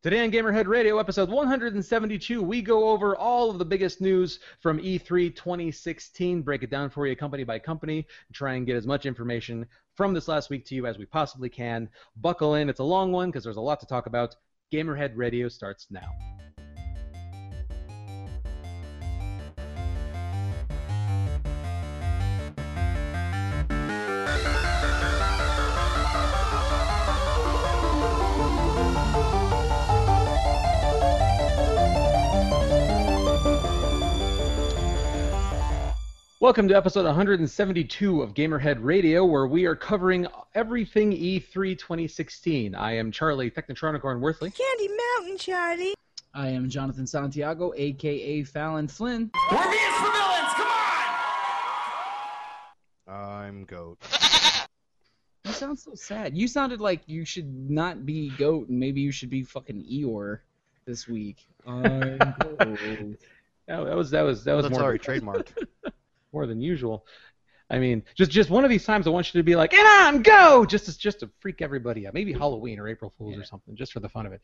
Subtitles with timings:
[0.00, 4.78] Today on Gamerhead Radio, episode 172, we go over all of the biggest news from
[4.78, 9.06] E3 2016, break it down for you company by company, try and get as much
[9.06, 9.66] information
[9.96, 11.88] from this last week to you as we possibly can.
[12.18, 14.36] Buckle in, it's a long one because there's a lot to talk about.
[14.72, 16.08] Gamerhead Radio starts now.
[36.40, 42.76] Welcome to episode 172 of Gamerhead Radio, where we are covering everything E3 2016.
[42.76, 44.54] I am Charlie, Technotronicorn Worthley.
[44.54, 45.94] Candy Mountain, Charlie.
[46.34, 49.32] I am Jonathan Santiago, aka Fallon Flynn.
[49.50, 50.68] We're being villains, come
[53.08, 53.14] on!
[53.16, 53.98] I'm goat.
[55.44, 56.36] You sound so sad.
[56.36, 60.40] You sounded like you should not be goat, and maybe you should be fucking Eeyore
[60.84, 61.48] this week.
[61.66, 63.18] I'm goat.
[63.66, 65.64] That, that was that was that was That's more already trademarked.
[66.32, 67.06] more than usual.
[67.70, 69.84] I mean, just just one of these times I want you to be like, "Get
[69.84, 72.14] on, go!" Just to, just to freak everybody out.
[72.14, 74.40] Maybe Halloween or April Fools or something, just for the fun of it.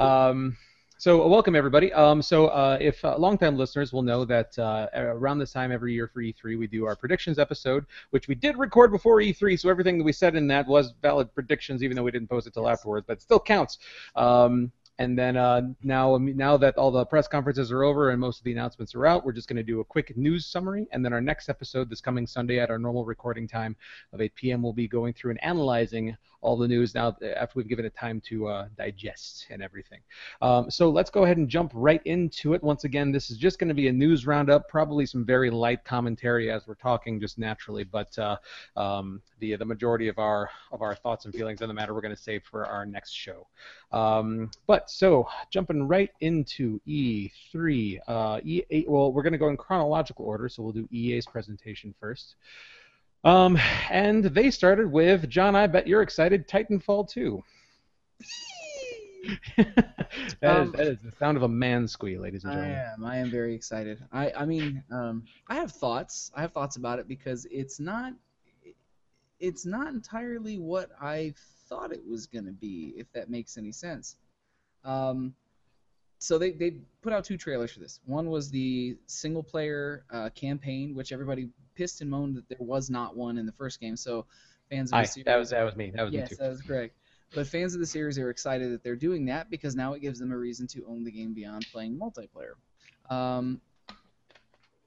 [0.00, 0.56] Um,
[1.00, 1.92] so uh, welcome everybody.
[1.92, 5.92] Um, so uh, if uh, longtime listeners will know that uh, around this time every
[5.94, 9.68] year for E3 we do our predictions episode, which we did record before E3, so
[9.68, 12.54] everything that we said in that was valid predictions, even though we didn't post it
[12.54, 13.78] till afterwards, but it still counts.
[14.16, 18.38] Um, and then uh, now, now that all the press conferences are over and most
[18.38, 20.88] of the announcements are out, we're just going to do a quick news summary.
[20.92, 23.76] And then our next episode, this coming Sunday at our normal recording time
[24.12, 27.68] of 8 p.m., we'll be going through and analyzing all the news now after we've
[27.68, 30.00] given it time to uh, digest and everything.
[30.40, 32.62] Um, so let's go ahead and jump right into it.
[32.62, 35.84] Once again, this is just going to be a news roundup, probably some very light
[35.84, 38.36] commentary as we're talking just naturally, but uh,
[38.76, 42.00] um, the the majority of our of our thoughts and feelings on the matter we're
[42.00, 43.46] going to save for our next show.
[43.90, 48.84] Um, but so jumping right into E3, uh, EA.
[48.86, 52.36] well, we're going to go in chronological order, so we'll do EA's presentation first.
[53.24, 53.58] Um,
[53.90, 55.56] and they started with John.
[55.56, 56.46] I bet you're excited.
[56.46, 57.42] Titanfall 2.
[59.56, 59.76] that,
[60.42, 62.78] Um, is, that is the sound of a man squeal, ladies and gentlemen.
[62.78, 63.04] I am.
[63.04, 64.02] I am very excited.
[64.12, 66.30] I, I mean, um, I have thoughts.
[66.34, 68.12] I have thoughts about it because it's not,
[69.40, 71.34] it's not entirely what I
[71.68, 72.94] thought it was gonna be.
[72.96, 74.16] If that makes any sense.
[74.84, 75.34] Um,
[76.18, 78.00] so they, they put out two trailers for this.
[78.04, 82.90] One was the single player uh, campaign, which everybody pissed and moaned that there was
[82.90, 83.96] not one in the first game.
[83.96, 84.26] So
[84.68, 85.92] fans of the series, that was that was me.
[85.94, 86.42] That was yes, me too.
[86.42, 86.94] that was correct.
[87.34, 90.18] But fans of the series are excited that they're doing that because now it gives
[90.18, 92.54] them a reason to own the game beyond playing multiplayer.
[93.14, 93.60] Um,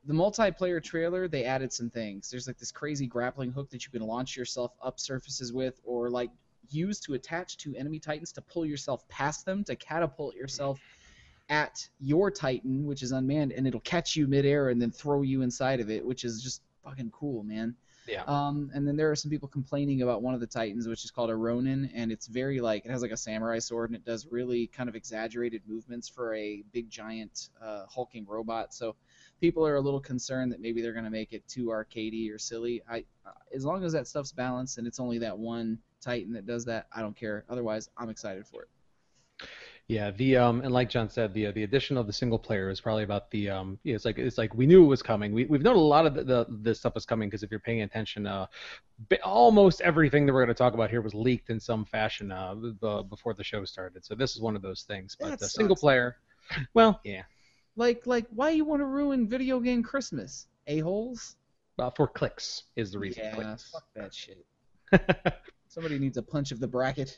[0.06, 2.31] the multiplayer trailer, they added some things.
[2.31, 6.09] There's like this crazy grappling hook that you can launch yourself up surfaces with, or
[6.09, 6.31] like
[6.69, 10.79] use to attach to enemy titans to pull yourself past them to catapult yourself
[11.49, 15.41] at your titan, which is unmanned, and it'll catch you midair and then throw you
[15.41, 17.75] inside of it, which is just fucking cool, man.
[18.07, 18.23] Yeah.
[18.23, 21.11] Um, and then there are some people complaining about one of the Titans, which is
[21.11, 24.05] called a Ronin, and it's very like it has like a samurai sword, and it
[24.05, 28.73] does really kind of exaggerated movements for a big giant uh, hulking robot.
[28.73, 28.95] So
[29.39, 32.81] people are a little concerned that maybe they're gonna make it too arcadey or silly.
[32.89, 36.45] I, uh, as long as that stuff's balanced and it's only that one Titan that
[36.45, 37.45] does that, I don't care.
[37.50, 38.69] Otherwise, I'm excited for it.
[39.88, 42.69] Yeah, the um, and like John said, the uh, the addition of the single player
[42.69, 45.34] is probably about the um, yeah, it's like it's like we knew it was coming.
[45.34, 47.59] We we've known a lot of the, the this stuff was coming because if you're
[47.59, 48.45] paying attention, uh,
[49.23, 52.53] almost everything that we're going to talk about here was leaked in some fashion uh,
[52.56, 54.06] b- before the show started.
[54.06, 55.17] So this is one of those things.
[55.19, 56.17] But That the single player,
[56.73, 57.23] well, yeah,
[57.75, 60.47] Like like why you want to ruin video game Christmas?
[60.67, 61.35] A holes?
[61.78, 63.23] well, for clicks is the reason.
[63.25, 63.72] Yeah, Clicks.
[63.72, 64.45] fuck that shit.
[65.72, 67.18] Somebody needs a punch of the bracket.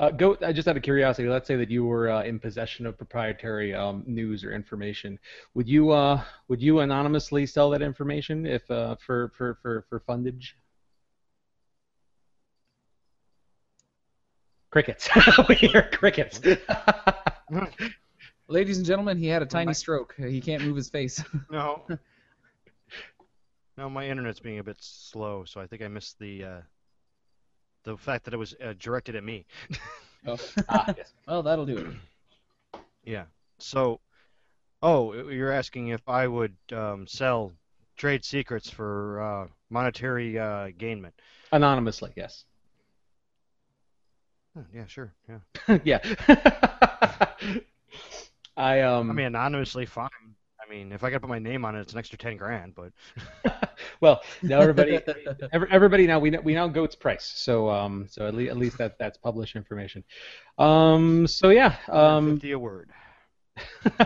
[0.00, 0.34] Uh, go.
[0.34, 3.72] Uh, just out of curiosity, let's say that you were uh, in possession of proprietary
[3.72, 5.20] um, news or information.
[5.54, 10.00] Would you uh, would you anonymously sell that information if uh, for for for for
[10.00, 10.54] fundage?
[14.70, 15.08] Crickets.
[15.48, 16.40] we hear crickets.
[18.48, 20.16] Ladies and gentlemen, he had a tiny stroke.
[20.18, 21.22] He can't move his face.
[21.52, 21.86] No.
[23.76, 26.60] no, my internet's being a bit slow, so I think I missed the uh,
[27.84, 29.46] the fact that it was uh, directed at me.
[30.26, 30.38] oh.
[30.68, 31.12] ah, yes.
[31.26, 32.80] Well, that'll do it.
[33.04, 33.24] Yeah.
[33.58, 34.00] So,
[34.82, 37.52] oh, you're asking if I would um, sell
[37.96, 41.12] trade secrets for uh, monetary uh, gainment.
[41.50, 42.44] Anonymously, yes.
[44.54, 45.12] Huh, yeah, sure.
[45.28, 45.78] Yeah.
[45.84, 45.98] yeah.
[48.56, 49.10] I um.
[49.10, 50.10] I mean, anonymously, fine.
[50.72, 52.38] I mean, if I got to put my name on it, it's an extra ten
[52.38, 52.74] grand.
[52.74, 52.92] But
[54.00, 54.98] well, now everybody,
[55.52, 57.30] every, everybody now we know, we now go goat's price.
[57.36, 60.02] So um, so at least at least that that's published information.
[60.58, 61.76] Um, so yeah.
[61.88, 62.90] Um, Fifty a word.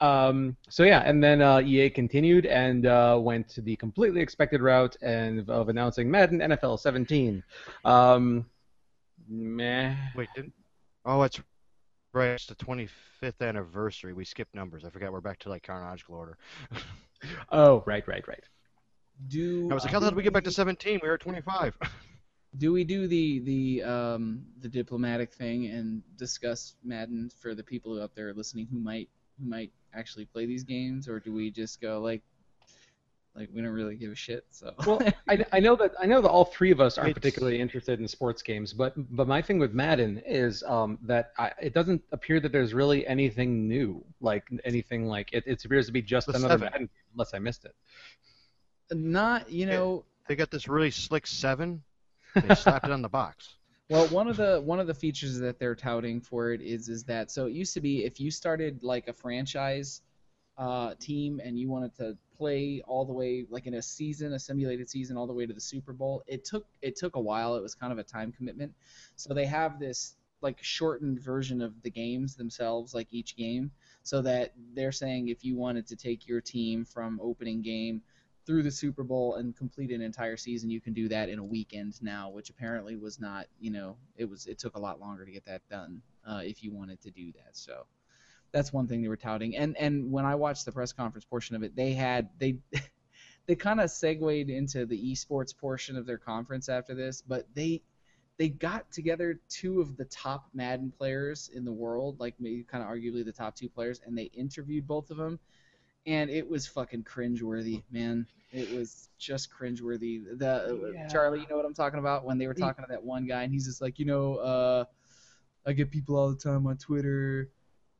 [0.00, 4.62] um, so yeah, and then uh, EA continued and uh, went to the completely expected
[4.62, 7.42] route and of announcing Madden NFL 17.
[7.84, 8.46] Um,
[9.28, 9.96] meh.
[10.14, 10.52] Wait, didn't?
[11.04, 11.40] Oh, it's
[12.14, 12.30] right.
[12.30, 14.12] It's the 25th anniversary.
[14.12, 14.84] We skipped numbers.
[14.84, 15.12] I forgot.
[15.12, 16.38] We're back to like chronological order.
[17.50, 18.44] Oh, right, right, right.
[19.28, 21.00] Do I was like, how the hell did we get back to 17?
[21.02, 21.78] We were at 25.
[22.58, 28.00] do we do the the um the diplomatic thing and discuss Madden for the people
[28.00, 29.08] out there listening who might
[29.38, 32.22] who might actually play these games, or do we just go like
[33.36, 34.44] like we don't really give a shit?
[34.50, 37.20] So Well, I, I know that I know that all three of us aren't It's-
[37.20, 41.52] particularly interested in sports games, but but my thing with Madden is um, that I,
[41.60, 45.92] it doesn't appear that there's really anything new, like anything like it, it appears to
[45.92, 46.64] be just The another seven.
[46.66, 47.74] Madden, game, unless I missed it.
[48.92, 51.82] not you know they got this really slick seven.
[52.34, 53.54] They slapped it on the box.
[53.90, 57.04] Well, one of the one of the features that they're touting for it is is
[57.04, 60.02] that so it used to be if you started like a franchise
[60.58, 64.38] uh, team and you wanted to play all the way like in a season, a
[64.38, 67.56] simulated season, all the way to the Super Bowl, it took it took a while.
[67.56, 68.72] It was kind of a time commitment.
[69.16, 73.70] So they have this like shortened version of the games themselves, like each game,
[74.02, 78.02] so that they're saying if you wanted to take your team from opening game
[78.44, 81.44] through the Super Bowl and complete an entire season, you can do that in a
[81.44, 85.24] weekend now, which apparently was not, you know, it was it took a lot longer
[85.24, 87.56] to get that done uh, if you wanted to do that.
[87.56, 87.86] So
[88.54, 89.56] that's one thing they were touting.
[89.56, 92.58] And and when I watched the press conference portion of it, they had they
[93.46, 97.82] they kind of segued into the esports portion of their conference after this, but they
[98.38, 102.82] they got together two of the top Madden players in the world, like maybe kind
[102.82, 105.38] of arguably the top two players, and they interviewed both of them
[106.06, 108.26] and it was fucking cringeworthy, man.
[108.52, 110.38] It was just cringeworthy.
[110.38, 111.08] The Yeah.
[111.08, 112.24] Charlie, you know what I'm talking about?
[112.24, 114.84] When they were talking to that one guy, and he's just like, you know, uh,
[115.66, 117.50] I get people all the time on Twitter,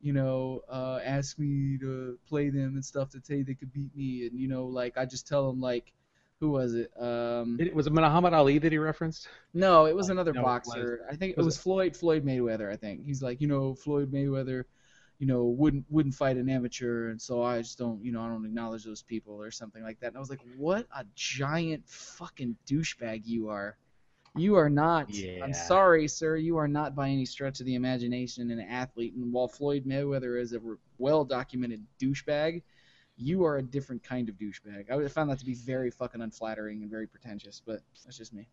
[0.05, 3.95] you know, uh, ask me to play them and stuff to say they could beat
[3.97, 5.93] me, and you know, like I just tell them like,
[6.41, 6.91] who was it?
[7.01, 9.29] Um, It, was it Muhammad Ali that he referenced?
[9.55, 11.06] no, it was Oh, another no, it was- boxer.
[11.11, 12.71] I think it was was it- Floyd Floyd Mayweather.
[12.71, 14.65] I think he's like, you know, Floyd Mayweather,
[15.21, 18.29] you know, wouldn't wouldn't fight an amateur, and so I just don't, you know, I
[18.29, 20.09] don't acknowledge those people or something like that.
[20.09, 23.77] And I was like, what a giant fucking douchebag you are.
[24.37, 25.11] You are not.
[25.11, 25.45] Yeah.
[25.45, 26.37] I'm sorry, sir.
[26.37, 29.15] You are not by any stretch of the imagination an athlete.
[29.15, 30.61] And while Floyd Mayweather is a
[30.99, 32.63] well documented douchebag,
[33.17, 34.91] you are a different kind of douchebag.
[34.91, 38.49] I found that to be very fucking unflattering and very pretentious, but that's just me.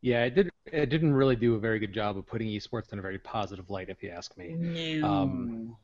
[0.00, 0.50] Yeah, it did.
[0.72, 3.68] It didn't really do a very good job of putting esports in a very positive
[3.70, 4.54] light, if you ask me.
[4.54, 5.06] No.
[5.06, 5.76] Um,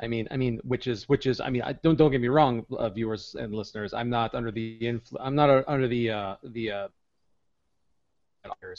[0.00, 2.28] I mean, I mean, which is, which is, I mean, I, don't don't get me
[2.28, 3.92] wrong, uh, viewers and listeners.
[3.92, 6.88] I'm not under the influ- I'm not uh, under the uh, the uh,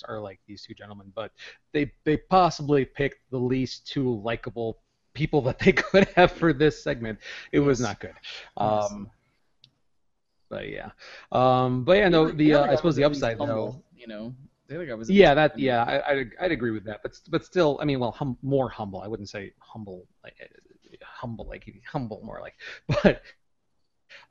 [0.08, 1.32] are like these two gentlemen, but
[1.74, 4.80] they they possibly picked the least two likable
[5.14, 7.20] people that they could have for this segment.
[7.52, 8.14] It was not good.
[8.60, 8.92] Yes.
[8.92, 9.10] Um,
[10.50, 10.90] but yeah,
[11.32, 13.84] um, but yeah, no, the uh, I suppose the upside though.
[13.96, 14.34] you know,
[14.68, 15.10] the other guy was.
[15.10, 18.12] Yeah, that yeah, I, I'd, I'd agree with that, but but still, I mean, well,
[18.12, 19.02] hum, more humble.
[19.02, 20.36] I wouldn't say humble, like
[21.04, 22.56] humble, like humble, more like,
[23.04, 23.22] but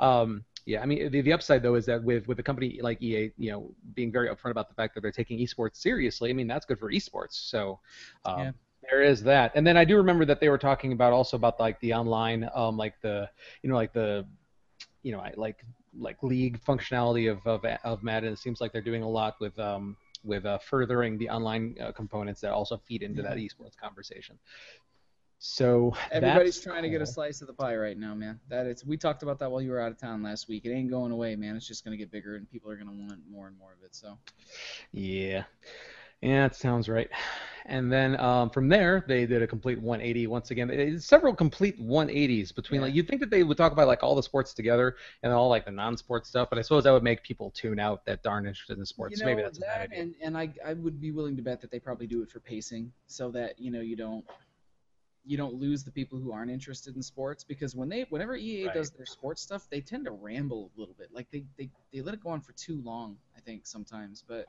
[0.01, 3.01] um, yeah, I mean, the, the upside though is that with with a company like
[3.01, 6.35] EA, you know, being very upfront about the fact that they're taking esports seriously, I
[6.35, 7.33] mean, that's good for esports.
[7.33, 7.81] So.
[8.27, 8.51] Um, Yeah.
[8.91, 11.61] There is that, and then I do remember that they were talking about also about
[11.61, 13.29] like the online, um, like the,
[13.63, 14.25] you know, like the,
[15.03, 15.65] you know, I- like
[15.99, 18.33] like league functionality of of, of Madden.
[18.33, 21.93] It seems like they're doing a lot with um with uh, furthering the online uh,
[21.93, 24.39] components that also feed into that esports conversation.
[25.39, 28.41] So Everybody's trying to get a slice of the pie right now, man.
[28.49, 28.85] That it's.
[28.85, 30.65] We talked about that while you were out of town last week.
[30.65, 31.55] It ain't going away, man.
[31.57, 33.95] It's just gonna get bigger, and people are gonna want more and more of it.
[33.95, 34.19] So.
[34.93, 35.45] Yeah.
[36.21, 37.09] Yeah, that sounds right.
[37.67, 40.67] And then um, from there, they did a complete 180 once again.
[40.69, 42.87] Did several complete 180s between Yeah.
[42.87, 45.49] like you'd think that they would talk about like all the sports together and all
[45.49, 48.49] like the non-sports stuff, but I suppose that would make people tune out that aren't
[48.49, 49.21] interested in sports.
[49.21, 51.61] You know, Maybe that's a that, and and I I would be willing to bet
[51.61, 54.25] that they probably do it for pacing, so that you know you don't
[55.29, 58.69] you don't lose the people who aren't interested in sports because when they whenever EA
[58.69, 58.71] Right.
[58.71, 61.09] does their sports stuff, they tend to ramble a little bit.
[61.13, 64.25] Like they they they let it go on for too long, I think sometimes.
[64.27, 64.49] But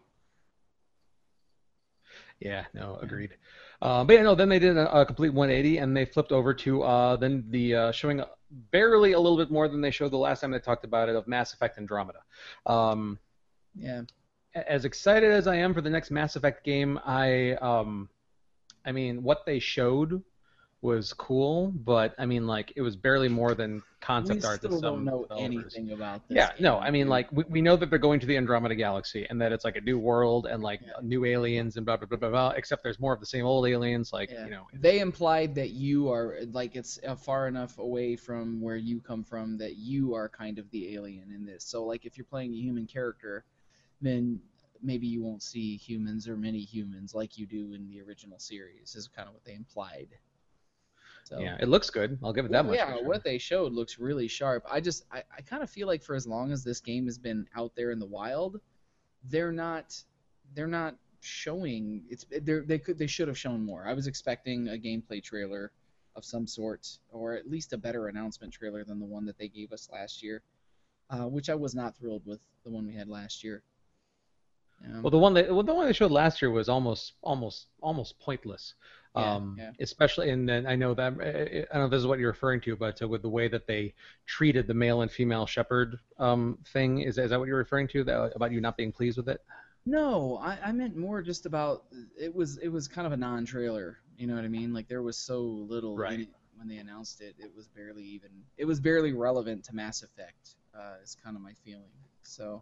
[2.39, 3.35] Yeah, no, agreed.
[3.81, 6.53] Uh, but yeah, no, then they did a, a complete 180 and they flipped over
[6.53, 8.21] to uh, then the uh, showing
[8.71, 11.15] barely a little bit more than they showed the last time they talked about it
[11.15, 12.19] of Mass Effect Andromeda.
[12.65, 13.19] Um,
[13.75, 14.01] yeah,
[14.55, 18.09] as excited as I am for the next Mass Effect game, I um,
[18.85, 20.23] I mean, what they showed
[20.81, 24.57] was cool, but I mean, like, it was barely more than concept we art.
[24.59, 25.75] still to some don't know developers.
[25.75, 26.37] anything about this.
[26.37, 29.25] Yeah, no, I mean, like, we, we know that they're going to the Andromeda Galaxy
[29.29, 30.93] and that it's like a new world and like Yeah.
[31.01, 32.49] new aliens and blah blah blah blah blah.
[32.51, 34.45] Except there's more of the same old aliens, like Yeah.
[34.45, 34.67] you know.
[34.73, 39.23] they implied that you are like it's uh, far enough away from where you come
[39.23, 41.65] from that you are kind of the alien in this.
[41.65, 43.43] So like if you're playing a human character,
[44.01, 44.39] then
[44.81, 48.95] maybe you won't see humans or many humans like you do in the original series.
[48.95, 50.07] Is kind of what they implied.
[51.23, 51.39] So.
[51.39, 52.17] Yeah, it looks good.
[52.23, 52.77] I'll give it that Well, much.
[52.79, 53.07] yeah, sure.
[53.07, 54.65] what they showed looks really sharp.
[54.69, 57.17] I just I, I kind of feel like for as long as this game has
[57.17, 58.59] been out there in the wild,
[59.25, 59.95] they're not
[60.55, 63.85] they're not showing it's they they could they should have shown more.
[63.87, 65.71] I was expecting a gameplay trailer
[66.15, 69.47] of some sort or at least a better announcement trailer than the one that they
[69.47, 70.41] gave us last year,
[71.11, 73.61] uh, which I was not thrilled with the one we had last year.
[74.83, 77.67] Um, Well, the one that well, the one they showed last year was almost almost
[77.81, 78.73] almost pointless.
[79.15, 79.71] Yeah, um, yeah.
[79.79, 82.61] Especially, and then I know that I don't know if this is what you're referring
[82.61, 83.93] to, but uh, with the way that they
[84.27, 88.03] treated the male and female Shepard um, thing, is, is that what you're referring to?
[88.03, 89.41] That, about you not being pleased with it?
[89.85, 91.85] No, I, I meant more just about
[92.19, 93.97] it was it was kind of a non-trailer.
[94.17, 94.73] You know what I mean?
[94.73, 96.29] Like there was so little Right.
[96.55, 97.35] when they announced it.
[97.39, 100.55] It was barely even it was barely relevant to Mass Effect.
[100.77, 101.89] Uh, is kind of my feeling.
[102.21, 102.61] So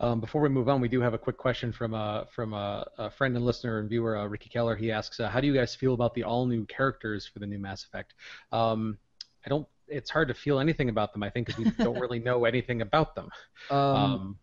[0.00, 2.84] Um, before we move on, we do have a quick question from uh, from uh,
[2.98, 4.76] a friend and listener and viewer, uh, Ricky Keller.
[4.76, 7.46] He asks, uh, "How do you guys feel about the all new characters for the
[7.46, 8.14] new Mass Effect?"
[8.52, 8.98] Um,
[9.46, 9.66] I don't.
[9.86, 11.22] It's hard to feel anything about them.
[11.22, 13.28] I think because we don't really know anything about them.
[13.70, 14.38] um, Um,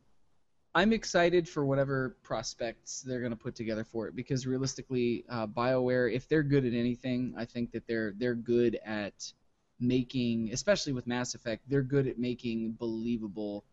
[0.73, 5.47] I'm excited for whatever prospects they're going to put together for it because realistically, uh,
[5.47, 9.31] BioWare, if they're good at anything, I think that they're they're good at
[9.79, 13.63] making, especially with Mass Effect, they're good at making believable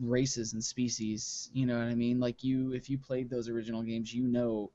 [0.00, 1.50] races and species.
[1.52, 2.20] You know what I mean?
[2.20, 4.70] Like you, if you played those original games, you know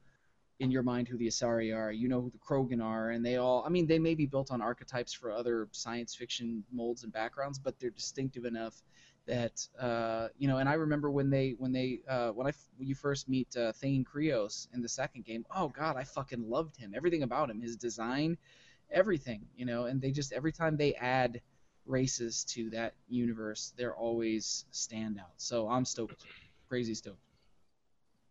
[0.60, 3.38] in your mind who the Asari are, you know who the Krogan are, and they
[3.38, 3.64] all.
[3.66, 7.60] I mean, they may be built on archetypes for other science fiction molds and backgrounds,
[7.60, 8.82] but they're distinctive enough
[9.28, 10.58] that uh, you know.
[10.58, 13.72] And I remember when they when they uh, when I when you first meet uh,
[13.74, 15.46] Thane Krios in the second game.
[15.56, 16.94] Oh God, I fucking loved him.
[16.96, 18.38] Everything about him, his design,
[18.92, 19.46] everything.
[19.56, 21.42] You know, and they just every time they add
[21.88, 25.34] races to that universe, they're always standout.
[25.38, 26.26] So I'm stoked,
[26.68, 27.20] crazy stoked.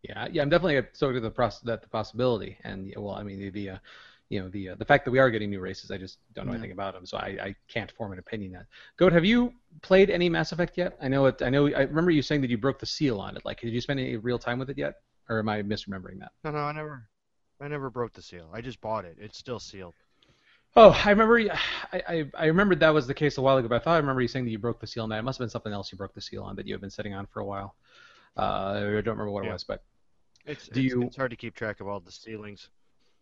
[0.03, 3.23] Yeah, yeah, I'm definitely stoked at the pros- that the possibility, and yeah, well, I
[3.23, 3.77] mean the, the uh,
[4.29, 6.45] you know the uh, the fact that we are getting new races, I just don't
[6.45, 6.57] know Yeah.
[6.57, 8.59] anything about them, so I, I can't form an opinion on.
[8.59, 8.67] That.
[8.97, 10.97] Goat, have you played any Mass Effect yet?
[11.01, 11.41] I know it.
[11.41, 11.67] I know.
[11.67, 13.43] I remember you saying that you broke the seal on it.
[13.43, 14.95] Like, did you spend any real time with it yet,
[15.29, 16.31] or am I misremembering that?
[16.43, 17.09] No, no, I never,
[17.59, 18.49] I never broke the seal.
[18.53, 19.17] I just bought it.
[19.19, 19.95] It's still sealed.
[20.77, 21.39] Oh, I remember.
[21.91, 23.97] I, I I remembered that was the case a while ago, but I thought I
[23.97, 25.19] remember you saying that you broke the seal on that.
[25.19, 26.89] It must have been something else you broke the seal on that you had been
[26.91, 27.75] sitting on for a while.
[28.37, 29.83] Uh, I don't remember what it was, but
[30.45, 32.69] It's, Do it's, you- it's hard to keep track of all the sealings.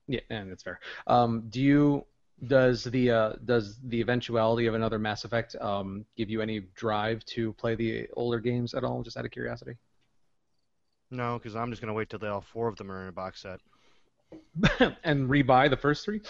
[0.08, 0.80] Yeah, and that's fair.
[1.08, 2.06] Um, do you
[2.46, 7.24] does the uh, does the eventuality of another Mass Effect um, give you any drive
[7.28, 9.02] to play the older games at all?
[9.02, 9.78] Just out of curiosity.
[11.10, 13.12] No, because I'm just gonna wait till they all four of them are in a
[13.14, 13.62] box set.
[15.04, 16.22] and rebuy the first three?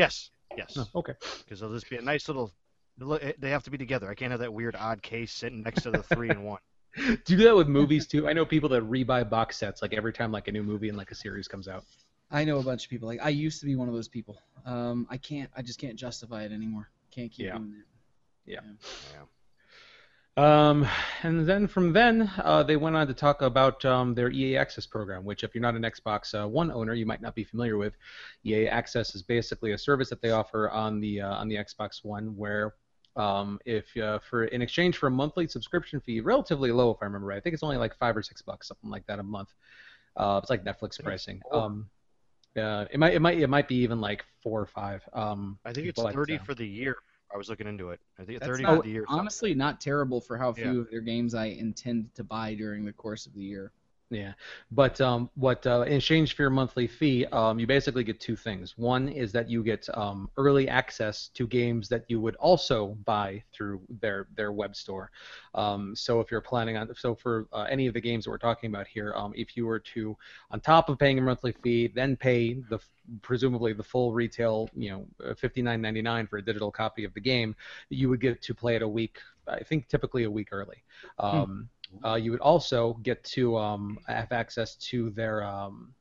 [0.00, 1.12] Yes, yes, Oh, okay.
[1.44, 2.52] because they'll just be a nice little.
[2.98, 4.10] They have to be together.
[4.10, 6.60] I can't have that weird odd case sitting next to the three and one.
[7.24, 8.26] Do that with movies too?
[8.28, 10.96] I know people that rebuy box sets like every time like a new movie and
[10.98, 11.84] like a series comes out.
[12.30, 13.08] I know a bunch of people.
[13.08, 14.38] Like I used to be one of those people.
[14.64, 15.50] Um, I can't.
[15.56, 16.90] I just can't justify it anymore.
[17.10, 17.58] Can't keep Yeah.
[17.58, 17.84] doing that.
[18.46, 18.60] Yeah.
[19.12, 19.24] Yeah.
[20.36, 20.86] Um,
[21.22, 24.86] and then from then, uh, they went on to talk about um, their EA Access
[24.86, 27.76] program, which, if you're not an Xbox uh, One owner, you might not be familiar
[27.76, 27.94] with.
[28.46, 32.04] EA Access is basically a service that they offer on the uh, on the Xbox
[32.04, 32.74] One, where
[33.16, 37.06] um, if uh, for in exchange for a monthly subscription fee, relatively low, if I
[37.06, 39.24] remember right, I think it's only like five or six bucks, something like that a
[39.24, 39.48] month.
[40.16, 41.40] Uh, it's like Netflix pricing.
[41.52, 41.90] Um,
[42.54, 45.02] it might it might it might be even like four or five.
[45.12, 46.96] Um, I think it's thirty for the year.
[47.32, 48.00] I was looking into it.
[48.18, 49.04] I think thirty not- for the year.
[49.08, 50.80] Honestly, not terrible for how few Yeah.
[50.80, 53.72] of their games I intend to buy during the course of the year.
[54.12, 54.32] Yeah,
[54.72, 58.34] but um, what uh, in exchange for your monthly fee, um, you basically get two
[58.34, 58.76] things.
[58.76, 63.44] One is that you get um, early access to games that you would also buy
[63.52, 65.12] through their their web store.
[65.54, 68.38] Um, so if you're planning on, so for uh, any of the games that we're
[68.38, 70.16] talking about here, um, if you were to,
[70.50, 72.80] on top of paying a monthly fee, then pay the
[73.22, 77.54] presumably the full retail, you know, 59.99 for a digital copy of the game,
[77.90, 79.18] you would get to play it a week.
[79.48, 80.82] I think typically a week early.
[81.18, 81.68] Um,
[82.04, 85.94] uh, you would also get to um, have access to their um,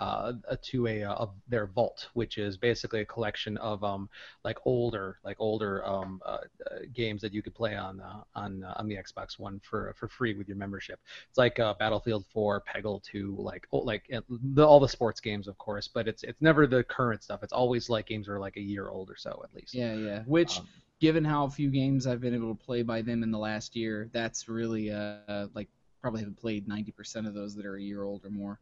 [0.00, 4.08] uh, to a, uh, their vault, which is basically a collection of um,
[4.44, 6.38] like older like older um, uh,
[6.70, 9.94] uh, games that you could play on uh, on uh, on the Xbox One for
[9.98, 11.00] for free with your membership.
[11.28, 15.20] It's like uh, Battlefield 4, Peggle 2, like oh, like uh, the, all the sports
[15.20, 17.42] games, of course, but it's it's never the current stuff.
[17.42, 19.74] It's always like games that are like a year old or so at least.
[19.74, 20.22] Yeah, yeah.
[20.26, 20.68] Which, Um,
[21.04, 24.08] given how few games I've been able to play by them in the last year,
[24.12, 25.68] that's really uh like
[26.00, 28.58] probably haven't played 90% of those that are a year old or more.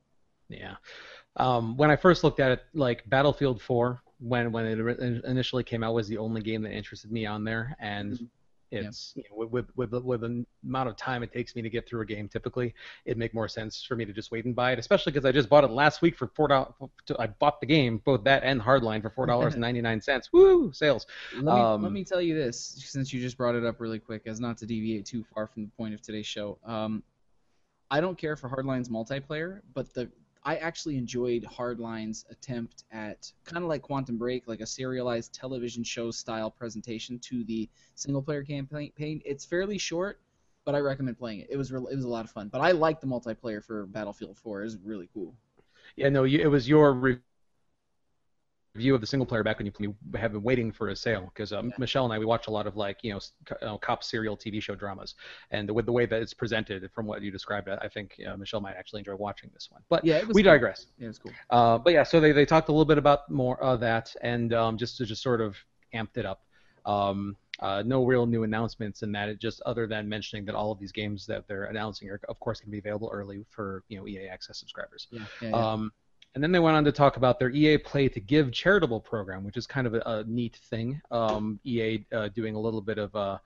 [0.49, 0.75] Yeah.
[1.37, 5.85] Um, when I first looked at it, like Battlefield 4, when when it initially came
[5.85, 8.29] out, was the only game that interested me on there, and Mhm.
[8.73, 11.63] It's you know, with with with the, with the amount of time it takes me
[11.63, 12.75] to get through a game, typically
[13.05, 15.33] it'd make more sense for me to just wait and buy it, especially because I
[15.33, 16.73] just bought it last week for four dollars.
[17.19, 20.31] I bought the game, both that and Hardline, for four dollars and ninety nine cents.
[20.33, 21.07] Woo, sales!
[21.35, 23.99] Let me, Um, let me tell you this, since you just brought it up really
[23.99, 26.59] quick, as not to deviate too far from the point of today's show.
[26.65, 27.03] Um,
[27.91, 30.11] I don't care for Hardline's multiplayer, but the
[30.45, 35.85] I actually enjoyed Hardline's attempt at kind of like Quantum Break, like a serialized television
[35.85, 39.23] show style presentation to the single player campaign.
[39.25, 40.21] It's fairly short,
[40.65, 41.49] but I recommend playing it.
[41.51, 42.49] It was real, it was a lot of fun.
[42.49, 44.63] But I like the multiplayer for Battlefield 4.
[44.63, 45.35] It was really cool.
[45.97, 47.19] Yeah, no, you, it was your re-
[48.75, 51.53] review of the single player back when you, have been waiting for a sale because
[51.53, 51.75] um, Yeah.
[51.79, 53.21] Michelle and I we watch a lot of like you know,
[53.61, 55.15] uh, cop serial TV show dramas
[55.51, 58.61] and with the way that it's presented from what you described, I think uh, Michelle
[58.61, 59.83] might actually enjoy watching this one.
[59.91, 60.53] But Yeah, it was we cool.
[60.53, 60.87] digress.
[60.99, 61.33] Yeah, it's cool.
[61.51, 64.55] Uh, but yeah, so they, they talked a little bit about more of that and
[64.55, 65.57] um, just to just sort of
[65.95, 66.43] amped it up.
[66.87, 69.29] Um, uh, no real new announcements in that.
[69.29, 72.41] It just other than mentioning that all of these games that they're announcing are of
[72.41, 75.07] course going to be available early for you know EA Access subscribers.
[75.11, 75.73] Yeah, yeah, yeah.
[75.73, 75.93] Um,
[76.35, 79.45] and then they went on to talk about their EA Play to Give charitable program,
[79.45, 81.01] which is kind of a, a neat thing.
[81.11, 83.39] Um, EA uh, doing a little bit of uh,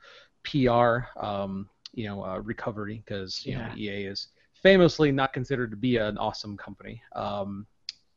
[0.45, 4.29] PR, um, you know, uh, recovery because you know EA is
[4.63, 7.03] famously not considered to be an awesome company.
[7.15, 7.67] Um,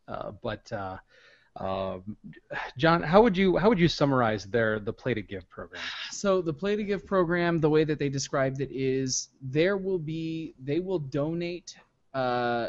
[0.08, 0.98] uh, but uh,
[1.58, 2.18] um,
[2.78, 5.82] John, how would you how would you summarize their the Play to Give program?
[6.12, 10.00] So the Play to Give program, the way that they described it is there will
[10.00, 11.76] be they will donate
[12.14, 12.68] uh,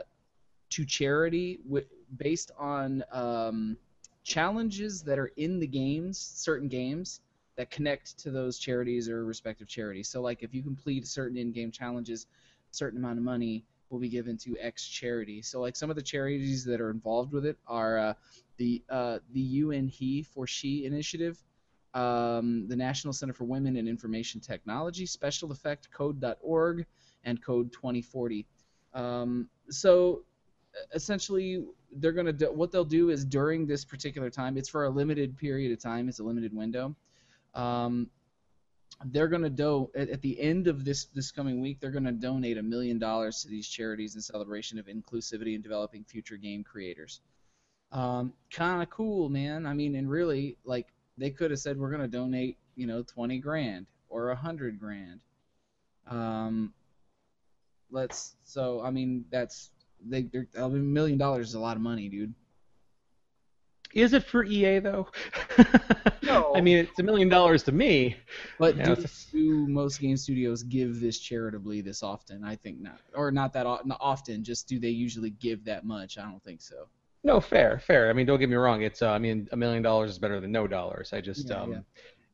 [0.70, 1.86] to charity wi-
[2.16, 3.76] based on um,
[4.24, 7.20] challenges that are in the games, certain games
[7.56, 10.08] that connect to those charities or respective charities.
[10.08, 12.26] So like if you complete certain in-game challenges,
[12.70, 15.42] a certain amount of money will be given to X charity.
[15.42, 18.14] So like some of the charities that are involved with it are uh,
[18.56, 21.42] the uh, the UN He for She initiative
[21.94, 26.86] um, the National Center for Women and Information Technology, Special Effect Code.org,
[27.24, 28.46] and Code 2040.
[28.94, 30.22] Um, so
[30.94, 34.90] essentially, they're gonna do, what they'll do is during this particular time, it's for a
[34.90, 36.94] limited period of time, it's a limited window.
[37.54, 38.08] Um,
[39.06, 42.58] they're gonna do at, at the end of this this coming week, they're gonna donate
[42.58, 47.20] a million dollars to these charities in celebration of inclusivity and developing future game creators.
[47.92, 49.66] Um, kind of cool, man.
[49.66, 50.86] I mean, and really, like
[51.18, 54.78] they could have said we're going to donate, you know, 20 grand or a 100
[54.78, 55.20] grand.
[56.08, 56.72] Um,
[57.90, 59.70] let's so I mean that's
[60.06, 62.34] they they're, a million dollars is a lot of money, dude.
[63.92, 65.08] Is it for EA though?
[66.30, 66.54] No.
[66.54, 68.16] I mean, it's a million dollars to me.
[68.58, 72.44] But Yeah, do, do most game studios give this charitably this often?
[72.44, 74.44] I think not, or not that not often.
[74.44, 76.18] Just do they usually give that much?
[76.18, 76.86] I don't think so.
[77.24, 78.08] No, fair, fair.
[78.08, 78.82] I mean, don't get me wrong.
[78.82, 81.12] It's, uh, I mean, a million dollars is better than no dollars.
[81.12, 81.78] I just, Yeah, um, yeah.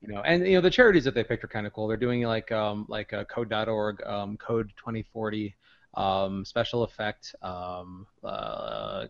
[0.01, 1.89] you know, and you know, the charities that they picked are kind of cool.
[1.89, 5.55] They're doing like, um, like uh, Code.org, um, Code 2040,
[5.97, 9.07] um, Special Effect, um, uh, uh,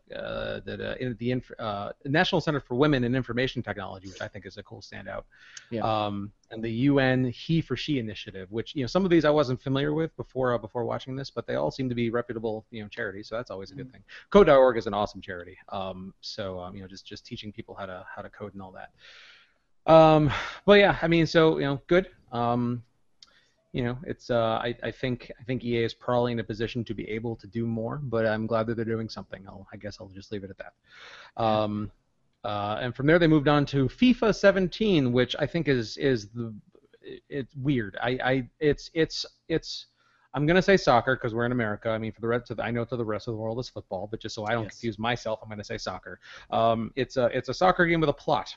[0.65, 4.47] the the, the inf- uh, National Center for Women in Information Technology, which I think
[4.47, 5.25] is a cool standout.
[5.71, 5.81] Yeah.
[5.83, 9.31] Um, and the UN He for She initiative, which you know, some of these I
[9.31, 12.65] wasn't familiar with before uh, before watching this, but they all seem to be reputable,
[12.71, 13.29] you know, charities.
[13.29, 14.03] So that's always a good thing.
[14.31, 15.59] Code.org is an awesome charity.
[15.71, 18.63] Um, so um, you know, just just teaching people how to how to code and
[18.63, 19.93] all that.
[19.93, 20.33] Um,
[20.65, 22.09] but yeah, I mean, so you know, good.
[23.77, 26.83] You know, it's uh, I, I think I think EA is probably in a position
[26.87, 29.45] to be able to do more, but I'm glad that they're doing something.
[29.47, 30.75] I'll I guess I'll just leave it at that.
[31.43, 31.93] Um,
[32.45, 36.29] uh, and from there they moved on to FIFA 17, which I think is is
[36.29, 36.55] the
[37.29, 37.97] it's weird.
[38.03, 39.87] I, I it's it's it's
[40.35, 41.91] I'm gonna say soccer because we're in America.
[41.91, 43.59] I mean, for the rest of the, I know to the rest of the world
[43.59, 44.71] it's football, but just so I don't Yes.
[44.71, 46.21] confuse myself, I'm gonna say soccer.
[46.51, 48.57] Um, it's a it's a soccer game with a plot,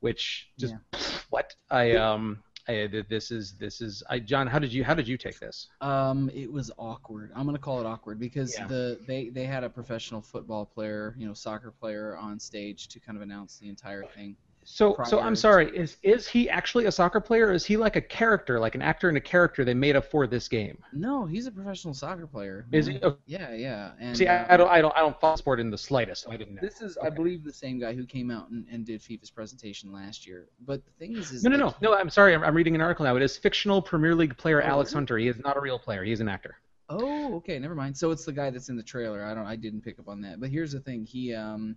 [0.00, 0.76] which just
[1.30, 4.46] what I um I, this is this is I John.
[4.46, 5.68] How did you how did you take this?
[5.80, 7.32] Um, it was awkward.
[7.34, 8.66] I'm gonna call it awkward because Yeah.
[8.66, 13.00] the they they had a professional football player, you know, soccer player on stage to
[13.00, 14.36] kind of announce the entire thing.
[14.70, 15.74] So, so I'm sorry.
[15.74, 17.46] Is is he actually a soccer player?
[17.46, 20.04] Or is he like a character, like an actor in a character they made up
[20.04, 20.76] for this game?
[20.92, 22.66] No, he's a professional soccer player.
[22.70, 23.00] Is he?
[23.02, 23.92] Oh, Yeah, yeah.
[23.98, 26.24] And see, I, I don't, I don't, I don't follow sport in the slightest.
[26.24, 26.60] So I didn't know.
[26.60, 29.90] This is, I believe, the same guy who came out and, and did FIFA's presentation
[29.90, 30.48] last year.
[30.60, 31.94] But the thing is, is No, no, no, no.
[31.94, 32.34] I'm sorry.
[32.34, 33.16] I'm, I'm reading an article now.
[33.16, 34.92] It is fictional Premier League player Oh, Alex?
[34.92, 35.16] Hunter.
[35.16, 36.04] He is not a real player.
[36.04, 36.56] He is an actor.
[36.90, 37.96] Oh, okay, never mind.
[37.96, 39.24] So it's the guy that's in the trailer.
[39.24, 40.40] I don't, I didn't pick up on that.
[40.40, 41.06] But here's the thing.
[41.06, 41.76] He, um,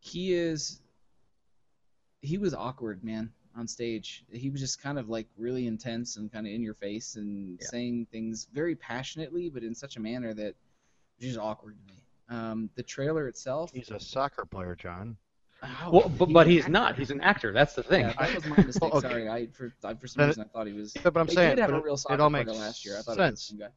[0.00, 0.80] he is,
[2.24, 4.24] he was awkward, man, on stage.
[4.32, 7.58] He was just kind of like really intense and kind of in your face and
[7.60, 7.66] Yeah.
[7.68, 10.54] saying things very passionately, but in such a manner that
[11.18, 12.00] was just awkward to me.
[12.30, 13.70] Um, the trailer itself.
[13.72, 15.16] He's a soccer player, John.
[15.62, 16.72] Oh, Well, but, he's but he's actor.
[16.72, 16.96] not.
[16.98, 17.52] He's an actor.
[17.52, 18.02] That's the thing.
[18.06, 18.82] Yeah, that was my mistake.
[18.94, 19.08] Okay.
[19.08, 20.94] Sorry, I for I, for some Then- reason I thought he was.
[20.96, 22.84] Yeah, but I'm they saying did have a it- real it, soccer all makes last
[22.84, 22.98] year.
[22.98, 23.42] I thought it was the sense.
[23.44, 23.68] same guy.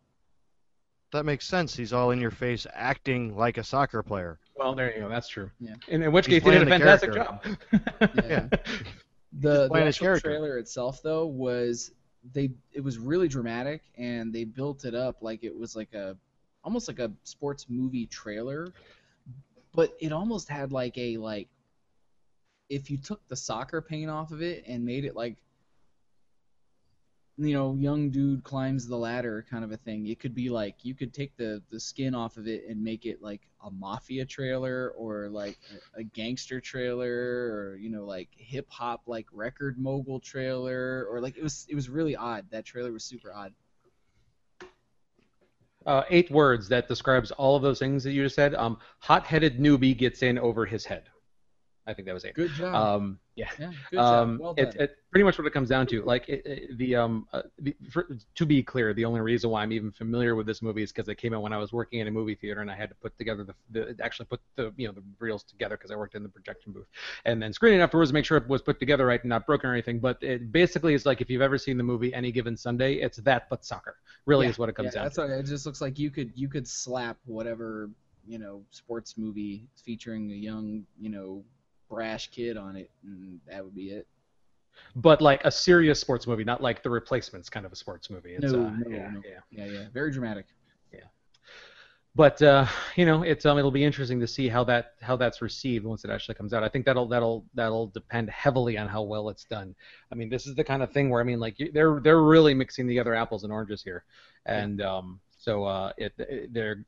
[1.13, 1.75] That makes sense.
[1.75, 4.39] He's all in your face, acting like a soccer player.
[4.57, 5.09] Well, there you go.
[5.09, 5.51] That's true.
[5.59, 5.75] Yeah.
[5.87, 7.57] In, in which He's case, he did a the fantastic character.
[7.71, 8.11] job.
[8.29, 8.47] Yeah.
[9.39, 10.29] The, the actual character.
[10.29, 11.91] trailer itself though was
[12.33, 16.17] they it was really dramatic and they built it up like it was like a
[16.63, 18.73] almost like a sports movie trailer,
[19.73, 21.49] but it almost had like a like
[22.69, 25.37] if you took the soccer paint off of it and made it like
[27.38, 30.84] you know young dude climbs the ladder kind of a thing it could be like
[30.84, 34.26] you could take the the skin off of it and make it like a mafia
[34.26, 35.58] trailer or like
[35.95, 41.21] a, a gangster trailer or you know like hip hop like record mogul trailer or
[41.21, 43.54] like it was it was really odd that trailer was super odd
[45.86, 48.54] uh, eight words that describes all of those things that you just said.
[48.56, 51.04] Um, hot-headed newbie gets in over his head.
[51.88, 52.36] I think that was it.
[52.36, 53.50] good job Um, yeah.
[53.58, 56.04] yeah good job Um, well done it, it, pretty much what it comes down to.
[56.04, 59.63] Like it, it- the um, uh, the, for, to be clear, the only reason why
[59.63, 62.00] I'm even familiar with this movie is because it came out when I was working
[62.00, 64.73] in a movie theater and I had to put together the, the actually put the
[64.78, 66.88] you know the reels together because I worked in the projection booth
[67.26, 69.69] and then screening afterwards to make sure it was put together right and not broken
[69.69, 70.00] or anything.
[70.00, 73.17] But it basically is like if you've ever seen the movie Any Given Sunday, it's
[73.17, 73.97] that but soccer.
[74.26, 75.21] Really Yeah, is what it comes yeah, down that's to.
[75.21, 77.89] what it just looks like you could you could slap whatever
[78.26, 81.43] you know sports movie featuring a young you know
[81.89, 84.08] brash kid on it and that would be it
[84.97, 88.36] But like a serious sports movie, not like The Replacements kind of a sports movie.
[88.36, 89.23] It's, No, uh, no, yeah, no.
[89.23, 89.39] yeah.
[89.52, 90.45] yeah yeah very dramatic
[90.91, 91.08] Yeah,
[92.15, 95.41] but uh, you know, it's um, it'll be interesting to see how that how that's
[95.41, 96.63] received once it actually comes out.
[96.63, 99.76] I think that'll that'll that'll depend heavily on how well it's done.
[100.12, 102.21] I mean, this is the kind of thing where I mean, like you- they're they're
[102.23, 104.04] really mixing together apples and oranges here,
[104.47, 106.86] and um, so uh, it, it they're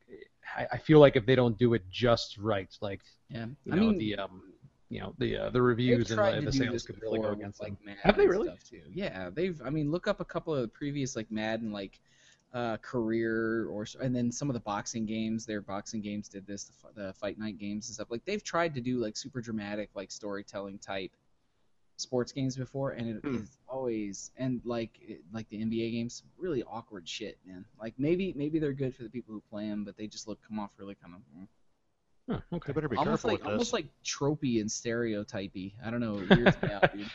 [0.58, 3.76] I, I feel like if they don't do it just right, like yeah you I
[3.76, 4.42] know mean the um,
[4.90, 7.70] you know the uh, the reviews and the, the sales could really go against like
[7.70, 7.78] them.
[7.86, 8.48] Madden Have they really?
[8.48, 8.82] stuff too.
[8.92, 9.62] Yeah, they've.
[9.64, 12.00] I mean, look up a couple of the previous like Madden like
[12.54, 15.46] uh, career or and then some of the boxing games.
[15.46, 18.08] Their boxing games did this, the, the fight night games and stuff.
[18.10, 21.12] Like they've tried to do like super dramatic like storytelling type
[21.98, 23.36] sports games before, and it Hmm.
[23.36, 27.66] is always and like it, like the NBA games, really awkward shit, man.
[27.80, 30.40] Like maybe maybe they're good for the people who play them, but they just look
[30.48, 31.22] come off really kind of.
[31.40, 31.48] mm.
[32.30, 32.70] Huh, okay.
[32.70, 33.52] You better be almost careful like with this.
[33.52, 35.74] almost like tropey and stereotypy.
[35.84, 36.20] I don't know.
[36.30, 37.10] It out, dude.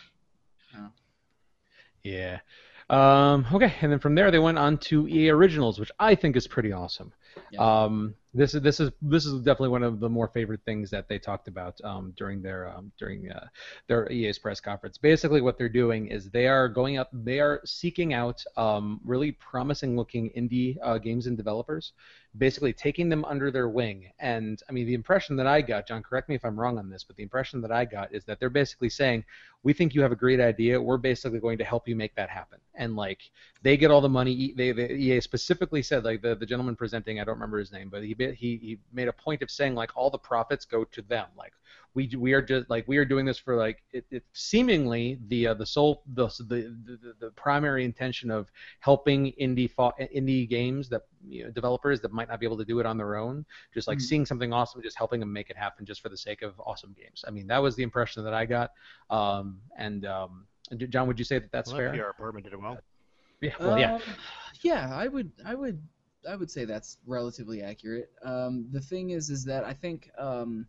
[2.02, 2.40] Yeah.
[2.90, 6.36] Um, okay, and then from there they went on to EA Originals, which I think
[6.36, 7.12] is pretty awesome.
[7.50, 7.84] Yeah.
[7.84, 11.08] Um, this is this is this is definitely one of the more favorite things that
[11.08, 13.46] they talked about um, during their um, during uh,
[13.86, 14.98] their EA's press conference.
[14.98, 19.32] Basically, what they're doing is they are going out, they are seeking out um, really
[19.32, 21.92] promising-looking indie uh, games and developers,
[22.36, 24.10] basically taking them under their wing.
[24.18, 26.90] And I mean, the impression that I got, John, correct me if I'm wrong on
[26.90, 29.24] this, but the impression that I got is that they're basically saying,
[29.64, 30.80] we think you have a great idea.
[30.80, 32.60] We're basically going to help you make that happen.
[32.74, 33.22] And like
[33.62, 34.52] they get all the money.
[34.54, 38.04] They EA specifically said like the, the gentleman presenting, I don't remember his name, but
[38.04, 41.26] he he he made a point of saying like all the profits go to them.
[41.36, 41.54] Like
[41.94, 45.48] we we are just like we are doing this for like it, it seemingly the
[45.48, 48.48] uh, the sole the, the the the primary intention of
[48.80, 52.64] helping indie fo- indie games that you know, developers that might not be able to
[52.64, 54.00] do it on their own just like Mhm.
[54.00, 56.94] seeing something awesome just helping them make it happen just for the sake of awesome
[56.98, 58.72] games i mean that was the impression that i got
[59.10, 62.44] um, and um, and john would you say that that's well, fair that PR department
[62.44, 62.80] did it well.
[63.40, 64.16] yeah well yeah Um,
[64.62, 65.82] yeah, I would, I would,
[66.28, 68.10] I would say that's relatively accurate.
[68.24, 70.66] Um, the thing is, is that I think, um,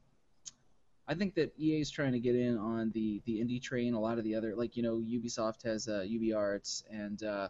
[1.07, 3.93] I think that EA is trying to get in on the the indie train.
[3.93, 7.49] A lot of the other, like you know, Ubisoft has uh, UB Arts, and uh,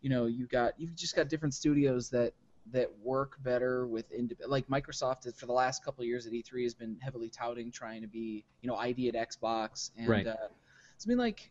[0.00, 2.32] you know, you got you've just got different studios that
[2.72, 6.64] that work better with ind- like Microsoft for the last couple of years at E3
[6.64, 10.26] has been heavily touting trying to be you know ID at Xbox and Right.
[10.26, 10.48] uh,
[10.96, 11.50] so I mean like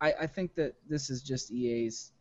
[0.00, 2.12] I, I think that this is just EA's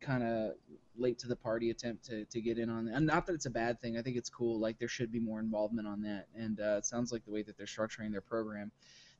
[0.00, 0.52] kind of
[0.98, 3.50] late to the party attempt to, to get in on and not that it's a
[3.50, 6.60] bad thing i think it's cool like there should be more involvement on that and
[6.60, 8.70] uh, it sounds like the way that they're structuring their program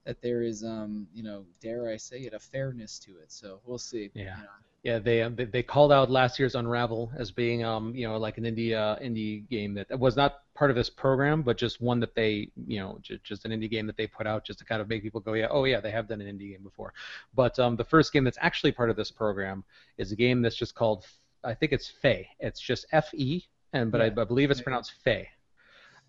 [0.06, 3.30] that there is, um, you know, dare I say it, a fairness to it.
[3.30, 4.10] So we'll see.
[4.14, 4.36] Yeah.
[4.36, 4.48] you know.
[4.82, 8.18] Yeah, they, um, they they called out last year's Unravel as being um you know
[8.18, 11.80] like an indie uh, indie game that was not part of this program, but just
[11.80, 14.60] one that they you know just, just an indie game that they put out just
[14.60, 16.62] to kind of make people go yeah oh yeah they have done an indie game
[16.62, 16.92] before,
[17.34, 19.64] but um the first game that's actually part of this program
[19.98, 21.04] is a game that's just called
[21.46, 22.28] I think it's Fe.
[22.40, 24.14] It's just F E and but I, Yeah.
[24.18, 25.28] I believe it's pronounced Fe.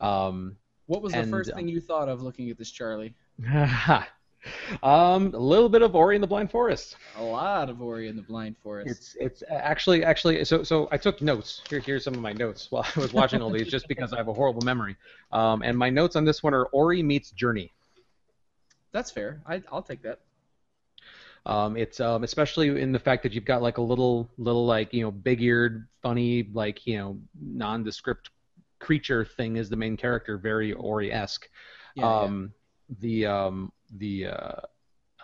[0.01, 3.13] Um, What was the first um, thing you thought of looking at this, Charlie?
[4.83, 6.95] um a little bit of Ori and the Blind Forest.
[7.17, 8.89] A lot of Ori and the Blind Forest.
[8.89, 11.61] It's it's actually actually so so I took notes.
[11.69, 14.17] Here here's some of my notes while I was watching all these just because I
[14.17, 14.95] have a horrible memory.
[15.31, 17.73] Um, and my notes on this one are Ori meets Journey.
[18.91, 19.41] That's fair.
[19.45, 20.21] I, I'll take that.
[21.47, 24.93] Um, it's um, especially in the fact that you've got like a little little like
[24.93, 28.29] you know big-eared, funny like you know nondescript
[28.79, 31.47] creature thing as the main character, very Ori-esque.
[31.95, 32.19] Yeah, yeah.
[32.19, 32.53] um,
[32.99, 34.61] the um, the uh,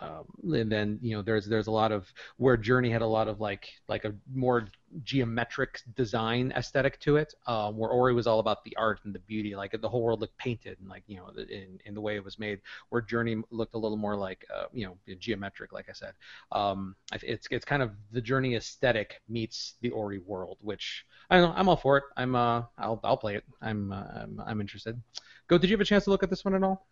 [0.00, 3.28] um, and then you know there's there's a lot of where Journey had a lot
[3.28, 4.66] of like like a more
[5.02, 9.18] geometric design aesthetic to it, uh, where Ori was all about the art and the
[9.20, 12.16] beauty, like the whole world looked painted and like you know in in the way
[12.16, 12.60] it was made.
[12.90, 16.12] Where Journey looked a little more like uh, you know geometric, like I said.
[16.52, 21.50] Um, it's it's kind of the Journey aesthetic meets the Ori world, which I don't
[21.50, 21.56] know.
[21.56, 22.04] I'm all for it.
[22.16, 23.44] I'm uh I'll I'll play it.
[23.60, 25.00] I'm uh, I'm, I'm interested.
[25.48, 25.58] Go.
[25.58, 26.86] Did you have a chance to look at this one at all?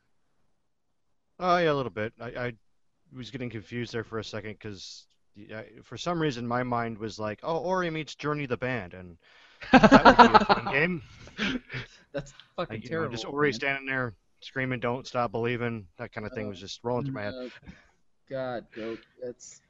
[1.39, 2.13] Oh yeah, a little bit.
[2.21, 2.53] I, I
[3.15, 5.07] was getting confused there for a second because
[5.85, 9.17] for some reason my mind was like, oh, Ori meets Journey the band, and
[9.73, 11.03] that would be a fun game.
[12.13, 13.13] That's fucking Like, you know, terrible.
[13.13, 13.53] just Ori man.
[13.55, 17.23] standing there screaming, "Don't stop believing!" That kind of thing was just rolling through my
[17.23, 17.35] head.
[17.35, 17.51] No.
[18.29, 18.99] God, goat.
[19.23, 19.61] That's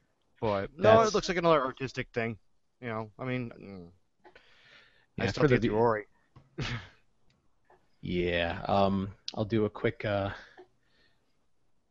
[0.40, 2.36] But no, That's- it looks like another artistic thing.
[2.80, 3.88] You know, I mean, mm,
[5.20, 6.04] I Yeah, still for the get Ori.
[8.00, 8.60] Yeah.
[8.66, 10.30] Um, I'll do a quick uh,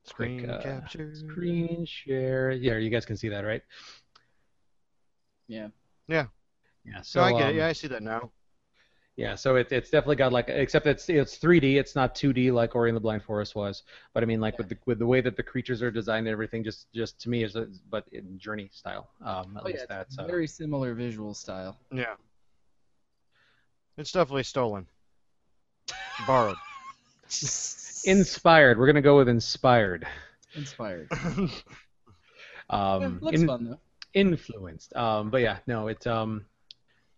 [0.03, 1.13] Screen quick, uh, capture.
[1.15, 2.51] screen share.
[2.51, 3.61] Yeah, you guys can see that, right?
[5.47, 5.67] yeah.
[6.07, 6.25] Yeah.
[7.01, 7.55] So So I get um, it.
[7.57, 8.31] Yeah, I see that now.
[9.17, 11.75] Yeah, so it, it's definitely got like, except it's it's 3D.
[11.75, 13.83] It's not 2D like Ori and the Blind Forest was.
[14.13, 16.31] But I mean, like with the with the way that the creatures are designed and
[16.33, 19.09] everything, just just to me is, a, but in Journey style.
[19.23, 21.77] Um, at Oh, yeah, least that's uh, Very similar visual style.
[21.93, 22.15] Yeah.
[23.97, 24.87] It's definitely stolen.
[26.25, 26.57] Borrowed.
[28.05, 28.77] inspired.
[28.77, 30.07] We're gonna go with inspired.
[30.55, 31.09] Inspired.
[32.69, 33.79] Um, Yeah, looks in- fun though.
[34.13, 34.95] influenced.
[34.95, 36.45] Um, but yeah, no, it's um,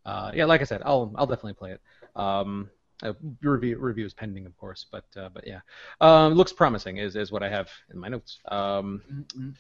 [0.06, 1.82] uh, yeah, like I said, I'll I'll definitely play it.
[2.15, 2.69] Um,
[3.04, 5.60] uh, review is pending, of course, but uh, but yeah,
[6.02, 8.39] um, looks promising is is what I have in my notes.
[8.48, 9.54] Um, Mm-mm.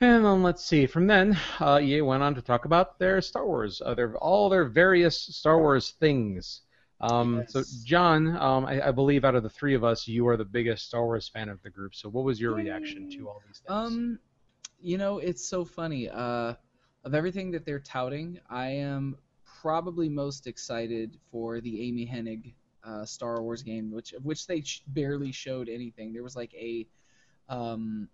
[0.00, 0.86] and then let's see.
[0.86, 4.48] From then, uh, EA went on to talk about their Star Wars, uh, their all
[4.48, 6.62] their various Star Wars things.
[7.00, 10.36] Um, So, John, um, I, I believe out of the three of us, you are
[10.36, 11.94] the biggest Star Wars fan of the group.
[11.94, 13.68] So, what was your reaction to all these things?
[13.68, 14.18] Um,
[14.80, 16.08] you know, it's so funny.
[16.08, 16.54] Uh,
[17.04, 22.54] of everything that they're touting, I am probably most excited for the Amy Hennig
[22.84, 26.12] uh, Star Wars game, which of which they sh- barely showed anything.
[26.12, 26.86] There was like a
[27.48, 28.08] um,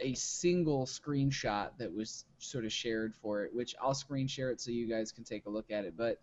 [0.00, 4.60] a single screenshot that was sort of shared for it, which I'll screen share it
[4.60, 5.94] so you guys can take a look at it.
[5.96, 6.20] But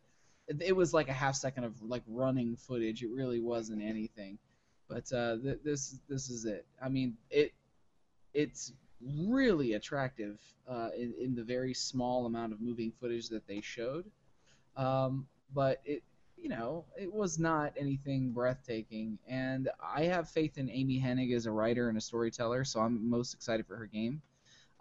[0.48, 3.04] it, was like a half second of like running footage.
[3.04, 4.38] It really wasn't anything.
[4.88, 6.66] But uh, th- this this is it.
[6.82, 7.54] I mean, it
[8.34, 13.62] it's really attractive uh, in, in the very small amount of moving footage that they
[13.62, 14.06] showed.
[14.76, 16.04] Um, but it,
[16.38, 19.18] you know, it was not anything breathtaking.
[19.28, 23.10] And I have faith in Amy Hennig as a writer and a storyteller, so I'm
[23.10, 24.22] most excited for her game.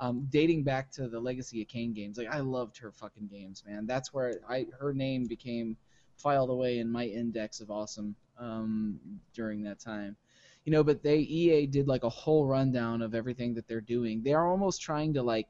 [0.01, 3.63] Um, dating back to the Legacy of Kain games, like I loved her fucking games,
[3.67, 3.87] man.
[3.87, 5.77] That's where I her name became
[6.17, 8.99] filed away in my index of awesome um,
[9.35, 10.17] during that time.
[10.65, 14.23] You know but they ea did like a whole rundown of everything that they're doing.
[14.23, 15.49] They are almost trying to like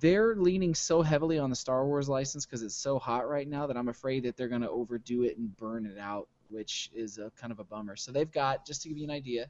[0.00, 3.66] they're leaning so heavily on the star wars license because it's so hot right now
[3.66, 7.18] that i'm afraid that they're going to overdo it and burn it out which is
[7.18, 7.96] a kind of a bummer.
[7.96, 9.46] So they've got just to give you an idea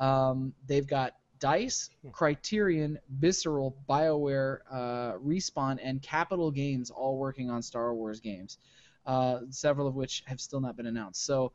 [0.00, 7.60] um, they've got dice criterion visceral bioware uh, respawn and capital games all working on
[7.60, 8.58] star wars games
[9.06, 11.50] uh, several of which have still not been announced so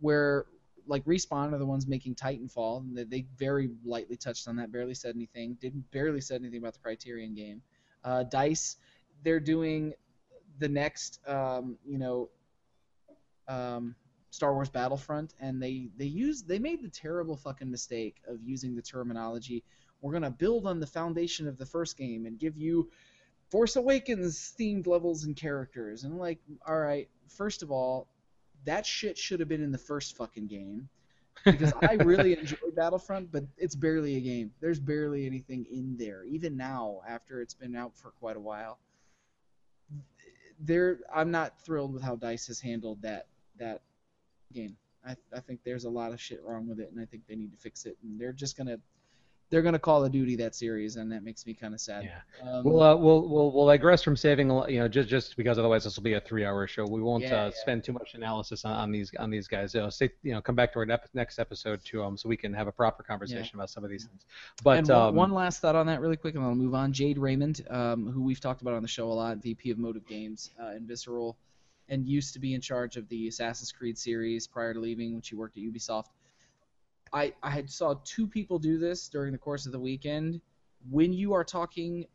[0.00, 0.44] where
[0.86, 4.94] like Respawn are the ones making Titanfall, they, they very lightly touched on that, barely
[4.94, 7.62] said anything, didn't barely said anything about the Criterion game.
[8.02, 8.76] Uh, Dice,
[9.22, 9.92] they're doing
[10.58, 12.28] the next, um, you know,
[13.46, 13.94] um,
[14.30, 18.74] Star Wars Battlefront, and they they used they made the terrible fucking mistake of using
[18.74, 19.64] the terminology.
[20.00, 22.90] We're gonna build on the foundation of the first game and give you
[23.50, 28.06] Force Awakens themed levels and characters, and like, all right, first of all,
[28.64, 30.88] that shit should have been in the first fucking game.
[31.44, 34.52] because I really enjoy Battlefront, but it's barely a game.
[34.60, 38.78] There's barely anything in there, even now after it's been out for quite a while.
[40.60, 43.26] There, I'm not thrilled with how Dice has handled that
[43.58, 43.82] that
[44.52, 44.76] game.
[45.06, 47.36] I, I think there's a lot of shit wrong with it, and I think they
[47.36, 47.96] need to fix it.
[48.02, 48.76] And they're just gonna
[49.48, 52.04] they're gonna Call of Duty that series, and that makes me kind of sad.
[52.04, 52.48] Yeah.
[52.48, 55.36] Um, We'll, uh, we'll we'll we'll digress from saving, a lot- you know, just just
[55.36, 56.84] because otherwise this will be a three-hour show.
[56.86, 57.50] We won't Yeah, uh, yeah.
[57.54, 59.74] spend too much analysis on, on these on these guys.
[59.74, 62.28] You know, stay, you know, come back to our nep- next episode too, um, so
[62.28, 64.24] we can have a proper conversation about some of these things.
[64.62, 66.92] But and one, um, one last thought on that, really quick, and I'll move on.
[66.92, 70.06] Jade Raymond, um, who we've talked about on the show a lot, VP of Motive
[70.06, 71.36] Games uh, and Visceral,
[71.90, 75.22] and used to be in charge of the Assassin's Creed series prior to leaving when
[75.22, 76.06] she worked at Ubisoft.
[77.12, 80.40] I, I had saw two people do this during the course of the weekend.
[80.88, 82.06] When you are talking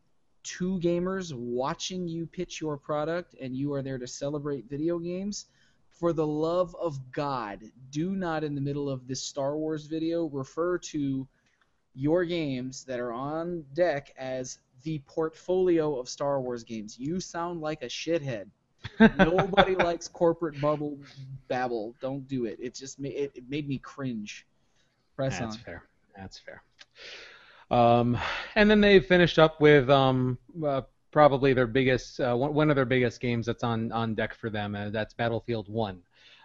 [0.43, 5.47] to gamers watching you pitch your product and you are there to celebrate video games,
[5.89, 10.25] for the love of God, do not in the middle of this Star Wars video
[10.25, 11.27] refer to
[11.93, 16.99] your games that are on deck as the portfolio of Star Wars games.
[16.99, 18.49] You sound like a shithead.
[19.17, 20.97] Nobody likes corporate bubble
[21.47, 21.95] babble.
[22.01, 22.57] Don't do it.
[22.61, 24.45] It just ma- it, it made me cringe.
[25.15, 25.61] Press That's on.
[25.61, 25.83] fair.
[26.15, 26.61] That's fair.
[27.71, 28.17] Um,
[28.55, 32.85] and then they finished up with um, uh, probably their biggest, uh, one, of their
[32.85, 34.75] biggest games that's on, on deck for them.
[34.75, 36.01] Uh, that's Battlefield One,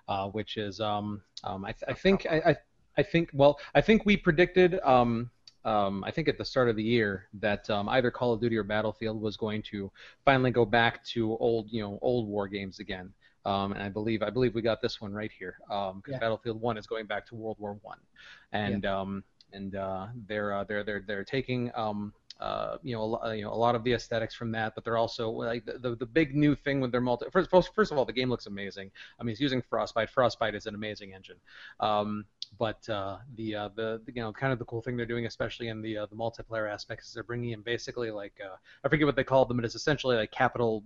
[0.08, 2.56] uh, which is um, um, I, th- I think I, I,
[2.98, 5.30] I think well I think we predicted um,
[5.64, 8.56] um, I think at the start of the year that um, either Call of Duty
[8.56, 9.90] or Battlefield was going to
[10.24, 13.12] finally go back to old you know old war games again.
[13.46, 16.18] Um, and I believe I believe we got this one right here because Yeah.
[16.18, 17.98] Battlefield One is going back to World War One,
[18.52, 23.34] and um, and uh, they're uh, they're they're they're taking um, uh, you know a,
[23.34, 25.96] you know a lot of the aesthetics from that, but they're also like the, the,
[25.96, 27.26] the big new thing with their multi.
[27.32, 28.90] First, first first of all, the game looks amazing.
[29.18, 30.10] I mean, it's using Frostbite.
[30.10, 31.36] Frostbite is an amazing engine.
[31.80, 32.24] Um,
[32.58, 35.68] but uh, the, uh, the you know kind of the cool thing they're doing, especially
[35.68, 39.06] in the uh, the multiplayer aspects, is they're bringing in basically like uh, I forget
[39.06, 40.82] what they call them, but it's essentially like capital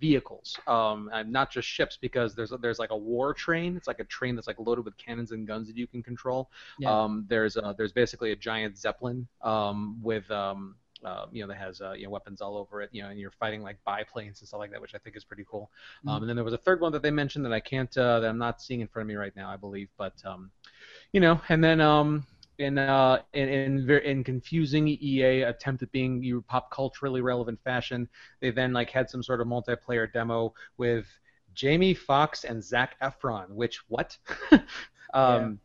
[0.00, 3.76] vehicles, um, and not just ships because there's there's like a war train.
[3.76, 6.50] It's like a train that's like loaded with cannons and guns that you can control.
[6.78, 6.90] Yeah.
[6.90, 11.58] Um, there's uh, there's basically a giant zeppelin um, with um, uh, you know that
[11.58, 12.90] has uh, you know weapons all over it.
[12.92, 15.24] You know, and you're fighting like biplanes and stuff like that, which I think is
[15.24, 15.70] pretty cool.
[16.06, 18.20] Um, and then there was a third one that they mentioned that I can't uh,
[18.20, 20.50] that I'm not seeing in front of me right now, I believe, but um,
[21.12, 22.26] you know, and then um,
[22.58, 28.08] in uh, in in, in confusing EA attempt at being you pop culturally relevant fashion,
[28.40, 31.06] they then like had some sort of multiplayer demo with
[31.54, 33.50] Jamie Foxx and Zac Efron.
[33.50, 34.16] Which what?
[35.14, 35.58] um,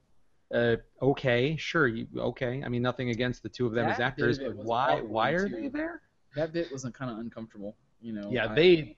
[0.54, 2.64] uh, okay, sure, you, okay.
[2.66, 5.56] I mean, nothing against the two of them as actors, but why why are too.
[5.56, 6.02] they there?
[6.36, 7.76] That bit was kind of uncomfortable.
[8.02, 8.30] You know.
[8.32, 8.98] Yeah, I- they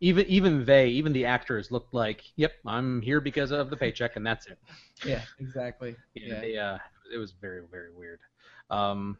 [0.00, 4.16] even even they even the actors looked like, yep, I'm here because of the paycheck
[4.16, 4.58] and that's it.
[5.04, 5.96] Yeah, exactly.
[6.14, 6.40] Yeah, Yeah.
[6.40, 6.78] They, uh,
[7.14, 8.20] it was very very weird.
[8.70, 9.18] Um,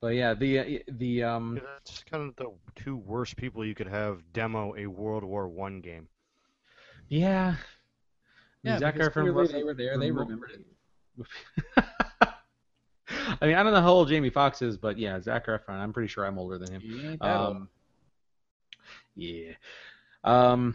[0.00, 3.74] but yeah, the uh, the um, Yeah, That's kind of the two worst people you
[3.74, 6.08] could have demo a World War One game.
[7.08, 7.56] yeah.
[8.64, 9.96] Yeah, Zac because clearly they were there.
[9.98, 11.84] They remembered it.
[13.40, 15.78] I mean, I don't know how old Jamie Foxx is, but yeah, Zac Efron.
[15.78, 16.82] I'm pretty sure I'm older than him.
[16.84, 17.56] You ain't that old.
[17.56, 17.68] Um,
[19.18, 19.52] yeah.
[20.24, 20.74] Um,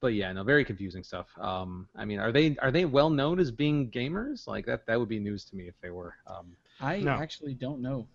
[0.00, 1.26] but yeah, no, very confusing stuff.
[1.38, 4.46] Um, I mean, are they are they well known as being gamers?
[4.46, 6.14] Like that that would be news to me if they were.
[6.26, 7.12] Um, I No.
[7.12, 8.06] actually don't know.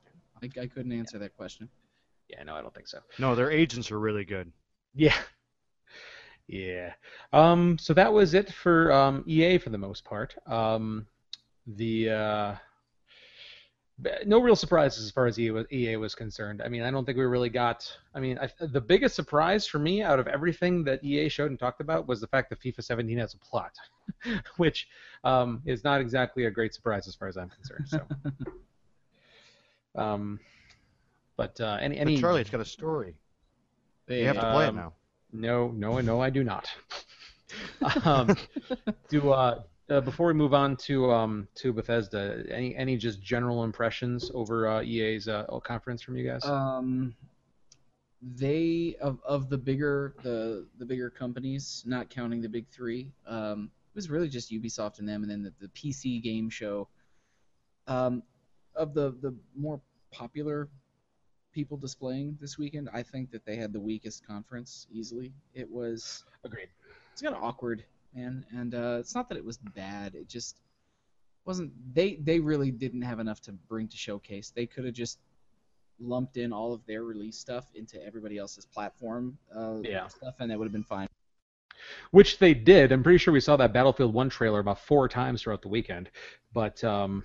[0.41, 1.69] I, I couldn't answer that question.
[2.29, 2.99] yeah, no, I don't think so.
[3.19, 4.51] No, their agents are really good.
[4.95, 5.15] Yeah.
[6.47, 6.93] Yeah.
[7.31, 10.35] Um, so that was it for um, EA for the most part.
[10.47, 11.07] Um,
[11.67, 12.57] the uh, b-
[14.25, 16.61] no real surprises as far as EA was, EA was concerned.
[16.63, 17.85] I mean, I don't think we really got.
[18.15, 21.59] I mean, I, the biggest surprise for me out of everything that EA showed and
[21.59, 23.71] talked about was the fact that FIFA 17 has a plot,
[24.57, 24.87] which
[25.23, 27.87] um, is not exactly a great surprise as far as I'm concerned.
[27.87, 28.01] So.
[30.01, 30.39] um,
[31.37, 33.15] but uh, any But Charlie, it's got a story.
[34.07, 34.93] They, You have to play it Um, now.
[35.31, 36.67] no, no, no, I do not.
[38.05, 38.35] um,
[39.09, 43.63] do uh, uh, before we move on to um, to Bethesda, any any just general
[43.63, 46.43] impressions over uh, EA's uh, conference from you guys?
[46.45, 47.15] um,
[48.37, 53.69] they of, of the bigger the the bigger companies, not counting the big three, um,
[53.93, 56.87] it was really just Ubisoft and them, and then the, the PC game show.
[57.87, 58.23] Um,
[58.75, 60.69] of the the more popular
[61.53, 65.33] people displaying this weekend, I think that they had the weakest conference easily.
[65.53, 66.69] It was Agreed.
[67.11, 67.83] it's kind of awkward,
[68.15, 68.45] man.
[68.55, 70.15] And uh, it's not that it was bad.
[70.15, 70.57] It just
[71.45, 71.71] wasn't.
[71.93, 74.51] They they really didn't have enough to bring to showcase.
[74.55, 75.19] They could have just
[75.99, 80.07] lumped in all of their release stuff into everybody else's platform uh, Yeah.
[80.07, 81.07] stuff, and that would have been fine.
[82.11, 82.91] which they did.
[82.91, 86.09] I'm pretty sure we saw that Battlefield One trailer about four times throughout the weekend.
[86.53, 87.23] But um,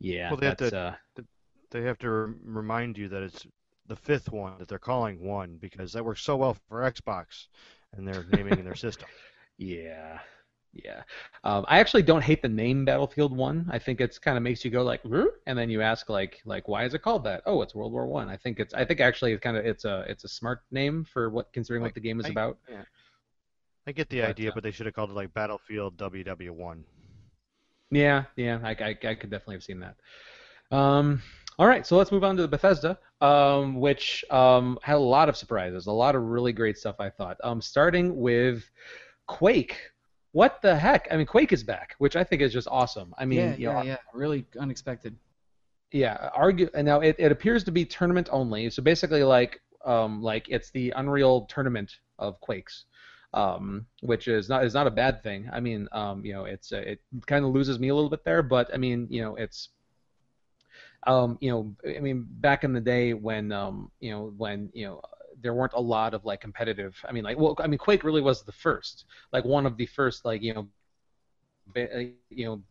[0.00, 1.22] yeah, Well, they have to- uh,
[1.70, 2.08] They have to
[2.44, 3.46] remind you that it's
[3.86, 7.46] the fifth one that they're calling one because that works so well for Xbox
[7.94, 9.08] and they're naming in their system.
[9.62, 10.18] Yeah,
[10.72, 11.02] yeah.
[11.44, 13.68] Um, I actually don't hate the name Battlefield One.
[13.70, 15.02] I think it's kind of makes you go like,
[15.46, 17.42] and then you ask like, like, why is it called that?
[17.46, 18.28] Oh, it's World War One.
[18.28, 18.36] I.
[18.36, 18.74] think it's.
[18.74, 21.82] I think actually it's kind of it's a it's a smart name for what considering
[21.82, 22.58] what the game is I- about.
[23.86, 26.84] I get the But, idea, uh, but they should have called it like Battlefield WW1.
[27.90, 28.58] Yeah, yeah.
[28.62, 29.96] I, I, I could definitely have seen that.
[30.76, 31.20] Um,
[31.58, 35.28] all right, so let's move on to the Bethesda, um, which um, had a lot
[35.28, 36.96] of surprises, a lot of really great stuff.
[37.00, 37.36] I thought.
[37.44, 38.62] Um, starting with
[39.32, 39.78] Quake.
[40.32, 41.08] What the heck?
[41.10, 43.14] I mean, Quake is back, which I think is just awesome.
[43.16, 43.96] I mean, yeah, you know, yeah, yeah.
[44.12, 45.16] Really unexpected.
[45.90, 48.68] Yeah, argue and now it, it appears to be tournament only.
[48.70, 52.84] So basically, like um, like it's the Unreal tournament of Quakes,
[53.34, 55.48] um, which is not is not a bad thing.
[55.52, 58.24] I mean, um, you know, it's uh, it kind of loses me a little bit
[58.24, 59.70] there, but I mean, you know, it's
[61.06, 64.86] um, you know, I mean, back in the day when um, you know, when you
[64.86, 65.00] know.
[65.42, 66.96] There weren't a lot of like competitive.
[67.08, 69.86] I mean, like, well, I mean, Quake really was the first, like one of the
[69.86, 70.68] first, like you know,
[72.30, 72.62] you know,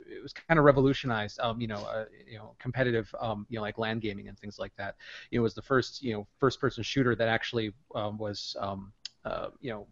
[0.00, 3.62] it was kind of revolutionized, um, you know, uh, you know, competitive, um, you know,
[3.62, 4.96] like LAN gaming and things like that.
[5.30, 8.92] It was the first, you know, first-person shooter that actually um, was, um,
[9.24, 9.86] uh, you know,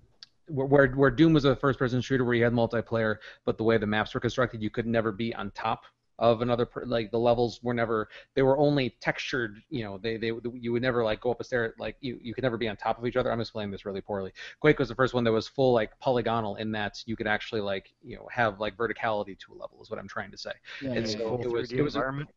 [0.48, 3.78] where, where where Doom was a first-person shooter where you had multiplayer, but the way
[3.78, 5.84] the maps were constructed, you could never be on top
[6.18, 10.16] of another per, like the levels were never they were only textured you know they,
[10.16, 12.66] they you would never like go up a stair like you you could never be
[12.68, 15.22] on top of each other i'm explaining this really poorly quake was the first one
[15.24, 18.76] that was full like polygonal in that you could actually like you know have like
[18.76, 20.52] verticality to a level is what i'm trying to say
[20.82, 21.44] Yeah, And yeah, so yeah.
[21.44, 22.28] It was- it was a- environment.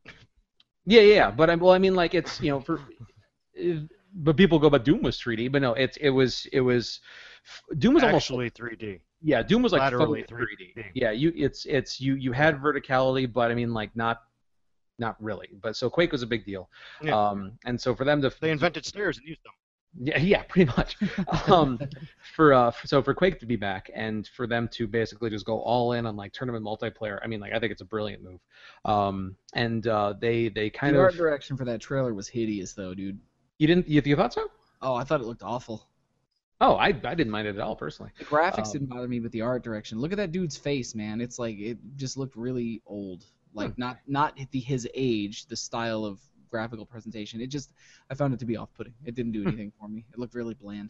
[0.86, 1.32] yeah, yeah, yeah.
[1.32, 2.80] But I well, I mean, like it's you know for,
[3.60, 3.82] uh,
[4.16, 7.00] but people go, but Doom was 3D, but no, it's it was it was
[7.78, 9.00] Doom was almost actually 3D.
[9.22, 10.76] Yeah, Doom was like laterally fully 3D.
[10.76, 10.86] 3D.
[10.94, 14.24] Yeah, you it's it's you you had verticality, but I mean like not
[15.00, 15.50] not really.
[15.62, 16.70] But so Quake was a big deal.
[17.02, 17.18] Yeah.
[17.30, 19.54] Um, and so for them to They invented stairs and used them.
[20.00, 20.96] yeah, yeah, pretty much.
[21.52, 21.80] um,
[22.36, 25.60] for uh, so for Quake to be back and for them to basically just go
[25.62, 28.40] all in on like tournament multiplayer, I mean, like I think it's a brilliant move.
[28.86, 32.74] Um, and uh, they they kind the of art direction for that trailer was hideous,
[32.74, 33.20] though, dude.
[33.60, 34.50] you didn't you, you thought so?
[34.82, 35.88] Oh, I thought it looked awful.
[36.62, 38.12] Oh, I, I didn't mind it at all personally.
[38.20, 40.00] The graphics Um, didn't bother me, but the art direction.
[40.00, 41.20] Look at that dude's face, man.
[41.20, 43.26] It's like it just looked really old.
[43.54, 47.42] Like not not the his age, the style of graphical presentation.
[47.42, 47.74] It just
[48.10, 48.94] I found it to be off-putting.
[49.04, 50.06] It didn't do anything for me.
[50.14, 50.90] It looked really bland.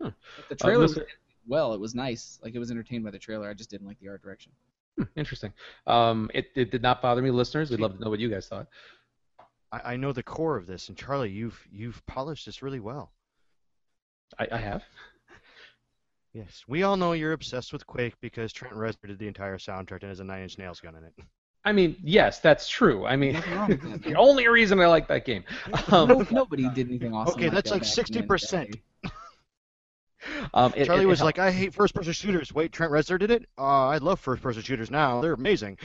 [0.00, 0.08] Hmm.
[0.48, 0.98] The trailer was
[1.46, 1.72] well.
[1.72, 2.40] It was nice.
[2.42, 3.48] Like it was entertained by the trailer.
[3.48, 4.52] I just didn't like the art direction.
[4.98, 5.52] Hmm, interesting.
[5.86, 7.70] Um, it, it did not bother me, listeners.
[7.70, 8.66] We'd love to know what you guys thought.
[9.70, 13.12] I, I know the core of this, and Charlie, you've you've polished this really well.
[14.38, 14.82] I, I have.
[16.34, 20.00] Yes, we all know you're obsessed with Quake because Trent Reznor did the entire soundtrack
[20.00, 21.12] and has a Nine Inch Nails gun in it.
[21.64, 23.04] I mean, yes, that's true.
[23.06, 24.02] I mean, Nothing wrong with that.
[24.02, 25.44] the only reason I like that game.
[25.92, 27.34] Um, no, nobody did anything awesome.
[27.34, 28.72] Okay, that's that like back in the 60%.
[28.72, 29.10] day.
[30.54, 32.52] um, it- Charlie it- was it like, I hate first-person shooters.
[32.52, 33.46] Wait, Trent Reznor did it?
[33.58, 35.20] Uh, I love first-person shooters now.
[35.20, 35.78] They're amazing.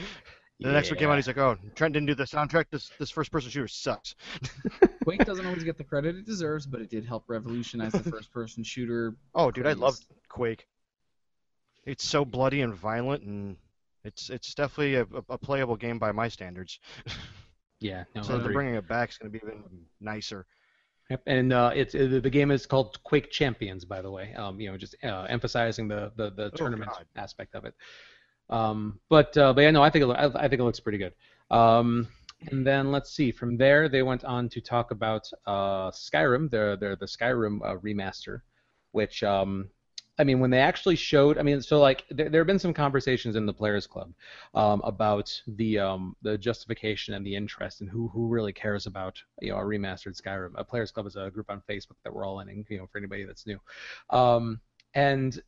[0.60, 2.64] The next one came out, he's like, oh, Trent didn't do the soundtrack.
[2.70, 4.16] This this first-person shooter sucks.
[5.04, 8.64] Quake doesn't always get the credit it deserves, but it did help revolutionize the first-person
[8.64, 9.14] shooter.
[9.34, 9.80] Oh, dude, I craze.
[9.80, 9.98] love
[10.28, 10.66] Quake.
[11.84, 13.56] It's so bloody and violent, and
[14.04, 16.78] it's it's definitely a, a- playable game by my standards.
[17.80, 19.10] Yeah, no, so they're bringing it back.
[19.10, 19.62] is going to be even
[20.00, 20.46] nicer.
[21.10, 24.34] Yep, and uh, it's uh, the game is called Quake Champions, by the way.
[24.34, 27.06] Um, you know, just uh, emphasizing the the, the tournament God.
[27.14, 27.74] aspect of it.
[28.50, 31.12] Um, but uh, but yeah, no, I think it, I, think it looks pretty good.
[31.50, 32.08] Um,
[32.50, 33.32] and then let's see.
[33.32, 37.76] From there, they went on to talk about uh, Skyrim, the the the Skyrim uh,
[37.78, 38.42] remaster,
[38.92, 39.68] which um,
[40.20, 42.74] I mean, when they actually showed, I mean, so like there, there have been some
[42.74, 44.12] conversations in the Players Club
[44.54, 49.22] um, about the um, the justification and the interest and who who really cares about
[49.40, 50.52] you know a remastered Skyrim.
[50.56, 52.98] A Players Club is a group on Facebook that we're all in, you know, for
[52.98, 53.60] anybody that's new.
[54.10, 54.60] Um,
[54.94, 55.40] and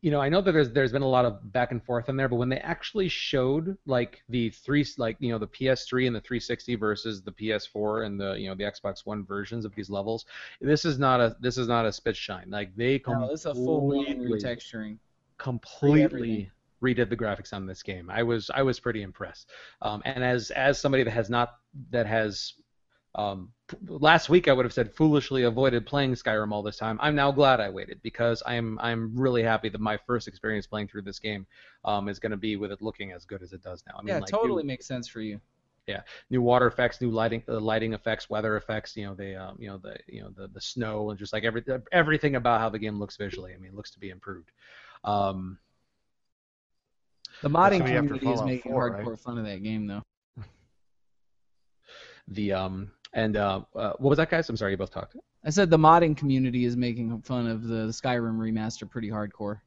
[0.00, 2.16] you know, I know that there's there's been a lot of back and forth in
[2.16, 6.14] there, but when they actually showed like the three like you know the PS3 and
[6.14, 9.90] the 360 versus the PS4 and the you know the Xbox One versions of these
[9.90, 10.26] levels,
[10.60, 12.48] this is not a this is not a spit shine.
[12.48, 14.98] Like they No, this is a completely retexturing.
[15.38, 18.08] completely redid the graphics on this game.
[18.08, 19.50] I was I was pretty impressed.
[19.82, 21.56] Um, and as as somebody that has not
[21.90, 22.54] that has
[23.14, 23.52] um,
[23.86, 26.98] last week I would have said foolishly avoided playing Skyrim all this time.
[27.02, 30.88] I'm now glad I waited because I'm I'm really happy that my first experience playing
[30.88, 31.46] through this game
[31.84, 33.94] um, is going to be with it looking as good as it does now.
[33.98, 35.40] I mean, yeah, like, totally you- makes sense for you.
[35.86, 38.94] Yeah, new water effects, new lighting, uh, lighting effects, weather effects.
[38.94, 41.44] You know, they, um, you know, the, you know, the the snow and just like
[41.44, 43.54] every everything about how the game looks visually.
[43.54, 44.50] I mean, it looks to be improved.
[45.04, 45.58] Um,
[47.40, 49.18] The modding gonna be after community is making 4, hardcore right?
[49.20, 50.02] fun of that game, though.
[52.28, 54.48] the um, and uh, uh, what was that, guys?
[54.48, 55.16] I'm sorry, you both talked.
[55.44, 59.60] I said the modding community is making fun of the Skyrim remaster pretty hardcore.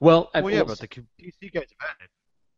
[0.00, 2.10] Well, I- Well, yeah, well, but the PC guys have had it.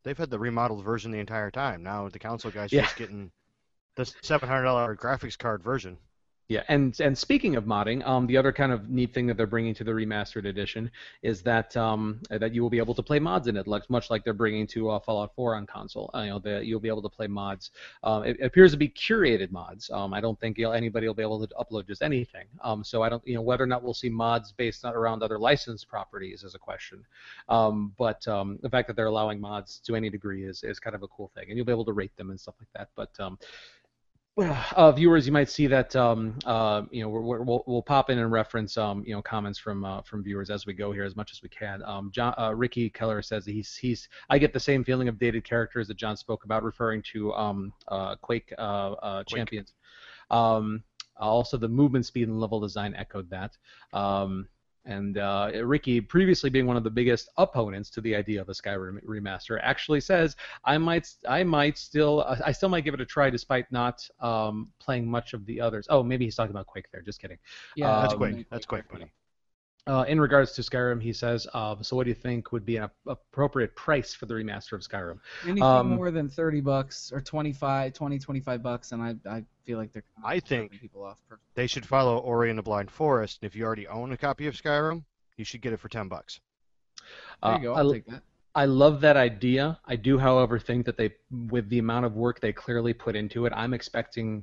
[0.05, 1.83] They've had the remodeled version the entire time.
[1.83, 2.83] Now the console guys Yeah.
[2.83, 3.31] just getting
[3.97, 5.99] the seven hundred dollar graphics card version.
[6.49, 9.47] Yeah, and and speaking of modding, um, the other kind of neat thing that they're
[9.47, 10.91] bringing to the remastered edition
[11.21, 14.09] is that um, that you will be able to play mods in it, like much
[14.09, 16.11] like they're bringing to uh, Fallout 4 on console.
[16.15, 17.71] Uh, you know, the, you'll be able to play mods.
[18.03, 19.91] Um, it, appears to be curated mods.
[19.91, 22.47] Um, I don't think you'll, anybody will be able to upload just anything.
[22.65, 25.23] Um, so I don't, you know, whether or not we'll see mods based on, around
[25.23, 27.05] other licensed properties is a question.
[27.51, 30.97] Um, but um, the fact that they're allowing mods to any degree is is kind
[30.97, 32.89] of a cool thing, and you'll be able to rate them and stuff like that.
[32.97, 33.39] But um,
[34.39, 38.19] uh, viewers, you might see that um, uh, you know we're, we'll we'll pop in
[38.19, 41.17] and reference um, you know comments from uh, from viewers as we go here as
[41.17, 41.83] much as we can.
[41.83, 45.45] Um, John, uh, Ricky Keller says he's he's I get the same feeling of dated
[45.45, 49.37] characters that John spoke about, referring to um, uh, Quake, uh, uh, Quake.
[49.39, 49.75] champions.
[50.31, 50.85] Um,
[51.17, 53.57] also, the movement speed and level design echoed that.
[53.93, 54.47] Um,
[54.89, 58.53] and uh, Ricky, previously being one of the biggest opponents to the idea of a
[58.53, 60.35] Skyrim remaster, actually says
[60.65, 64.71] I might, I might still, I still might give it a try despite not um,
[64.81, 65.87] playing much of the others.
[65.91, 67.03] Oh, maybe he's talking about Quake there.
[67.03, 67.39] Just kidding.
[67.77, 68.47] Yeah, That's Um, quick.
[68.51, 69.07] That's quick, buddy.
[69.89, 72.77] Uh, in regards to Skyrim, he says, um, so what do you think would be
[72.77, 75.19] an appropriate price for the remaster of Skyrim?
[75.45, 79.79] Anything Um, more than 30 bucks or 25, 20, 25 bucks, and I, I feel
[79.79, 81.19] like they're I think people off.
[81.27, 83.39] Per- they should follow Ori and the Blind Forest.
[83.41, 85.05] And if you already own a copy of Skyrim,
[85.39, 86.39] you should get it for ten bucks.
[87.43, 87.75] There Uh, you go.
[87.75, 88.23] I- I'll take that.
[88.55, 89.79] I love that idea.
[89.87, 93.47] I do, however, think that they, with the amount of work they clearly put into
[93.47, 94.43] it, I'm expecting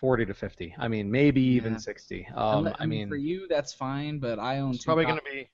[0.00, 0.74] 40 to 50.
[0.78, 1.78] I mean, maybe even Yeah.
[1.78, 2.26] 60.
[2.34, 5.18] Um, Unle- I mean, for you, that's fine, but I own It's two probably going
[5.18, 5.48] to be.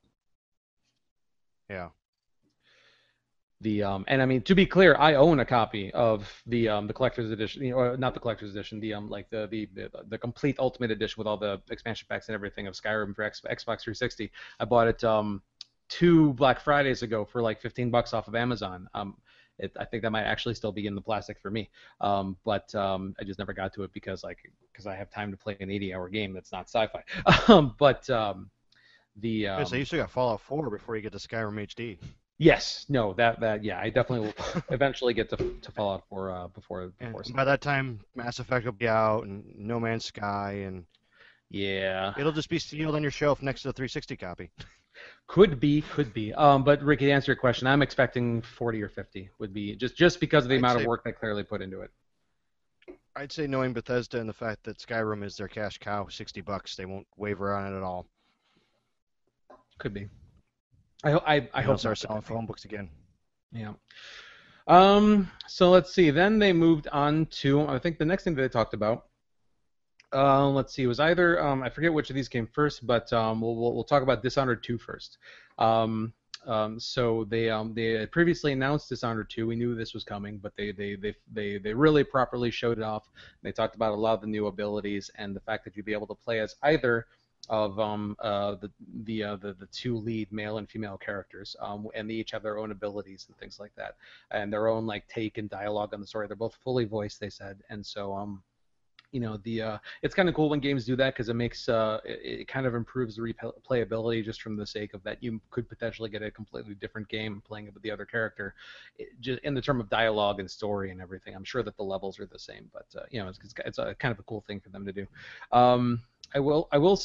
[1.68, 1.88] Yeah.
[3.60, 6.86] the um, and I mean to be clear, I own a copy of the um,
[6.86, 9.68] the collector's edition, you know, or not the collector's edition, the um, like the, the
[9.74, 13.22] the the complete ultimate edition with all the expansion packs and everything of Skyrim for
[13.24, 14.30] X, Xbox 360.
[14.60, 15.42] I bought it um,
[15.88, 18.88] two Black Fridays ago for like 15 bucks off of Amazon.
[18.94, 19.16] Um,
[19.58, 22.74] it, I think that might actually still be in the plastic for me, um, but
[22.74, 24.38] um, I just never got to it because like
[24.72, 27.02] because I have time to play an 80-hour game that's not sci-fi.
[27.52, 28.50] um, but um,
[29.16, 31.98] the um, so you still got Fallout 4 before you get to Skyrim HD.
[32.38, 36.48] Yes, no, that that yeah, I definitely will eventually get to to Fallout 4 uh,
[36.48, 37.34] before And before.
[37.34, 40.84] by that time, Mass Effect will be out, and No Man's Sky, and
[41.48, 44.50] Yeah, it'll just be sealed on your shelf next to the 360 copy.
[45.26, 46.32] could be, could be.
[46.34, 49.96] Um, but Ricky, to answer your question, I'm expecting 40 or 50 would be just
[49.96, 51.90] just because of the I'd amount say- of work they clearly put into it.
[53.16, 56.76] I'd say knowing Bethesda and the fact that Skyrim is their cash cow, 60 bucks,
[56.76, 58.06] they won't waver on it at all.
[59.78, 60.08] Could be.
[61.02, 62.90] I ho- I, I hope start selling phone books again.
[63.52, 63.72] Yeah.
[64.66, 65.30] Um.
[65.46, 66.10] So let's see.
[66.10, 69.06] Then they moved on to I think the next thing that they talked about.
[70.16, 70.84] Uh, let's see.
[70.84, 73.74] It was either um, I forget which of these came first, but um, we'll, we'll
[73.74, 75.18] we'll talk about Dishonored 2 first.
[75.58, 76.14] Um,
[76.46, 79.46] um, so they um, they previously announced Dishonored 2.
[79.46, 82.84] We knew this was coming, but they they they they, they really properly showed it
[82.84, 83.10] off.
[83.42, 85.92] They talked about a lot of the new abilities and the fact that you'd be
[85.92, 87.06] able to play as either
[87.50, 88.70] of um, uh, the
[89.04, 92.42] the, uh, the the two lead male and female characters, um, and they each have
[92.42, 93.96] their own abilities and things like that,
[94.30, 96.26] and their own like take and dialogue on the story.
[96.26, 98.42] They're both fully voiced, they said, and so um,
[99.12, 101.68] you know the uh, it's kind of cool when games do that because it makes
[101.68, 105.40] uh, it, it kind of improves the replayability just from the sake of that you
[105.50, 108.54] could potentially get a completely different game playing it with the other character,
[108.98, 111.34] it, just in the term of dialogue and story and everything.
[111.34, 113.78] I'm sure that the levels are the same, but uh, you know it's, it's, it's
[113.78, 115.06] a kind of a cool thing for them to do.
[115.52, 116.00] Um,
[116.34, 117.00] I will I will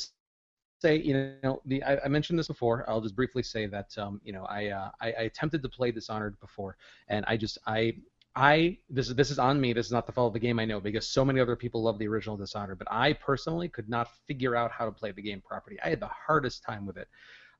[0.82, 2.90] say, you know, the I, I mentioned this before.
[2.90, 5.92] I'll just briefly say that, um, you know, I, uh, I I attempted to play
[5.92, 6.76] Dishonored before,
[7.08, 7.96] and I just I
[8.36, 9.74] I this is this is on me.
[9.74, 11.84] This is not the fault of the game, I know, because so many other people
[11.84, 15.22] love the original Dishonored, but I personally could not figure out how to play the
[15.22, 15.78] game properly.
[15.84, 17.10] I had the hardest time with it.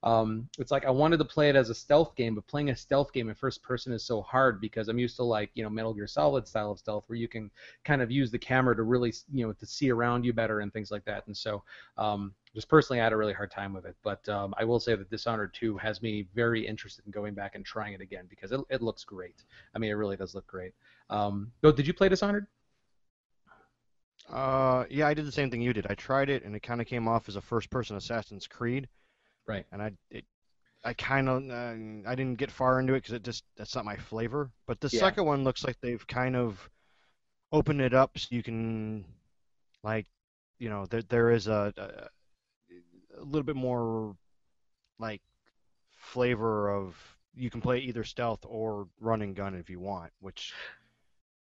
[0.02, 2.76] Um, it's like I wanted to play it as a stealth game, but playing a
[2.76, 5.70] stealth game in first person is so hard because I'm used to like you know
[5.70, 7.50] Metal Gear Solid style of stealth where you can
[7.84, 10.72] kind of use the camera to really you know to see around you better and
[10.72, 11.26] things like that.
[11.26, 11.62] And so
[11.96, 13.96] um, just personally, I had a really hard time with it.
[14.02, 17.54] But um, I will say that Dishonored 2 has me very interested in going back
[17.54, 19.44] and trying it again because it, it looks great.
[19.74, 20.72] I mean, it really does look great.
[21.10, 22.46] Um, did you play Dishonored?
[24.28, 25.86] Uh, yeah, I did the same thing you did.
[25.88, 28.88] I tried it, and it kind of came off as a first-person Assassin's Creed.
[29.46, 29.66] Right.
[29.72, 30.24] And I, it,
[30.84, 33.84] I kind of, uh, I didn't get far into it because it just that's not
[33.84, 34.50] my flavor.
[34.66, 35.00] But the Yeah.
[35.00, 36.68] second one looks like they've kind of
[37.52, 39.04] opened it up so you can
[39.84, 40.06] like
[40.58, 44.16] you know there there is a a, a little bit more
[44.98, 45.20] like
[45.96, 46.96] flavor of
[47.34, 50.52] you can play either stealth or run and gun if you want, which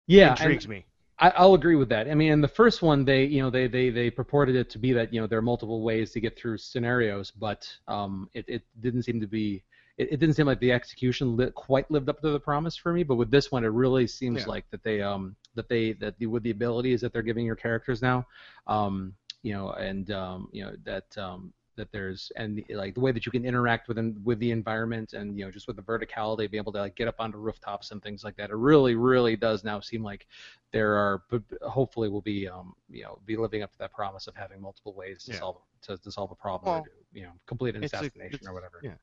[0.08, 0.86] Yeah, and- intrigues me.
[1.20, 2.10] I, I'll agree with that.
[2.10, 4.80] I mean, in the first one, they you know they, they, they purported it to
[4.80, 8.46] be that you know there are multiple ways to get through scenarios, but um, it,
[8.48, 9.64] it didn't seem to be.
[9.98, 12.92] It, it didn't seem like the execution li- quite lived up to the promise for
[12.92, 13.04] me.
[13.04, 14.48] But with this one, it really seems Yeah.
[14.48, 17.56] like that they um that they that the, with the abilities that they're giving your
[17.56, 18.26] characters now,
[18.68, 23.12] um you know and um you know that um that there's and like the way
[23.12, 26.50] that you can interact with with the environment and you know just with the verticality,
[26.50, 28.50] be able to like get up onto rooftops and things like that.
[28.50, 30.28] It really really does now seem like
[30.72, 34.28] there are but hopefully will be um you know be living up to that promise
[34.28, 35.40] of having multiple ways to Yeah.
[35.40, 37.98] solve to, to solve a problem or Well, to, you know complete an it's a-
[37.98, 38.80] assassination or whatever.
[38.84, 38.96] yeah.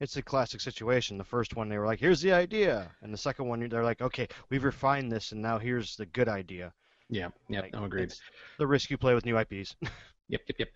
[0.00, 1.18] It's a classic situation.
[1.18, 4.00] The first one they were like, "Here's the idea," and the second one they're like,
[4.00, 6.72] "Okay, we've refined this, and now here's the good idea."
[7.10, 8.12] Yeah, yeah, Like, no, agreed.
[8.58, 9.74] The risk you play with new IPs.
[10.30, 10.68] Yep, yep, yep.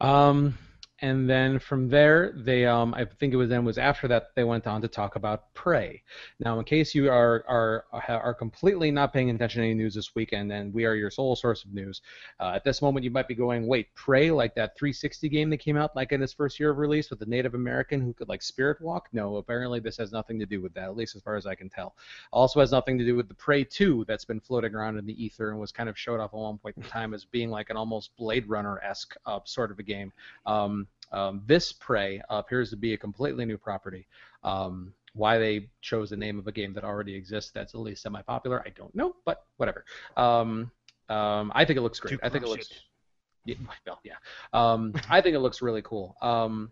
[0.00, 0.56] Um,
[1.02, 4.44] and then from there, they um, I think it was then was after that they
[4.44, 6.02] went on to talk about Prey.
[6.38, 10.14] Now, in case you are are are completely not paying attention to any news this
[10.14, 12.02] weekend, and we are your sole source of news,
[12.38, 15.56] uh, at this moment you might be going, wait, Prey, like that 360 game that
[15.56, 18.28] came out like in its first year of release with the Native American who could
[18.28, 19.08] like spirit walk?
[19.12, 21.54] No, apparently this has nothing to do with that, at least as far as I
[21.54, 21.94] can tell.
[22.30, 25.24] Also has nothing to do with the Prey 2 that's been floating around in the
[25.24, 27.70] ether and was kind of showed off at one point in time as being like
[27.70, 30.12] an almost Blade Runner-esque uh, sort of a game.
[30.44, 34.06] Um, um, this Prey appears to be a completely new property.
[34.44, 38.02] Um, why they chose the name of a game that already exists that's at least
[38.02, 39.84] semi-popular, I don't know, but whatever.
[40.16, 40.70] Um,
[41.08, 42.20] um, I think it looks great.
[42.22, 42.68] I think it looks.
[43.44, 43.56] Yeah,
[43.86, 44.14] well, yeah.
[44.52, 46.16] Um, I think it looks really cool.
[46.22, 46.70] Um,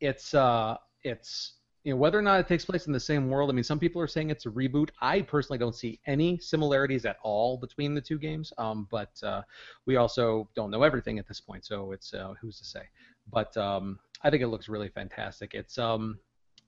[0.00, 3.48] it's uh, it's you know whether or not it takes place in the same world.
[3.48, 4.90] I mean, some people are saying it's a reboot.
[5.00, 8.52] I personally don't see any similarities at all between the two games.
[8.58, 9.42] Um, but uh,
[9.86, 12.82] we also don't know everything at this point, so it's uh, who's to say.
[13.30, 15.54] But um, I think it looks really fantastic.
[15.54, 16.18] It's um,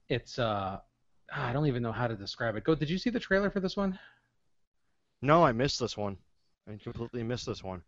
[0.09, 0.79] it's uh,
[1.35, 2.65] I don't even know how to describe it.
[2.65, 2.75] Go.
[2.75, 3.99] Did you see the trailer for this one?
[5.23, 6.17] No, I missed this one.
[6.69, 7.83] I completely missed this one.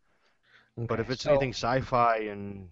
[0.77, 2.69] But if it's so- anything sci-fi and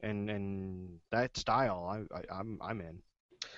[0.00, 3.02] and and that style, I, I I'm I'm in.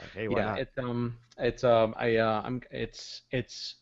[0.00, 0.58] Like, hey, why yeah, not?
[0.60, 3.76] it's um, it's um, I uh, I'm it's it's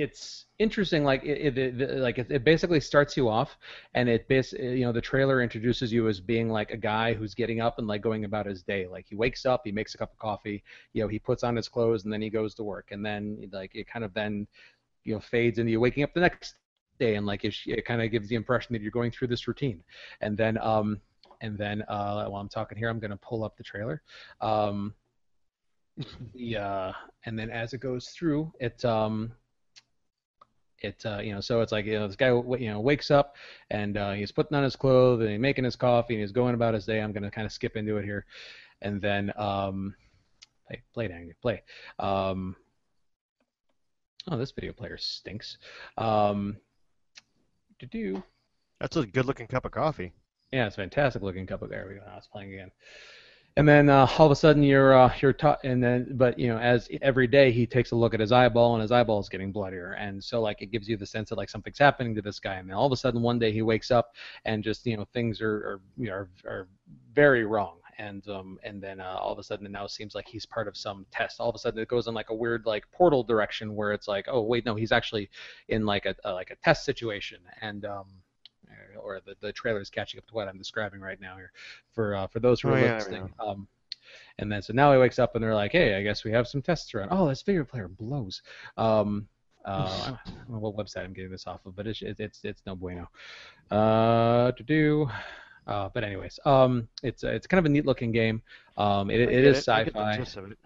[0.00, 1.04] it's interesting.
[1.04, 3.56] Like it, it, it like it, it basically starts you off,
[3.94, 7.34] and it bas- you know the trailer introduces you as being like a guy who's
[7.34, 8.86] getting up and like going about his day.
[8.86, 11.54] Like he wakes up, he makes a cup of coffee, you know, he puts on
[11.56, 14.46] his clothes, and then he goes to work, and then like it kind of then
[15.04, 16.54] you know fades into you waking up the next
[16.98, 19.46] day, and like it, it kind of gives the impression that you're going through this
[19.46, 19.82] routine,
[20.20, 21.00] and then um.
[21.42, 24.02] And then, uh, while I'm talking here, I'm going to pull up the trailer.
[24.42, 24.92] Um,
[26.34, 26.92] the uh,
[27.24, 29.32] and then as it goes through, it um,
[30.84, 33.36] it uh, you know so it's like you know this guy you know wakes up
[33.70, 36.54] and uh, he's putting on his clothes and he's making his coffee and he's going
[36.54, 37.00] about his day.
[37.00, 38.26] I'm gonna kind of skip into it here,
[38.82, 39.94] and then um,
[40.66, 41.62] play play dang play.
[41.98, 42.56] Um,
[44.30, 45.58] oh, this video player stinks.
[45.98, 46.56] Um,
[47.80, 48.22] to do.
[48.78, 50.12] That's a good-looking cup of coffee.
[50.52, 52.00] Yeah, it's a fantastic looking cup of there we go.
[52.06, 52.70] Now it's playing again.
[53.56, 56.48] And then uh, all of a sudden you're uh, you're taught, and then but you
[56.48, 59.28] know as every day he takes a look at his eyeball and his eyeball is
[59.28, 62.22] getting bloodier, and so like it gives you the sense that like something's happening to
[62.22, 64.86] this guy, and then all of a sudden one day he wakes up and just
[64.86, 66.68] you know things are are you know, are, are
[67.12, 70.28] very wrong, and um and then uh, all of a sudden it now seems like
[70.28, 71.40] he's part of some test.
[71.40, 74.06] All of a sudden it goes in like a weird like portal direction where it's
[74.06, 75.28] like oh wait no he's actually
[75.68, 78.06] in like a, a like a test situation, and um
[78.96, 81.52] or the, the trailer is catching up to what I'm describing right now here
[81.92, 83.34] for uh, for those who Oh, are yeah, there we listening.
[83.38, 83.68] Um,
[84.38, 86.48] and then so now he wakes up and they're like, hey, I guess we have
[86.48, 87.08] some tests around.
[87.10, 88.42] Oh, this video player blows.
[88.76, 89.28] Um,
[89.64, 89.70] uh,
[90.16, 92.62] I don't know what website I'm getting this off of, but it's it's it's, it's
[92.66, 93.08] no bueno.
[93.70, 95.08] Uh, to do.
[95.66, 98.42] Uh, but anyways, um, it's it's kind of a neat looking game.
[98.76, 100.50] Um, it, it is I get the sci-fi.
[100.52, 100.58] it.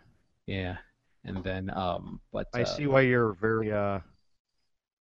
[0.47, 0.77] Yeah,
[1.25, 4.01] and then um, but I uh, see why you're very uh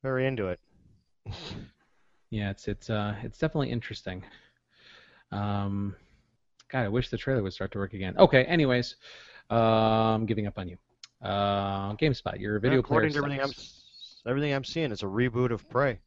[0.03, 0.59] very into it.
[2.35, 4.21] Yeah, it's it's uh it's definitely interesting.
[5.31, 5.95] Um,
[6.69, 8.13] God, I wish the trailer would start to work again.
[8.17, 8.97] Okay, anyways,
[9.49, 10.77] uh, I'm giving up on you.
[11.21, 15.51] Uh, GameSpot, your video According player to everything I'm everything I'm seeing, it's a reboot
[15.51, 15.99] of Prey.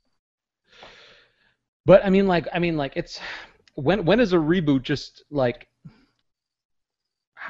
[1.87, 3.19] But I mean, like, I mean, like, it's
[3.75, 5.68] when when is a reboot just like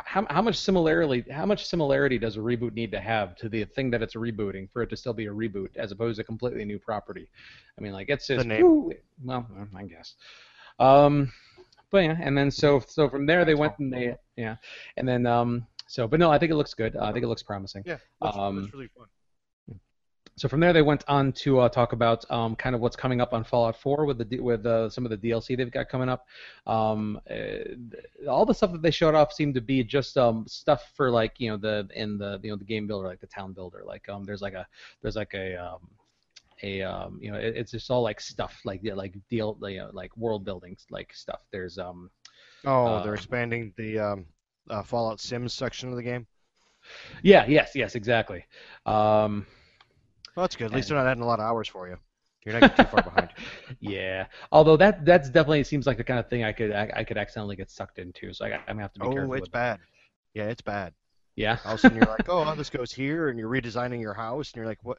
[0.05, 3.65] how, how much similarity how much similarity does a reboot need to have to the
[3.65, 6.25] thing that it's rebooting for it to still be a reboot as opposed to a
[6.25, 7.29] completely new property?
[7.79, 8.93] I mean, like it's just whew,
[9.23, 9.47] well,
[9.77, 10.15] I guess.
[10.79, 11.33] Um,
[11.91, 14.57] but yeah, and then so so from there they That's went and they yeah,
[14.97, 16.97] and then um so but no, I think it looks good.
[16.97, 17.83] Uh, I think it looks promising.
[17.87, 19.07] Yeah, looks, Um, looks really fun.
[20.39, 23.21] So from there they went on to uh, talk about um, kind of what's coming
[23.21, 26.09] up on Fallout 4 with the with uh, some of the DLC they've got coming
[26.09, 26.27] up.
[26.67, 30.93] Um, uh, all the stuff that they showed off seemed to be just um, stuff
[30.97, 33.53] for like you know the in the you know the game builder like the town
[33.53, 34.67] builder like um, there's like a
[35.03, 35.81] there's like a um,
[36.63, 39.79] a um, you know it, it's just all like stuff like yeah, like deal you
[39.79, 41.43] know, like world building like stuff.
[41.53, 42.11] There's um
[42.65, 44.27] Oh, they're Uh, expanding the um,
[44.71, 46.27] uh, Fallout Sims section of the game.
[47.23, 48.45] yeah yes yes exactly.
[48.87, 49.47] Um,
[50.39, 50.67] Well, that's good.
[50.67, 51.97] At least they're not adding a lot of hours for you.
[52.45, 53.31] You're not getting too far behind.
[53.81, 57.03] Yeah, although that that's definitely seems like the kind of thing I could I, I
[57.03, 59.33] could accidentally get sucked into, so I, I'm gonna have to be oh, careful.
[59.33, 59.79] Oh, it's with that.
[59.79, 59.81] bad.
[60.35, 60.95] Yeah, it's bad.
[61.35, 61.59] Yeah.
[61.65, 64.53] All of a sudden you're like, oh, this goes here, and you're redesigning your house,
[64.53, 64.99] and you're like, what?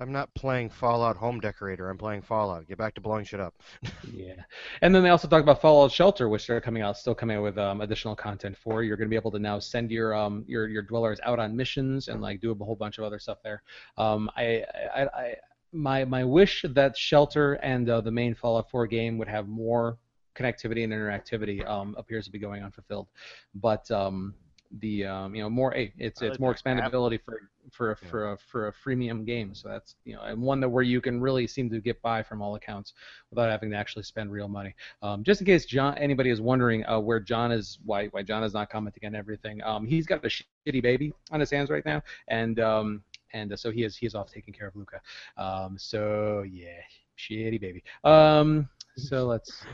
[0.00, 1.90] I'm not playing Fallout Home Decorator.
[1.90, 2.66] I'm playing Fallout.
[2.66, 3.54] Get back to blowing shit up.
[4.12, 4.42] Yeah,
[4.82, 7.42] and then they also talked about Fallout Shelter, which they're coming out, still coming out
[7.42, 8.82] with um, additional content for.
[8.82, 11.54] You're going to be able to now send your um your your dwellers out on
[11.54, 13.62] missions and like do a whole bunch of other stuff there.
[13.98, 15.34] Um, I I, I
[15.72, 19.98] my my wish that Shelter and uh, the main Fallout 4 game would have more
[20.34, 23.08] connectivity and interactivity um, appears to be going unfulfilled,
[23.54, 24.34] but um,
[24.78, 27.40] the um, you know more hey, it's it's more expandability for
[27.72, 29.54] for a, for a for a freemium game.
[29.54, 32.22] So that's you know and one that where you can really seem to get by
[32.22, 32.94] from all accounts
[33.30, 34.74] without having to actually spend real money.
[35.02, 38.44] Um, just in case John anybody is wondering uh, where John is why why John
[38.44, 39.62] is not commenting on everything.
[39.62, 43.02] Um, he's got a shitty baby on his hands right now, and um,
[43.32, 45.00] and uh, so he is he is off taking care of Luca.
[45.36, 46.80] Um, so yeah,
[47.18, 47.82] shitty baby.
[48.04, 49.64] Um, so let's.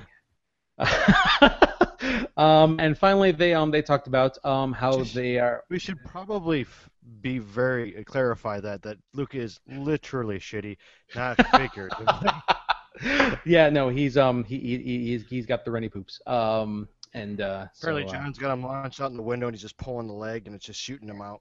[2.37, 6.03] um, and finally, they um they talked about um how Just- they are We should
[6.05, 6.89] probably f-
[7.21, 10.77] be very uh, clarify that that Luke is literally shitty,
[11.15, 12.31] not figuratively.
[13.45, 16.21] yeah, no, he's um he, he he's he's got the runny poops.
[16.27, 19.55] Um and uh so, Apparently, uh, John's got him launched out in the window, and
[19.55, 21.41] he's just pulling the leg, and it's just shooting him out.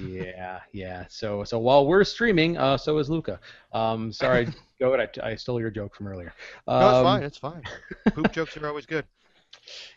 [0.00, 1.04] yeah, yeah.
[1.08, 3.40] So so while we're streaming, uh so is Luca.
[3.72, 4.48] Um sorry,
[4.80, 5.10] go ahead.
[5.22, 6.32] I, I stole your joke from earlier.
[6.66, 7.22] Um, No, it's fine.
[7.22, 7.62] It's fine.
[8.14, 9.04] Poop jokes are always good.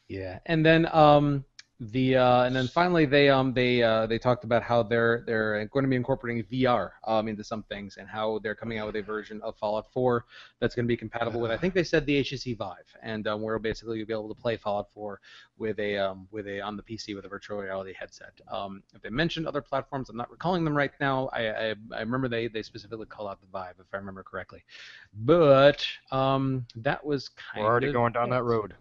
[0.08, 1.46] Yeah, and then um
[1.80, 5.66] the uh, and then finally they um they uh, they talked about how they're they're
[5.68, 8.98] going to be incorporating VR um into some things and how they're coming out with
[8.98, 10.26] a version of Fallout 4
[10.60, 13.42] that's going to be compatible with I think they said the HTC Vive and um,
[13.42, 15.22] where basically you'll be able to play Fallout 4
[15.58, 18.34] with a um with a on the PC with a virtual reality headset.
[18.52, 21.30] Um, if they mentioned other platforms, I'm not recalling them right now.
[21.32, 24.66] I I, I remember they they specifically call out the Vive if I remember correctly,
[25.14, 28.74] but um that was kind We're already of going down that road.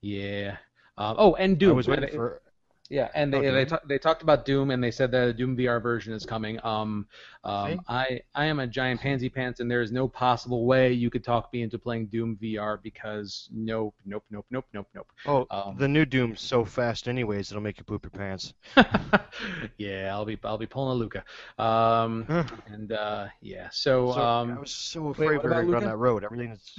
[0.00, 0.56] Yeah.
[0.96, 1.70] Um, oh, and Doom.
[1.70, 2.42] I was waiting for.
[2.90, 5.54] Yeah, and they they, ta- they talked about Doom, and they said that a Doom
[5.58, 6.58] VR version is coming.
[6.64, 7.06] Um,
[7.44, 11.10] um, I I am a giant pansy pants, and there is no possible way you
[11.10, 15.06] could talk me into playing Doom VR because nope, nope, nope, nope, nope, nope.
[15.26, 18.54] Oh, Um, the new Doom's so fast, anyways, it'll make you poop your pants.
[19.76, 21.24] yeah, I'll be I'll be pulling a Luca.
[21.58, 22.26] Um,
[22.72, 25.72] and uh, yeah, so, So, um, I was so afraid what we were going to
[25.74, 26.24] go down that road.
[26.24, 26.72] Everything is.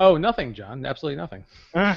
[0.00, 1.44] Oh nothing, John, absolutely nothing.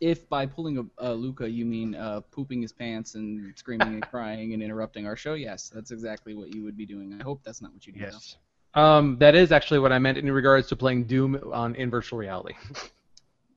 [0.00, 4.02] If by pulling a, a Luca you mean uh, pooping his pants and screaming and
[4.02, 7.16] crying and interrupting our show, yes, that's exactly what you would be doing.
[7.18, 8.00] I hope that's not what you do.
[8.00, 8.36] yes.
[8.74, 12.18] Um, that is actually what I meant in regards to playing Doom on in virtual
[12.18, 12.54] reality.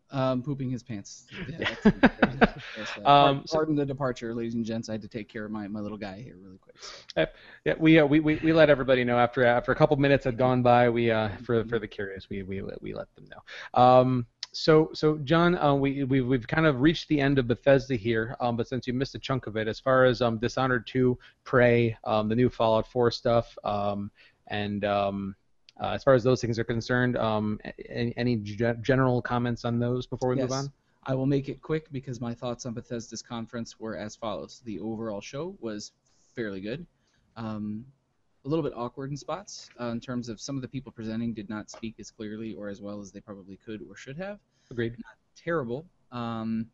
[0.09, 1.25] Um, pooping his pants.
[1.49, 4.87] Yeah, that's, uh, Um, pardon, so- the departure, ladies and gents.
[4.87, 6.75] I had to take care of my, my little guy here really quick.
[7.13, 7.25] so.
[7.65, 10.37] Yeah, we, uh, we we we let everybody know after after a couple minutes had
[10.37, 10.89] gone by.
[10.89, 13.79] We uh, for for the curious, we we let- we let them know.
[13.81, 17.95] Um, so so John, uh, we we we've kind of reached the end of Bethesda
[17.95, 18.37] here.
[18.39, 21.17] Um, but since you missed a chunk of it, as far as um Dishonored 2,
[21.43, 24.09] Prey, um, the new Fallout 4 stuff, um,
[24.47, 25.35] and um.
[25.79, 27.59] Uh, as far as those things are concerned, um,
[27.89, 30.65] any, any ge- general comments on those before we move Yes.
[30.65, 30.71] on?
[31.05, 34.61] I will make it quick because my thoughts on Bethesda's conference were as follows.
[34.65, 35.91] The overall show was
[36.35, 36.85] fairly good.
[37.35, 37.85] Um,
[38.43, 41.33] a little bit awkward in spots uh, in terms of some of the people presenting
[41.33, 44.39] did not speak as clearly or as well as they probably could or should have.
[44.71, 44.95] Agreed.
[45.35, 45.85] Terrible.
[46.11, 46.67] Um,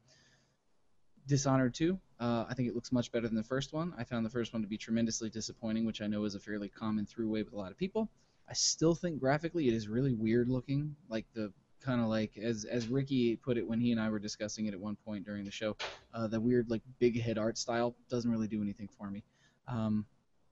[1.28, 3.94] Dishonored 2, uh, I think it looks much better than the first one.
[3.98, 6.70] I found the first one to be tremendously disappointing, which I know is a fairly
[6.70, 8.10] common throughway with a lot of people.
[8.50, 12.66] I still think graphically it is really weird looking, like the kind of like as
[12.66, 15.44] as Ricky put it when he and I were discussing it at one point during
[15.44, 15.76] the show,
[16.14, 19.24] uh, the weird like big head art style doesn't really do anything for me.
[19.68, 20.06] Um,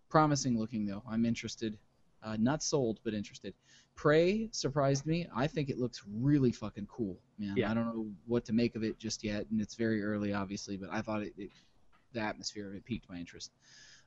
[0.10, 1.78] promising looking though, I'm interested.
[2.24, 3.54] Uh, not sold, but interested.
[3.96, 5.28] Prey surprised me.
[5.36, 7.56] I think it looks really fucking cool, man.
[7.58, 7.72] Yeah.
[7.72, 10.78] I don't know what to make of it just yet, and it's very early, obviously,
[10.78, 11.50] but I thought it, it
[12.14, 13.52] the atmosphere of it piqued my interest.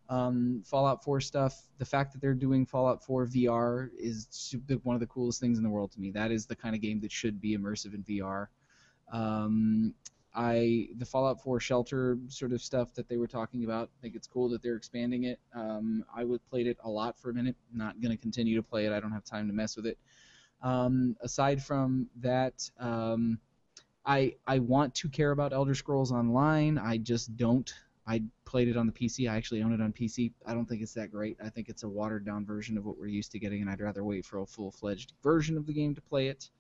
[0.09, 1.63] Um, Fallout 4 stuff.
[1.79, 5.65] The fact that they're doing Fallout 4 VR is one of the coolest things in
[5.65, 6.11] the world to me.
[6.11, 8.49] That is the kind of game that should be immersive in VR.
[9.13, 9.95] Um,
[10.35, 13.91] I the Fallout 4 shelter sort of stuff that they were talking about.
[13.97, 15.39] I think it's cool that they're expanding it.
[15.55, 17.57] Um, I would played it a lot for a minute.
[17.73, 18.93] Not gonna continue to play it.
[18.93, 19.99] I don't have time to mess with it.
[20.61, 23.39] Um, aside from that, um,
[24.05, 26.79] I I want to care about Elder Scrolls Online.
[26.79, 27.73] I just don't.
[28.07, 29.31] I played it on the PC.
[29.31, 30.33] I actually own it on PC.
[30.45, 31.39] I don't think it's that great.
[31.43, 33.81] I think it's a watered down version of what we're used to getting, and I'd
[33.81, 36.51] rather wait for a full fledged version of the game to play it.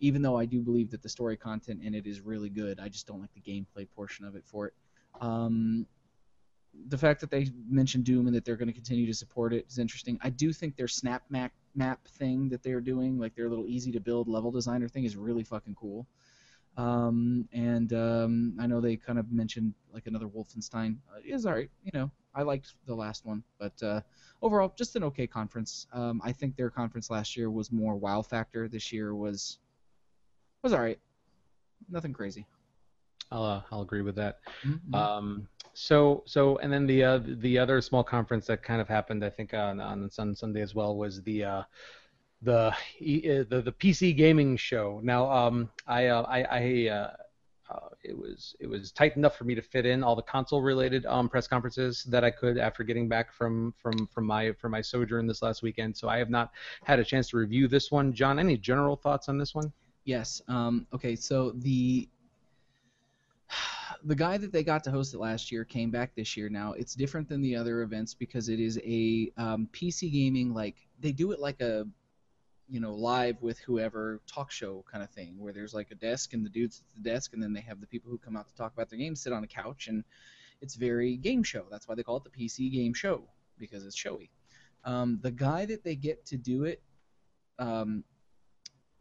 [0.00, 2.88] Even though I do believe that the story content in it is really good, I
[2.88, 4.74] just don't like the gameplay portion of it for it.
[5.20, 5.86] Um,
[6.86, 9.66] the fact that they mentioned Doom and that they're going to continue to support it
[9.68, 10.18] is interesting.
[10.22, 13.92] I do think their snap map map thing that they're doing, like their little easy
[13.92, 16.06] to build level designer thing, is really fucking cool.
[16.78, 20.96] Um, and um, I know they kind of mentioned like another Wolfenstein.
[21.12, 22.10] Uh, is alright, you know.
[22.34, 24.00] I liked the last one, but uh,
[24.42, 25.88] overall, just an okay conference.
[25.92, 28.68] Um, I think their conference last year was more wow factor.
[28.68, 29.58] This year was
[30.62, 31.00] was alright.
[31.90, 32.46] Nothing crazy.
[33.32, 34.38] I'll uh, I'll agree with that.
[34.64, 34.94] Mhm.
[34.94, 39.24] Um, so so and then the uh, the other small conference that kind of happened,
[39.24, 41.62] I think on on Sun Sunday as well, was the uh,
[42.42, 45.00] the uh, the the PC gaming show.
[45.02, 47.10] Now um, I uh, I, I uh,
[47.70, 50.62] uh, it was it was tight enough for me to fit in all the console
[50.62, 54.72] related um, press conferences that I could after getting back from from from my from
[54.72, 55.96] my sojourn this last weekend.
[55.96, 56.52] So I have not
[56.84, 58.12] had a chance to review this one.
[58.12, 59.72] John, any general thoughts on this one?
[60.04, 60.40] Yes.
[60.48, 61.16] Um, okay.
[61.16, 62.08] So the
[64.04, 66.48] the guy that they got to host it last year came back this year.
[66.48, 70.76] Now it's different than the other events because it is a um, PC gaming like
[71.00, 71.86] they do it like a
[72.68, 76.34] you know live with whoever talk show kind of thing where there's like a desk
[76.34, 78.46] and the dudes at the desk and then they have the people who come out
[78.46, 80.04] to talk about their games sit on a couch and
[80.60, 81.64] it's very game show.
[81.70, 83.22] That's why they call it the PC game show
[83.58, 84.30] because it's showy.
[84.84, 86.82] Um, the guy that they get to do it
[87.58, 88.04] um,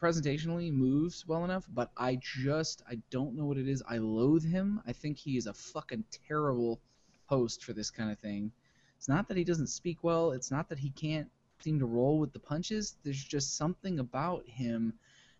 [0.01, 3.83] presentationally moves well enough, but I just I don't know what it is.
[3.87, 4.81] I loathe him.
[4.87, 6.79] I think he is a fucking terrible
[7.25, 8.51] host for this kind of thing.
[8.97, 10.31] It's not that he doesn't speak well.
[10.31, 11.29] It's not that he can't
[11.59, 12.95] seem to roll with the punches.
[13.03, 14.93] There's just something about him.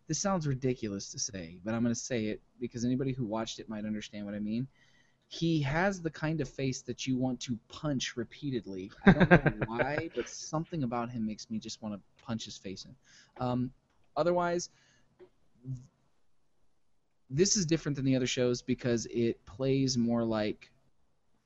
[0.08, 3.60] This sounds ridiculous to say, but I'm going to say it because anybody who watched
[3.60, 4.68] it might understand what I mean.
[5.30, 8.92] He has the kind of face that you want to punch repeatedly.
[9.06, 12.58] I don't know why, but something about him makes me just want to punch his
[12.58, 12.96] face in.
[13.46, 13.72] Um,
[14.16, 14.70] otherwise,
[17.30, 20.72] this is different than the other shows because it plays more like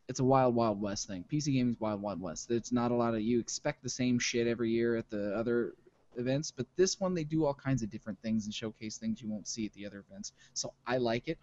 [0.07, 1.23] it's a wild wild west thing.
[1.31, 2.51] PC gaming's wild wild west.
[2.51, 5.73] It's not a lot of you expect the same shit every year at the other
[6.17, 9.29] events, but this one they do all kinds of different things and showcase things you
[9.29, 10.33] won't see at the other events.
[10.53, 11.37] So I like it.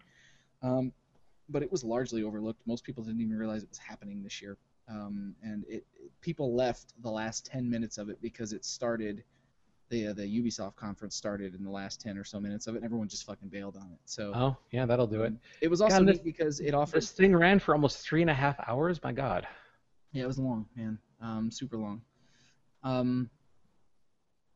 [0.61, 0.91] Um,
[1.49, 2.61] but it was largely overlooked.
[2.67, 4.57] Most people didn't even realize it was happening this year.
[4.87, 9.23] Um, and it, it people left the last 10 minutes of it because it started
[9.89, 12.77] the uh, the Ubisoft conference started in the last 10 or so minutes of it
[12.79, 13.99] and everyone just fucking bailed on it.
[14.05, 15.27] So Oh yeah, that'll do it.
[15.27, 17.99] um, it was also God, neat this- because it offered This thing ran for almost
[17.99, 19.01] three and a half hours.
[19.03, 19.47] My God.
[20.11, 20.97] Yeah, it was long, man.
[21.21, 22.01] Um, super long.
[22.83, 23.29] Um,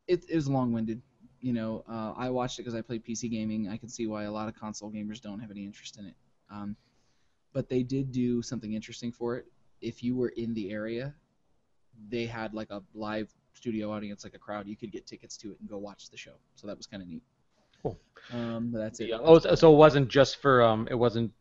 [0.07, 1.01] it, it was long-winded.
[1.41, 3.67] You know, uh, I watched it because I played PC gaming.
[3.69, 6.15] I can see why a lot of console gamers don't have any interest in it.
[6.49, 6.75] Um,
[7.53, 9.45] but they did do something interesting for it.
[9.81, 11.13] If you were in the area,
[12.09, 14.68] they had like a live studio audience, like a crowd.
[14.68, 16.34] You could get tickets to it and go watch the show.
[16.56, 17.24] So that was kind of neat.
[17.84, 17.99] Cool.
[18.32, 19.10] Um, but that's it.
[19.10, 19.18] Yeah.
[19.22, 21.32] Oh, so so it wasn't just for um, it wasn't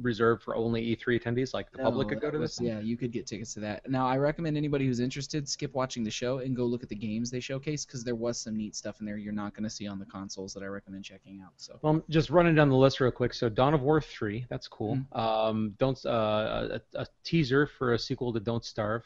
[0.00, 1.52] reserved for only E3 attendees.
[1.52, 2.64] Like the public could go to was- this.
[2.64, 3.90] Yeah, you could get tickets to that.
[3.90, 6.94] Now, I recommend anybody who's interested skip watching the show and go look at the
[6.94, 9.70] games they showcase because there was some neat stuff in there you're not going to
[9.70, 11.52] see on the consoles that I recommend checking out.
[11.56, 13.34] So, Well, I'm just running down the list real quick.
[13.34, 14.94] So Dawn of War 3, that's cool.
[14.94, 15.18] Mm-hmm.
[15.18, 19.02] Um, don't uh, a, a teaser for a sequel to Don't Starve.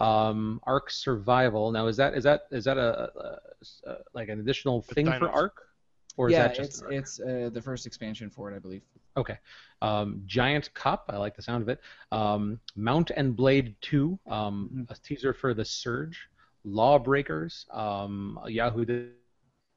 [0.00, 1.70] Um, Ark Survival.
[1.72, 5.06] Now, is that is that is that a, a, a like an additional The thing
[5.12, 5.34] for dinos.
[5.34, 5.56] Ark,
[6.16, 6.92] or is yeah, that just it's Ark?
[6.92, 8.82] it's uh, the first expansion for it, I believe.
[9.16, 9.38] Okay.
[9.82, 11.80] Um, Giant Cop, I like the sound of it.
[12.12, 14.86] Um, Mount and Blade 2, um, Mhm.
[14.90, 16.28] a teaser for The Surge.
[16.64, 19.12] Lawbreakers, um, Yahoo did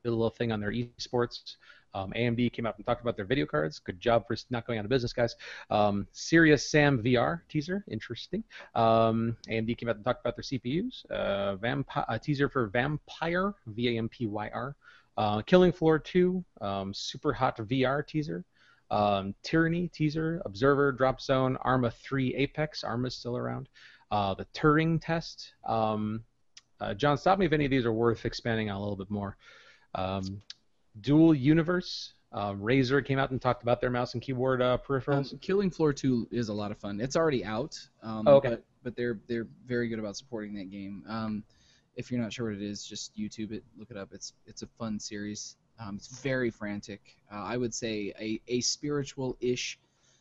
[0.03, 1.55] did a little thing on their esports.
[1.93, 3.79] Um, AMD came out and talked about their video cards.
[3.79, 5.35] Good job for not going out of business, guys.
[5.69, 8.43] Um, Serious Sam VR teaser, interesting.
[8.75, 11.05] Um, AMD came out and talked about their CPUs.
[11.11, 14.75] Uh, a teaser for Vampire, V A M P Y R.
[15.15, 18.43] Uh, Killing Floor 2, um, Super Hot VR teaser.
[18.89, 23.69] Um, Tyranny teaser, Observer, Drop Zone, Arma 3 Apex, Arma's still around.
[24.11, 25.53] Uh, the Turing test.
[25.65, 26.23] Um,
[26.79, 29.09] uh, John, stop me if any of these are worth expanding on a little bit
[29.09, 29.37] more.
[29.95, 30.41] Um,
[30.99, 32.13] Dual Universe.
[32.31, 35.39] Uh, Razer came out and talked about their mouse and keyboard uh, Um, peripherals.
[35.41, 36.99] Killing Floor 2 is a lot of fun.
[36.99, 38.49] It's already out, um, Oh, okay.
[38.49, 41.03] but but they're they're very good about supporting that game.
[41.07, 41.43] Um,
[41.95, 44.09] if you're not sure what it is, just YouTube it, look it up.
[44.13, 45.55] It's it's a fun series.
[45.79, 47.01] Um, it's very frantic.
[47.31, 49.79] Uh, I would say a, a spiritual-ish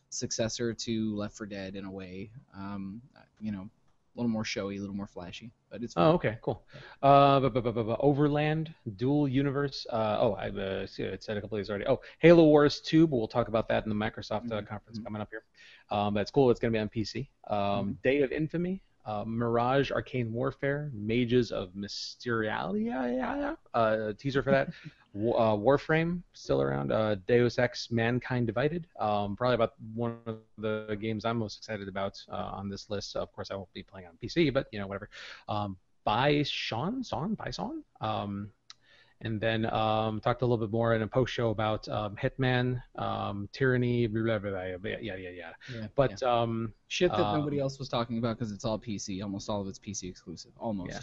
[0.09, 2.29] successor to Left 4 Dead in a way.
[2.55, 3.01] Um,
[3.39, 3.69] you know,
[4.15, 6.63] a little more showy, a little more flashy, but it's Oh, okay, cool.
[7.01, 9.87] Uh, bu- bu- bu- bu- bu- Overland, Dual Universe.
[9.89, 11.87] Uh, oh, I uh, said a couple of these already.
[11.87, 14.99] Oh, Halo Wars 2, but we'll talk about that in the Microsoft uh, Mhm, conference
[14.99, 15.03] mhm.
[15.03, 15.43] coming up here.
[15.89, 16.51] Um, that's cool.
[16.51, 17.29] It's going to be on PC.
[17.47, 17.91] Um, Mm-hmm.
[18.03, 24.69] Day of Infamy, uh, Mirage Arcane Warfare, Mages of Mystralia, uh, teaser for that.
[25.15, 26.91] Uh, Warframe still around.
[26.91, 28.87] Uh, Deus Ex: Mankind Divided.
[28.99, 33.15] Um, probably about one of the games I'm most excited about uh, on this list.
[33.15, 35.09] Of course, I won't be playing on PC, but you know whatever.
[35.47, 37.83] Um, by Sean, Son, by Son.
[38.01, 38.49] Um,
[39.23, 42.81] and then um, talked a little bit more in a post show about um, Hitman,
[42.97, 45.51] um, Tyranny, blah, blah, blah, blah, yeah, yeah, yeah.
[45.73, 49.23] Yeah, But um, shit that nobody else was talking about because it's all PC.
[49.23, 50.51] Almost all of it's PC exclusive.
[50.59, 50.91] Almost.
[50.91, 50.99] Yeah.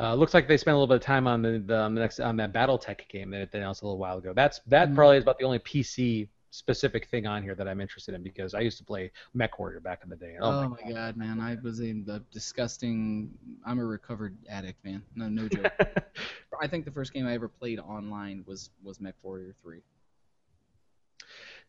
[0.00, 2.00] Uh, looks like they spent a little bit of time on the, the, on the
[2.00, 4.32] next on that BattleTech game that they announced a little while ago.
[4.34, 4.94] That's that Mhm.
[4.94, 8.54] probably is about the only PC specific thing on here that I'm interested in because
[8.54, 10.34] I used to play Mech Warrior back in the day.
[10.36, 11.40] and Oh, my god, man!
[11.40, 13.30] I was in the disgusting.
[13.66, 15.02] I'm a recovered addict, man.
[15.16, 15.72] No, no joke.
[16.60, 19.80] I think the first game I ever played online was was Mech Warrior 3.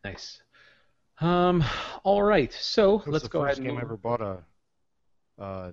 [0.04, 0.40] nice.
[1.20, 1.64] Um,
[2.04, 4.20] all right, so That let's the go first ahead and game move- I ever bought
[4.20, 5.72] a uh,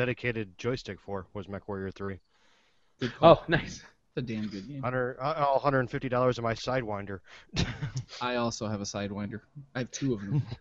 [0.00, 2.18] dedicated joystick for was MechWarrior 3.
[3.20, 3.82] Oh, nice.
[3.82, 4.82] It's a damn good game.
[4.82, 7.20] Hundred, uh, all $150 in my Sidewinder.
[8.22, 9.42] I also have a Sidewinder.
[9.74, 10.42] I have two of them.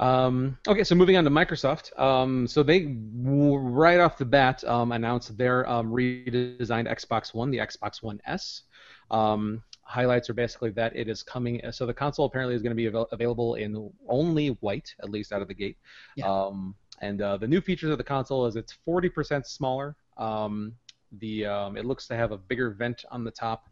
[0.00, 1.96] Um, okay, so moving on to Microsoft.
[1.96, 7.48] Um, so they w- right off the bat um, announced their um, redesigned Xbox One,
[7.52, 8.62] the Xbox One S.
[9.12, 11.60] Um, highlights are basically that it is coming.
[11.70, 15.32] So the console apparently is going to be avail- available in only white, at least
[15.32, 15.76] out of the gate.
[16.16, 16.26] Yeah.
[17.00, 19.96] Um, and uh, the new features of the console is it's 40% smaller.
[20.16, 20.74] Um,
[21.18, 23.68] the um, it looks to have a bigger vent on the top.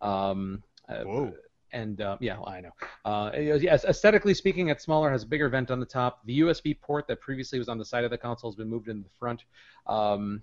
[0.00, 1.34] Um, uh, Whoa.
[1.72, 2.70] and uh, yeah, I know.
[3.04, 6.24] Uh, yes, aesthetically speaking, it's smaller, has a bigger vent on the top.
[6.26, 8.88] The USB port that previously was on the side of the console has been moved
[8.88, 9.44] into the front.
[9.86, 10.42] Um,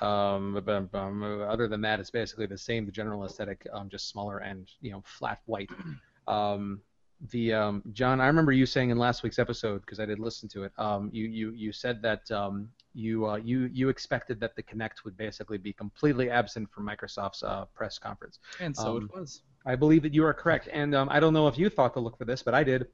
[0.00, 2.84] um, but, um, other than that, it's basically the same.
[2.84, 5.70] The general aesthetic, um, just smaller and you know flat white.
[7.20, 10.18] Um, the um, John, I remember you saying in last week's episode because I did
[10.18, 10.72] listen to it.
[10.78, 15.04] Um, you you you said that um, you uh, you you expected that the Kinect
[15.04, 18.38] would basically be completely absent from Microsoft's uh, press conference.
[18.60, 19.42] And so Um, it was.
[19.64, 22.00] I believe that you are correct, and um, I don't know if you thought to
[22.00, 22.86] look for this, but I did.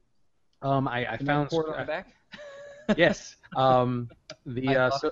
[0.61, 2.15] Um, I, I found report on the back?
[2.97, 3.35] yes.
[3.55, 4.09] Um,
[4.45, 5.11] the I uh, so.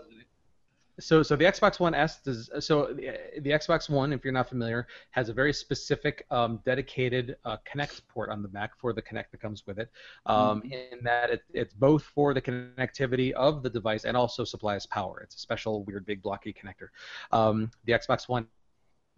[1.02, 4.47] So so the Xbox One S does so the, the Xbox One, if you're not
[4.47, 9.02] familiar, has a very specific um, dedicated uh, Kinect port on the back for the
[9.02, 9.89] Kinect that comes with it.
[10.26, 14.86] Um, In that it, it's both for the connectivity of the device and also supplies
[14.86, 15.20] power.
[15.22, 16.89] It's a special weird big blocky connector.
[17.32, 18.47] Um, the Xbox One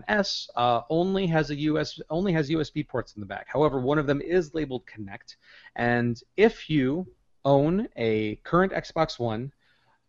[0.07, 3.47] S uh, only has a US only has USB ports in the back.
[3.47, 5.35] However, one of them is labeled Kinect,
[5.75, 7.07] and if you
[7.45, 9.51] own a current Xbox One,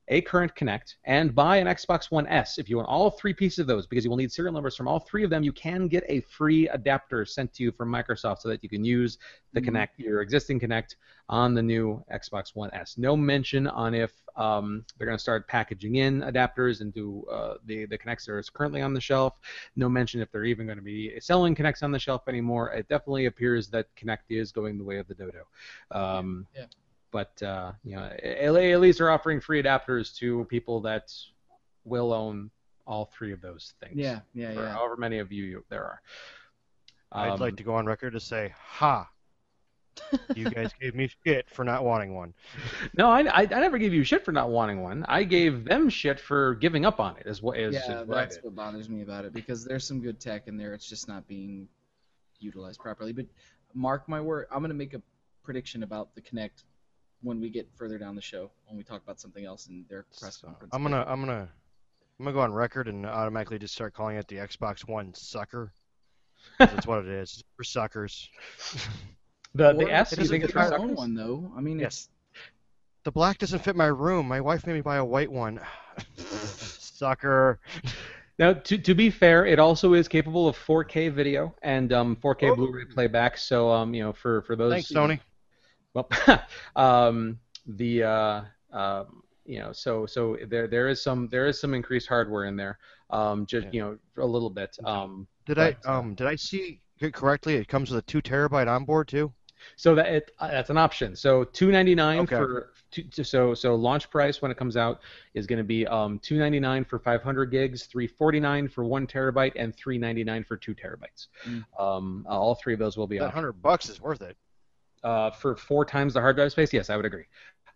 [0.08, 3.60] a current Kinect, and buy an Xbox One S, if you want all three pieces
[3.60, 5.88] of those, because you will need serial numbers from all three of them, you can
[5.88, 9.18] get a free adapter sent to you from Microsoft so that you can use
[9.54, 9.70] the Mhm.
[9.70, 10.96] Kinect, your existing Kinect,
[11.30, 12.98] on the new Xbox One S.
[12.98, 17.86] No mention on if um, they're going to start packaging in adapters into uh, the
[17.86, 19.38] the Kinects that are currently on the shelf.
[19.76, 22.72] No mention if they're even going to be selling Kinects on the shelf anymore.
[22.72, 25.46] It definitely appears that Kinect is going the way of the Dodo.
[25.92, 26.66] Um, Yeah.
[27.14, 31.12] But uh, you know, at at least they're offering free adapters to people that
[31.84, 32.50] will own
[32.88, 33.94] all three of those things.
[33.94, 34.72] Yeah, yeah, Or yeah.
[34.72, 36.02] however many of you, you there are.
[37.12, 39.08] I'd Um, like to go on record to say, ha!
[40.34, 42.34] You guys gave me shit for not wanting one.
[42.98, 45.04] No, I, I, I never gave you shit for not wanting one.
[45.06, 47.28] I gave them shit for giving up on it.
[47.28, 50.00] Is what is, yeah, is what that's what bothers me about it because there's some
[50.00, 50.74] good tech in there.
[50.74, 51.68] It's just not being
[52.40, 53.12] utilized properly.
[53.12, 53.26] But
[53.72, 55.02] mark my word, I'm gonna make a
[55.44, 56.64] prediction about the Kinect
[57.24, 60.04] when we get further down the show when we talk about something else in their
[60.20, 60.72] press So, conference.
[60.74, 61.48] I'm gonna, I'm gonna,
[62.18, 65.72] I'm gonna go on record and automatically just start calling it the Xbox One sucker.
[66.58, 67.32] That's what it is.
[67.32, 68.28] It's for suckers.
[69.56, 70.12] The Or the S.
[70.12, 71.52] it You doesn't think it's for our own one though.
[71.56, 72.08] I mean, Yes.
[73.04, 74.26] The black doesn't fit my room.
[74.26, 75.60] My wife made me buy a white one.
[76.16, 77.60] Sucker.
[78.38, 82.50] Now, to, to be fair, it also is capable of 4K video and um, 4K
[82.50, 82.56] Oh.
[82.56, 83.38] Blu-ray playback.
[83.38, 84.72] So, um, you know, for for those.
[84.72, 85.20] Thanks, Sony.
[85.94, 86.08] Well,
[86.76, 88.40] um, the uh,
[88.72, 92.56] um, you know, so so there there is some there is some increased hardware in
[92.56, 92.78] there.
[93.10, 93.70] Um, just Yeah.
[93.72, 93.80] you
[94.16, 94.76] know, a little bit.
[94.84, 97.54] Um, Did I, But, uh, um, did I see it correctly?
[97.54, 99.32] It comes with a two terabyte onboard too.
[99.76, 101.14] So that it, uh, that's an option.
[101.14, 102.36] So two ninety nine Okay.
[102.36, 105.00] for two, so so launch price when it comes out
[105.34, 108.68] is going to be um, two ninety nine for five hundred gigs, three forty nine
[108.68, 111.28] for one terabyte, and three ninety nine for two terabytes.
[111.46, 111.64] Mm.
[111.78, 114.36] Um, all three of those will be That hundred bucks is worth it.
[115.04, 117.26] Uh, for four times the hard drive space, yes, I would agree.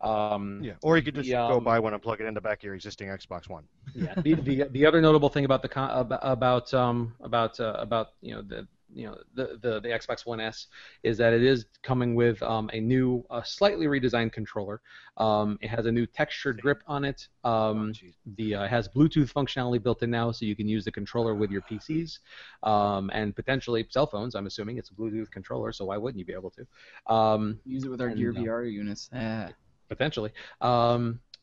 [0.01, 2.35] Um, Yeah, or you could just The, go um, buy one and plug it in
[2.35, 3.65] the back of your existing Xbox One.
[3.95, 4.15] yeah.
[4.23, 8.09] The, the the other notable thing about the con- about about um about uh, about
[8.21, 10.67] you know the you know the, the the Xbox One S
[11.03, 14.81] is that it is coming with um, a new uh, slightly redesigned controller.
[15.17, 17.29] Um, it has a new textured grip on it.
[17.45, 20.85] Um, Oh, the uh, it has Bluetooth functionality built in now, so you can use
[20.85, 22.19] the controller with your PCs
[22.63, 24.35] um, and potentially cell phones.
[24.35, 27.13] I'm assuming it's a Bluetooth controller, so why wouldn't you be able to?
[27.13, 29.11] Um, Use it with our Gear uh, VR units.
[29.15, 29.51] Ah.
[29.89, 30.33] potentially.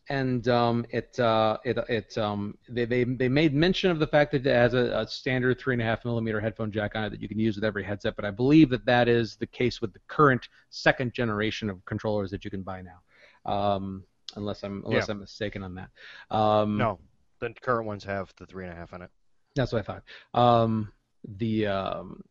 [0.10, 4.32] And um, it uh, it it um, they, they they made mention of the fact
[4.34, 7.10] that it has a, a standard three and a half millimeter headphone jack on it
[7.10, 8.16] that you can use with every headset.
[8.16, 12.30] But I believe that that is the case with the current second generation of controllers
[12.32, 14.04] that you can buy now, um,
[14.36, 15.14] unless I'm unless Yeah.
[15.14, 15.90] I'm mistaken on that.
[16.30, 17.00] Um, No,
[17.40, 19.10] the current ones have the three and a half on it.
[19.56, 20.04] that's what I thought.
[20.40, 20.92] Um,
[21.40, 22.22] the um,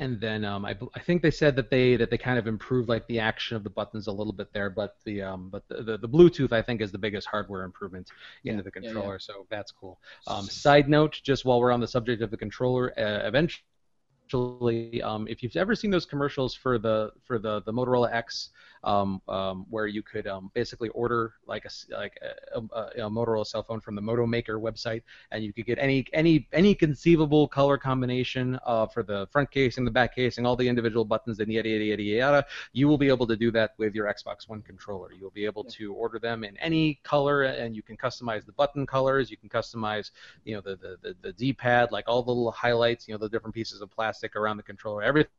[0.00, 2.88] and then um, I, I think they said that they that they kind of improved
[2.88, 5.82] like the action of the buttons a little bit there, but the um, but the,
[5.82, 8.10] the, the Bluetooth I think is the biggest hardware improvement
[8.44, 8.90] into the yeah, yeah.
[8.92, 9.98] controller, so that's cool.
[10.26, 15.26] Um, side note, just while we're on the subject of the controller, uh, eventually, um,
[15.28, 18.50] if you've ever seen those commercials for the for the the Motorola X,
[18.84, 22.18] um, um, where you could um, basically order like a like
[22.54, 25.78] a, a, a Motorola cell phone from the Moto Maker website, and you could get
[25.78, 30.56] any any any conceivable color combination uh, for the front casing, the back casing, all
[30.56, 32.46] the individual buttons, and yada yada yada yada.
[32.72, 35.12] You will be able to do that with your Xbox One controller.
[35.12, 38.86] You'll be able to order them in any color, and you can customize the button
[38.86, 39.30] colors.
[39.30, 40.10] You can customize,
[40.44, 43.28] you know, the the the, the D-pad, like all the little highlights, you know, the
[43.28, 45.02] different pieces of plastic around the controller.
[45.02, 45.30] Everything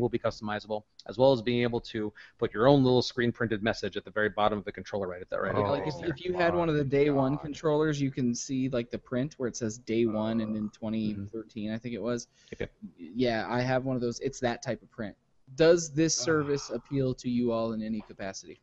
[0.00, 3.62] will be customizable, as well as being able to put your own little screen printed
[3.62, 5.54] message at the very bottom of the controller right at that right.
[5.54, 8.34] Oh, like if, if you oh had one of the day one controllers, you can
[8.34, 10.86] see like the print where it says day one and in mm-hmm.
[10.86, 12.28] 2013, I think it was.
[12.52, 12.68] Okay.
[12.96, 14.20] Yeah, I have one of those.
[14.20, 15.16] It's that type of print.
[15.54, 18.60] Does this service appeal to you all in any capacity?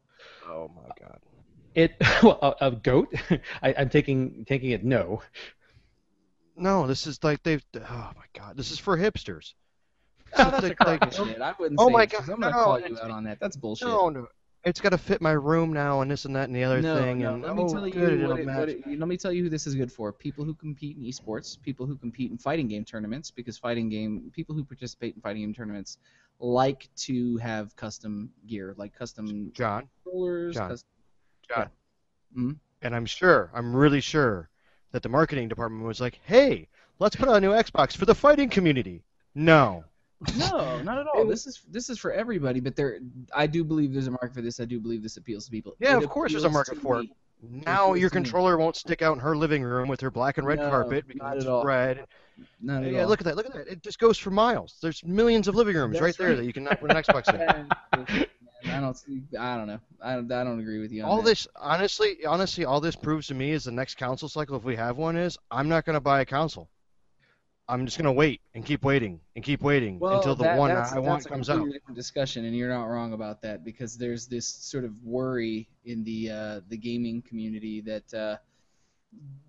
[0.47, 1.20] Oh my god.
[1.76, 3.13] It well, a, a goat.
[3.61, 5.22] I, I'm taking taking it no.
[6.55, 7.63] No, this is like they've.
[7.76, 9.53] Oh my god, this is for hipsters.
[10.38, 11.41] Oh, that's a Like- crock shit.
[11.41, 13.39] I wouldn't Oh my God, I'm gonna no, call you out on that.
[13.39, 13.88] That's bullshit.
[13.88, 14.27] No, no,
[14.63, 16.97] it's got to fit my room now, and this and that and the other no,
[16.97, 17.19] thing.
[17.19, 17.34] no.
[17.36, 18.57] and Let me oh, tell you good, what it'll it, match.
[18.59, 20.11] what it- let me tell you who this is good for.
[20.11, 24.32] People who compete in esports, people who compete in fighting game tournaments, because fighting game
[24.34, 25.97] people who participate in fighting game tournaments
[26.39, 30.55] like to have custom gear, like custom John, controllers.
[30.55, 30.69] John.
[30.69, 30.89] custom-
[31.49, 31.69] John.
[32.38, 32.57] Mhm.
[32.82, 34.49] And I'm sure, I'm really sure,
[34.91, 36.67] that the marketing department was like, "Hey,
[36.99, 39.03] let's put out a new Xbox for the fighting community."
[39.36, 39.84] No.
[40.38, 41.26] No, not at all.
[41.26, 42.99] This is this is for everybody, but there,
[43.34, 44.59] I do believe there's a market for this.
[44.59, 45.76] I do believe this appeals to people.
[45.80, 47.03] Yeah, It of course there's a market for it.
[47.03, 47.13] me.
[47.65, 48.24] Now feels your to me.
[48.24, 51.05] controller won't stick out in her living room with her black and red No, carpet
[51.07, 51.63] not because at it's all.
[51.63, 52.05] red.
[52.61, 53.07] Not at Yeah, all.
[53.07, 53.38] look at that.
[53.38, 53.67] Look at that.
[53.70, 54.76] It just goes for miles.
[54.82, 58.26] There's millions of living rooms That's right there that you can put an Xbox in.
[58.70, 58.97] I don't.
[58.97, 59.80] see- I don't know.
[60.01, 60.30] I don't.
[60.34, 61.03] I don't agree with you.
[61.03, 61.24] On All that.
[61.30, 64.76] this, honestly, honestly, all this proves to me is the next console cycle, if we
[64.76, 66.70] have one, is I'm not going to buy a console.
[67.70, 70.57] I'm just going to wait and keep waiting and keep waiting well, until the that-
[70.57, 71.65] one I want comes out.
[71.93, 76.32] discussion, and you're not wrong about that because there's this sort of worry in the
[76.32, 78.38] uh, the gaming community that uh,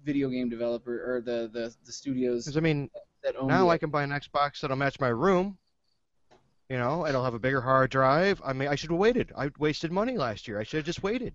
[0.05, 2.91] video game developer or the the, the studios 'Cause, I mean,
[3.25, 5.57] that own now I can buy an Xbox that'll match my room.
[6.69, 8.41] You know, it'll have a bigger hard drive.
[8.45, 9.33] I mean, I should have waited.
[9.37, 10.61] I wasted money last year.
[10.61, 11.35] I should have just waited.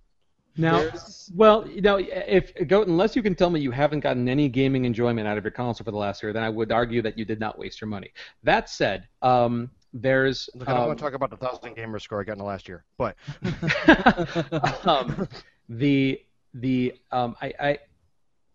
[0.57, 4.29] Now, There's- well, you know, if Goat, unless you can tell me you haven't gotten
[4.29, 7.01] any gaming enjoyment out of your console for the last year, then I would argue
[7.01, 8.11] that you did not waste your money.
[8.43, 11.99] That said, um, there's Look, I don't um, want to talk about the thousand gamer
[11.99, 13.15] score I got in the last year, but
[14.87, 15.27] um,
[15.69, 16.21] the
[16.53, 17.79] the um, I, I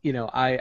[0.03, 0.61] you know I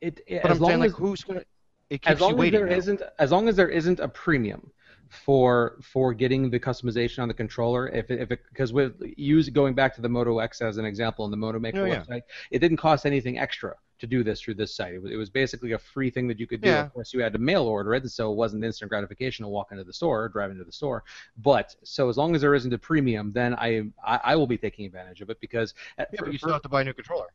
[0.00, 1.42] it, it but as I'm long saying as like who's gonna?
[1.90, 2.60] It as keeps you long as waiting.
[2.60, 2.92] there now.
[2.92, 4.70] not as long as there isn't a premium
[5.10, 9.74] for for getting the customization on the controller if it, if because with use going
[9.74, 12.02] back to the Moto X as an example on the Moto Maker Oh, yeah.
[12.02, 15.16] website it didn't cost anything extra to do this through this site it was, it
[15.16, 16.84] was basically a free thing that you could do Yeah.
[16.86, 19.48] of course you had to mail order it and so it wasn't instant gratification to
[19.48, 21.04] walk into the store or drive into the store
[21.38, 24.58] but so as long as there isn't a premium then I I, I will be
[24.58, 26.84] taking advantage of it because uh, Yeah, for- but you still have to buy a
[26.84, 27.28] new controller.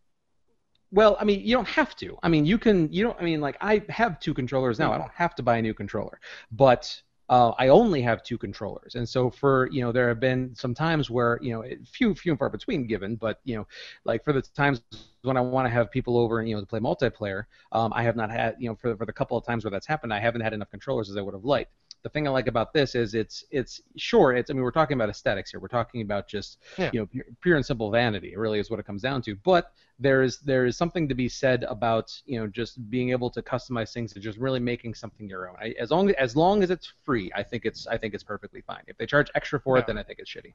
[0.91, 2.17] well, I mean, you don't have to.
[2.21, 2.91] I mean, you can.
[2.93, 3.17] You don't.
[3.19, 4.93] I mean, like I have two controllers now.
[4.93, 6.19] I don't have to buy a new controller,
[6.51, 10.53] but uh, I only have two controllers, and so for you know, there have been
[10.55, 13.67] some times where you know, few few and far between, given, but you know,
[14.05, 14.81] like for the times
[15.21, 18.03] when I want to have people over and you know to play multiplayer, um, I
[18.03, 20.19] have not had you know for for the couple of times where that's happened, I
[20.19, 21.71] haven't had enough controllers as I would have liked.
[22.03, 24.95] The thing I like about this is it's it's sure it's I mean we're talking
[24.95, 25.59] about aesthetics here.
[25.61, 26.89] We're talking about just Yeah.
[26.93, 28.33] you know pure, pure and simple vanity.
[28.33, 29.35] It really is what it comes down to.
[29.35, 33.29] But there is there is something to be said about you know just being able
[33.31, 35.55] to customize things and just really making something your own.
[35.61, 38.61] I, as long as long as it's free, I think it's I think it's perfectly
[38.61, 38.83] fine.
[38.87, 39.81] If they charge extra for Yeah.
[39.83, 40.53] it, then I think it's shitty.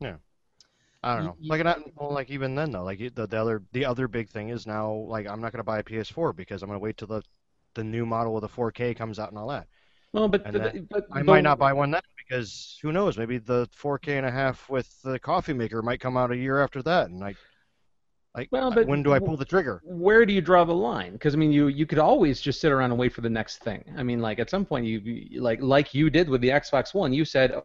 [0.00, 0.16] Yeah.
[1.04, 1.36] I don't know.
[1.38, 4.28] you like, not, well, like even then though, like the, the other the other big
[4.28, 7.06] thing is now like I'm not gonna buy a PS4 because I'm gonna wait till
[7.06, 7.22] the
[7.74, 9.68] the new model with the 4K comes out and all that.
[10.12, 13.18] Well, but, And but, I might not buy one then because who knows?
[13.18, 16.60] Maybe the 4K and a half with the coffee maker might come out a year
[16.62, 17.34] after that, and I
[18.34, 19.80] like Well, but when do I pull the trigger?
[19.84, 21.12] where do you draw the line?
[21.12, 23.58] Because I mean, you you could always just sit around and wait for the next
[23.58, 23.84] thing.
[23.96, 26.94] I mean, like at some point, you, you like like you did with the Xbox
[26.94, 27.60] One, you said,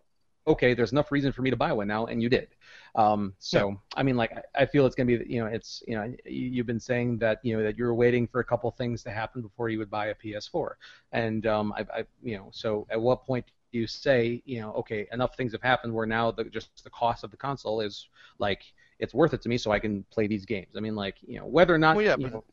[0.48, 2.49] okay, there's enough reason for me to buy one now, and you did.
[2.95, 5.95] Um, so I mean, like I, I feel it's gonna be, you know, it's you
[5.95, 9.03] know, you- you've been saying that you know that you're waiting for a couple things
[9.03, 10.78] to happen before you would buy a PS4,
[11.11, 14.74] and um, I, I you know, so at what point do you say, you know,
[14.74, 18.07] okay, enough things have happened where now the just the cost of the console is
[18.38, 18.61] like
[18.99, 20.76] it's worth it to me, so I can play these games.
[20.78, 22.44] I mean, like you know, whether or not Well, yeah, you but know,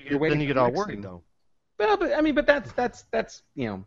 [0.00, 1.02] You you're waiting then you get all worried thing.
[1.02, 1.22] though.
[1.78, 3.84] Well, but I mean, but that's that's that's you know,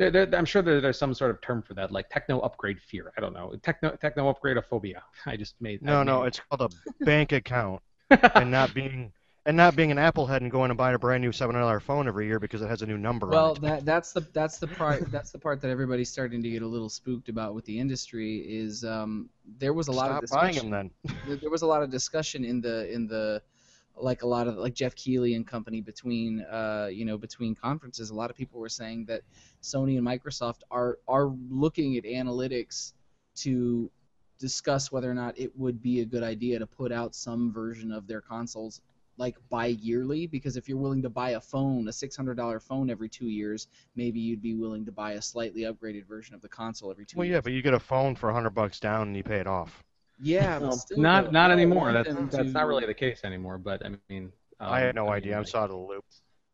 [0.00, 2.80] there, there, I'm sure there, there's some sort of term for that, like techno upgrade
[2.80, 3.12] fear.
[3.16, 5.02] I don't know, techno techno upgrade phobia.
[5.26, 5.82] I just made.
[5.82, 7.80] No, I no, made- it's called a bank account,
[8.34, 9.12] and not being
[9.46, 11.80] and not being an applehead and going and buying a brand new seven hundred dollar
[11.80, 13.60] phone every year because it has a new number Well, on it.
[13.62, 16.66] that that's the that's the part that's the part that everybody's starting to get a
[16.66, 19.28] little spooked about with the industry is um,
[19.58, 20.70] there was a lot of Stop buying discussion.
[20.70, 21.16] them then.
[21.26, 23.40] there there was a lot of discussion in the in the
[23.96, 28.10] like a lot of like Geoff Keighley and company between uh you know between conferences
[28.10, 29.22] a lot of people were saying that
[29.62, 32.92] Sony and Microsoft are are looking at analytics
[33.36, 33.90] to
[34.38, 37.92] discuss whether or not it would be a good idea to put out some version
[37.92, 38.80] of their consoles
[39.18, 43.26] like bi-yearly because if you're willing to buy a phone a $600 phone every 2
[43.26, 47.04] years maybe you'd be willing to buy a slightly upgraded version of the console every
[47.04, 47.34] 2 Well, years.
[47.34, 49.46] yeah, but you get a phone for a hundred bucks down and you pay it
[49.46, 49.84] off.
[50.20, 51.82] Yeah, but Well, still, not though, not I anymore.
[51.84, 53.58] want That's them that's not really the case anymore.
[53.58, 55.32] But I mean, um, I had no mean, idea.
[55.34, 56.04] I'm like- so out of the loop.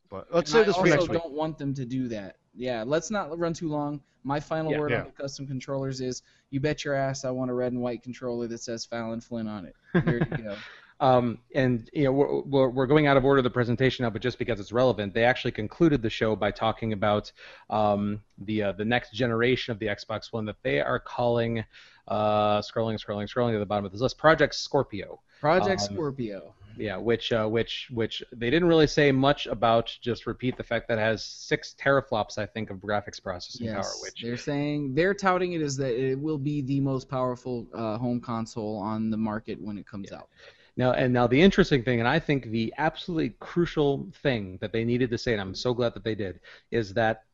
[0.09, 1.21] But let's And save this I for also next week.
[1.23, 2.37] don't want them to do that.
[2.55, 4.01] Yeah, let's not run too long.
[4.23, 4.79] My final Yeah.
[4.79, 5.01] word Yeah.
[5.01, 8.03] on the custom controllers is: you bet your ass I want a red and white
[8.03, 9.75] controller that says Fallon Flynn on it.
[10.05, 10.57] There you go.
[10.99, 14.09] Um, and you know we're, we're, we're going out of order of the presentation now,
[14.09, 17.31] but just because it's relevant, they actually concluded the show by talking about
[17.69, 21.63] um, the uh, the next generation of the Xbox One that they are calling
[22.09, 25.21] uh, scrolling, scrolling, scrolling to the bottom of this list, Project Scorpio.
[25.41, 26.55] Project Um, Scorpio.
[26.79, 29.97] Yeah, which uh, which which they didn't really say much about.
[30.03, 33.77] Just repeat the fact that it has six teraflops, I think, of graphics processing power.
[33.79, 37.67] Yes, Which they're saying they're touting it as that it will be the most powerful
[37.73, 40.29] uh, home console on the market when it comes out.
[40.77, 44.85] Now, and now the interesting thing, and I think the absolutely crucial thing that they
[44.85, 47.25] needed to say, and I'm so glad that they did, is that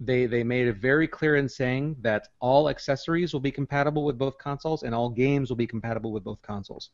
[0.00, 4.18] they they made it very clear in saying that all accessories will be compatible with
[4.18, 6.90] both consoles, and all games will be compatible with both consoles.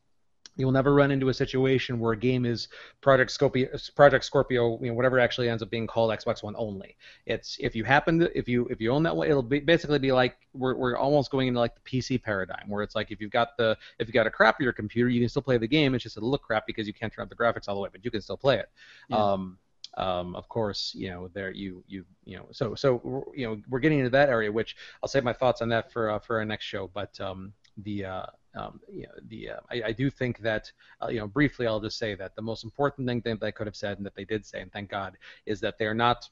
[0.57, 2.69] You will never run into a situation where a game is
[3.03, 6.97] Project Scorpio, Project Scorpio, you know, whatever actually ends up being called Xbox One only.
[7.27, 9.99] It's if you happen to if you if you own that one, it'll be basically
[9.99, 13.21] be like we're we're almost going into like the PC paradigm where it's like if
[13.21, 15.95] you've got the if you've got a crappier computer, you can still play the game.
[15.95, 17.91] It's just it'll look crap because you can't turn up the graphics all the way,
[17.93, 18.71] but you can still play it.
[19.09, 19.19] Yeah.
[19.19, 19.59] Um,
[19.97, 23.79] um, of course, you know there you you you know so so you know we're
[23.81, 26.45] getting into that area, which I'll save my thoughts on that for uh, for our
[26.45, 26.91] next show.
[26.93, 30.71] But um, the uh, um, you know, the uh, I, I do think that
[31.03, 33.67] uh, you know briefly I'll just say that the most important thing that they could
[33.67, 35.17] have said and that they did say and thank God
[35.47, 36.29] is that they're not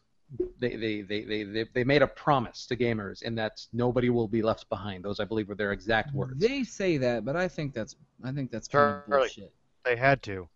[0.58, 4.26] they, they, they, they, they, they made a promise to gamers in that nobody will
[4.26, 5.04] be left behind.
[5.04, 6.40] Those I believe were their exact words.
[6.40, 9.20] They say that, but I think that's I think that's kind of Charlie.
[9.20, 9.52] bullshit.
[9.84, 10.48] They had to.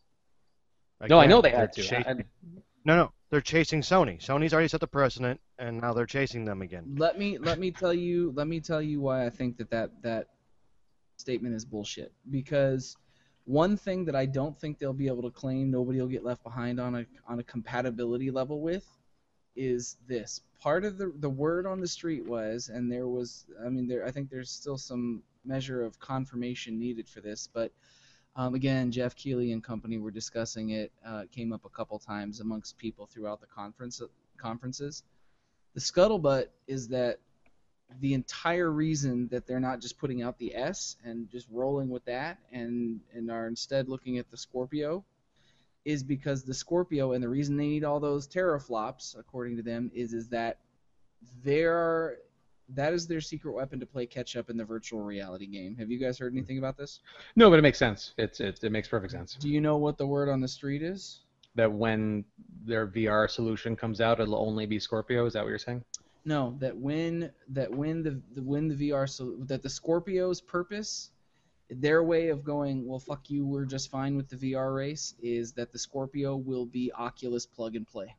[1.09, 1.83] no, I know they had to.
[1.83, 4.21] chasing- I- No, no, they're chasing Sony.
[4.25, 6.95] Sony's already set the precedent, and now they're chasing them again.
[6.97, 10.03] Let me let me tell you let me tell you why I think that that
[10.03, 10.29] that
[11.17, 12.13] statement is bullshit.
[12.31, 12.97] Because
[13.45, 16.43] one thing that I don't think they'll be able to claim nobody will get left
[16.43, 18.87] behind on a on a compatibility level with
[19.57, 20.41] is this.
[20.61, 24.07] Part of the the word on the street was, and there was I mean there
[24.07, 27.73] I think there's still some measure of confirmation needed for this, but
[28.39, 30.93] um, again, Geoff Keighley and company were discussing it.
[31.05, 34.01] Uh, it came up a couple times amongst people throughout the conference
[34.37, 35.03] conferences.
[35.75, 37.19] The scuttlebutt is that
[38.01, 42.05] the entire reason that they're not just putting out the S and just rolling with
[42.05, 45.05] that and and are instead looking at the Scorpio
[45.85, 49.91] is because the Scorpio and the reason they need all those teraflops according to them
[49.93, 50.59] is is that
[51.43, 52.19] they're
[52.75, 55.77] that is their secret weapon to play catch up in the virtual reality game.
[55.77, 56.39] Have you guys heard hmm.
[56.39, 57.01] anything about this?
[57.37, 58.15] no, but it makes sense.
[58.19, 59.35] It's it, it makes perfect sense.
[59.35, 61.21] Do you know what the word on the street is?
[61.55, 62.25] That when
[62.65, 65.27] their VR solution comes out, it'll only be Scorpio.
[65.27, 65.83] Is that what you're saying?
[66.25, 71.11] No, that when that when the, the when the VR so that the Scorpio's purpose,
[71.71, 75.53] their way of going, well, fuck you, we're just fine with the VR race, is
[75.53, 78.15] that the Scorpio will be Oculus plug and play.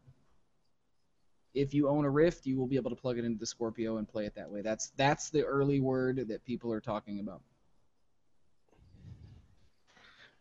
[1.53, 3.97] If you own a Rift, you will be able to plug it into the Scorpio
[3.97, 4.61] and play it that way.
[4.61, 7.41] That's that's the early word that people are talking about.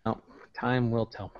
[0.04, 0.20] No,
[0.54, 1.32] time will tell.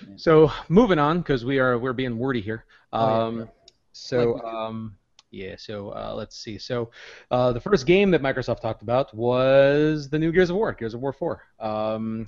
[0.00, 0.14] Yeah.
[0.16, 2.64] So moving on, because we are we're being wordy here.
[2.92, 3.44] Oh, yeah, Um, yeah.
[3.92, 4.96] So Like um,
[5.30, 5.54] yeah.
[5.58, 6.58] So uh, let's see.
[6.58, 6.90] So
[7.30, 10.94] uh, the first game that Microsoft talked about was the new Gears of War, Gears
[10.94, 11.42] of War 4.
[11.60, 12.26] Um,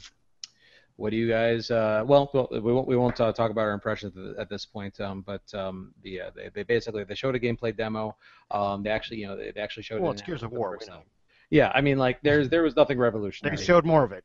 [0.99, 1.71] what do you guys?
[1.71, 4.67] Uh, well, well, we won't we won't uh, talk about our impressions at- at this
[4.67, 5.01] point.
[5.01, 8.17] Um, but um, the uh, they, they basically they showed a gameplay demo.
[8.51, 10.01] Um, they actually you know they, they actually showed.
[10.03, 10.71] Well, it it's Gears of action for the War.
[10.73, 10.95] We first know.
[10.97, 11.05] time.
[11.51, 13.57] Yeah, I mean like there's there was nothing revolutionary.
[13.57, 14.25] They showed more of it.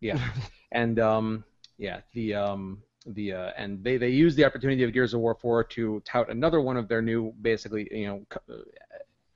[0.00, 0.18] Yeah,
[0.72, 1.44] and um,
[1.76, 5.34] yeah, the um, the uh, and they they used the opportunity of Gears of War
[5.34, 8.26] 4 to tout another one of their new basically you know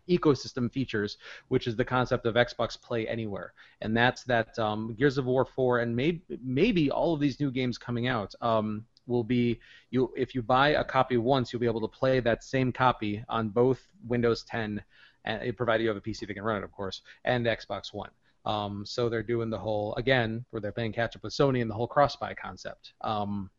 [0.09, 1.19] ecosystem features,
[1.49, 5.45] which is the concept of Xbox Play Anywhere, and that's that um, Gears of War
[5.45, 8.35] 4 and maybe maybe all of these new games coming out.
[8.41, 9.61] Um, will be
[9.91, 13.24] you if you buy a copy once you'll be able to play that same copy
[13.28, 14.83] on both Windows 10
[15.24, 18.11] and provided you have a PC that can run it of course and Xbox One
[18.47, 21.70] um, so they're doing the whole again where they're playing catch up with Sony and
[21.70, 23.51] the whole cross buy concept, um,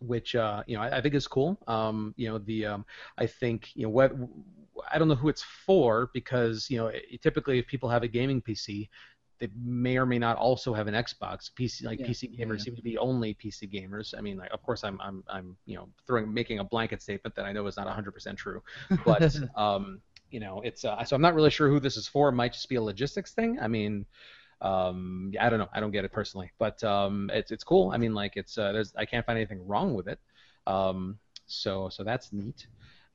[0.00, 1.58] which uh, you know I, I think is cool.
[1.68, 2.86] Um, you know the um,
[3.18, 4.12] I think you know what
[4.90, 8.08] I don't know who it's for because you know it, typically if people have a
[8.08, 8.88] gaming PC.
[9.38, 11.50] They may or may not also have an Xbox.
[11.58, 12.64] PC like Yeah, PC gamers yeah.
[12.64, 14.12] seem to be only PC gamers.
[14.16, 17.34] I mean, like, of course, I'm I'm I'm you know throwing making a blanket statement
[17.36, 18.62] that I know is not 100% true,
[19.02, 22.28] but um, you know, it's uh, so I'm not really sure who this is for.
[22.28, 23.58] It might just be a logistics thing.
[23.60, 24.04] I mean,
[24.60, 25.68] um, I don't know.
[25.72, 27.90] I don't get it personally, but um, it's it's cool.
[27.92, 30.18] I mean, like it's uh, there's I can't find anything wrong with it.
[30.66, 32.66] Um, so so that's neat.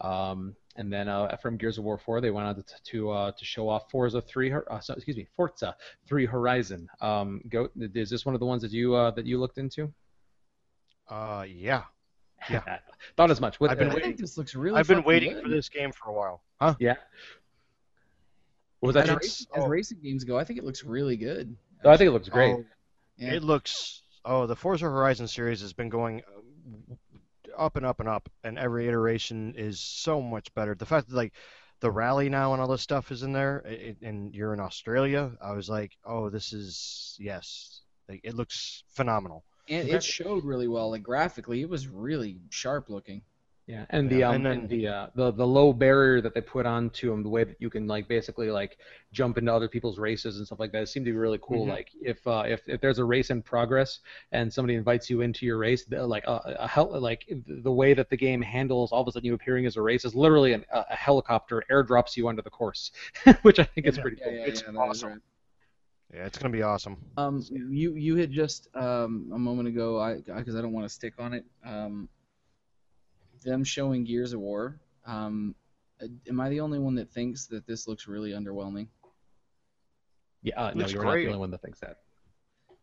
[0.02, 3.32] Um, and then uh, from Gears of War 4, they went on to to, uh,
[3.32, 4.54] to show off Forza 3.
[4.54, 5.76] Uh, so, excuse me, Forza
[6.08, 6.90] 3 Horizon.
[7.00, 7.70] Um, go.
[7.78, 9.94] Is this one of the ones that you uh, that you looked into?
[11.10, 11.84] Uh, yeah.
[12.50, 12.62] Yeah.
[13.18, 13.60] Thought as much.
[13.60, 14.78] What, I've been I think this looks really.
[14.78, 15.44] I've been waiting good.
[15.44, 16.44] for this game for a while.
[16.60, 16.76] Huh?
[16.80, 16.96] yeah.
[18.86, 19.04] What was that?
[19.04, 19.18] As, John?
[19.18, 19.68] race, as Oh.
[19.68, 21.56] racing games go, I think it looks really good.
[21.84, 22.54] Oh, I think it looks great.
[22.54, 22.66] Oh,
[23.18, 23.34] Yeah.
[23.34, 24.02] It looks.
[24.24, 26.96] Oh, the Forza Horizon series has been going uh,
[27.58, 30.76] up and up and up, and every iteration is so much better.
[30.76, 31.34] The fact that like
[31.80, 34.60] the rally now and all this stuff is in there, i- i- and you're in
[34.60, 39.44] Australia, I was like, oh, this is yes, like, it looks phenomenal.
[39.70, 40.90] and it showed really well.
[40.92, 43.22] Like graphically, it was really sharp looking.
[43.68, 46.36] Yeah, and the Yeah, um and then- and the uh, the the low barrier that
[46.36, 48.78] they put onto them, the way that you can like basically like
[49.12, 51.66] jump into other people's races and stuff like that, it seemed to be really cool.
[51.66, 51.70] Mhm.
[51.70, 54.02] Like if uh, if if there's a race in progress
[54.32, 58.12] and somebody invites you into your race, like a, a hel- like the way that
[58.12, 60.64] the game handles all of a sudden you appearing as a race is literally an,
[60.72, 62.92] a, a helicopter airdrops you onto the course,
[63.42, 64.34] which I think is pretty Yeah, cool.
[64.36, 65.10] yeah, It's yeah, awesome.
[65.10, 65.20] right.
[66.14, 66.98] Yeah, it's gonna be awesome.
[67.18, 70.94] Um, you you had just um a moment ago, I because I don't want to
[70.94, 71.46] stick on it.
[71.66, 72.10] Um,
[73.46, 74.80] them showing Gears of War.
[75.06, 75.56] Um,
[76.02, 78.88] uh, am I the only one that thinks that this looks really underwhelming?
[80.42, 81.28] Yeah, uh, no, Looks you're not the great.
[81.28, 81.98] only one that thinks that.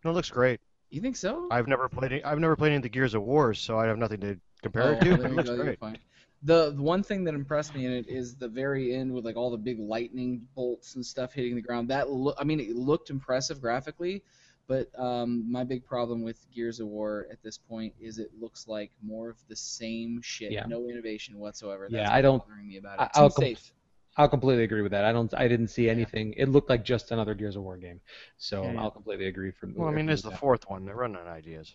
[0.04, 0.60] No, it looks great.
[0.90, 1.48] You think so?
[1.50, 2.12] I've never played.
[2.12, 4.38] Any, I've never played any of the Gears of War, so I have nothing to
[4.62, 5.10] compare Oh, it to.
[5.16, 5.78] well, it looks go, great.
[5.78, 5.98] fine.
[6.44, 9.36] The, the one thing that impressed me in it is the very end with like
[9.36, 11.88] all the big lightning bolts and stuff hitting the ground.
[11.88, 14.24] That look, I mean, it looked impressive graphically,
[14.72, 18.66] but um, my big problem with Gears of War at this point is it looks
[18.66, 20.50] like more of the same shit.
[20.50, 20.64] Yeah.
[20.66, 21.88] No innovation whatsoever.
[21.90, 23.10] Yeah, I don't- what's bothering me about I- it.
[23.14, 23.72] I'll com- safe.
[24.16, 25.04] I'll completely agree with that.
[25.04, 25.32] I don't.
[25.34, 26.34] I didn't see anything.
[26.36, 28.00] It looked like just another Gears of War game.
[28.38, 28.80] So Yeah, yeah.
[28.82, 29.50] I'll completely agree.
[29.50, 30.38] From Well, I mean, with it's the that.
[30.38, 30.84] fourth one.
[30.86, 31.74] They're running out of ideas.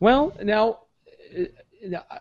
[0.00, 0.80] Well, now
[1.36, 1.44] uh,
[1.84, 2.18] now, uh,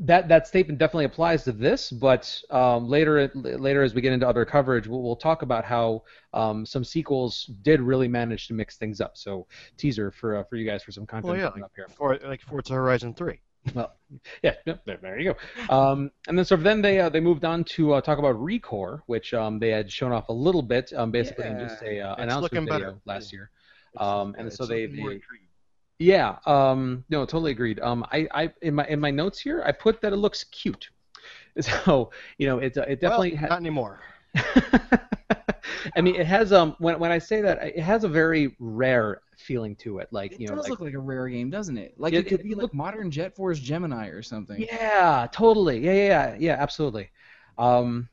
[0.00, 4.28] that that statement definitely applies to this, but um, later later as we get into
[4.28, 6.02] other coverage, we'll, we'll talk about how
[6.32, 9.16] um, some sequels did really manage to mix things up.
[9.16, 9.46] So
[9.76, 11.88] teaser for uh, for you guys for some content Well, yeah, coming up here.
[11.96, 13.40] For like Forza Horizon Three.
[13.74, 13.92] Well,
[14.42, 15.74] yeah, no, there, there you go.
[15.74, 19.02] Um, and then so then they uh, they moved on to uh, talk about Recore,
[19.06, 22.14] which um, they had shown off a little bit, um, basically in just a uh,
[22.16, 22.98] announcement video better.
[23.04, 23.50] last year.
[23.96, 25.20] Um, and so they- they-.
[25.98, 27.80] Yeah, um, no, totally agreed.
[27.80, 30.90] Um, I, I in my in my notes here, I put that it looks cute.
[31.60, 33.98] So you know, it it definitely well, ha- not anymore.
[35.96, 39.22] I mean, it has um when when I say that, it has a very rare
[39.36, 40.08] feeling to it.
[40.12, 41.94] Like It you know, does like look like a rare game, doesn't it?
[41.98, 44.60] Like It- it, could it be like look- modern Jet Force Gemini or something.
[44.60, 45.80] Yeah, totally.
[45.80, 47.10] Yeah, yeah, yeah, yeah, absolutely.
[47.56, 48.08] Um,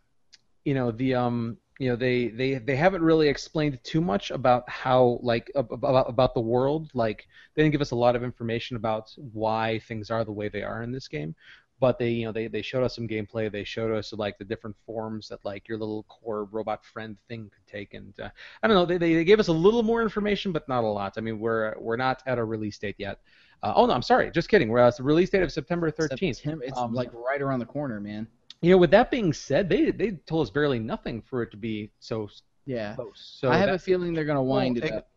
[0.64, 4.70] you know, the um, you know, they they they haven't really explained too much about
[4.70, 6.90] how like about about the world.
[6.94, 10.48] Like they didn't give us a lot of information about why things are the way
[10.50, 11.36] they are in this game.
[11.82, 13.52] but they you know they, they showed us some gameplay.
[13.52, 17.52] They showed us like the different forms that like your little core robot friend thing
[17.54, 18.30] could take, and uh,
[18.64, 18.86] I don't know.
[18.86, 21.16] They, they they gave us a little more information, but not a lot.
[21.18, 23.20] I mean, we're we're not at a release date yet.
[23.62, 24.32] Uh, oh no, I'm sorry.
[24.32, 24.70] Just kidding.
[24.70, 26.36] We're at the release date of September 13th.
[26.38, 28.28] September- It's Um, like right around the corner, man.
[28.62, 31.58] You know, with that being said, they they told us barely nothing for it to
[31.58, 32.30] be so
[32.66, 32.96] Yeah.
[32.96, 33.38] close.
[33.40, 35.10] So I have a feeling they're gonna wind Well, it it- up.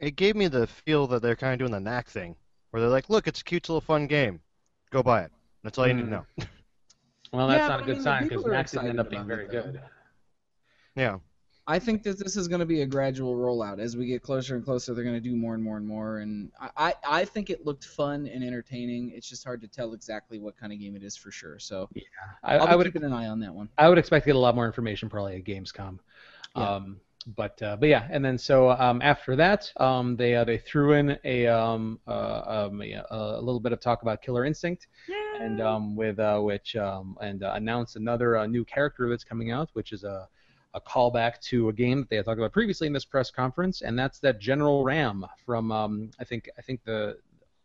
[0.00, 2.34] It gave me the feel that they're kind of doing the knack thing,
[2.70, 4.40] where they're like, "Look, it's a cute little fun game.
[4.90, 5.32] Go buy it."
[5.62, 6.10] That's all you need to Mhm.
[6.10, 6.26] know.
[7.32, 8.98] well, that's Yeah, not a a I good mean, sign because people are didn't end
[9.00, 9.80] up being very it, good.
[10.96, 11.20] Yeah.
[11.72, 13.80] I think that this is going to be a gradual rollout.
[13.80, 16.18] As we get closer and closer, they're going to do more and more and more.
[16.18, 19.10] And I, I, I think it looked fun and entertaining.
[19.14, 21.58] It's just hard to tell exactly what kind of game it is for sure.
[21.58, 21.88] So
[22.42, 23.70] I, I'll I would keeping an eye on that one.
[23.78, 25.98] I would expect to get a lot more information probably at Gamescom.
[26.54, 26.74] Yeah.
[26.74, 27.00] Um,
[27.38, 30.92] but uh, but yeah, and then so um, after that, um, they uh, they threw
[30.92, 34.88] in a um, uh, um, a, a little bit of talk about Killer Instinct,
[35.40, 39.52] and um, with uh, which um, and uh, announced another uh, new character that's coming
[39.52, 40.28] out, which is a
[40.74, 43.82] a callback to a game that they had talked about previously in this press conference,
[43.82, 47.18] and that's that General RAAM from um, I think I think the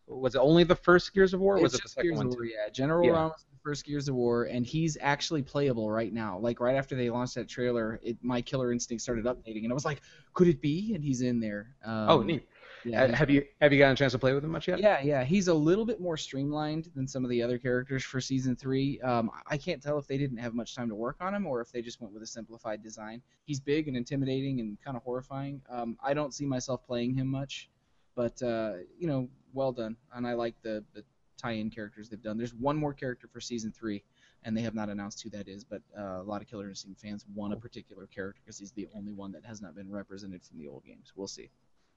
[0.07, 1.57] was it only the first Gears of War?
[1.57, 2.27] Or was it the second Gears one?
[2.27, 2.33] of?
[2.33, 2.69] War, yeah.
[2.71, 3.11] General Yeah.
[3.11, 6.37] RAAM was the first Gears of War, and he's actually playable right now.
[6.39, 9.73] Like right after they launched that trailer, it, my Killer Instinct started updating, and I
[9.73, 10.01] was like,
[10.33, 10.93] could it be?
[10.95, 11.75] And he's in there.
[11.85, 12.47] Um, Oh, neat.
[12.87, 14.79] Yeah, Uh, have you have you gotten a chance to play with him much yet?
[14.79, 18.21] Yeah, yeah, he's a little bit more streamlined than some of the other characters for
[18.21, 18.99] season three.
[19.01, 21.61] Um, I can't tell if they didn't have much time to work on him or
[21.61, 23.21] if they just went with a simplified design.
[23.45, 25.61] He's big and intimidating and kind of horrifying.
[25.69, 27.69] Um, I don't see myself playing him much,
[28.15, 29.97] but uh, you know, well done.
[30.13, 31.03] And I like the the
[31.37, 32.37] tie-in characters they've done.
[32.37, 34.03] There's one more character for season three,
[34.43, 35.63] and they have not announced who that is.
[35.63, 38.87] But uh, a lot of Killer Instinct fans want a particular character because he's the
[38.95, 41.13] only one that has not been represented from the old games.
[41.15, 41.49] We'll see.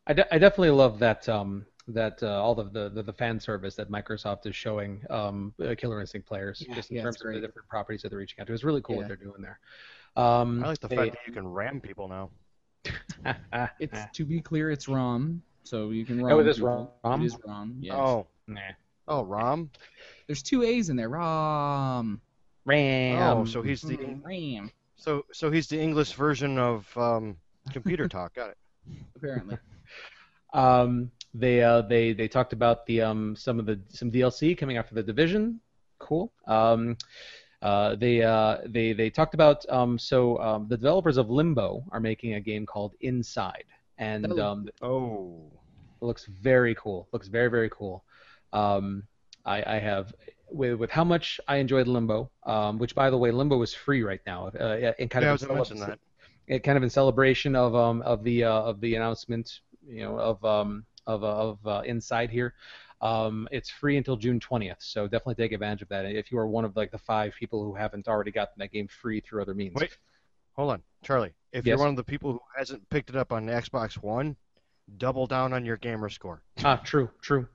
[0.07, 3.39] I, de- I definitely love that um, that uh, all of the, the, the fan
[3.41, 7.17] service that Microsoft is showing um, uh, Killer Instinct players, Yeah, just in yeah, terms
[7.17, 8.53] it's of the different properties that they're reaching out to.
[8.53, 9.01] It's really cool Yeah.
[9.03, 9.59] what they're doing there.
[10.17, 12.31] Um, I like the they- fact that you can ram people now.
[13.79, 16.33] It's to be clear, it's ROM, so you can ROM.
[16.33, 16.95] Oh, it is people.
[17.05, 17.23] ROM?
[17.23, 17.77] It is ROM.
[17.81, 17.95] Yes.
[17.97, 18.61] Oh, nah.
[19.09, 19.71] oh, Rom.
[20.27, 21.11] There's two A's in there.
[21.11, 22.21] ROM.
[22.65, 23.23] Ram.
[23.39, 24.71] oh, so he's the RAM.
[24.97, 27.37] so so he's the English version of um,
[27.73, 28.35] computer talk.
[28.35, 28.59] Got it.
[29.17, 29.59] Apparently.
[30.53, 34.77] Um, they uh, they they talked about the um, some of the some DLC coming
[34.77, 35.61] out for the division.
[35.99, 36.33] Cool.
[36.47, 36.97] Um,
[37.63, 42.01] uh, they uh, they they talked about um, so um, the developers of Limbo are
[42.01, 43.65] making a game called Inside,
[43.99, 44.47] and Oh.
[44.47, 45.53] um, Oh.
[46.03, 47.07] It looks very cool.
[47.13, 48.03] Looks very very cool.
[48.55, 49.03] Um,
[49.45, 50.15] I, I have
[50.51, 54.03] with with how much I enjoyed Limbo, um, which by the way, Limbo is free
[54.03, 54.47] right now.
[54.59, 55.99] Uh, in kind Yeah, I of was in gonna mention celeb- that.
[56.49, 60.19] it kind of in celebration of um of the uh, of the announcement, you know,
[60.19, 62.55] of um of of uh, Inside here.
[63.02, 66.05] Um, it's free until June 20th, so definitely take advantage of that.
[66.05, 68.89] If you are one of like the five people who haven't already gotten that game
[68.89, 69.74] free through other means.
[69.74, 69.97] Wait.
[70.57, 71.32] Hold on, Charlie.
[71.52, 71.73] If Yes?
[71.73, 74.36] you're one of the people who hasn't picked it up on Xbox One,
[74.98, 76.43] double down on your gamer score.
[76.62, 77.48] Ah, true, true.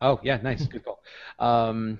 [0.00, 1.00] Oh yeah, nice, good call.
[1.38, 1.98] Um,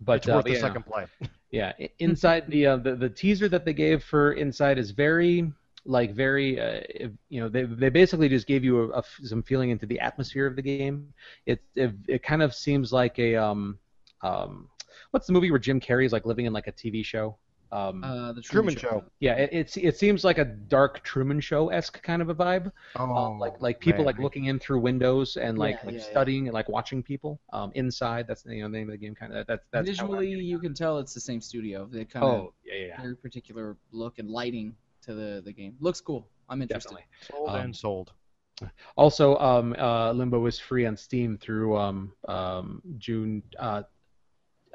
[0.00, 1.06] but it's uh, worth but the yeah, second play.
[1.50, 5.50] Yeah, inside the, uh, the the teaser that they gave for Inside is very
[5.88, 6.82] like very uh,
[7.30, 10.00] you know they they basically just gave you a, a f- some feeling into the
[10.00, 11.14] atmosphere of the game.
[11.46, 13.78] It it, it kind of seems like a um
[14.22, 14.68] um
[15.12, 17.38] what's the movie where Jim Carrey is like living in like a TV show.
[17.72, 19.04] Um, Uh, the Truman Show.
[19.20, 22.72] yeah, it, it's it seems like a dark Truman Show esque kind of a vibe.
[22.94, 24.06] Oh, Um, like like people man.
[24.06, 26.22] like looking in through windows and like Yeah, like yeah, yeah.
[26.22, 27.40] studying and like watching people.
[27.52, 30.30] Um, inside that's you know the name of the game kind of that's that's Visually,
[30.30, 31.86] you can tell it's the same studio.
[31.86, 33.02] They kind of Oh yeah yeah, yeah.
[33.02, 34.74] very particular look and lighting
[35.08, 35.74] to the the game.
[35.80, 36.28] Looks cool.
[36.48, 36.90] I'm interested.
[36.90, 37.06] definitely.
[37.30, 38.12] sold um, and sold.
[38.96, 43.40] Also, um, uh, Limbo is free on Steam through um, um, June.
[43.56, 43.82] Uh,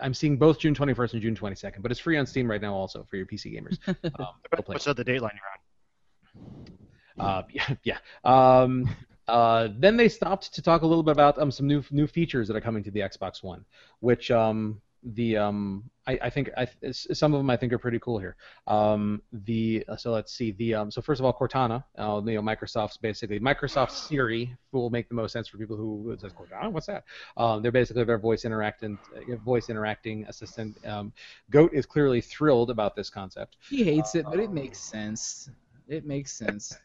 [0.02, 2.74] I'm seeing both June 21st and June 22nd, but it's free on Steam right now
[2.74, 3.78] also for your PC gamers.
[4.20, 4.28] Um.
[4.68, 7.28] What's the date line you're on?
[7.28, 7.98] Uh, yeah, yeah.
[8.24, 8.90] Um,
[9.28, 12.48] uh, then they stopped to talk a little bit about um, some new new features
[12.48, 13.66] that are coming to the Xbox One,
[14.00, 17.78] which um, the um, I, I think I, s- some of them I think are
[17.78, 18.36] pretty cool here.
[18.68, 22.36] Um, the uh, so let's see the um, so first of all Cortana, uh, you
[22.36, 26.72] know Microsoft's basically Microsoft Siri will make the most sense for people who says Cortana,
[26.72, 27.04] what's that?
[27.38, 30.78] Um, they're basically their voice interacting uh, voice interacting assistant.
[30.86, 31.12] Um,
[31.50, 33.58] Goat is clearly thrilled about this concept.
[33.70, 35.50] He hates it, but it makes sense.
[35.88, 36.78] It makes sense.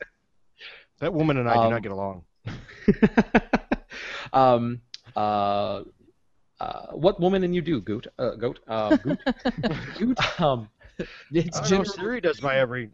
[1.01, 2.25] That woman and I do Um, not get along.
[4.33, 4.81] um,
[5.17, 5.83] uh,
[6.61, 8.07] uh, what woman and you do, Goot?
[8.19, 8.59] Uh, goat?
[8.69, 9.19] Uh, goot?
[9.99, 10.41] Goot?
[10.41, 10.69] um,
[11.33, 12.91] It's I don't know, Siri does my every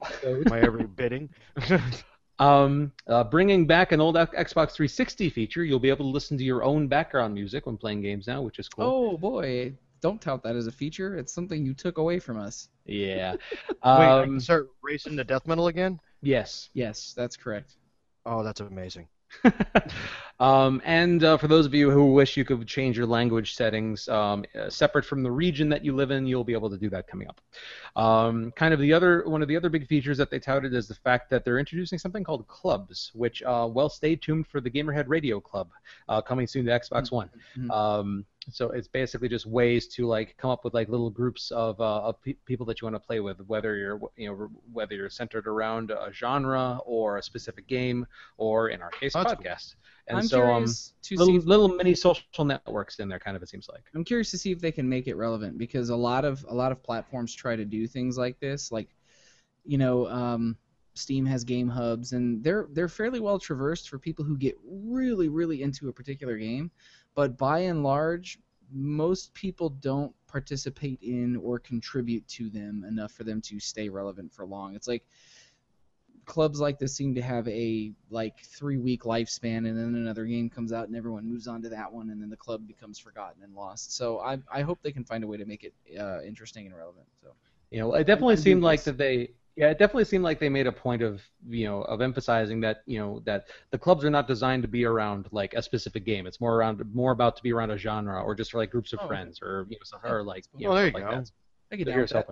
[0.49, 1.31] my every bidding.
[2.39, 6.45] um, uh, bringing back an old Xbox 360 feature, you'll be able to listen to
[6.45, 8.85] your own background music when playing games now, which is cool.
[8.85, 11.17] Oh boy, don't tout that as a feature.
[11.17, 12.69] It's something you took away from us.
[12.87, 13.37] Yeah.
[13.97, 16.01] Wait, I Um, can start racing to death metal again?
[16.23, 16.69] yes.
[16.75, 17.77] Yes, that's correct.
[18.27, 19.09] Oh, that's amazing.
[20.41, 24.09] um, and uh, for those of you who wish you could change your language settings
[24.09, 26.89] um, uh, separate from the region that you live in, you'll be able to do
[26.91, 27.41] that coming up.
[27.97, 30.89] Um, kind of the other one of the other big features that they touted is
[30.89, 34.71] the fact that they're introducing something called clubs, which uh, well, stay tuned for the
[34.71, 35.69] Gamerhead Radio Club
[36.09, 37.31] uh, coming soon to Xbox One.
[38.51, 42.03] So it's basically just ways to like come up with like little groups of, uh,
[42.03, 45.11] of pe- people that you want to play with, whether you're you know whether you're
[45.11, 48.07] centered around a genre or a specific game,
[48.37, 49.45] or in our case, That's cool.
[49.45, 49.77] podcast.
[50.07, 51.17] And I'm so um, curious to see.
[51.17, 53.85] little If, little mini social networks in there, kind of it seems like.
[53.95, 56.55] I'm curious to see if they can make it relevant because a lot of a
[56.55, 58.71] lot of platforms try to do things like this.
[58.71, 58.91] Like,
[59.65, 60.57] you know, um,
[60.95, 65.29] Steam has game hubs, and they're they're fairly well traversed for people who get really
[65.29, 66.71] really into a particular game.
[67.15, 68.39] But by and large,
[68.73, 74.33] most people don't participate in or contribute to them enough for them to stay relevant
[74.33, 74.75] for long.
[74.75, 75.05] It's like
[76.25, 80.49] clubs like this seem to have a like three week lifespan and then another game
[80.49, 83.43] comes out and everyone moves on to that one and then the club becomes forgotten
[83.43, 86.23] and lost so i, I hope they can find a way to make it uh,
[86.23, 87.35] interesting and relevant so
[87.75, 89.31] You know, it definitely seemed like that they.
[89.57, 92.83] Yeah, it definitely seemed like they made a point of you know of emphasizing that
[92.87, 96.27] you know that the clubs are not designed to be around like a specific game.
[96.27, 98.93] It's more around more about to be around a genre or just for like groups
[98.93, 101.11] of Oh, friends or you know so- or like you know there stuff you like
[101.11, 101.21] go.
[101.23, 101.31] that.
[101.73, 102.29] i get So down here's that.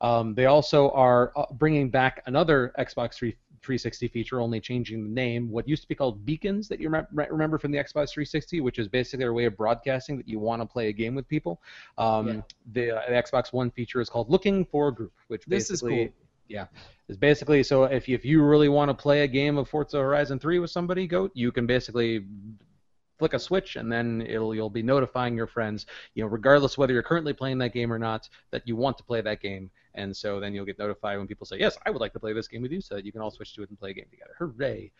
[0.00, 3.30] Um, they also are uh, bringing back another Xbox 3,
[3.62, 5.50] 360 feature, only changing the name.
[5.50, 8.60] What used to be called beacons that you rem- re- remember from the Xbox 360,
[8.60, 11.26] which is basically a way of broadcasting that you want to play a game with
[11.28, 11.62] people.
[11.96, 12.40] Um, Yeah.
[12.72, 15.80] the, uh, the Xbox One feature is called looking for a group, which This is
[15.80, 16.08] cool.
[16.48, 16.66] Yeah.
[17.08, 19.98] It's basically so if you, if you really want to play a game of Forza
[19.98, 22.24] Horizon 3 with somebody, go you can basically
[23.18, 26.92] flick a switch and then it'll you'll be notifying your friends you know regardless whether
[26.92, 30.16] you're currently playing that game or not that you want to play that game and
[30.16, 32.48] so then you'll get notified when people say yes I would like to play this
[32.48, 34.06] game with you so that you can all switch to it and play a game
[34.10, 34.34] together.
[34.38, 34.90] Hooray.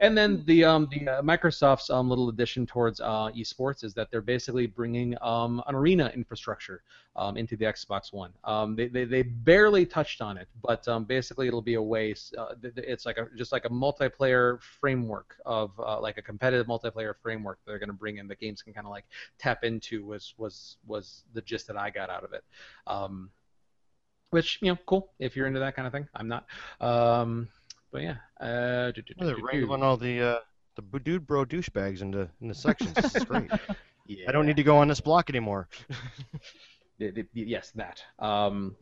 [0.00, 4.10] And then the um the uh, Microsoft's um little addition towards uh, esports is that
[4.10, 6.82] they're basically bringing um an arena infrastructure
[7.16, 8.32] um, into the Xbox One.
[8.44, 12.14] Um they, they, they barely touched on it but um, basically it'll be a way
[12.38, 17.14] uh, it's like a just like a multiplayer framework of uh, like a competitive multiplayer
[17.22, 19.04] framework they're going to bring in that games can kind of like
[19.38, 22.44] tap into was was was the gist that I got out of it.
[24.30, 26.08] Which you know, cool if you're into that kind of thing.
[26.14, 26.46] I'm not.
[26.80, 27.48] Um,
[27.92, 28.16] but yeah.
[28.40, 30.38] Uh, do- do- Well, do- they're do- wrangling all the uh,
[30.76, 32.92] the dude bro douchebags into into sections.
[32.94, 33.50] This is great.
[34.06, 34.26] yeah.
[34.28, 35.68] I don't need to go on this block anymore.
[36.98, 38.02] Y- y- Yes, that.
[38.18, 38.74] Um,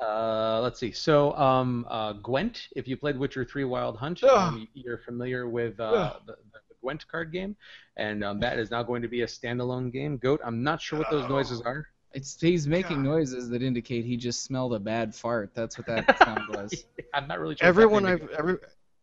[0.00, 0.92] uh, let's see.
[0.92, 5.78] So, um, uh, Gwent, if you played Witcher 3 Wild Hunt, um, you're familiar with
[5.80, 7.56] uh, the, the Gwent card game,
[7.96, 10.18] and um, that is now going to be a standalone game.
[10.18, 11.88] Goat, I'm not sure what those noises are.
[12.14, 13.10] It's he's making God.
[13.10, 16.84] noises that indicate he just smelled a bad fart that's what that sound was
[17.14, 17.66] I'm not really sure.
[17.66, 18.58] Everyone I've every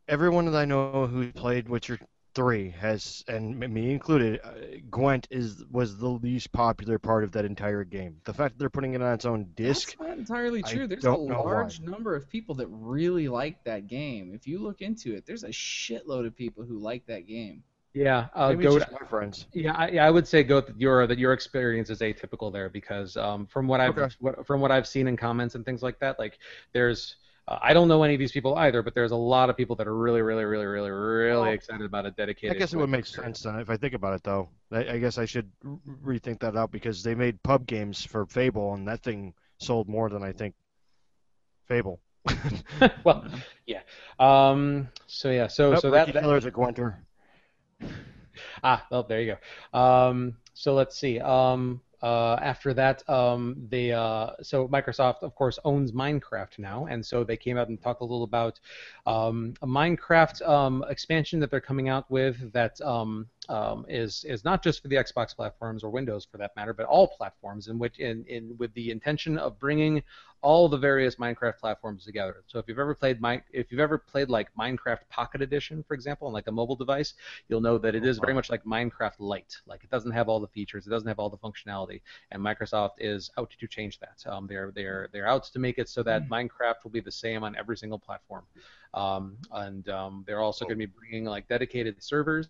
[0.07, 1.99] everyone that I know who played Witcher
[2.35, 4.51] three has, and me included, uh,
[4.89, 8.17] Gwent is was the least popular part of that entire game.
[8.23, 9.95] The fact that they're putting it on its own disc.
[9.97, 10.87] That's not entirely I true.
[10.87, 11.53] There's a don't know why.
[11.53, 14.31] large number of people that really like that game.
[14.33, 17.63] If you look into it, there's a shitload of people who like that game.
[17.93, 18.79] Yeah, uh, Maybe it's Goat.
[18.81, 19.47] just my friends.
[19.53, 22.69] Yeah, I, yeah, I would say Goat that your that your experience is atypical there
[22.69, 24.13] because um, from what I've Okay.
[24.19, 26.37] what, from what I've seen in comments and things like that, like
[26.71, 27.15] there's
[27.47, 29.75] uh, I don't know any of these people either, but there's a lot of people
[29.77, 32.55] that are really, really, really, really, really Well, excited about a dedicated.
[32.55, 34.49] I guess it would make sense then if I think about it though.
[34.71, 35.51] I, I guess I should
[36.05, 40.09] rethink that out because they made pub games for Fable and that thing sold more
[40.09, 40.53] than I think
[41.67, 41.99] Fable.
[43.03, 43.25] well,
[43.65, 43.81] yeah.
[44.19, 44.89] Um.
[45.07, 45.47] So yeah.
[45.47, 46.97] So Nope, so that, Ricky that Miller's a Gwenter.
[48.63, 49.35] Ah, well, there you
[49.73, 49.79] go.
[49.79, 51.19] Um, so let's see.
[51.19, 57.05] Um, uh, after that, um, they uh, so Microsoft, of course, owns Minecraft now, and
[57.05, 58.59] so they came out and talked a little about
[59.05, 64.45] um, a Minecraft um, expansion that they're coming out with that um, um, is is
[64.45, 67.77] not just for the Xbox platforms or Windows for that matter, but all platforms, in
[67.77, 70.01] which in, in with the intention of bringing
[70.41, 72.43] all the various Minecraft platforms together.
[72.47, 75.93] So if you've ever played Mi- if you've ever played like Minecraft Pocket Edition, for
[75.93, 77.13] example, on like a mobile device,
[77.47, 79.57] you'll know that it is very much like Minecraft Lite.
[79.65, 82.01] Like it doesn't have all the features, it doesn't have all the functionality,
[82.31, 84.23] and Microsoft is out to change that.
[84.31, 87.43] Um, they're they're they're out to make it so that Minecraft will be the same
[87.43, 88.45] on every single platform,
[88.93, 92.49] um, and um, they're also going to be bringing like dedicated servers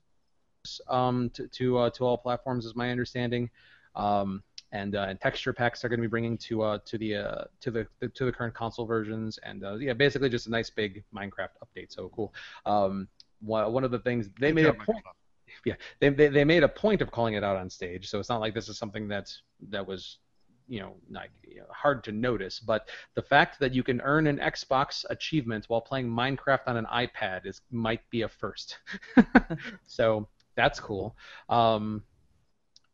[0.87, 3.49] um, to to, uh, to all platforms, is my understanding.
[3.95, 7.15] Um, and, uh, and texture packs are going to be bringing to uh, to the
[7.15, 10.51] uh, to the, the to the current console versions, and uh, yeah, basically just a
[10.51, 11.91] nice big Minecraft update.
[11.91, 12.33] So cool.
[12.65, 13.07] Um,
[13.41, 15.55] one of the things they Good made a point Microsoft.
[15.65, 18.29] yeah, they, they, they made a point of calling it out on stage, so it's
[18.29, 19.31] not like this is something that
[19.69, 20.19] that was
[20.67, 24.27] you know like you know, hard to notice, but the fact that you can earn
[24.27, 28.77] an Xbox achievement while playing Minecraft on an iPad is might be a first.
[29.87, 31.15] so that's cool.
[31.47, 32.03] Um,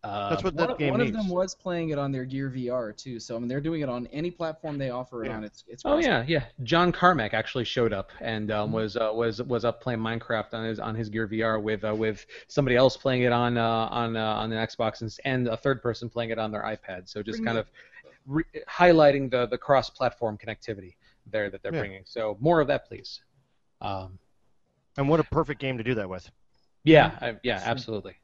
[0.05, 1.11] uh, That's what One, that of- game one needs.
[1.17, 3.81] of them was playing it on their Gear VR too, so I mean they're doing
[3.81, 5.37] it on any platform they offer it Yeah.
[5.37, 5.43] on.
[5.43, 6.45] It's it's Oh yeah, yeah.
[6.63, 8.73] John Carmack actually showed up and um, Mhm.
[8.73, 11.93] was uh, was was up playing Minecraft on his on his Gear VR with uh,
[11.95, 15.57] with somebody else playing it on uh, on uh, on the Xbox and, and a
[15.57, 17.07] third person playing it on their iPad.
[17.09, 17.67] So just Bring kind it- of
[18.25, 20.95] re- highlighting the the cross-platform connectivity
[21.25, 21.79] there that they're Yeah.
[21.79, 22.03] bringing.
[22.05, 23.21] So more of that, please.
[23.81, 24.19] Um,
[24.97, 26.29] And what a perfect game to do that with.
[26.83, 28.15] yeah, I, yeah, absolutely.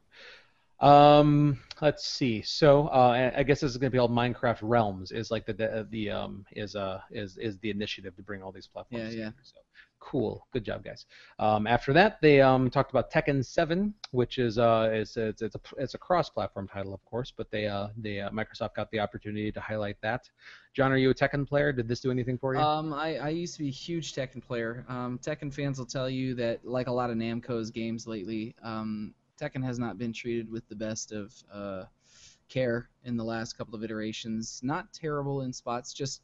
[0.82, 2.42] Um, let's see.
[2.42, 5.12] So uh, I- guess this is going to be called Minecraft Realms.
[5.12, 8.52] Is like the the, the um is uh is is the initiative to bring all
[8.52, 9.14] these platforms.
[9.14, 9.30] Yeah, yeah.
[9.42, 9.58] So
[10.00, 11.06] cool, good job, guys.
[11.38, 15.54] Um, after that, they um talked about Tekken 7, which is uh is it's it's
[15.54, 18.98] a it's a cross-platform title, of course, but they uh they uh, Microsoft got the
[18.98, 20.28] opportunity to highlight that.
[20.74, 21.72] John, are you a Tekken player?
[21.72, 22.60] Did this do anything for you?
[22.60, 24.84] Um, I, I used to be a huge Tekken player.
[24.88, 29.12] Um, Tekken fans will tell you that, like a lot of Namco's games lately, um,
[29.42, 31.84] Tekken has not been treated with the best of uh,
[32.48, 34.60] care in the last couple of iterations.
[34.62, 36.22] Not terrible in spots, just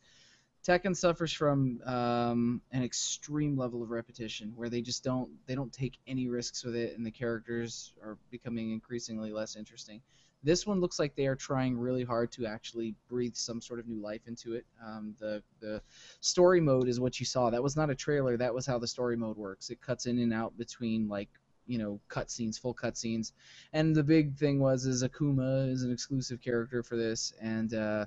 [0.64, 5.72] Tekken suffers from um, an extreme level of repetition, where they just don't they don't
[5.72, 10.00] take any risks with it, and the characters are becoming increasingly less interesting.
[10.44, 13.88] This one looks like they are trying really hard to actually breathe some sort of
[13.88, 14.64] new life into it.
[14.84, 15.82] Um, the the
[16.20, 17.50] story mode is what you saw.
[17.50, 18.36] That was not a trailer.
[18.36, 19.70] That was how the story mode works.
[19.70, 21.30] It cuts in and out between like
[21.68, 23.32] you know cutscenes, full cutscenes.
[23.72, 28.06] And the big thing was is Akuma is an exclusive character for this, and uh,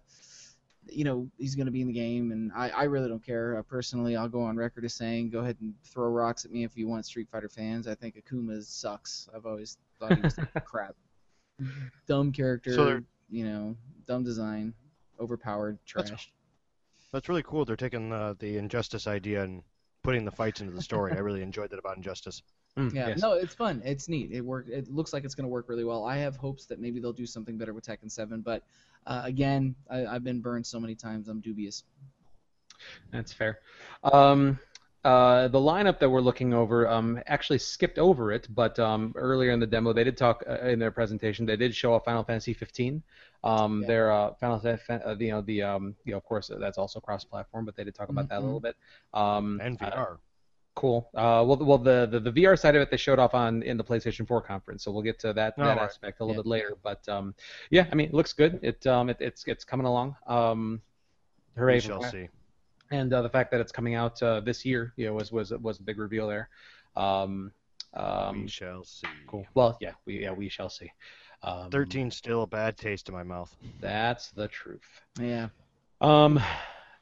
[0.90, 2.32] you know he's going to be in the game.
[2.32, 3.58] And I, I really don't care.
[3.58, 6.66] Uh, personally, I'll go on record as saying, go ahead and throw rocks at me
[6.66, 7.88] if you want Street Fighter fans.
[7.88, 9.30] I think Akuma sucks.
[9.34, 10.36] I've always thought he was
[10.66, 10.96] crap.
[12.08, 12.74] Dumb character.
[12.74, 13.76] So you know,
[14.08, 14.74] dumb design,
[15.20, 16.32] overpowered, That's- trash.
[17.14, 17.66] That's really cool.
[17.66, 19.64] They're taking uh, the Injustice idea and
[20.02, 21.12] putting the fights into the story.
[21.12, 22.42] I really enjoyed that about Injustice.
[22.78, 23.22] Mm, Yeah, yes.
[23.22, 23.82] no, it's fun.
[23.84, 24.32] It's neat.
[24.32, 24.68] It work.
[24.70, 26.06] It looks like it's going to work really well.
[26.06, 28.64] I have hopes that maybe they'll do something better with Tekken 7, but
[29.08, 31.28] uh, again, I, I've been burned so many times.
[31.28, 31.84] I'm dubious.
[33.12, 33.60] That's fair.
[34.04, 34.60] Um,
[35.04, 39.52] uh, the lineup that we're looking over um, actually skipped over it, but um, earlier
[39.52, 41.46] in the demo they did talk uh, in their presentation.
[41.46, 43.02] They did show off Final Fantasy 15.
[43.44, 43.88] Um, Yeah.
[43.88, 47.00] Their uh, Final Fantasy, uh, you know, the um, you know, of course, that's also
[47.00, 48.76] cross-platform, but they did talk about that a little bit.
[49.14, 50.18] Um, And uh, VR.
[50.74, 51.10] Cool.
[51.14, 53.76] Uh, well, well, the, the the VR side of it they showed off on in
[53.76, 55.78] the PlayStation 4 conference, so we'll get to that that right.
[55.80, 56.44] aspect a little Yeah.
[56.44, 56.78] bit later.
[56.82, 57.36] But um,
[57.72, 58.58] yeah, I mean, it looks good.
[58.64, 60.16] It um, it, it's it's coming along.
[60.28, 60.82] Um,
[61.58, 61.76] hooray!
[61.76, 62.30] we shall see.
[62.90, 65.52] and uh, the fact that it's coming out uh, this year, you know, was was
[65.52, 66.48] was a big reveal there.
[66.96, 67.52] Um,
[67.94, 69.08] um, we shall see.
[69.28, 69.46] cool.
[69.54, 70.90] Well, yeah, we yeah we shall see.
[71.44, 73.54] Um, 13 still a bad taste in my mouth.
[73.82, 75.02] That's the truth.
[75.20, 75.50] Yeah.
[76.00, 76.40] Um,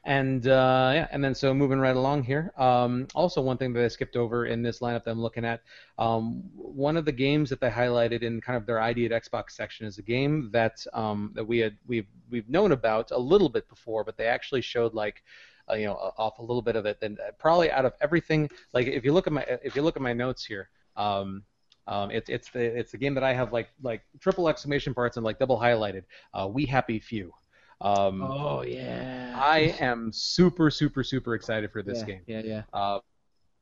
[0.04, 2.52] and uh, yeah, and then so moving right along here.
[2.56, 5.60] Um, also, one thing that I skipped over in this lineup that I'm looking at,
[5.98, 9.50] um, one of the games that they highlighted in kind of their ID at Xbox
[9.50, 13.48] section is a game that um, that we had we've we've known about a little
[13.48, 15.22] bit before, but they actually showed like.
[15.70, 18.88] Uh, you know, off a little bit of it, and probably out of everything, like
[18.88, 21.44] if you look at my if you look at my notes here, um,
[21.86, 25.16] um, it's it's the it's the game that I have like like triple exclamation parts
[25.16, 26.04] and like double highlighted.
[26.34, 27.32] Uh, we happy few.
[27.80, 29.32] Um, Oh yeah.
[29.36, 32.22] I am super, super, super excited for this yeah, game.
[32.26, 32.62] Yeah, yeah.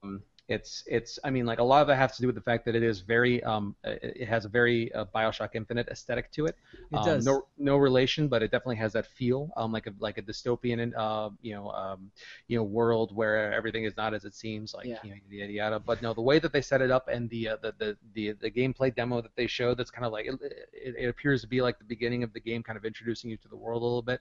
[0.03, 1.19] Um, it's, it's.
[1.25, 2.83] I mean, like a lot of that has to do with the fact that it
[2.83, 6.57] is very, um, it it has a very uh, Bioshock Infinite aesthetic to it.
[6.91, 7.25] It Um, does.
[7.25, 10.93] No, no relation, but it definitely has that feel, um, like a like a dystopian,
[10.97, 12.11] uh, you know, um,
[12.47, 14.99] you know, world where everything is not as it seems, like Yeah.
[15.03, 15.79] you know, yada yada.
[15.81, 18.33] But no, the way that they set it up and the uh, the, the the
[18.33, 20.35] the gameplay demo that they showed, that's kind of like it,
[20.73, 23.37] it, it appears to be like the beginning of the game, kind of introducing you
[23.37, 24.21] to the world a little bit.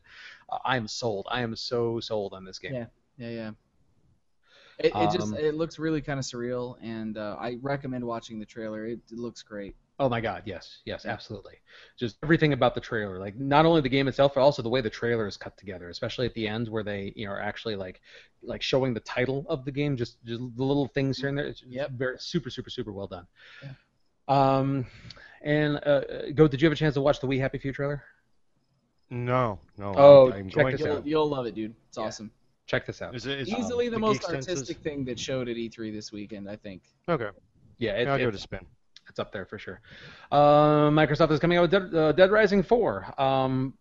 [0.50, 1.28] Uh, I am sold.
[1.30, 2.74] I am so sold on this game.
[2.74, 2.86] Yeah.
[3.18, 3.52] Yeah, yeah.
[4.80, 8.40] It, it just Um, it looks really kind of surreal, and uh, I recommend watching
[8.40, 8.86] the trailer.
[8.86, 9.76] It, it looks great.
[10.00, 11.56] Oh my God, yes, yes, absolutely.
[11.98, 14.80] Just everything about the trailer, like not only the game itself, but also the way
[14.80, 17.76] the trailer is cut together, especially at the end where they, you know, are actually
[17.76, 18.00] like,
[18.44, 21.48] like showing the title of the game, just, just the little things here and there.
[21.48, 21.92] It's Yep.
[21.94, 23.26] very super, super, super well done.
[23.64, 23.74] Yeah.
[24.28, 24.86] Um,
[25.42, 26.02] and uh,
[26.36, 26.48] go.
[26.48, 28.04] Did you have a chance to watch the We Happy Few trailer?
[29.10, 29.94] No, no.
[29.96, 30.88] Oh, I'm, I'm check going this to.
[30.88, 31.08] You'll, out.
[31.08, 31.74] you'll love it, dude.
[31.88, 32.06] It's Yeah.
[32.06, 32.32] awesome.
[32.68, 33.16] Check this out.
[33.16, 35.92] Is it is Easily um, the most Geek Senses- artistic thing that showed at E3
[35.94, 36.84] this weekend, I think.
[37.10, 37.30] Okay,
[37.80, 38.66] Yeah, it, I'll give it- it a spin.
[39.10, 39.80] it's up there for sure.
[40.32, 43.20] Uh, Microsoft is coming out with Dead, uh, Dead Rising 4.
[43.20, 43.74] Um,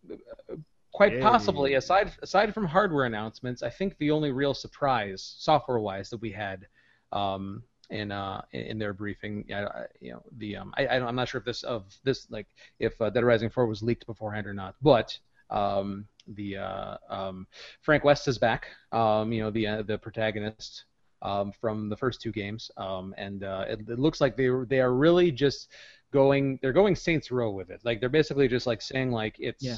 [0.93, 1.21] quite Yay.
[1.21, 6.31] possibly, aside aside from hardware announcements, I think the only real surprise, software-wise, that we
[6.31, 6.67] had
[7.13, 10.99] um, in uh, in in their briefing, yeah, I- you know, the um, I, I
[11.01, 12.47] don't, I'm not sure if this of this like
[12.79, 15.19] if uh, Dead Rising 4 was leaked beforehand or not, but
[15.51, 17.47] um, the uh, um,
[17.83, 18.67] Frank West is back.
[18.93, 20.85] Um, you know the uh, the protagonist
[21.23, 24.81] um, from the first two games, um, and uh, it, it looks like they they
[24.81, 25.71] are really just
[26.13, 27.81] going they're going Saints Row with it.
[27.85, 29.77] Like they're basically just like saying like it's Yeah.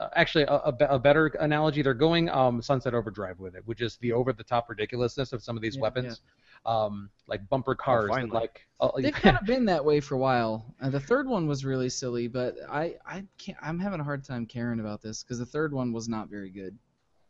[0.00, 1.82] Uh, actually a, a, a better analogy.
[1.82, 5.42] They're going um, Sunset Overdrive with it, which is the over the top ridiculousness of
[5.42, 6.22] some of these Yeah, weapons,
[6.66, 8.32] um, like bumper cars, that, finally.
[8.32, 10.74] like uh, They've kind of been that way for a while.
[10.80, 13.58] Uh, the third one was really silly, but I I can't.
[13.62, 16.50] I'm having a hard time caring about this because the third one was not very
[16.50, 16.78] good,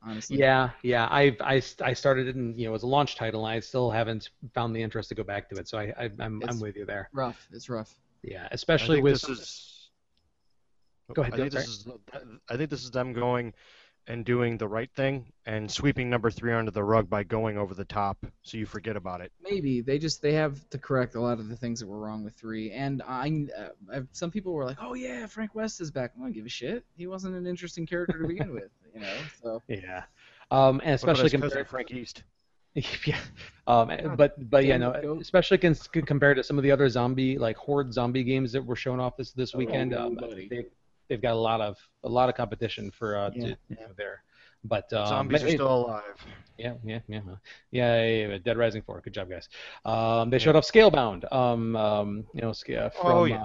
[0.02, 0.42] honestly.
[0.42, 1.08] Yeah, yeah.
[1.10, 3.60] I've, i i started it and you know it was a launch title and I
[3.60, 5.68] still haven't found the interest to go back to it.
[5.68, 7.10] So I, I I'm I'm with you there.
[7.12, 7.48] Rough.
[7.52, 7.94] It's rough.
[8.22, 8.48] Yeah,
[8.80, 9.77] I especially think with this is.
[11.14, 11.86] Go ahead, I think this is.
[12.48, 13.54] I think this is them going
[14.08, 17.74] and doing the right thing and sweeping number three under the rug by going over
[17.74, 19.30] the top, so you forget about it.
[19.42, 22.24] Maybe they just they have to correct a lot of the things that were wrong
[22.24, 22.72] with three.
[22.72, 26.22] And I, uh, I've, some people were like, "Oh yeah, Frank West is back." I
[26.22, 26.84] don't give a shit.
[26.96, 29.16] He wasn't an interesting character to begin with, you know.
[29.42, 30.04] So yeah,
[30.50, 31.64] um, and especially compared to.
[31.64, 32.24] Frank East.
[33.06, 33.18] yeah,
[33.66, 37.36] um, but but yeah, no, it, especially cons- compared to some of the other zombie
[37.36, 39.94] like horde zombie games that were shown off this this weekend.
[39.94, 40.18] Oh, um,
[40.48, 40.66] they
[41.08, 44.22] they've got a lot of a lot of competition for uh Yeah, to, know, there.
[44.64, 46.26] But um, Zombies but are still alive.
[46.58, 47.34] Yeah, yeah, yeah, yeah,
[47.70, 49.00] yeah, yeah, Dead Rising 4.
[49.00, 49.48] Good job, guys.
[49.84, 51.30] Um, they showed off Scalebound.
[51.32, 53.44] Um, um, you know, uh, from, Oh, yeah.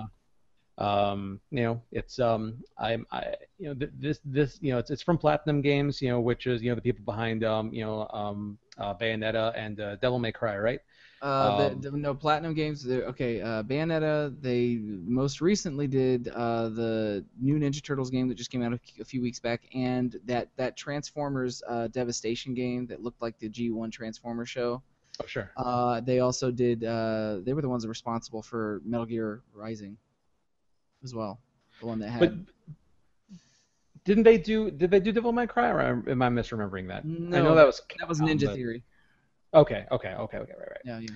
[0.78, 4.80] uh, um, you know, it's um, I'm, I, you know, th- this, this, you know,
[4.80, 7.72] it's, it's from Platinum Games, you know, which is, you know, the people behind, um,
[7.72, 10.80] you know, um, uh, Bayonetta and uh, Devil May Cry, right?
[11.24, 12.86] Uh, Um, the, the, no, Platinum Games.
[12.86, 14.36] Okay, uh, Bayonetta.
[14.42, 18.80] They most recently did uh, the new Ninja Turtles game that just came out a,
[19.02, 23.48] a few weeks back, and that that Transformers uh, Devastation game that looked like the
[23.50, 24.84] G1 Transformer show.
[25.22, 25.50] Oh, sure.
[25.56, 26.84] Uh, they also did.
[26.84, 29.96] Uh, they were the ones responsible for Metal Gear Rising,
[31.06, 31.40] as well.
[31.80, 32.20] The one that had.
[32.20, 32.34] But
[34.04, 34.70] didn't they do?
[34.72, 37.04] Did they do Devil May Cry, or am I misremembering that?
[37.06, 37.82] I know No, that was.
[38.00, 38.84] that was Ninja Theory.
[39.54, 40.82] Okay, okay, okay, okay, right, right.
[40.84, 41.16] Yeah, yeah.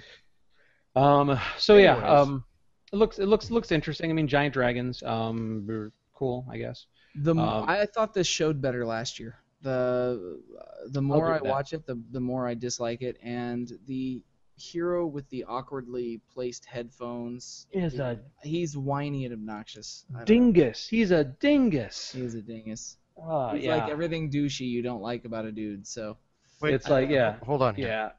[0.95, 2.43] Um, so yeah, um,
[2.91, 4.09] it looks it looks looks interesting.
[4.09, 6.85] I mean, giant dragons, um, cool, I guess.
[7.15, 9.38] The Um, I thought this showed better last year.
[9.61, 10.41] The
[10.89, 11.45] the more I that.
[11.45, 14.23] watch it, the the more I dislike it, and the
[14.55, 20.05] hero with the awkwardly placed headphones Is a he's whiny and obnoxious.
[20.09, 20.26] I don't know.
[20.26, 20.88] dingus.
[20.88, 22.11] He's a dingus.
[22.11, 22.97] He's a dingus.
[23.18, 23.76] Oh, He's yeah.
[23.76, 25.85] like everything douchey you don't like about a dude.
[25.88, 26.18] So
[26.61, 27.38] Wait, It's like, yeah.
[27.45, 27.76] Hold on.
[27.76, 27.88] here.
[27.88, 28.09] yeah.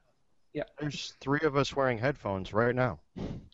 [0.79, 2.99] There's three of us wearing headphones right now.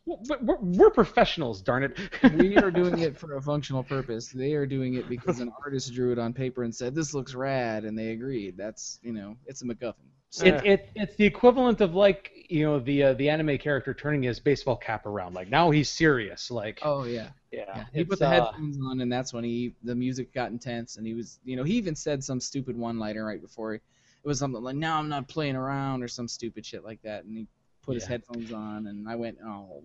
[0.05, 1.97] Well, but we're, we're professionals, darn it.
[2.37, 4.29] we are doing it for a functional purpose.
[4.29, 7.33] They are doing it because an artist drew it on paper and said this looks
[7.33, 8.55] rad, and they agreed.
[8.57, 9.93] That's you know, it's a MacGuffin.
[10.29, 13.93] So, It, it, it's the equivalent of like you know the uh, the anime character
[13.93, 17.29] turning his baseball cap around like now he's serious like oh yeah.
[17.51, 20.33] yeah, Yeah, he it's, put the uh, headphones on, and that's when he the music
[20.33, 23.73] got intense, and he was, you know, he even said some stupid one-liner right before
[23.73, 23.79] he,
[24.25, 27.25] it was something like, "Now I'm not playing around" or some stupid shit like that,
[27.25, 27.47] and he
[27.83, 29.83] put his headphones on, and I went, "Oh,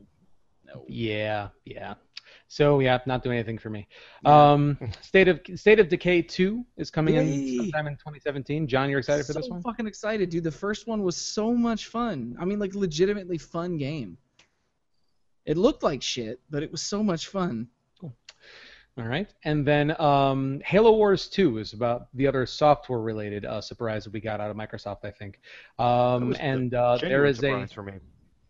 [0.67, 1.95] no." yeah yeah
[2.47, 3.89] so yeah not doing anything for me
[4.25, 4.53] Yeah.
[4.53, 9.01] um state of state of decay 2 is coming in sometime in 2017 john you're
[9.01, 10.45] excited for this one fucking excited, dude.
[10.45, 12.37] The first one was so much fun.
[12.41, 14.17] I mean, like legitimately fun game.
[15.45, 17.69] It looked like shit, but it was so much fun.
[19.01, 24.05] All right, and then um, Halo Wars 2 is about the other software-related uh, surprise
[24.05, 25.41] that we got out of Microsoft, I think.
[25.79, 27.95] Um, and uh, there Genuine a for me.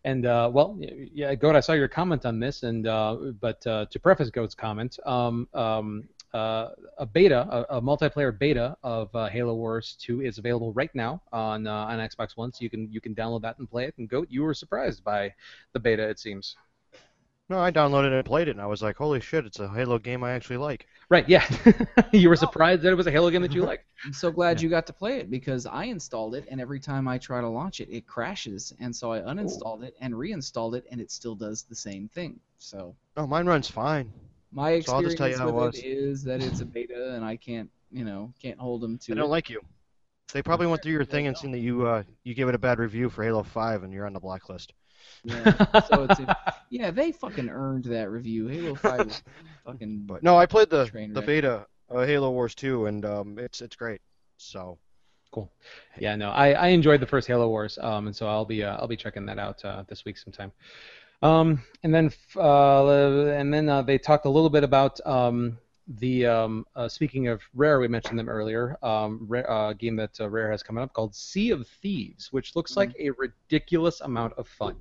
[0.03, 0.77] and uh, well,
[1.13, 4.53] yeah, Goat, I saw your comment on this, and uh, but uh, to preface Goat's
[4.53, 10.21] comment, um, um, uh, a beta, a, a multiplayer beta of uh, Halo Wars 2
[10.21, 13.41] is available right now on uh, on Xbox One, so you can you can download
[13.43, 13.93] that and play it.
[13.97, 15.33] And Goat, you were surprised by
[15.71, 16.57] the beta, it seems.
[17.51, 19.67] No, I downloaded it and played it, and I was like, holy shit, it's a
[19.67, 20.87] Halo game I actually like.
[21.09, 21.27] Right?
[21.27, 21.45] Yeah,
[22.13, 23.83] you were surprised that it was a Halo game that you liked.
[24.05, 27.09] I'm so glad you got to play it because I installed it and every time
[27.09, 28.71] I try to launch it, it crashes.
[28.79, 32.39] And so I uninstalled it and reinstalled it and it still does the same thing.
[32.57, 34.13] So Oh, mine runs fine.
[34.53, 37.35] my So experience tell you it with it is that it's a beta and I
[37.35, 39.17] can't, you know, can't hold them to They it.
[39.17, 39.59] don't like you.
[40.31, 42.59] They probably went through your thing and seen that you uh, you gave it a
[42.59, 44.71] bad review for Halo 5 and you're on the blacklist.
[45.23, 45.53] Yeah.
[45.81, 46.19] so it's
[46.69, 48.47] yeah, they fucking earned that review.
[48.47, 49.23] Halo 5 is
[49.65, 51.25] fucking But no, I played the the wreck.
[51.25, 54.01] beta uh, Halo Wars 2 and um, it's it's great.
[54.37, 54.77] So
[55.31, 55.49] Cool.
[55.97, 58.75] Yeah, no, I, I enjoyed the first Halo Wars, um, and so I'll be uh,
[58.75, 60.51] I'll be checking that out uh, this week sometime.
[61.21, 65.57] Um, and then uh, and then uh, they talked a little bit about um,
[65.99, 68.77] the um, uh, speaking of Rare, we mentioned them earlier.
[68.83, 72.55] Um, Rare, uh, game that uh, Rare has coming up called Sea of Thieves, which
[72.55, 74.75] looks like a ridiculous amount of fun.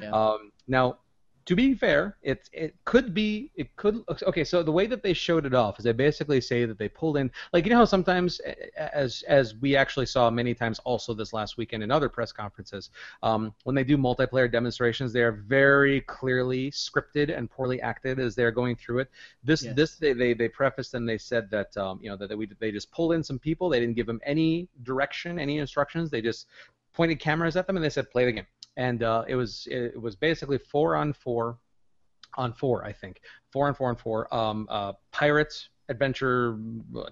[0.00, 0.10] Yeah.
[0.10, 0.98] Um, now,
[1.46, 4.42] to be fair, it it could be it could okay.
[4.42, 7.16] So the way that they showed it off is they basically say that they pulled
[7.16, 8.40] in like you know how sometimes
[8.76, 12.90] as as we actually saw many times also this last weekend in other press conferences
[13.22, 18.34] um, when they do multiplayer demonstrations they are very clearly scripted and poorly acted as
[18.34, 19.10] they're going through it.
[19.44, 19.76] This Yes.
[19.76, 22.72] this they, they they prefaced and they said that um, you know that we they
[22.72, 26.48] just pulled in some people they didn't give them any direction any instructions they just
[26.92, 30.00] pointed cameras at them and they said play the game and uh, it was it
[30.00, 31.58] was basically four on four
[32.36, 33.20] on four I think.
[33.52, 34.34] Four on four on four.
[34.34, 36.58] Um, uh, pirates adventure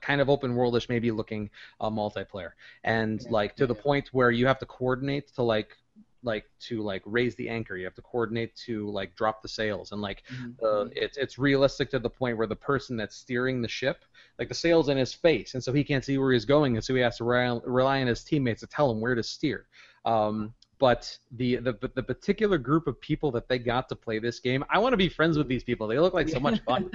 [0.00, 1.48] kind of open worldish maybe looking
[1.80, 2.50] uh, multiplayer.
[2.82, 3.82] And Yeah, like to the yeah.
[3.82, 5.76] point where you have to coordinate to like
[6.22, 7.76] like to like raise the anchor.
[7.76, 9.92] You have to coordinate to like drop the sails.
[9.92, 10.24] And like
[10.62, 14.04] uh, it's it's realistic to the point where the person that's steering the ship,
[14.38, 16.84] like the sail's in his face, and so he can't see where he's going, and
[16.84, 19.66] so he has to rely, rely on his teammates to tell him where to steer.
[20.04, 20.54] Um,
[20.84, 24.62] but the, the the particular group of people that they got to play this game,
[24.68, 25.86] I want to be friends with these people.
[25.86, 26.90] They look like so much fun.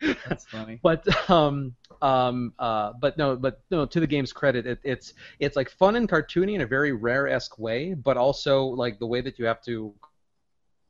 [0.26, 0.80] That's funny.
[0.82, 5.56] But um um uh but no but no to the game's credit it, it's it's
[5.56, 9.20] like fun and cartoony in a very rare esque way, but also like the way
[9.20, 9.92] that you have to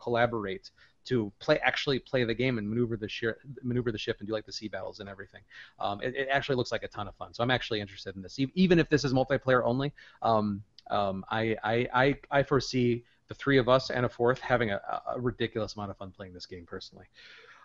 [0.01, 0.71] collaborate
[1.07, 4.33] to play actually play the game and maneuver the ship maneuver the ship and do
[4.33, 5.41] like the sea battles and everything.
[5.81, 7.35] Um, it, it actually looks like a ton of fun.
[7.35, 9.93] So I'm actually interested in this, even if this is multiplayer only.
[10.23, 14.70] Um, um, I, I I I foresee the three of us and a fourth having
[14.70, 14.81] a,
[15.15, 17.06] a ridiculous amount of fun playing this game personally.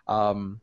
[0.06, 0.60] Um,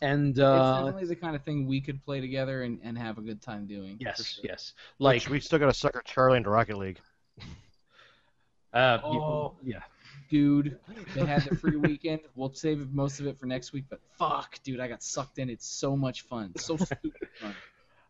[0.00, 3.18] and it's uh, definitely the kind of thing we could play together and, and have
[3.18, 3.96] a good time doing.
[4.00, 4.44] yes, sure.
[4.48, 7.00] yes, Like like we still got to sucker Charlie into Rocket League.
[8.72, 9.56] uh, you- Oh.
[9.62, 9.80] yeah.
[10.28, 10.78] Dude,
[11.14, 12.20] they had the free weekend.
[12.36, 15.50] We'll save most of it for next week, but fuck, dude, I got sucked in.
[15.50, 16.52] It's so much fun.
[16.56, 17.54] So stupid fun.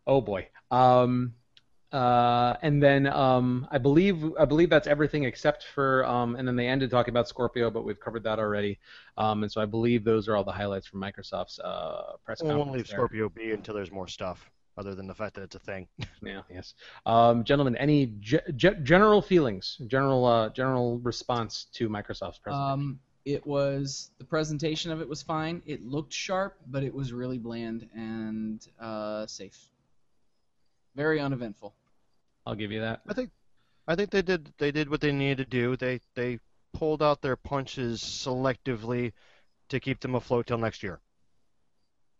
[0.07, 0.47] Oh boy.
[0.69, 1.33] Um,
[1.93, 6.55] uh, and then um, I believe I believe that's everything except for um, and then
[6.55, 8.79] they ended talking about Scorpio, but we've covered that already.
[9.17, 12.49] Um, and so I believe those are all the highlights from Microsoft's uh, press We
[12.49, 12.65] conference.
[12.65, 12.97] won't leave there.
[12.97, 15.87] Scorpio be until there's more stuff, other than the fact that it's a thing.
[16.25, 16.41] Yeah.
[16.49, 16.73] Yes.
[17.05, 22.71] Um, gentlemen, any ge- ge- general feelings, general uh, general response to Microsoft's presentation?
[22.71, 25.61] Um, it was the presentation of it was fine.
[25.65, 29.57] It looked sharp, but it was really bland and uh, safe.
[30.95, 31.73] Very uneventful.
[32.45, 33.01] I'll give you that.
[33.07, 33.31] I think,
[33.87, 35.75] I think they did they did what they needed to do.
[35.75, 36.39] They they
[36.73, 39.13] pulled out their punches selectively
[39.69, 40.99] to keep them afloat till next year,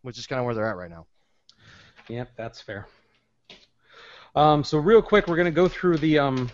[0.02, 1.08] which is kind of where they're at right now.
[2.10, 2.88] Yep, that's fair.
[4.36, 6.50] Um, so real quick, we're gonna go through the um,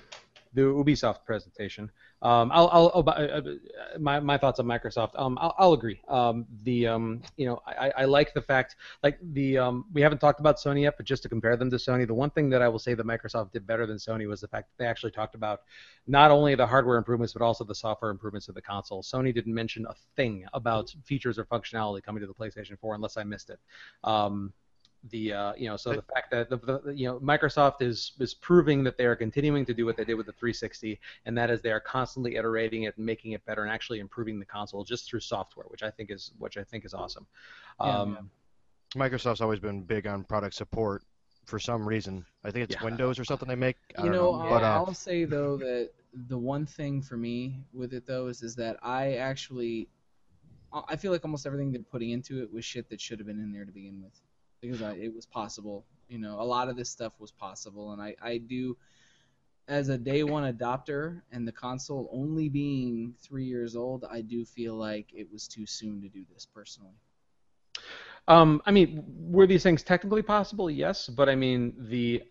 [0.54, 1.92] the Ubisoft presentation.
[2.22, 5.12] Um, I'll, I'll, oh, uh, uh, my, my thoughts on Microsoft.
[5.16, 6.02] Um, I'll, I'll agree.
[6.10, 10.20] Um, the um, you know, I, I like the fact, like the um, we haven't
[10.20, 12.62] talked about Sony yet, but just to compare them to Sony, the one thing that
[12.62, 15.12] I will say that Microsoft did better than Sony was the fact that they actually
[15.12, 15.62] talked about
[16.08, 19.02] not only the hardware improvements but also the software improvements of the console.
[19.02, 23.16] Sony didn't mention a thing about features or functionality coming to the PlayStation 4 unless
[23.16, 23.60] I missed it.
[24.04, 24.52] Um,
[25.10, 28.34] the uh, you know so the fact that the, the you know Microsoft is is
[28.34, 31.50] proving that they are continuing to do what they did with the 360 and that
[31.50, 34.84] is they are constantly iterating it and making it better and actually improving the console
[34.84, 37.26] just through software which I think is which I think is awesome.
[37.82, 38.30] Yeah, Um,
[38.96, 41.04] Microsoft's always been big on product support
[41.46, 42.26] for some reason.
[42.44, 42.84] I think it's Yeah.
[42.84, 43.78] Windows or something they make.
[43.98, 45.92] I you don't know, know, I'll, but uh, I'll say though that
[46.28, 49.88] the one thing for me with it though is, is that I actually
[50.74, 53.28] I I feel like almost everything they're putting into it was shit that should have
[53.28, 54.20] been in there to begin with
[54.62, 55.86] because I, it was possible.
[56.08, 58.78] You know, a lot of this stuff was possible, and I I do
[59.68, 64.44] as a day one adopter and the console only being three years old, I do
[64.44, 66.96] feel like it was too soon to do this personally.
[68.28, 70.70] um, I mean, were these things technically possible?
[70.70, 72.24] Yes, but I mean the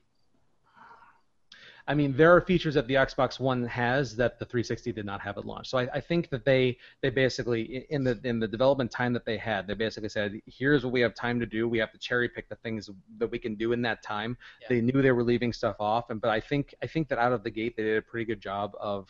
[1.88, 5.22] I mean, there are features that the Xbox One has that the 360 did not
[5.22, 5.70] have at launch.
[5.70, 9.24] So I, I think that they they basically in the in the development time that
[9.24, 11.66] they had, they basically said, here's what we have time to do.
[11.66, 14.36] We have to cherry pick the things that we can do in that time.
[14.60, 14.68] Yeah.
[14.68, 17.32] They knew they were leaving stuff off, and but I think I think that out
[17.32, 19.08] of the gate they did a pretty good job of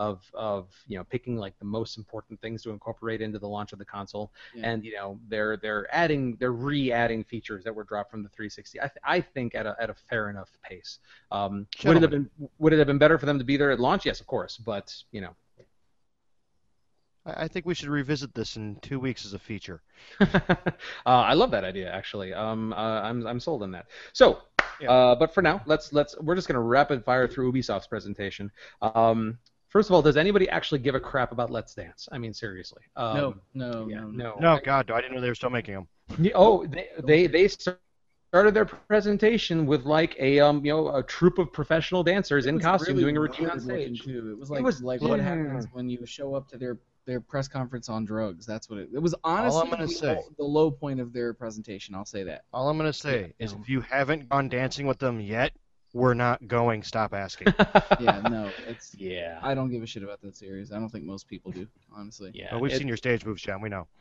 [0.00, 3.72] of of you know picking like the most important things to incorporate into the launch
[3.74, 4.32] of the console.
[4.54, 4.70] Yeah.
[4.70, 8.80] and you know they're they're adding they're re-adding features that were dropped from the 360
[8.80, 10.98] I, th- I think at a, at a fair enough pace.
[11.30, 13.70] Um, would it have been would it have been better for them to be there
[13.70, 14.06] at launch?
[14.06, 15.34] Yes of course but you know.
[17.26, 19.82] I think we should revisit this in two weeks as a feature.
[20.20, 20.46] uh,
[21.04, 22.32] I love that idea actually.
[22.32, 23.86] Um, uh, I'm, I'm sold on that.
[24.14, 24.38] So
[24.80, 24.90] Yeah.
[24.90, 28.50] uh, but for now let's let's we're just gonna rapid fire through Ubisoft's presentation.
[28.80, 29.38] Um,
[29.70, 32.82] first of all does anybody actually give a crap about Let's Dance I mean seriously
[32.96, 33.34] um, no,
[33.72, 35.88] no, yeah, no, no No, God, I didn't know they were still making them.
[36.34, 41.38] Oh, they they they started their presentation with like a um you know a troupe
[41.38, 44.02] of professional dancers in costume really doing a routine on stage.
[44.02, 44.30] Too.
[44.32, 47.20] It was It like was- like what happens when you show up to their their
[47.20, 48.44] press conference on drugs.
[48.46, 48.90] That's what it.
[48.92, 51.94] It was honestly gonna the, say- the low point of their presentation.
[51.94, 52.44] I'll say that.
[52.52, 53.60] All I'm gonna say Yeah, is no.
[53.62, 55.52] if you haven't gone dancing with them yet,
[55.92, 56.82] we're not going.
[56.82, 57.48] Stop asking.
[58.00, 58.94] Yeah, no, it's.
[58.96, 59.38] yeah.
[59.42, 60.72] I don't give a shit about that series.
[60.72, 62.30] I don't think most people do, honestly.
[62.34, 62.48] Yeah.
[62.52, 63.60] But we've it- seen your stage moves, John.
[63.60, 63.86] We know.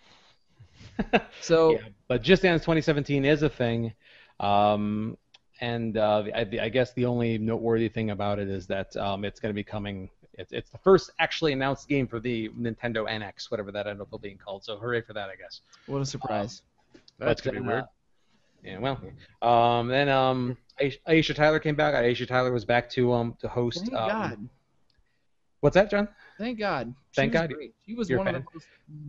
[1.42, 3.94] So yeah, but Just Dance 2017 is a thing,
[4.40, 5.18] um,
[5.62, 9.40] and uh, I, I guess the only noteworthy thing about it is that um, it's
[9.40, 10.10] going to be coming.
[10.36, 14.22] It's, it's the first actually announced game for the Nintendo NX, whatever that ended up
[14.22, 14.64] being called.
[14.64, 15.62] So hooray for that, I guess.
[15.88, 16.62] what a surprise.
[17.18, 17.84] That's But gonna be weird.
[17.84, 17.88] uh,
[18.64, 19.00] yeah, well,
[19.42, 21.94] um, then um, Aisha, Tyler came back.
[21.94, 23.80] Aisha Tyler was back to um to host.
[23.80, 24.50] Thank um, God.
[25.62, 26.08] What's that, John?
[26.38, 26.94] Thank God.
[27.12, 27.54] She Thank was God.
[27.54, 27.74] Great.
[27.86, 28.62] She was You're one of the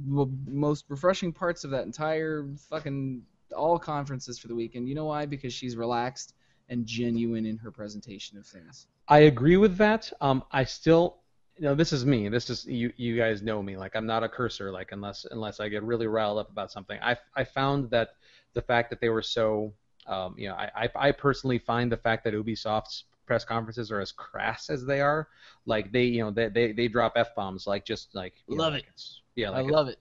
[0.05, 3.23] most, most refreshing parts of that entire fucking
[3.57, 4.89] all conferences for the weekend.
[4.89, 5.27] You know why?
[5.27, 6.35] Because she's relaxed
[6.69, 8.87] and genuine in her presentation of things.
[9.09, 10.13] I agree with that.
[10.21, 11.19] Um, I still,
[11.57, 12.29] you know, this is me.
[12.29, 12.93] This is you.
[12.97, 13.77] You guys know me.
[13.77, 14.73] Like I'm not a cursor.
[14.73, 16.99] Like unless unless I get really riled up about something.
[17.03, 18.11] I I found that
[18.55, 19.73] the fact that they were so,
[20.11, 24.01] um, you know, I I, I personally find the fact that Ubisoft's press conferences are
[24.01, 25.29] as crass as they are.
[25.65, 28.65] Like they, you know, they they, they drop f bombs like just like you know,
[28.65, 29.03] Love like it.
[29.37, 29.99] yeah, I like it's- love it.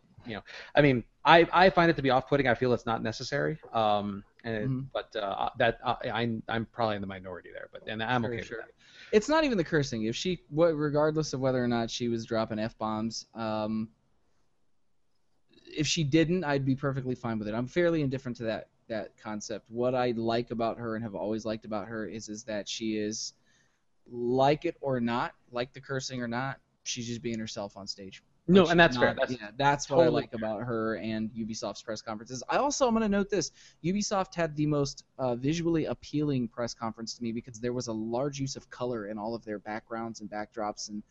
[0.76, 2.48] I mean, I, I find it to be off-putting.
[2.48, 3.57] I feel it's not necessary.
[3.73, 4.86] Um, and it- Mhm.
[4.94, 7.68] but uh, that uh, I'm I'm probably in the minority there.
[7.72, 8.57] But and I'm Sure, okay sure.
[8.57, 9.15] with that.
[9.18, 10.03] It's not even the cursing.
[10.03, 13.90] If she, what, regardless of whether or not she was dropping f bombs, um,
[15.65, 17.53] if she didn't, I'd be perfectly fine with it.
[17.56, 19.65] I'm fairly indifferent to that that concept.
[19.69, 22.97] What I like about her and have always liked about her is is that she
[22.97, 23.33] is,
[24.11, 28.23] like it or not, like the cursing or not, she's just being herself on stage.
[28.47, 29.15] No, and that's fair.
[29.17, 32.41] That's yeah, that's what I totally like about her and Ubisoft's press conferences.
[32.49, 33.51] I also am going to note this:
[33.85, 37.93] Ubisoft had the most uh, visually appealing press conference to me because there was a
[37.93, 41.03] large use of color in all of their backgrounds and backdrops, and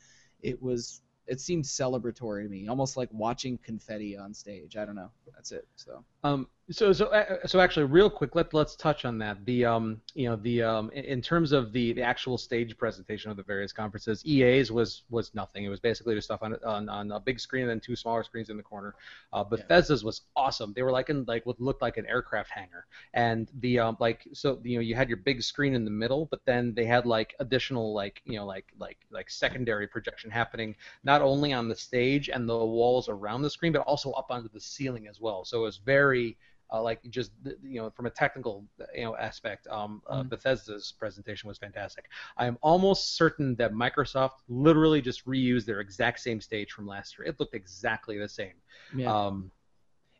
[0.42, 4.76] it was it seemed celebratory to me, almost like watching confetti on stage.
[4.76, 5.10] I don't know.
[5.32, 5.68] That's it.
[5.76, 9.44] So Um, so so uh, so actually, real quick, let let's touch on that.
[9.46, 13.30] The um, you know, the um, in, in terms of the, the actual stage presentation
[13.30, 15.64] of the various conferences, EA's was was nothing.
[15.64, 18.22] It was basically just stuff on on, on a big screen and then two smaller
[18.22, 18.94] screens in the corner.
[19.32, 20.74] Uh, Bethesda's was awesome.
[20.74, 24.28] They were like in like what looked like an aircraft hangar, and the um, like
[24.34, 27.06] so you know you had your big screen in the middle, but then they had
[27.06, 31.74] like additional like you know like like like secondary projection happening not only on the
[31.74, 35.46] stage and the walls around the screen, but also up onto the ceiling as well.
[35.46, 36.36] So it was very
[36.72, 37.32] uh, like just
[37.62, 38.64] you know from a technical
[38.94, 40.28] you know aspect, um, uh, Mhm.
[40.28, 42.06] Bethesda's presentation was fantastic.
[42.36, 47.18] I am almost certain that Microsoft literally just reused their exact same stage from last
[47.18, 47.26] year.
[47.28, 48.54] It looked exactly the same.
[48.92, 49.50] yeah, Um,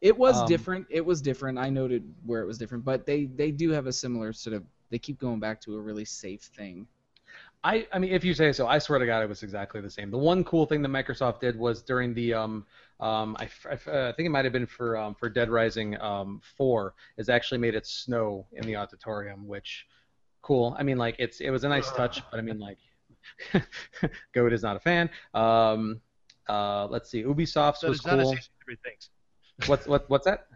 [0.00, 0.86] it was um, different.
[0.90, 1.58] It was different.
[1.58, 4.64] I noted where it was different, but they they do have a similar sort of.
[4.90, 6.86] They keep going back to a really safe thing.
[7.64, 9.90] I, I mean, if you say so, I swear to God, it was exactly the
[9.90, 10.10] same.
[10.10, 12.66] The one cool thing that Microsoft did was during the, um,
[13.00, 15.28] um, I, f- I f- uh, I think it might have been for um, for
[15.28, 19.86] Dead Rising um, 4, is actually made it snow in the auditorium, which,
[20.42, 20.76] cool.
[20.78, 22.78] I mean, like it's it was a nice touch, but I mean, like,
[24.32, 25.10] Goat is not a fan.
[25.34, 26.00] Um,
[26.48, 28.32] uh, let's see, Ubisoft's That was is not as cool.
[28.34, 29.10] easy as three things.
[29.66, 30.46] What's what what's that?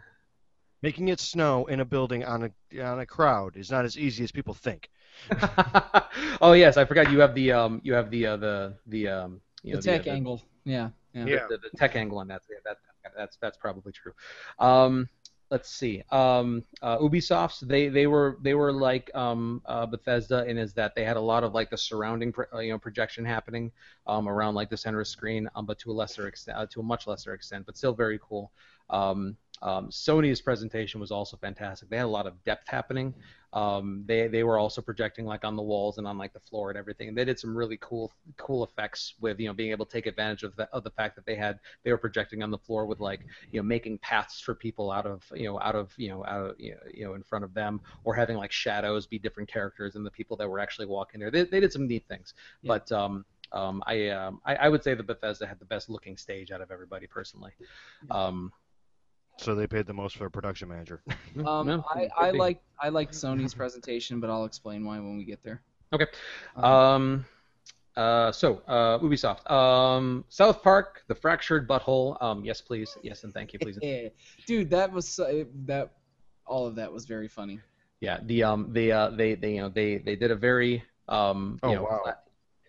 [0.83, 4.23] Making it snow in a building on a on a crowd is not as easy
[4.25, 4.89] as people think.
[6.41, 9.41] oh yes, I forgot you have the um you have the uh, the the um
[9.63, 10.43] you The know, tech the, uh, the, angle.
[10.65, 10.91] Yeah.
[11.15, 11.27] Yeah.
[11.27, 11.47] Yeah.
[11.49, 12.43] the, the tech angle on that.
[12.51, 12.79] Yeah, that
[13.17, 14.13] that's that's probably true.
[14.59, 15.09] Um,
[15.51, 16.03] let's see.
[16.11, 20.95] Um, uh, Ubisoft's they they were they were like um, uh, Bethesda in is that
[20.95, 23.71] they had a lot of like the surrounding pro- uh, you know projection happening
[24.07, 26.81] um, around like the center of screen, um, but to a lesser extent, uh, to
[26.81, 28.51] a much lesser extent, but still very cool.
[28.91, 31.89] Um, um, Sony's presentation was also fantastic.
[31.89, 33.15] They had a lot of depth happening.
[33.53, 36.71] Um, they they were also projecting like on the walls and on like the floor
[36.71, 37.09] and everything.
[37.09, 40.07] And they did some really cool cool effects with you know being able to take
[40.07, 42.87] advantage of the of the fact that they had they were projecting on the floor
[42.87, 43.21] with like
[43.51, 46.51] you know making paths for people out of you know out of you know out
[46.51, 49.49] of you know, you know in front of them or having like shadows be different
[49.49, 51.31] characters and the people that were actually walking there.
[51.31, 52.35] They they did some neat things.
[52.63, 52.69] Yeah.
[52.69, 56.17] But um, um, I, um, I I would say that Bethesda had the best looking
[56.17, 57.53] stage out of everybody personally.
[58.11, 58.53] Um,
[59.43, 61.03] So they paid the most for a production manager.
[61.47, 65.25] Um, no, I, I like I like Sony's presentation, but I'll explain why when we
[65.25, 65.63] get there.
[65.93, 66.07] Okay.
[66.57, 67.27] Um, Um,
[67.97, 69.51] uh, so, uh, Ubisoft.
[69.51, 72.23] Um, South Park, The Fractured Butthole.
[72.23, 72.97] Um, yes, please.
[73.03, 73.79] Yes, and thank you, please.
[73.83, 74.09] yeah.
[74.47, 75.93] Dude, that was so, that
[76.47, 77.59] all of that was very funny.
[78.01, 81.59] yeah, the um, they uh, they they you know they they did a very um,
[81.63, 82.15] you Oh, know, wow.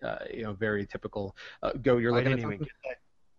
[0.08, 1.36] uh, you know, very typical.
[1.62, 2.96] Uh, go, you're I didn't at even get that.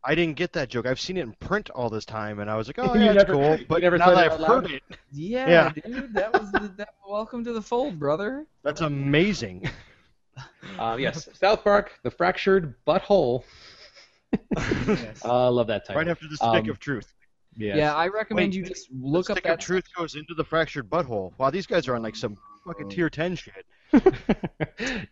[0.07, 0.85] I didn't get that joke.
[0.85, 3.11] I've seen it in print all this time, and I was like, "Oh, You yeah,
[3.11, 4.63] it's never- cool." you But never now that I've loud?
[4.63, 5.69] heard it, Yeah, Yeah.
[5.85, 6.89] dude, that was the, that.
[7.07, 8.45] Welcome to the fold, brother.
[8.63, 9.69] that's amazing.
[10.77, 13.45] Uh, yes, South Park, The Fractured Butthole.
[14.57, 15.23] Yes.
[15.23, 16.01] I love that title.
[16.01, 17.13] right after the stick Um, of truth.
[17.55, 17.77] Yes.
[17.77, 20.33] Yeah, I recommend Wait, you just look the up stick that of truth goes into
[20.33, 21.31] the fractured butthole.
[21.37, 23.65] Wow, these guys are on like some fucking tier ten shit.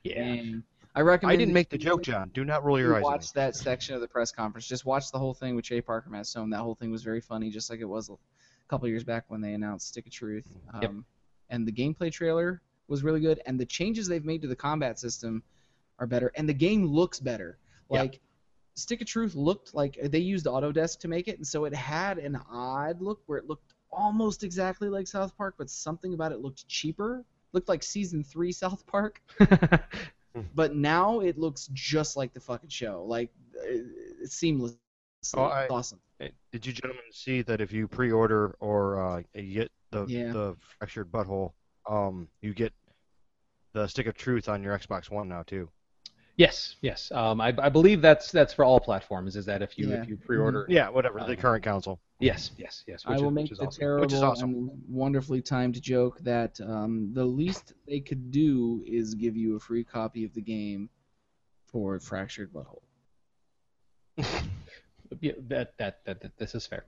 [0.04, 0.14] yeah.
[0.24, 0.64] And
[0.96, 2.30] I recommend I didn't make the joke, John.
[2.34, 3.04] Do not roll your eyes.
[3.04, 4.68] watch that section of the press conference.
[4.68, 6.52] Just watch the whole thing with Trey Parker, Matt Stone.
[6.52, 8.16] That whole thing was very funny, just like it was a
[8.68, 10.46] couple years back when they announced Stick of Truth.
[10.74, 10.92] Um, Yep.
[11.50, 15.00] And the gameplay trailer was really good, and the changes they've made to the combat
[15.00, 15.44] system
[16.00, 17.58] are better, and the game looks better.
[17.90, 18.22] Like
[18.76, 22.18] Stick of Truth looked like they used Autodesk to make it, and so it had
[22.18, 26.40] an odd look where it looked almost exactly like South Park, but something about it
[26.40, 27.24] looked cheaper.
[27.52, 29.22] Looked like season three South Park
[30.56, 33.04] but now it looks just like the fucking show.
[33.06, 33.86] Like it-
[34.22, 34.76] it's seamless.
[35.36, 36.00] Oh, I- awesome.
[36.52, 40.32] Did you gentlemen see that if you pre-order or uh, you get the Yeah.
[40.32, 41.52] the fractured butthole,
[41.88, 42.74] um, you get
[43.74, 45.70] the stick of truth on your Xbox One now too?
[46.38, 47.12] Yes, yes.
[47.12, 49.36] Um, I, I believe that's that's for all platforms.
[49.36, 50.02] Is that if you Yeah.
[50.02, 50.66] if you pre-order?
[50.70, 51.20] Yeah, whatever.
[51.20, 52.00] Uh, the current console.
[52.20, 53.06] Yes, yes, yes.
[53.06, 53.80] Which I will is, make which is the awesome.
[53.82, 54.50] terrible Which is awesome.
[54.54, 59.60] and wonderfully timed joke that um, the least they could do is give you a
[59.60, 60.90] free copy of the game
[61.66, 62.82] for Fractured Butthole.
[65.22, 66.86] Yeah, that, that that that this is fair.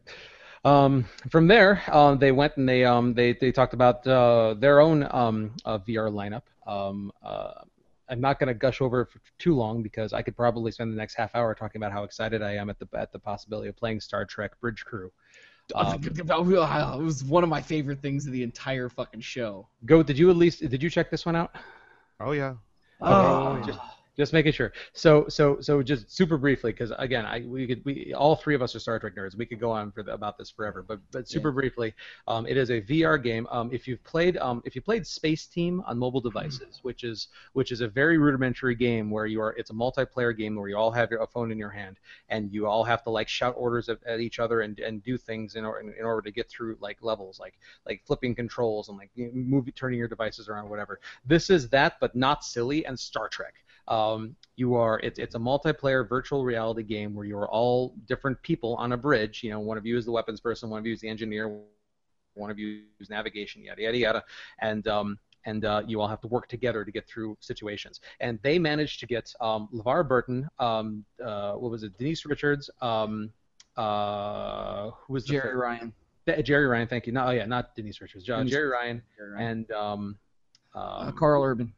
[0.63, 4.79] Um, from there, um, they went and they um, they they talked about uh, their
[4.79, 6.41] own um, uh, VR lineup.
[8.07, 10.71] Uh, I'm not going to gush over it for too long because I could probably
[10.71, 13.19] spend the next half hour talking about how excited I am at the at the
[13.19, 15.11] possibility of playing Star Trek Bridge Crew.
[15.73, 16.01] Um,
[16.99, 19.67] it was one of my favorite things of the entire fucking show.
[19.85, 20.03] Go.
[20.03, 21.55] Did you at least did you check this one out?
[22.19, 22.53] Oh yeah.
[23.01, 23.79] Oh, just-
[24.15, 24.71] Just making sure.
[24.93, 28.61] So, so, so, just super briefly, because again, I we could we all three of
[28.61, 29.35] us are Star Trek nerds.
[29.35, 31.93] We could go on for the, about this forever, but but super briefly,
[32.27, 33.45] um, it is a VR game.
[33.51, 37.73] Um, if you've played um, if you played Spaceteam on mobile devices, which is which
[37.73, 40.91] is a very rudimentary game where you are it's a multiplayer game where you all
[40.91, 41.97] have your a phone in your hand
[42.29, 45.17] and you all have to like shout orders at, at each other and, and do
[45.17, 47.55] things in, or, in, in order to get through like levels, like
[47.85, 50.99] like flipping controls and like move turning your devices around, whatever.
[51.25, 53.55] This is that, but not silly and Star Trek.
[53.87, 58.41] Um, you are it's it's a multiplayer virtual reality game where you are all different
[58.41, 59.43] people on a bridge.
[59.43, 61.59] You know, one of you is the weapons person, one of you is the engineer,
[62.33, 64.23] one of you is navigation, yada yada yada,
[64.59, 68.01] and um, and uh, you all have to work together to get through situations.
[68.19, 72.69] And they managed to get um, LeVar Burton, um, uh, what was it, Denise Richards,
[72.81, 73.29] um,
[73.77, 75.57] uh, who was Jeri third?
[75.57, 75.93] Ryan.
[76.25, 77.13] Th- Jeri Ryan, thank you.
[77.13, 78.27] No, oh, yeah, not Denise Richards.
[78.27, 79.47] Uh, Denise Jeri Ryan Jeri Ryan.
[79.47, 80.17] and um,
[80.73, 81.71] Uh, um, Karl Urban.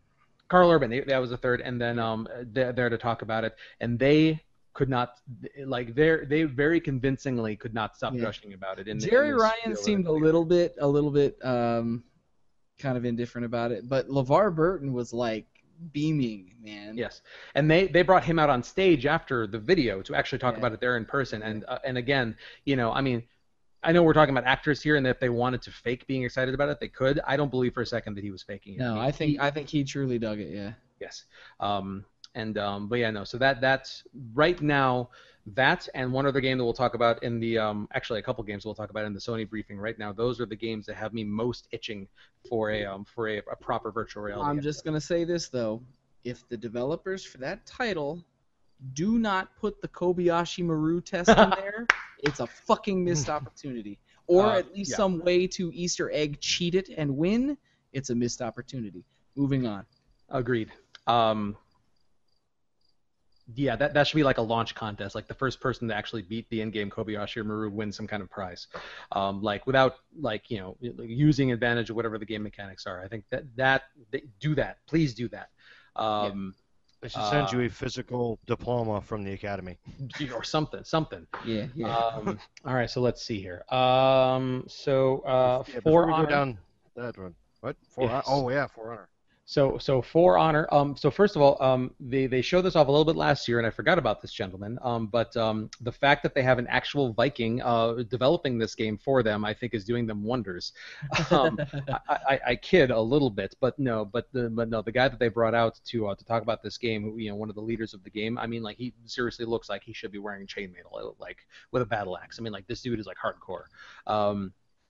[0.50, 3.44] Karl Urban, they, that was the third, and then um, they're there to talk about
[3.44, 4.42] it, and they
[4.74, 5.16] could not,
[5.66, 8.22] like, they they very convincingly could not stop Yeah.
[8.22, 8.88] gushing about it.
[8.88, 12.04] In, Jeri in Ryan seemed a little bit, a little bit, um,
[12.80, 15.48] kind of indifferent about it, but LeVar Burton was like
[15.92, 16.96] beaming, man.
[16.98, 17.22] Yes,
[17.56, 20.60] and they they brought him out on stage after the video to actually talk Yeah.
[20.60, 23.24] about it there in person, and uh, and again, you know, I mean.
[23.84, 26.24] I know we're talking about actors here, and that if they wanted to fake being
[26.24, 27.20] excited about it, they could.
[27.26, 28.80] I don't believe for a second that he was faking it.
[28.80, 30.50] No, He- I think he- I think he truly dug it.
[30.54, 30.74] Yeah.
[31.00, 31.26] Yes.
[31.60, 32.04] Um,
[32.36, 33.24] and um, but yeah, no.
[33.24, 35.10] So that that's right now.
[35.54, 38.44] That and one other game that we'll talk about in the um, actually a couple
[38.44, 40.12] games we'll talk about in the Sony briefing right now.
[40.12, 42.08] Those are the games that have me most itching
[42.50, 44.50] for a um, for a, a proper virtual reality.
[44.50, 45.82] I'm just gonna say this though:
[46.26, 48.22] if the developers for that title
[48.94, 51.88] do not put the Kobayashi Maru test in there,
[52.20, 54.00] it's a fucking missed opportunity.
[54.28, 54.98] Or Uh, at least yeah.
[54.98, 57.58] some way to Easter egg cheat it and win.
[57.94, 59.06] It's a missed opportunity.
[59.36, 59.86] Moving on.
[60.30, 60.72] Agreed.
[61.06, 61.56] Um,
[63.56, 65.16] yeah, that, that should be like a launch contest.
[65.16, 68.22] Like the first person to actually beat the in-game Kobayashi or Maru wins some kind
[68.22, 68.68] of prize.
[69.14, 73.02] Um, like without like you know using advantage of whatever the game mechanics are.
[73.02, 74.80] I think that that they, do that.
[74.86, 75.50] Please do that.
[75.96, 76.54] Um,
[77.02, 79.78] They should send you a physical diploma from the academy.
[80.34, 81.28] or something, something.
[81.46, 81.68] Yeah.
[81.76, 81.96] Yeah.
[81.96, 83.64] Um, all right, so let's see here.
[83.72, 86.26] Um, so uh, Yeah, for before we honor.
[86.26, 86.58] go down
[86.96, 87.36] that one.
[87.62, 87.76] What?
[87.90, 88.26] For Yes.
[88.28, 89.10] Oh yeah, For Honor.
[89.50, 92.90] So, so for honor, um, so first of all, um, they they showed this off
[92.90, 94.78] a little bit last year, and I forgot about this gentleman.
[94.82, 98.98] Um, but um, the fact that they have an actual Viking uh, developing this game
[98.98, 100.74] for them, I think, is doing them wonders.
[101.32, 101.60] Um,
[102.10, 105.08] I, I, I kid a little bit, but no, but the but no, the guy
[105.08, 107.56] that they brought out to uh, to talk about this game, you know, one of
[107.56, 108.38] the leaders of the game.
[108.38, 111.86] I mean, like he seriously looks like he should be wearing chainmail, like with a
[111.86, 112.38] battle axe.
[112.40, 113.64] I mean, like this dude is like hardcore.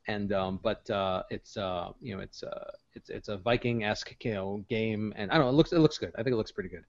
[0.07, 4.34] And um, but uh, it's uh, you know it's uh, it's it's a Viking-esque you
[4.34, 5.49] know game, and I don't know.
[5.49, 6.11] It looks it looks good.
[6.15, 6.85] I think it looks pretty good.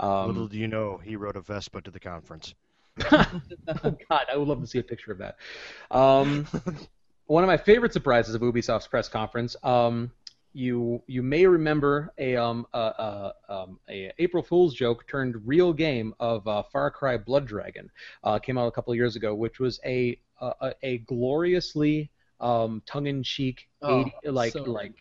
[0.00, 2.54] Little Um, do you know, he rode a Vespa to the conference.
[3.10, 3.26] God,
[4.10, 5.36] I would love to see a picture of that.
[5.90, 6.46] Um,
[7.26, 9.56] one of my favorite surprises of Ubisoft's press conference.
[9.62, 10.10] Um,
[10.52, 15.72] you you may remember a um a, a, um, a April Fool's joke turned real
[15.72, 17.90] game of uh, Far Cry Blood Dragon.
[18.24, 22.10] Uh, came out a couple of years ago, which was a a, a gloriously
[22.40, 24.92] um, tongue-in-cheek Oh, 80, like so like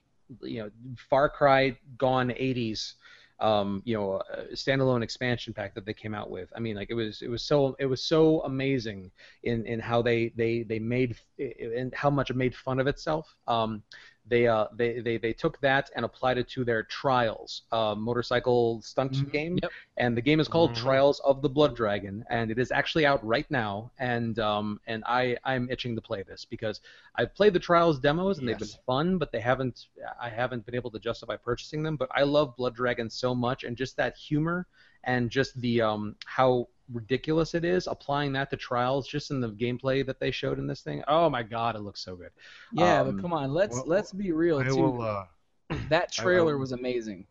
[0.41, 0.69] you know
[1.09, 2.95] Far Cry gone 80s
[3.39, 4.21] um, you know
[4.53, 6.49] standalone expansion pack that they came out with.
[6.55, 9.11] I mean like it was it was so it was so amazing
[9.43, 13.33] in in how they they they made and how much it made fun of itself.
[13.47, 13.83] Um,
[14.29, 18.81] they, uh, they, they, they took that and applied it to their Trials uh, motorcycle
[18.81, 19.31] stunt Mhm.
[19.31, 19.71] game, Yep.
[19.97, 20.75] and the game is called Mhm.
[20.75, 23.91] Trials of the Blood Dragon, and it is actually out right now.
[23.99, 26.81] And um, and I I'm itching to play this because
[27.15, 29.85] I've played the Trials demos and they've been fun, but they haven't
[30.21, 31.97] I haven't been able to justify purchasing them.
[31.97, 34.67] But I love Blood Dragon so much, and just that humor
[35.03, 39.49] and just the um how ridiculous it is applying that to Trials just in the
[39.49, 41.03] gameplay that they showed in this thing.
[41.07, 42.31] Oh my god, it looks so good.
[42.73, 44.75] Yeah, Um, but come on, let's well, let's be real I too.
[44.75, 45.01] will.
[45.01, 45.25] Uh,
[45.89, 47.25] that I- I trailer will- was amazing.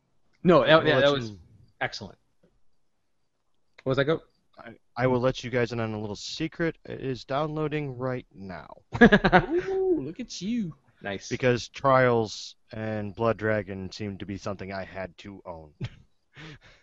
[0.44, 1.32] No, that, yeah, let that you- was
[1.80, 2.18] excellent.
[3.82, 4.20] What was that go?
[4.58, 6.76] I, I will let you guys in on a little secret.
[6.84, 8.68] It is downloading right now
[9.02, 10.74] Ooh, look at you.
[11.00, 11.28] nice.
[11.28, 15.70] because Trials and Blood Dragon seem to be something I had to own.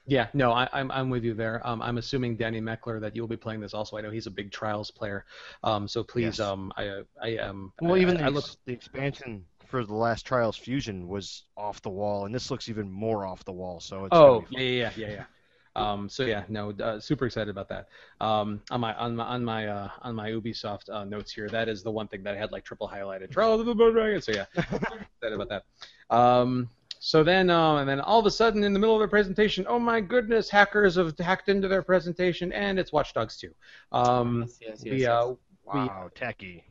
[0.07, 1.65] Yeah, no, I, I'm I'm with you there.
[1.67, 3.97] Um, I'm assuming Danny Meckler that you'll be playing this also.
[3.97, 5.25] I know he's a big Trials player.
[5.63, 6.39] Um, so please, Yes.
[6.41, 7.73] um, I I um.
[7.81, 8.45] Well, I, even I, the, look.
[8.65, 12.91] the expansion for the last Trials Fusion was off the wall, and this looks even
[12.91, 13.79] more off the wall.
[13.79, 15.23] So it's Oh, yeah, yeah, yeah, yeah.
[15.75, 17.87] Um, so yeah, no, uh, super excited about that.
[18.21, 21.67] Um, on my on my on my uh, on my Ubisoft uh, notes here, that
[21.67, 23.31] is the one thing that I had like triple highlighted.
[23.31, 24.21] Trials of the Blood Dragon.
[24.21, 25.63] So yeah, excited about that.
[26.15, 26.69] Um,
[27.05, 29.63] so then, um, and then all of a sudden, in the middle of their presentation,
[29.69, 33.53] oh my goodness, hackers have hacked into their presentation, and it's Watch Dogs 2.
[33.91, 35.33] Um, yes, yes, we, yes, uh,
[35.71, 36.63] we, wow, tacky.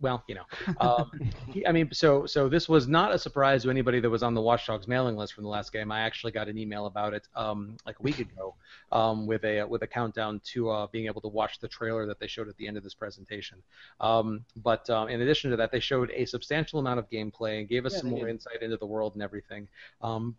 [0.00, 0.44] Well, you know,
[0.80, 1.10] um,
[1.52, 4.32] he- I mean, so so this was not a surprise to anybody that was on
[4.34, 5.92] the Watch Dogs mailing list from the last game.
[5.92, 8.54] I actually got an email about it um, like a week ago
[8.92, 12.18] um, with a with a countdown to uh, being able to watch the trailer that
[12.18, 13.58] they showed at the end of this presentation.
[14.00, 17.68] Um, but um, in addition to that, they showed a substantial amount of gameplay and
[17.68, 18.30] gave us Yeah, some more did.
[18.30, 19.68] insight into the world and everything.
[20.00, 20.34] Um,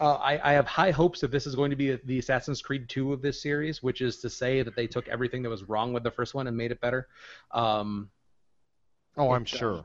[0.00, 2.88] uh, I, I have high hopes that this is going to be the Assassin's Creed
[2.88, 5.92] 2 of this series, which is to say that they took everything that was wrong
[5.92, 7.08] with the first one and made it better.
[7.50, 8.08] Um,
[9.18, 9.84] Oh, I'm It, uh, sure.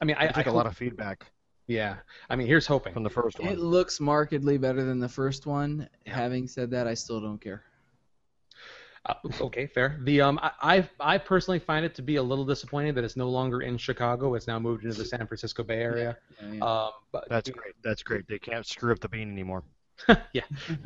[0.00, 1.30] I mean, I, I took I a lot of feedback
[1.66, 1.96] Yeah,
[2.30, 2.92] I mean, here's hoping.
[2.92, 3.52] from the first one.
[3.52, 5.88] It looks markedly better than the first one.
[6.06, 6.14] Yeah.
[6.14, 7.62] Having said that, I still don't care.
[9.06, 9.98] Uh, okay, fair.
[10.02, 13.16] The um, I, I I personally find it to be a little disappointing that it's
[13.16, 14.34] no longer in Chicago.
[14.34, 16.16] It's now moved into the San Francisco Bay Area.
[16.42, 16.64] Yeah, yeah.
[16.64, 17.74] Um, but That's great.
[17.82, 18.26] That's great.
[18.28, 19.62] They can't screw up the bean anymore.
[20.32, 20.42] yeah,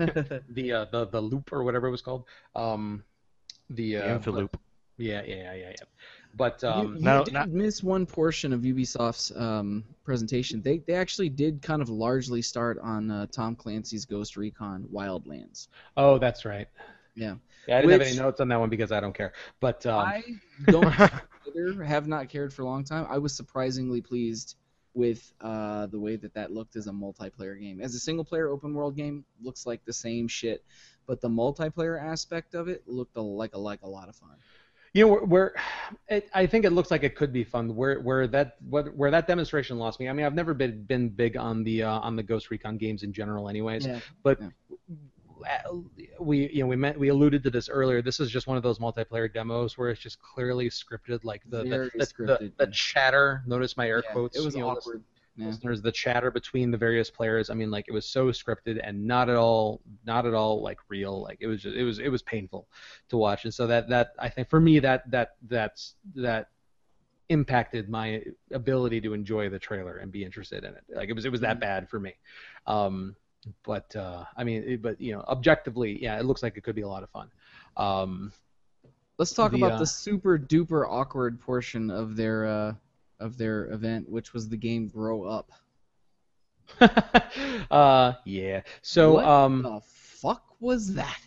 [0.49, 2.25] the uh, the the loop or whatever it was called.
[2.55, 3.03] Um,
[3.71, 4.55] the The uh, Infiloop.
[4.99, 5.69] Yeah, yeah, yeah, yeah.
[5.71, 5.85] yeah.
[6.35, 10.63] But you um, you Now- did now- miss one portion of Ubisoft's um, presentation.
[10.63, 15.69] They they actually did kind of largely start on uh, Tom Clancy's Ghost Recon Wildlands.
[15.97, 16.69] oh, that's right.
[17.15, 17.35] Yeah.
[17.69, 19.33] Yeah, I didn't have any notes on that one because I don't care.
[19.61, 20.23] But um, I
[20.67, 20.85] don't
[21.47, 23.07] either, have not cared for a long time.
[23.09, 24.57] I was surprisingly pleased
[24.95, 27.81] with uh, the way that that looked as a multiplayer game.
[27.81, 30.65] As a single player open world game, looks like the same shit,
[31.07, 34.37] but the multiplayer aspect of it looked a, like a like a lot of fun.
[34.95, 35.55] You know, where,
[36.09, 37.75] it, I think it looks like it could be fun.
[37.75, 40.09] Where where that where, where that demonstration lost me.
[40.09, 43.03] I mean, I've never been been big on the uh, on the Ghost Recon games
[43.03, 43.87] in general, anyways.
[43.87, 44.01] Yeah.
[44.23, 44.41] But
[46.21, 48.03] we you know we meant we alluded to this earlier.
[48.03, 51.59] This is just one of those multiplayer demos where it's just clearly scripted, like the
[51.59, 52.71] the, the, the, scripted, the yeah.
[52.73, 53.43] chatter.
[53.47, 54.37] Notice my air Yeah, quotes.
[54.37, 55.03] It was you know, awkward.
[55.37, 55.47] Yeah.
[55.47, 59.07] listeners the chatter between the various players i mean like it was so scripted and
[59.07, 61.23] not at all not at all like real.
[61.23, 62.69] Like it was just it was it was painful
[63.09, 63.45] to watch.
[63.45, 66.49] And so that that i think for me that that that's that
[67.31, 68.23] impacted my
[68.53, 70.85] ability to enjoy the trailer and be interested in it.
[70.95, 71.61] Like it was it was that Mhm.
[71.61, 72.13] bad for me.
[72.67, 73.17] Um
[73.65, 76.77] but uh i mean it, but you know objectively yeah it looks like it could
[76.77, 77.31] be a lot of fun.
[77.77, 78.33] Um
[79.19, 82.75] Let's talk The, about uh, the super duper awkward portion of their uh,
[83.23, 85.51] of their event, which was the game Grow Up.
[87.71, 89.81] uh yeah so What um the
[90.23, 91.21] fuck was that?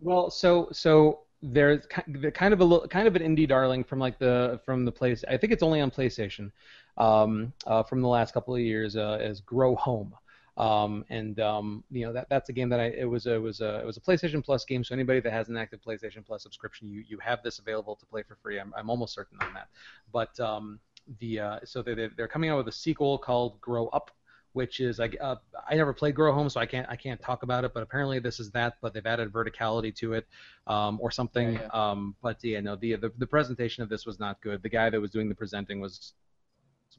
[0.00, 4.18] Well, so so there's kind of a little, kind of an indie darling from like
[4.18, 5.24] the from the place.
[5.28, 6.52] I think it's only on PlayStation.
[6.98, 10.14] Um, uh, from the last couple of years, uh, is Grow Home.
[10.58, 13.42] Um, and um, you know that that's a game that I it was a, it
[13.42, 14.84] was a it was a PlayStation Plus game.
[14.84, 18.06] So anybody that has an active PlayStation Plus subscription, you you have this available to
[18.06, 18.60] play for free.
[18.60, 19.68] I'm I'm almost certain on that.
[20.12, 20.78] But um,
[21.18, 24.10] the uh, so they they're they're coming out with a sequel called Grow Up,
[24.52, 25.36] which is like uh,
[25.68, 27.74] I never played Grow Home, so I can't I can't talk about it.
[27.74, 30.26] But apparently this is that, but they've added verticality to it,
[30.66, 31.54] um, or something.
[31.54, 34.62] Yeah, Um, but yeah, no, the, the the presentation of this was not good.
[34.62, 36.14] The guy that was doing the presenting was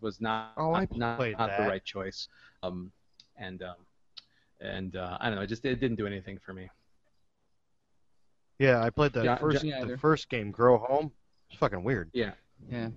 [0.01, 2.27] was not Oh, I not, played not the right choice.
[2.63, 2.91] Um,
[3.37, 3.75] and um,
[4.61, 6.69] and uh, I don't know, it just it didn't do anything for me.
[8.59, 11.11] Yeah, I played the Yeah, first yeah, the first game, Grow Home.
[11.49, 12.11] It's fucking weird.
[12.13, 12.31] Yeah.
[12.69, 12.89] Yeah.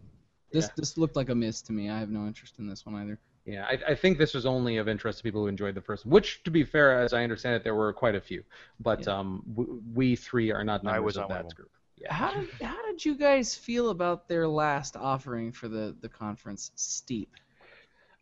[0.52, 0.70] This Yeah.
[0.76, 1.90] this looked like a miss to me.
[1.90, 3.18] I have no interest in this one either.
[3.44, 6.04] Yeah, I, I think this was only of interest to people who enjoyed the first
[6.04, 6.12] one.
[6.12, 8.42] Which, to be fair, as I understand it, there were quite a few.
[8.80, 9.18] But Yeah.
[9.18, 11.56] um, w- we three are not I members was of not one of that them.
[11.56, 11.70] group.
[11.96, 12.12] Yeah.
[12.12, 16.70] How did how did you guys feel about their last offering for the the conference?
[16.74, 17.30] Steep.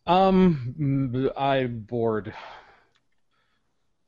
[0.06, 2.34] Um, I'm bored.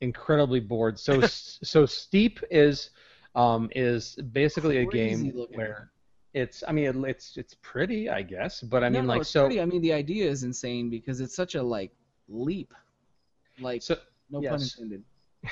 [0.01, 0.99] Incredibly bored.
[0.99, 2.91] So so steep is
[3.35, 5.57] um is basically a game looking.
[5.57, 5.91] where
[6.37, 9.23] it's I mean it, it's it's pretty I guess, but I no, mean no, like
[9.23, 9.61] it's so pretty.
[9.61, 11.93] I mean, the idea is insane because it's such a like
[12.29, 12.75] leap.
[13.59, 13.97] Like so
[14.31, 15.03] no pun intended.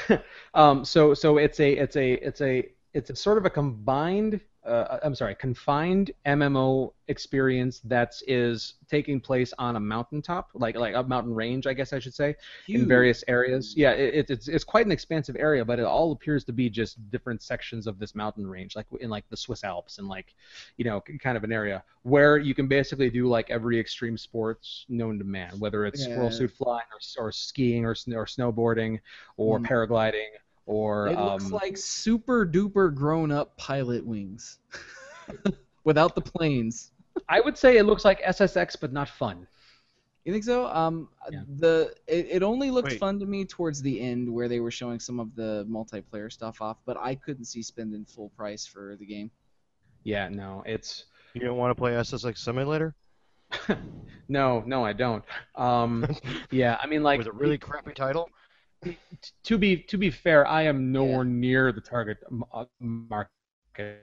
[0.55, 4.41] um so so it's a it's a it's a it's a sort of a combined
[4.67, 10.95] uh, I'm sorry confined MMO experience that is taking place on a mountaintop like like
[10.95, 12.35] a mountain range I guess I should say
[12.69, 13.75] in various areas.
[13.77, 16.71] Yeah, it, it- it's it's quite an expansive area, but it all appears to be
[16.71, 20.35] just different sections of this mountain range, like in like the Swiss Alps and like,
[20.79, 24.87] you know, kind of an area where you can basically do like every extreme sports
[24.89, 26.13] known to man, whether it's Yeah.
[26.13, 26.87] squirrel suit flying
[27.19, 29.01] or, or skiing or or snowboarding
[29.37, 29.67] or Mm.
[29.67, 30.29] paragliding
[30.67, 34.59] or It um, looks like super duper grown up Pilotwings,
[35.85, 36.93] without the planes.
[37.29, 39.47] I would say it looks like SSX but not fun.
[40.25, 40.67] You think so?
[40.67, 41.43] Um, Yeah.
[41.59, 42.99] the it, it only looked Wait.
[42.99, 46.63] fun to me towards the end where they were showing some of the multiplayer stuff
[46.63, 49.31] off, but I couldn't see spending full price for the game.
[50.03, 51.05] Yeah, no, it's
[51.35, 52.95] You don't want to play SSX Simulator?
[54.29, 55.25] no, no, I don't.
[55.55, 56.07] Um,
[56.51, 58.29] yeah, I mean like Was it really crappy title?
[58.85, 58.99] T-
[59.45, 61.31] to be to be fair, I am nowhere Yeah.
[61.31, 62.19] near the target
[62.53, 63.31] uh, market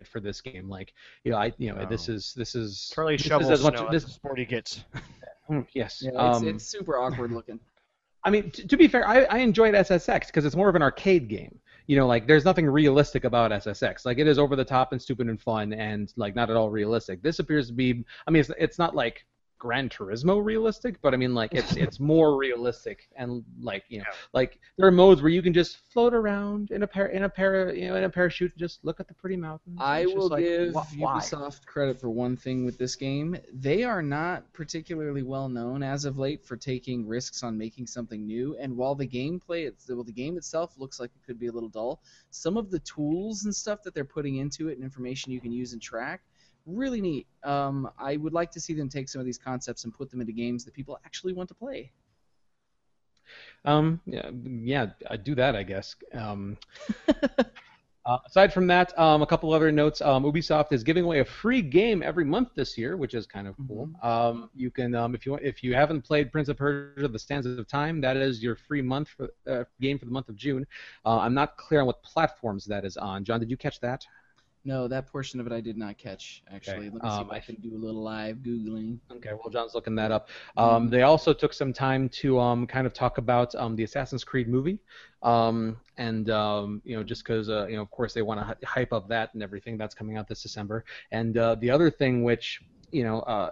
[0.05, 0.67] for this game.
[0.69, 0.93] Like,
[1.23, 2.13] you know, I you know this Oh.
[2.13, 3.89] is this is Charlie this is Shovel as much Snow.
[3.91, 4.83] this That's the gets.
[5.73, 6.01] yes.
[6.05, 7.59] Yeah, um, it's, it's super awkward looking.
[8.23, 10.83] I mean, t- to be fair, I, I enjoyed SSX because it's more of an
[10.83, 11.57] arcade game.
[11.87, 14.05] You know, like there's nothing realistic about SSX.
[14.05, 16.69] Like it is over the top and stupid and fun and like not at all
[16.69, 17.23] realistic.
[17.23, 18.05] This appears to be.
[18.27, 19.25] I mean, it's, it's not like
[19.61, 24.05] Gran Turismo realistic, but I mean like it's it's more realistic and like you know
[24.07, 24.15] Yeah.
[24.33, 27.29] like there are modes where you can just float around in a pair in a
[27.29, 29.77] pair you know in a parachute and just look at the pretty mountains.
[29.79, 31.19] I will like, give wh- why?
[31.19, 33.37] Ubisoft credit for one thing with this game.
[33.53, 38.25] They are not particularly well known as of late for taking risks on making something
[38.25, 38.57] new.
[38.59, 41.51] And while the gameplay, it's, well, the game itself looks like it could be a
[41.51, 42.01] little dull,
[42.31, 45.51] some of the tools and stuff that they're putting into it and information you can
[45.51, 46.21] use and track,
[46.65, 47.27] really neat.
[47.43, 50.21] Um, I would like to see them take some of these concepts and put them
[50.21, 51.91] into games that people actually want to play.
[53.65, 55.95] Um, yeah, yeah, I do that, I guess.
[56.13, 56.57] Um,
[58.05, 60.01] uh, aside from that, um, a couple other notes.
[60.01, 63.47] Um, Ubisoft is giving away a free game every month this year, which is kind
[63.47, 63.89] of cool.
[64.01, 67.19] Um, you can, um, if you want, if you haven't played Prince of Persia: The
[67.19, 70.35] Sands of Time, that is your free month for uh, game for the month of
[70.35, 70.65] June.
[71.05, 73.23] Uh, I'm not clear on what platforms that is on.
[73.23, 74.05] John, did you catch that?
[74.63, 76.91] No, that portion of it I did not catch, actually.
[76.91, 78.99] Let me see Um, if I can do a little live Googling.
[79.11, 80.29] Okay, well, John's looking that up.
[80.55, 84.23] Um, they also took some time to um, kind of talk about um, the Assassin's
[84.23, 84.79] Creed movie,
[85.23, 88.67] um, and um, you know, just because uh, you know, of course, they want to
[88.67, 90.85] hype up that and everything that's coming out this December.
[91.11, 92.61] And uh, the other thing, which
[92.91, 93.51] you know, uh,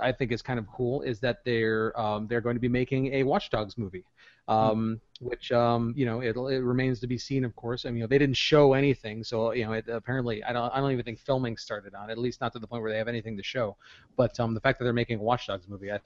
[0.00, 3.14] I think is kind of cool, is that they're um, they're going to be making
[3.14, 4.04] a Watch Dogs movie.
[4.46, 7.86] Um, which um, you know it, it remains to be seen, of course.
[7.86, 10.70] I mean, you know, they didn't show anything, so you know, it apparently I don't
[10.74, 12.92] I don't even think filming started on it, at least not to the point where
[12.92, 13.76] they have anything to show.
[14.16, 16.00] But um, the fact that they're making a Watch Dogs movie, I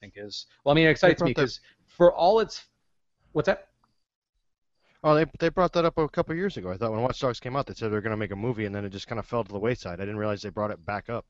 [0.00, 0.74] think is well.
[0.74, 2.66] I mean, it excites me brought that- because for all its
[3.32, 3.68] what's that?
[5.04, 6.70] Oh, they they brought that up a couple years ago.
[6.70, 8.36] I thought when Watch Dogs came out, they said they were going to make a
[8.36, 10.00] movie, and then it just kind of fell to the wayside.
[10.00, 11.26] I didn't realize they brought it back up.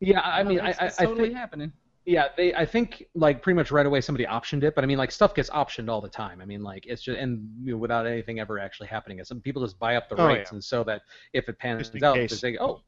[0.00, 1.72] Yeah, I No, mean, I, it's, I, it's I totally think happening.
[2.06, 4.98] Yeah, they I think like pretty much right away somebody optioned it, but I mean
[4.98, 6.40] like stuff gets optioned all the time.
[6.40, 9.62] I mean like it's just and you know, without anything ever actually happening, some people
[9.64, 10.52] just buy up the Oh, rights yeah.
[10.52, 11.02] and so that
[11.32, 12.82] if it pans out, they say, oh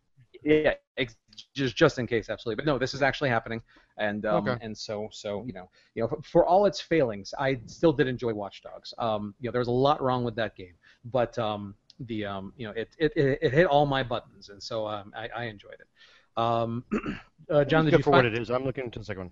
[0.44, 1.16] yeah, ex-
[1.54, 2.56] just just in case, absolutely.
[2.56, 3.62] But no, this is actually happening,
[3.98, 4.58] and um, Okay.
[4.60, 8.08] and so so you know you know for, for all its failings, I still did
[8.08, 8.92] enjoy Watch Dogs.
[8.98, 10.74] Um, you know there was a lot wrong with that game,
[11.06, 14.62] but um the um you know it it, it, it hit all my buttons, and
[14.62, 15.88] so um I, I enjoyed it.
[16.36, 16.84] Um,
[17.50, 18.50] uh, John, did good you for find, what it is.
[18.50, 19.30] I'm looking into the second one.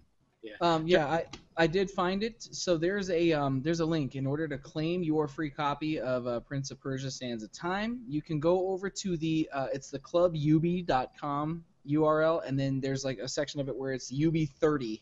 [0.60, 1.24] Um, yeah, I,
[1.56, 2.42] I did find it.
[2.42, 6.26] So there's a um, there's a link in order to claim your free copy of
[6.26, 8.00] uh, Prince of Persia: Sands of Time.
[8.06, 13.18] You can go over to the uh, it's the clububi.com URL, and then there's like
[13.18, 15.00] a section of it where it's UB30,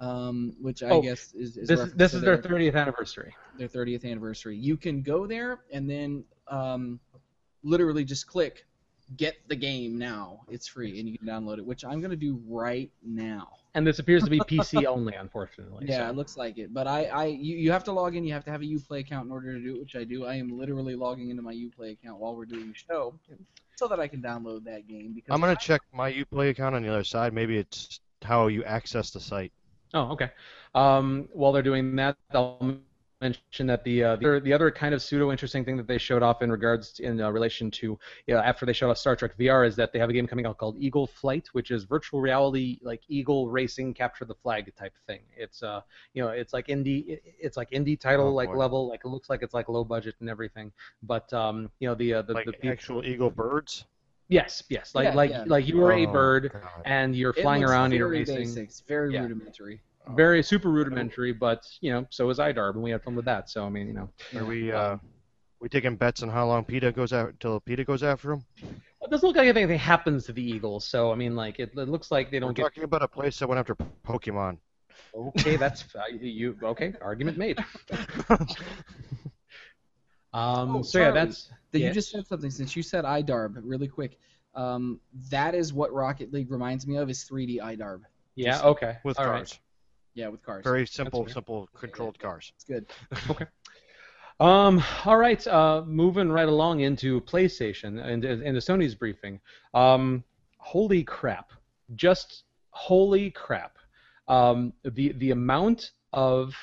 [0.00, 3.34] um, which I Oh, guess is, is this this to is their 30th anniversary.
[3.56, 4.56] their 30th anniversary.
[4.56, 6.98] You can go there and then um,
[7.62, 8.66] literally just click
[9.16, 10.40] get the game now.
[10.48, 13.48] It's free and you can download it, which I'm gonna do right now.
[13.74, 15.86] And this appears to be PC only, unfortunately.
[15.88, 16.10] Yeah, so.
[16.10, 16.72] it looks like it.
[16.72, 18.24] But I, I you, you have to log in.
[18.24, 20.24] You have to have a UPlay account in order to do it, which I do.
[20.24, 23.14] I am literally logging into my UPlay account while we're doing the show,
[23.76, 25.12] so that I can download that game.
[25.14, 27.32] Because I'm gonna I- check my UPlay account on the other side.
[27.32, 29.52] Maybe it's how you access the site.
[29.92, 30.30] Oh, okay.
[30.74, 32.78] Um, while they're doing that, I'll
[33.24, 35.98] mention that the uh, the, other, the other kind of pseudo interesting thing that they
[35.98, 38.98] showed off in regards to, in uh, relation to you know, after they showed off
[38.98, 41.70] Star Trek VR is that they have a game coming out called Eagle Flight, which
[41.70, 45.20] is virtual reality like eagle racing, capture the flag type thing.
[45.36, 45.80] It's uh
[46.14, 48.56] you know it's like indie it's like indie title Oh, like boy.
[48.56, 50.72] level like it looks like it's like low budget and everything,
[51.02, 53.84] but um you know the uh, the, Like the peop- actual eagle birds.
[54.28, 55.44] yes yes like Yeah, like yeah.
[55.46, 56.62] like you were a Oh, bird God.
[56.84, 58.36] and you're flying looks around and you're racing.
[58.36, 58.64] Basic.
[58.68, 59.22] It's very Yeah.
[59.22, 59.80] rudimentary.
[60.10, 63.48] Very super rudimentary, but you know, so is iDarb, and we had fun with that.
[63.48, 64.98] So I mean, you know, Are we uh,
[65.60, 68.44] we taking bets on how long PETA goes out until PETA goes after him?
[69.02, 70.84] it doesn't look like anything happens to the Eagles.
[70.86, 72.62] So I mean, like it, it looks like they We're don't get.
[72.64, 73.76] talking about a place that went after
[74.06, 74.58] Pokemon.
[75.14, 76.56] Okay, that's uh, you.
[76.62, 77.58] Okay, argument made.
[80.32, 81.88] Um, Oh, so yeah, that's That yeah.
[81.88, 84.18] you just said something since you said iDarb really quick.
[84.56, 85.00] Um,
[85.30, 88.00] that is what Rocket League reminds me of is 3D iDarb.
[88.34, 88.60] yeah.
[88.62, 89.58] Okay, with all right.
[90.14, 90.62] Yeah, with cars.
[90.62, 92.52] Very simple, simple controlled cars.
[92.54, 92.86] It's good.
[93.30, 93.46] Okay.
[94.40, 99.40] Um, all right, uh, moving right along into PlayStation and and the Sony's briefing.
[99.74, 100.24] Um,
[100.58, 101.52] holy crap!
[101.94, 103.78] Just holy crap!
[104.26, 106.54] Um, the the amount of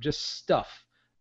[0.00, 0.68] just stuff,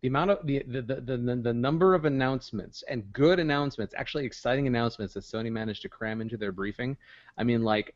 [0.01, 4.65] the amount of the, the, the the number of announcements and good announcements, actually exciting
[4.65, 6.97] announcements that Sony managed to cram into their briefing.
[7.37, 7.93] I mean, like.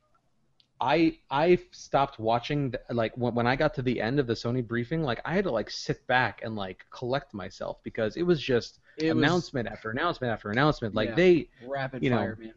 [0.81, 4.33] I I stopped watching the, like when, when I got to the end of the
[4.33, 8.23] Sony briefing like I had to like sit back and like collect myself because it
[8.23, 11.15] was just It was announcement after announcement after announcement like Yeah.
[11.15, 12.17] they rapid you know.
[12.17, 12.53] fire, man.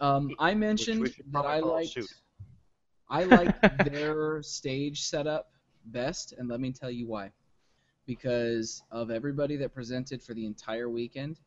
[0.00, 2.12] Um, I mentioned we should that I call a liked suit.
[3.10, 5.50] I liked their stage setup
[5.86, 7.30] best, and let me tell you why.
[8.06, 11.38] Because of everybody that presented for the entire weekend,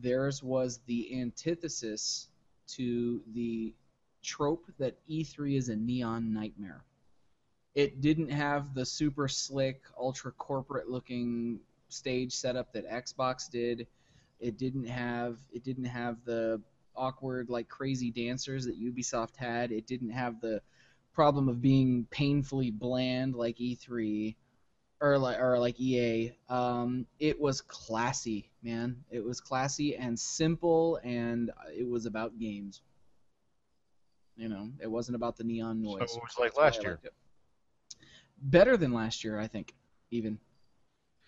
[0.00, 2.28] theirs was the antithesis
[2.68, 3.74] to the
[4.22, 6.84] trope that E3 is a neon nightmare.
[7.74, 13.86] It didn't have the super slick, ultra corporate looking stage setup that Xbox did.
[14.40, 16.60] It didn't have it didn't have the
[16.96, 19.72] awkward like crazy dancers that Ubisoft had.
[19.72, 20.60] It didn't have the
[21.12, 24.36] problem of being painfully bland like E3
[25.00, 26.32] or like or like EA.
[26.48, 29.04] Um, it was classy, man.
[29.10, 32.82] It was classy and simple, and it was about games.
[34.38, 36.14] You know, it wasn't about the neon So noise.
[36.14, 37.00] it was like That's last year.
[38.40, 39.74] Better than last year, I think.
[40.12, 40.38] Even.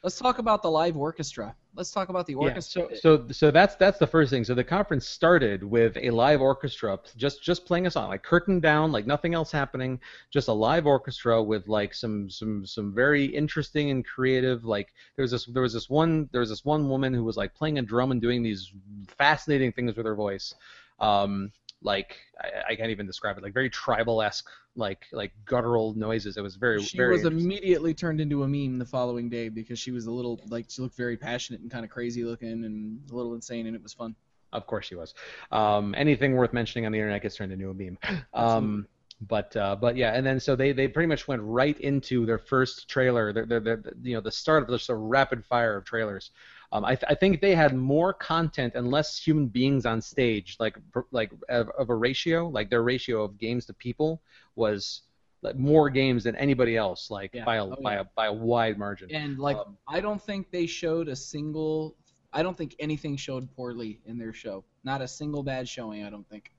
[0.05, 1.55] Let's talk about the live orchestra.
[1.74, 2.87] Let's talk about the yeah, orchestra.
[2.95, 6.41] so so so that's that's the first thing so the conference started with a live
[6.41, 10.01] orchestra just just playing a song like curtain down like nothing else happening
[10.32, 15.23] just a live orchestra with like some some some very interesting and creative like there
[15.23, 17.78] was this there was this one there was this one woman who was like playing
[17.78, 18.73] a drum and doing these
[19.07, 20.55] fascinating things with her voice
[20.99, 25.94] um like I, I can't even describe it like very tribal esque like like guttural
[25.94, 29.48] noises it was very she very was immediately turned into a meme the following day
[29.48, 32.65] because she was a little like she looked very passionate and kind of crazy looking
[32.65, 34.15] and a little insane and it was fun.
[34.52, 35.15] Of course she was.
[35.52, 37.98] Um, anything worth mentioning on the internet gets turned into a meme.
[38.35, 38.86] Um,
[39.28, 42.39] but uh, but yeah, and then so they, they pretty much went right into their
[42.39, 43.32] first trailer.
[43.35, 46.31] Their, their, their, you know the start of just a rapid fire of trailers.
[46.72, 50.56] Um, I, th- I think they had more content and less human beings on stage,
[50.60, 50.76] like
[51.10, 52.48] like of, of a ratio.
[52.48, 54.22] Like their ratio of games to people
[54.55, 55.02] was
[55.42, 57.44] like more games than anybody else, like Yeah.
[57.44, 58.01] by a Oh, by yeah.
[58.02, 59.10] a by a wide margin.
[59.10, 61.97] And like Um, I don't think they showed a single
[62.32, 64.64] I don't think anything showed poorly in their show.
[64.84, 66.52] Not a single bad showing, I don't think.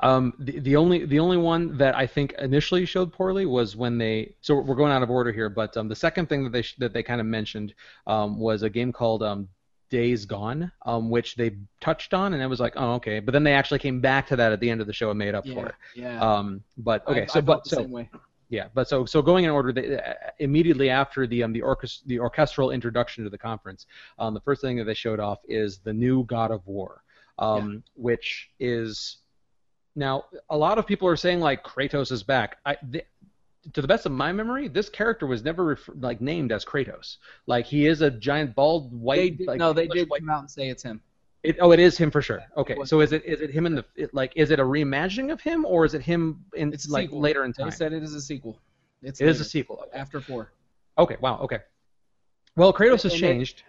[0.00, 3.96] Um, the, the only the only one that I think initially showed poorly was when
[3.98, 6.62] they so we're going out of order here, but um, the second thing that they
[6.62, 7.74] sh- that they kind of mentioned
[8.06, 9.48] um, was a game called um,
[9.88, 13.44] Days Gone, um, which they touched on, and I was like, oh okay, but then
[13.44, 15.46] they actually came back to that at the end of the show and made up
[15.46, 15.74] for it.
[15.94, 16.20] Yeah.
[16.20, 18.10] Um, but okay, I, so I but the so same way.
[18.50, 22.04] yeah, but so so going in order, they, uh, immediately after the um, the orchest-
[22.06, 23.86] the orchestral introduction to the conference,
[24.18, 27.02] um, the first thing that they showed off is the new God of War,
[27.38, 29.18] um, which is
[29.96, 32.58] now a lot of people are saying like Kratos is back.
[32.64, 33.06] I, th-
[33.72, 37.16] to the best of my memory, this character was never ref- like named as Kratos.
[37.46, 39.16] Like he is a giant bald white.
[39.16, 41.00] They did, like, no, they English did white- come out and say it's him.
[41.42, 42.42] It, oh, it is him for sure.
[42.56, 45.32] Okay, so is it is it him in the it, like is it a reimagining
[45.32, 47.20] of him or is it him in It's like sequel.
[47.20, 47.66] later in time?
[47.70, 48.58] They said it is a sequel.
[49.02, 49.84] It's It is a sequel.
[49.94, 50.52] after four.
[50.98, 51.16] Okay.
[51.20, 51.38] Wow.
[51.42, 51.58] Okay.
[52.56, 53.58] Well, Kratos has And changed.
[53.58, 53.64] It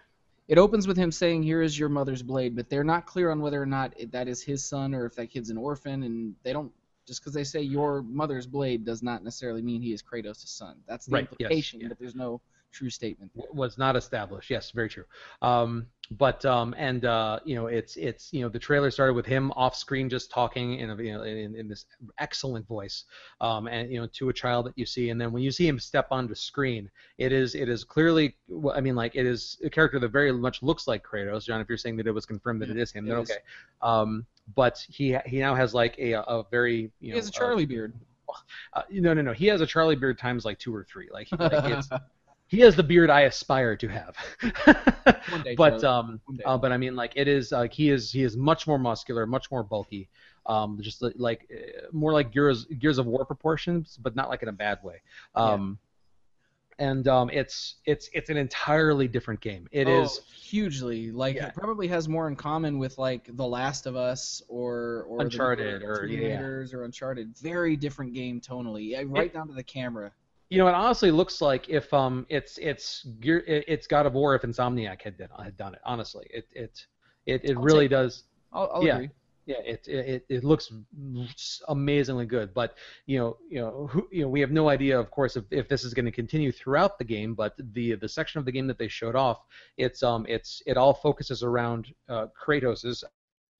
[0.56, 3.60] opens with him saying, "Here is your mother's blade," but they're not clear on whether
[3.60, 6.72] or not that is his son or if that kid's an orphan, and they don't.
[7.06, 10.76] Just because they say your mother's blade does not necessarily mean he is Kratos' son.
[10.86, 11.88] That's the Right, yes, implication, yeah.
[11.88, 12.40] but there's no
[12.72, 13.30] true statement.
[13.34, 14.50] was not established.
[14.50, 15.04] Yes, very true.
[15.42, 19.26] Um, but um, and uh, you know, it's it's you know, the trailer started with
[19.26, 21.84] him off screen just talking in a, you know in, in this
[22.18, 23.04] excellent voice,
[23.42, 25.68] um, and you know, to a child that you see, and then when you see
[25.68, 28.36] him step onto screen, it is it is clearly,
[28.74, 31.44] I mean, like it is a character that very much looks like Kratos.
[31.44, 33.30] John, if you're saying that it was confirmed that it is him, it then is.
[33.30, 33.40] okay.
[33.82, 34.24] Um,
[34.54, 37.38] but he he now has like a a very you know, He has a uh,
[37.38, 37.92] Charlie beard.
[38.74, 41.28] uh, no no no he has a Charlie beard times like two or three like,
[41.38, 41.88] like it's
[42.48, 44.16] he has the beard I aspire to have.
[45.44, 48.36] Day, but um, uh, but I mean, like it is, like he is, he is
[48.36, 50.08] much more muscular, much more bulky,
[50.46, 54.48] um, just like uh, more like Gears Gears of War proportions, but not like in
[54.48, 55.02] a bad way.
[55.34, 55.78] Um,
[56.80, 59.68] and um, it's it's it's an entirely different game.
[59.72, 61.48] It is Oh, hugely like Yeah.
[61.48, 65.24] it probably has more in common with like The Last of Us or or the
[65.24, 66.40] Uncharted or- yeah.
[66.40, 67.36] Or Uncharted.
[67.36, 70.12] Very different game tonally, yeah, right down to the camera.
[70.50, 74.42] You know, it honestly looks like if um, it's it's it's God of War if
[74.42, 75.80] Insomniac had done, had done it.
[75.84, 76.86] Honestly, it it
[77.26, 78.24] it, it I'll really take does.
[78.52, 78.94] I'll, I'll Yeah.
[78.96, 79.10] agree.
[79.46, 80.70] Yeah, it, it it looks
[81.68, 82.76] amazingly good, but
[83.06, 85.68] you know, you know, who, you know, we have no idea, of course, if, if
[85.68, 87.34] this is going to continue throughout the game.
[87.34, 89.38] But the the section of the game that they showed off,
[89.78, 93.04] it's um, it's it all focuses around uh, Kratos's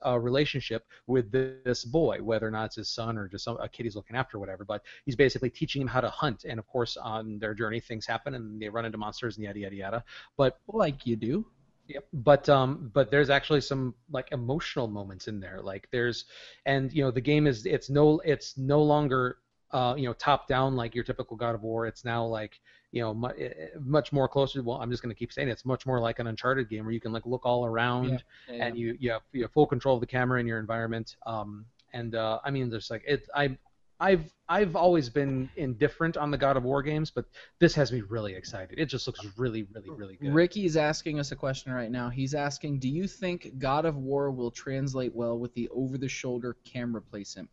[0.05, 3.69] uh, relationship with this boy, whether or not it's his son or just some, a
[3.69, 4.65] kid he's looking after, or whatever.
[4.65, 8.07] But he's basically teaching him how to hunt, and of course, on their journey, things
[8.07, 10.05] happen, and they run into monsters and yada yada yada.
[10.37, 11.47] But Like you do.
[11.89, 12.07] Yep.
[12.13, 15.61] But um, but there's actually some like emotional moments in there.
[15.63, 16.27] Like there's,
[16.67, 19.39] and you know, the game is it's no it's no longer
[19.71, 21.87] uh you know top down like your typical God of War.
[21.87, 22.61] It's now like
[22.93, 24.63] you know mu- eh, eh, much more closer.
[24.63, 25.53] Well, I'm just gonna keep saying it.
[25.53, 28.65] it's much more like an Uncharted game where you can like look all around Yeah.
[28.67, 31.17] and you you have, you have full control of the camera in your environment.
[31.27, 33.29] Um, and uh, I mean, there's like it.
[33.35, 33.57] I
[34.01, 37.25] I've I've always been indifferent on the God of War games, but
[37.59, 38.79] this has me really excited.
[38.79, 40.33] It just looks really really really good.
[40.33, 42.09] Ricky's asking us a question right now.
[42.09, 47.03] He's asking, "Do you think God of War will translate well with the over-the-shoulder camera
[47.03, 47.51] placement?"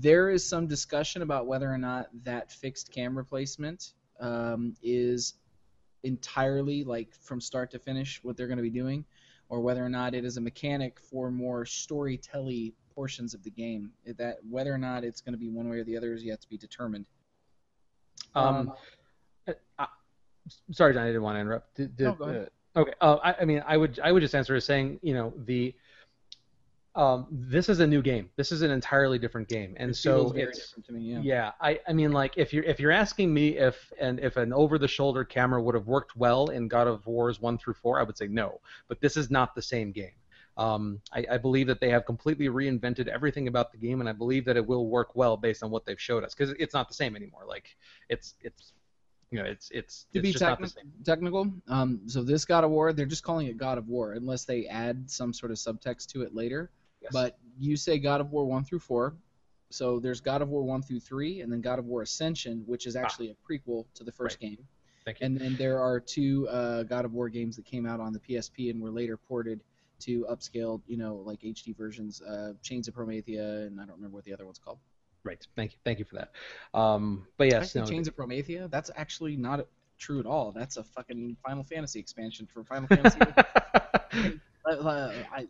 [0.00, 5.34] There is some discussion about whether or not that fixed camera placement um, is
[6.04, 9.04] entirely like from start to finish what they're going to be doing,
[9.48, 13.90] or whether or not it is a mechanic for more storytelling portions of the game.
[14.06, 16.40] That whether or not it's going to be one way or the other is yet
[16.42, 17.06] to be determined.
[18.34, 18.72] Um,
[19.78, 19.86] uh,
[20.70, 21.74] sorry, John, I didn't want to interrupt.
[21.74, 22.50] Did, did, No, go ahead.
[22.76, 22.92] uh, okay.
[23.00, 25.74] Uh, I, I mean, I would I would just answer as saying, you know, the
[26.94, 28.28] um, this is a new game.
[28.36, 31.00] This is an entirely different game, and It so very it's different to me.
[31.00, 31.20] Yeah.
[31.22, 31.52] yeah.
[31.60, 35.24] I, I mean, like if you're if you're asking me if and if an over-the-shoulder
[35.24, 38.26] camera would have worked well in God of Wars one through four, I would say
[38.26, 38.60] no.
[38.88, 40.12] But this is not the same game.
[40.58, 44.12] Um, I, I believe that they have completely reinvented everything about the game, and I
[44.12, 46.88] believe that it will work well based on what they've showed us, because it's not
[46.88, 47.44] the same anymore.
[47.48, 47.74] Like
[48.10, 48.74] it's it's
[49.30, 50.92] you know it's it's to it's be just not the techni- same.
[51.04, 54.44] technical, um, so this God of War, they're just calling it God of War, unless
[54.44, 56.70] they add some sort of subtext to it later.
[57.02, 57.12] Yes.
[57.12, 59.14] But you say God of War one through four,
[59.70, 62.86] so there's God of War one through three, and then God of War Ascension, which
[62.86, 64.58] is actually a prequel to the first game.
[65.04, 65.26] Thank you.
[65.26, 68.20] And then there are two uh, God of War games that came out on the
[68.20, 69.60] PSP and were later ported
[70.00, 74.16] to upscaled, you know, like HD versions, uh, Chains of Promathia, and I don't remember
[74.16, 74.78] what the other one's called.
[75.24, 75.44] Right.
[75.56, 75.78] Thank you.
[75.84, 76.32] Thank you for that.
[76.74, 78.70] Um, but yes, no, Chains of Promathia?
[78.70, 79.66] That's actually not
[79.98, 80.50] true at all.
[80.52, 83.20] That's a fucking Final Fantasy expansion for Final Fantasy.
[84.64, 85.48] Uh, I,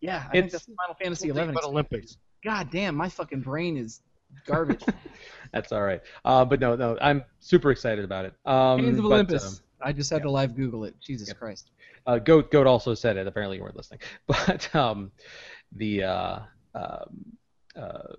[0.00, 1.50] yeah, I think It's- that's Final Fantasy Think 11.
[1.54, 2.16] about Olympics.
[2.44, 4.00] God damn, my fucking brain is
[4.46, 4.82] garbage.
[5.52, 6.00] That's all right.
[6.24, 8.34] Uh, but no, no, I'm super excited about it.
[8.46, 9.44] Um, of but, Olympus.
[9.58, 10.94] um, I just had to live Google it.
[11.00, 11.38] Jesus Yep.
[11.38, 11.70] Christ.
[12.06, 13.26] uh, Goat Goat also said it.
[13.26, 14.00] Apparently, you weren't listening.
[14.26, 15.10] But um,
[15.72, 16.38] the uh,
[16.74, 17.36] um,
[17.76, 18.14] uh,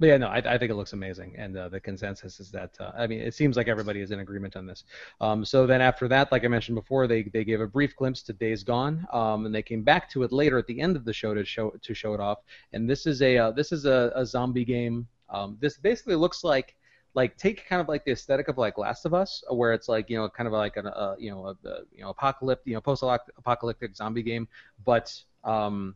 [0.00, 2.74] but yeah, no, I, I think it looks amazing, and uh, the consensus is that
[2.80, 4.84] uh, I mean, it seems like everybody is in agreement on this.
[5.20, 8.22] Um, so then after that, like I mentioned before, they they gave a brief glimpse
[8.22, 11.04] to Days Gone, um, and they came back to it later at the end of
[11.04, 12.38] the show to show to show it off.
[12.72, 15.06] And this is a uh, this is a, a zombie game.
[15.28, 16.74] Um, this basically looks like
[17.14, 20.08] like take kind of like the aesthetic of like Last of Us, where it's like
[20.08, 22.74] you know kind of like an uh, you know a, a you know apocalyptic you
[22.74, 24.48] know post-apocalyptic zombie game,
[24.82, 25.14] but
[25.44, 25.94] um,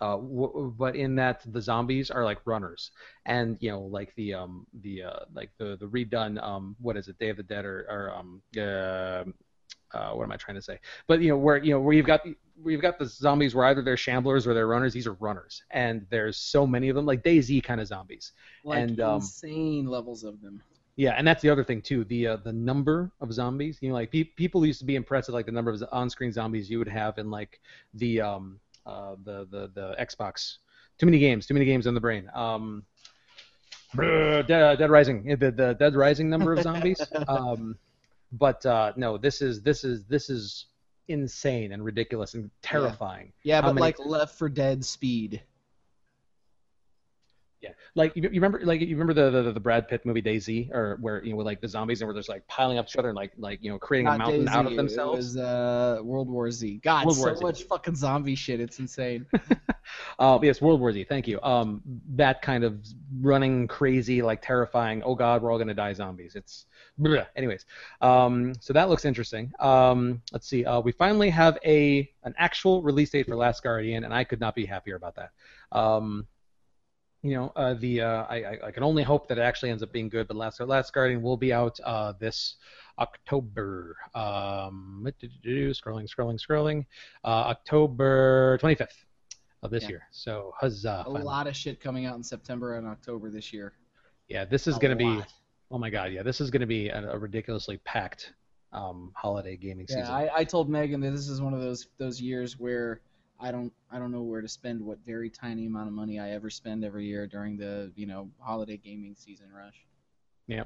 [0.00, 2.90] uh, w- but in that the zombies are like runners,
[3.26, 7.08] and you know like the um the uh like the the redone um what is
[7.08, 9.24] it Day of the Dead or or um uh,
[9.96, 10.78] uh what am I trying to say?
[11.06, 12.22] But you know where you know where you've got
[12.62, 14.92] where you've got the zombies where either they're shamblers or they're runners.
[14.92, 18.32] These are runners, and there's so many of them like DayZ kind of zombies.
[18.62, 20.62] Like And, um, insane levels of them.
[20.96, 22.04] Yeah, and that's the other thing too.
[22.04, 23.78] The uh, the number of zombies.
[23.82, 26.32] You know, like pe- people used to be impressed with like the number of on-screen
[26.32, 27.60] zombies you would have in like
[27.94, 30.58] the um uh the the the Xbox.
[30.98, 31.46] Too many games.
[31.46, 32.30] Too many games in the brain.
[32.34, 32.84] Um,
[33.96, 35.24] Dead, Dead Rising.
[35.38, 37.00] The, the Dead Rising number of zombies.
[37.28, 37.76] um,
[38.32, 40.66] but uh, no, this is this is this is
[41.08, 43.32] insane and ridiculous and terrifying.
[43.42, 45.42] Yeah, How but many- like Left 4 Dead speed.
[47.62, 50.70] Yeah, like you, you remember, like you remember the, the the Brad Pitt movie Daisy,
[50.72, 52.96] or where you know with like the zombies and where there's like piling up each
[52.96, 55.36] other and like like you know creating a Not mountain out of themselves.
[55.36, 56.80] It was uh, World War Z.
[56.84, 57.42] God, World so Z.
[57.42, 58.60] much fucking zombie shit.
[58.60, 59.26] It's insane.
[60.18, 61.04] Uh, yes, World War Z.
[61.04, 61.40] Thank you.
[61.42, 61.80] Um,
[62.16, 62.80] that kind of
[63.20, 65.02] running crazy, like terrifying.
[65.04, 66.34] Oh God, we're all gonna die zombies.
[66.34, 66.66] It's
[67.00, 67.26] bleh.
[67.36, 67.66] anyways.
[68.00, 69.52] Um, so that looks interesting.
[69.60, 70.64] Um, let's see.
[70.64, 74.40] Uh, we finally have a an actual release date for Last Guardian, and I could
[74.40, 75.30] not be happier about that.
[75.72, 76.26] Um,
[77.26, 79.82] you know, uh, the uh, I, I I can only hope that it actually ends
[79.82, 80.28] up being good.
[80.28, 82.56] But Last Last Guardian will be out uh, this
[82.98, 83.96] October.
[84.14, 86.86] Um, scrolling, scrolling, scrolling.
[87.24, 88.88] Uh, October 25th
[89.62, 89.88] of this Yeah.
[89.90, 90.02] year.
[90.10, 91.00] So huzzah!
[91.00, 91.24] a finally.
[91.24, 93.72] lot of shit coming out in September and October this year.
[94.28, 95.22] Yeah, this is going to be.
[95.70, 96.12] Oh my God!
[96.12, 98.32] Yeah, this is going to be a, a ridiculously packed
[98.72, 100.14] um, holiday gaming Yeah, season.
[100.14, 103.00] I, I told Megan that this is one of those those years where
[103.40, 106.30] I don't I don't know where to spend what very tiny amount of money I
[106.30, 109.86] ever spend every year during the you know holiday gaming season rush.
[110.48, 110.64] Yeah.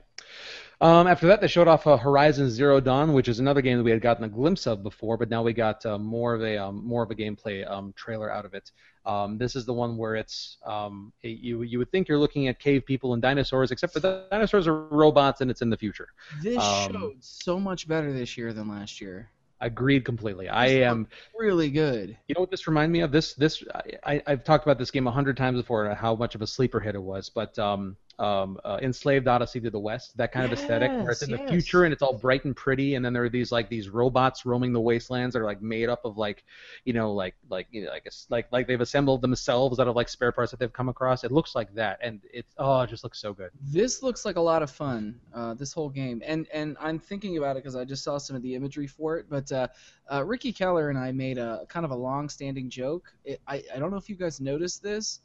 [0.83, 3.85] Um, after that, they showed off uh, Horizon Zero Dawn, which is another game that
[3.85, 6.59] we had gotten a glimpse of before, but now we got uh, more of a
[6.59, 8.71] um, more of a gameplay um, trailer out of it.
[9.07, 12.49] Um, this is the one where it's um, a, you you would think you're looking
[12.49, 15.79] at cave people and dinosaurs, except for the dinosaurs are robots and it's in the
[15.79, 16.09] future.
[16.43, 19.31] This Um, showed so much better this year than last year.
[19.61, 20.49] Agreed completely.
[20.49, 21.07] I am.
[21.39, 22.17] Really good.
[22.29, 23.13] You know what this reminded me of?
[23.13, 23.63] This this
[24.05, 26.47] I, I've talked about this game a hundred times before, and how much of a
[26.47, 27.29] sleeper hit it was.
[27.29, 31.23] But um, um, uh, Enslaved Odyssey to the West, that kind of aesthetic, where it's
[31.23, 33.51] in Yes, the future and it's all bright and pretty, and then there are these
[33.51, 36.45] like these robots roaming the wastelands that are like made up of like,
[36.85, 39.97] you know, like like you know, like it's like like they've assembled themselves out of
[39.97, 41.25] like spare parts that they've come across.
[41.25, 43.51] It looks like that, and it's oh, it just looks so good.
[43.61, 45.19] This looks like a lot of fun.
[45.35, 48.37] Uh, this whole game, and and I'm thinking about it because I just saw some
[48.37, 49.27] of the imagery for it.
[49.31, 49.69] But uh,
[50.13, 53.13] uh, Ricky Keller and I made a kind of a long-standing joke.
[53.25, 55.21] It, I I don't know if you guys noticed this.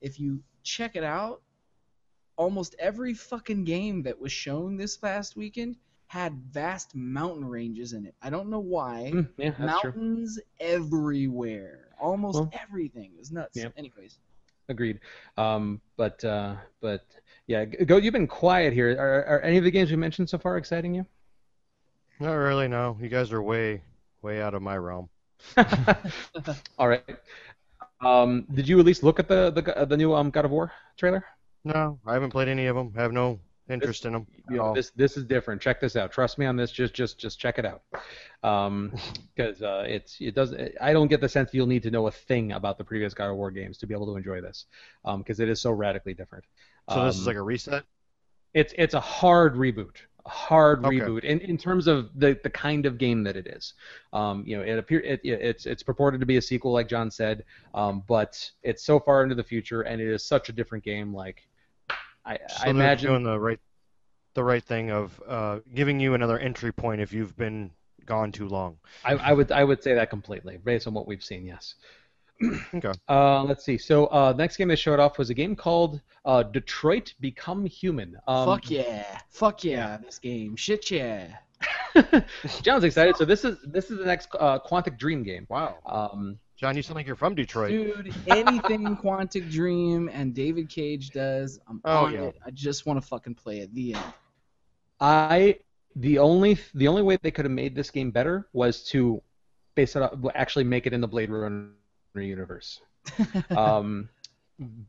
[0.00, 1.42] If you check it out,
[2.38, 8.06] almost every fucking game that was shown this past weekend had vast mountain ranges in
[8.06, 8.14] it.
[8.22, 9.10] I don't know why.
[9.14, 9.92] Mm, yeah, that's true.
[9.92, 11.88] Mountains everywhere.
[12.00, 13.10] Almost Well, everything.
[13.14, 13.56] It was nuts.
[13.56, 13.68] yeah.
[13.76, 14.18] Anyways.
[14.70, 15.00] Agreed.
[15.36, 17.04] Um, but uh, but
[17.46, 17.96] yeah, go.
[17.98, 18.90] You've been quiet here.
[18.98, 21.04] Are, are any of the games we mentioned so far exciting you?
[22.20, 22.68] Not really.
[22.68, 23.82] No, you guys are way,
[24.22, 25.08] way out of my realm.
[26.78, 27.04] All right.
[28.00, 30.72] Um, did you at least look at the the, the new um, God of War
[30.96, 31.24] trailer?
[31.64, 32.92] No, I haven't played any of them.
[32.96, 34.74] I have no interest in them You know, all.
[34.74, 35.60] this this is different.
[35.60, 36.10] Check this out.
[36.12, 36.70] Trust me on this.
[36.72, 37.82] Just just just check it out.
[38.42, 38.92] Um,
[39.36, 40.54] because uh, it's it does.
[40.80, 43.30] I don't get the sense you'll need to know a thing about the previous God
[43.30, 44.66] of War games to be able to enjoy this.
[45.04, 46.44] Um, because it is so radically different.
[46.90, 47.84] So this is Um, like a reset.
[48.54, 49.96] it's it's a hard reboot
[50.28, 51.04] hard Okay.
[51.06, 53.74] reboot in, in terms of the, the kind of game that it is
[54.12, 56.88] um, you know it appear it, it- it's it's purported to be a sequel like
[56.88, 57.44] john said
[57.74, 61.14] um, but it's so far into the future and it is such a different game
[61.14, 61.42] like
[62.26, 63.60] i, So I imagine doing the right,
[64.34, 67.72] the right thing of uh, giving you another entry point if you've been
[68.06, 68.78] gone too long.
[69.04, 71.74] I, I would I would say that completely based on what we've seen yes
[72.74, 72.92] Okay.
[73.08, 76.42] uh, let's see so uh, next game they showed off was a game called uh,
[76.42, 79.04] detroit become human um, Fuck yeah.
[79.30, 80.54] Fuck yeah, this game.
[80.56, 81.36] Shit yeah.
[82.62, 85.76] john's excited so this is this is the next uh, quantic dream game Wow.
[85.86, 87.70] um, John, you sound like you're from Detroit.
[87.70, 92.22] Dude, anything Quantic Dream and David Cage does, I'm Oh, on yeah.
[92.22, 92.36] it.
[92.44, 93.72] I just want to fucking play it.
[93.72, 94.04] The end.
[94.98, 95.58] I
[95.94, 99.22] the only the only way they could have made this game better was to
[99.76, 101.68] base it up actually make it in the Blade Runner
[102.16, 102.80] universe.
[103.56, 104.08] Um,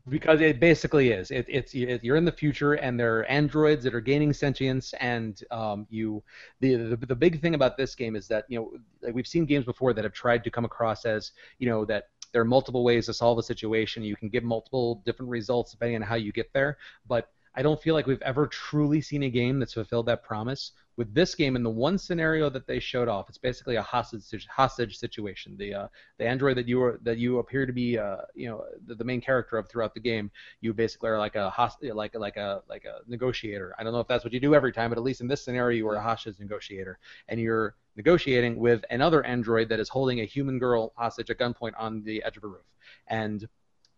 [0.08, 1.30] because it basically is.
[1.30, 4.92] It, it's it, you're in the future, and there are androids that are gaining sentience,
[5.00, 6.22] and um, you.
[6.60, 9.46] The, the the big thing about this game is that you know like we've seen
[9.46, 12.84] games before that have tried to come across as you know that there are multiple
[12.84, 14.02] ways to solve a situation.
[14.02, 17.82] You can give multiple different results depending on how you get there, but I don't
[17.82, 20.72] feel like we've ever truly seen a game that's fulfilled that promise.
[20.96, 24.46] With this game, in the one scenario that they showed off, it's basically a hostage
[24.46, 25.56] hostage situation.
[25.56, 25.88] The uh,
[26.18, 29.04] the android that you are that you appear to be uh, you know the, the
[29.04, 30.30] main character of throughout the game,
[30.60, 33.74] you basically are like a host like like a like a negotiator.
[33.78, 35.42] I don't know if that's what you do every time, but at least in this
[35.44, 36.98] scenario, you are a hostage negotiator,
[37.28, 41.72] and you're negotiating with another android that is holding a human girl hostage at gunpoint
[41.78, 42.66] on the edge of a roof,
[43.08, 43.48] and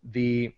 [0.04, 0.54] the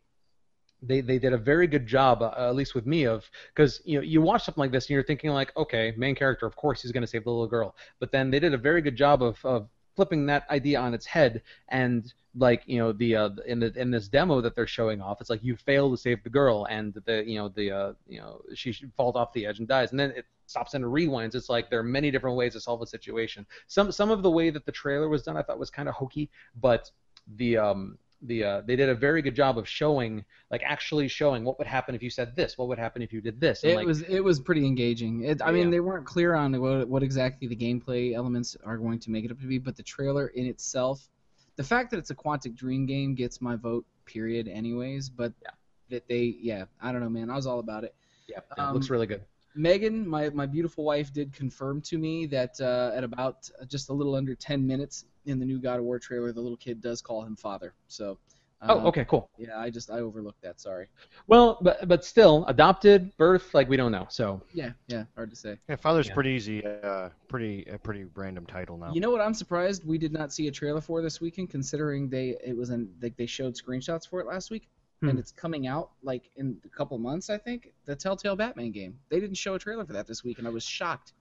[0.86, 3.96] they they did a very good job, uh, at least with me, of because you
[3.96, 6.82] know you watch something like this and you're thinking like, okay, main character, of course
[6.82, 9.22] he's going to save the little girl, but then they did a very good job
[9.22, 13.60] of of flipping that idea on its head and like you know the uh, in
[13.60, 16.30] the in this demo that they're showing off it's like you fail to save the
[16.30, 19.68] girl and the you know the uh, you know she falls off the edge and
[19.68, 19.92] dies.
[19.92, 21.34] And then it stops and rewinds.
[21.34, 23.46] It's like there are many different ways to solve a situation.
[23.68, 25.94] Some some of the way that the trailer was done i thought was kind of
[25.94, 26.30] hokey
[26.60, 26.90] but
[27.36, 31.44] the um the uh, they did a very good job of showing like actually showing
[31.44, 33.72] what would happen if you said this what would happen if you did this and,
[33.72, 35.22] It like, was it was pretty engaging.
[35.24, 35.70] It, I mean, Yeah.
[35.70, 39.30] they weren't clear on what, what exactly the gameplay elements are going to make it
[39.30, 41.08] up to be, but the trailer in itself,
[41.56, 43.84] the fact that it's a Quantic Dream game gets my vote.
[44.06, 44.48] Period.
[44.48, 45.50] Anyways, but Yeah.
[45.90, 47.30] that they, yeah, I don't know, man.
[47.30, 47.94] I was all about it.
[48.28, 49.22] yeah, it looks um, really good
[49.54, 53.92] Megan, my, my beautiful wife, did confirm to me that uh, at about just a
[53.92, 57.00] little under 10 minutes in the new God of War trailer, the little kid does
[57.02, 57.74] call him father.
[57.88, 58.18] So.
[58.62, 60.58] oh uh, okay cool Yeah, I just I overlooked that.
[60.60, 60.86] Sorry.
[61.26, 65.36] well but but still adopted birth like we don't know so Yeah, yeah, hard to
[65.36, 65.58] say.
[65.68, 66.14] Yeah, Father's Yeah.
[66.14, 66.64] pretty easy.
[66.66, 68.92] Uh, pretty a pretty random title now.
[68.94, 69.20] You know what?
[69.20, 72.70] I'm surprised we did not see a trailer for this weekend, considering they it was
[72.70, 74.68] in like they showed screenshots for it last week,
[75.00, 75.08] Hmm.
[75.10, 77.72] and it's coming out like in a couple months, I think.
[77.84, 78.98] The Telltale Batman game.
[79.10, 81.12] They didn't show a trailer for that this week, and I was shocked.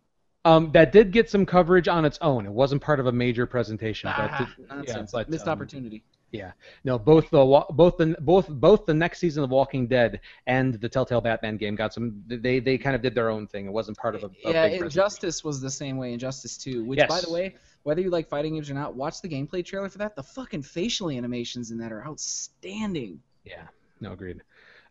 [0.46, 2.46] Um, that did get some coverage on its own.
[2.46, 4.12] It wasn't part of a major presentation.
[4.18, 5.12] but Ah, it- nonsense.
[5.12, 6.04] but, Missed um, opportunity.
[6.32, 6.52] Yeah.
[6.84, 10.90] No, both the both the both both the next season of Walking Dead and the
[10.90, 12.24] Telltale Batman game got some.
[12.28, 13.68] They they kind of did their own thing.
[13.68, 14.66] It wasn't part of a, a yeah.
[14.66, 16.12] Injustice was the same way.
[16.12, 19.30] Injustice 2, which by the way, whether you like fighting games or not, watch the
[19.30, 20.16] gameplay trailer for that.
[20.16, 23.22] The fucking facial animations in that are outstanding.
[23.46, 23.68] Yeah,
[24.02, 24.42] no, agreed.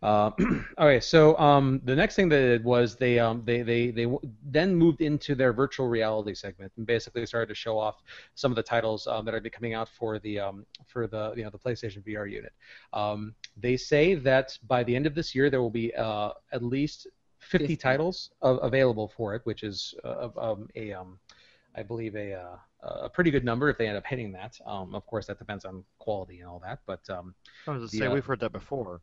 [0.02, 0.31] Uh,
[0.78, 4.20] okay, so um, the next thing they did was they um, they they they w-
[4.44, 8.02] then moved into their virtual reality segment and basically started to show off
[8.34, 11.44] some of the titles um, that are coming out for the um, for the you
[11.44, 12.52] know the PlayStation VR unit.
[12.92, 16.62] Um, they say that by the end of this year there will be uh, at
[16.62, 17.06] least
[17.39, 17.76] 50, 50.
[17.76, 21.18] titles a- available for it, which is uh, um, a um,
[21.76, 22.56] I believe a uh,
[23.05, 24.58] a pretty good number if they end up hitting that.
[24.66, 27.34] Um, of course, that depends on quality and all that, but um,
[27.68, 29.00] I was to say uh, we've heard that before.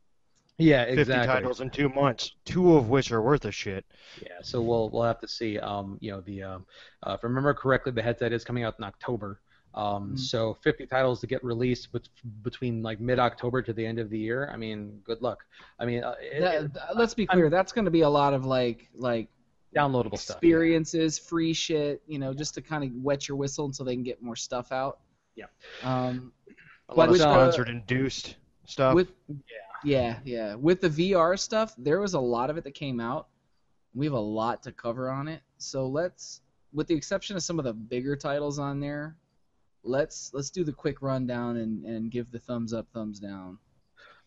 [0.59, 1.27] Yeah, 50 exactly.
[1.33, 3.85] titles in two months, two of which are worth a shit.
[4.21, 5.57] Yeah, so we'll we'll have to see.
[5.59, 6.65] Um, you know, the um,
[7.03, 9.39] uh, if I remember correctly, the headset is coming out in October.
[9.75, 10.19] Um, Mhm.
[10.19, 12.09] so 50 titles to get released bet-
[12.41, 14.49] between like mid-October to the end of the year.
[14.51, 15.45] I mean, good luck.
[15.79, 17.49] I mean, uh, it, That- it- let's be I'm- clear.
[17.51, 19.29] That's going to be a lot of like like
[19.75, 20.37] downloadable stuff.
[20.37, 24.01] experiences, free shit, you know, just to kind of wet your whistle until they can
[24.03, 24.99] get more stuff out.
[25.35, 25.45] Yeah.
[25.83, 26.33] Um,
[26.89, 28.95] A lot of With, uh, sponsored induced stuff.
[28.95, 29.35] with yeah,
[29.83, 30.55] yeah, yeah.
[30.55, 33.27] with the VR stuff, there was a lot of it that came out.
[33.93, 36.41] We have a lot to cover on it, so let's,
[36.73, 39.15] with the exception of some of the bigger titles on there,
[39.83, 43.57] let's let's do the quick rundown and and give the thumbs up, thumbs down.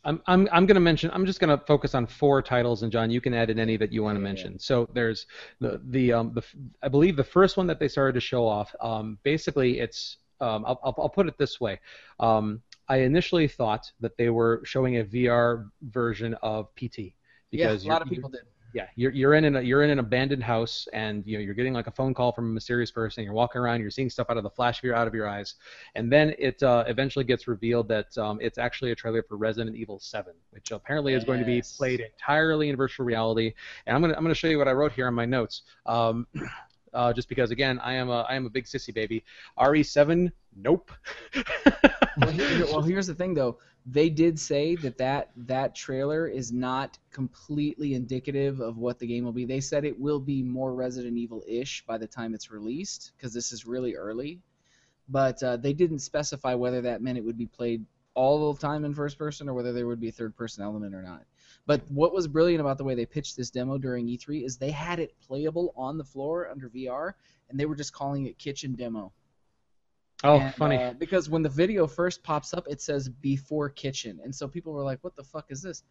[0.04, 1.10] I'm, I'm, I'm going to mention.
[1.12, 3.76] I'm just going to focus on four titles, and John, you can add in any
[3.76, 4.34] that you want to Yeah, yeah.
[4.34, 4.58] mention.
[4.58, 5.26] So there's
[5.60, 6.42] the the um the
[6.82, 8.74] I believe the first one that they started to show off.
[8.80, 11.78] Um, basically, it's um I'll, I'll, I'll put it this way.
[12.18, 17.14] Um, I initially thought that they were showing a VR version of PT
[17.50, 18.42] because Yeah, a lot of people did.
[18.74, 21.72] yeah, you're, you're in an you're in an abandoned house and you know you're getting
[21.72, 23.24] like a phone call from a mysterious person.
[23.24, 25.28] You're walking around, you're seeing stuff out of the flash of your out of your
[25.28, 25.54] eyes,
[25.94, 29.76] and then it uh, eventually gets revealed that um, it's actually a trailer for Resident
[29.76, 33.54] Evil 7, which apparently is going to be played entirely in virtual reality.
[33.86, 35.62] And I'm gonna I'm gonna show you what I wrote here on my notes.
[35.86, 36.26] Um,
[36.92, 39.24] uh, just because again I am a I am a big sissy baby.
[39.58, 40.90] RE7, nope.
[42.18, 43.58] well, here, well, here's the thing though.
[43.84, 49.24] They did say that, that that trailer is not completely indicative of what the game
[49.24, 49.44] will be.
[49.44, 53.50] They said it will be more Resident Evil-ish by the time it's released because this
[53.50, 54.38] is really early.
[55.08, 58.84] But uh, they didn't specify whether that meant it would be played all the time
[58.84, 61.24] in first person or whether there would be a third person element or not.
[61.66, 64.70] But what was brilliant about the way they pitched this demo during E3 is they
[64.70, 67.14] had it playable on the floor under VR,
[67.48, 69.12] and they were just calling it kitchen demo.
[70.24, 70.76] oh, And, funny.
[70.76, 74.72] uh, because when the video first pops up, it says before kitchen, and so people
[74.72, 75.84] were like, "What the fuck is this?"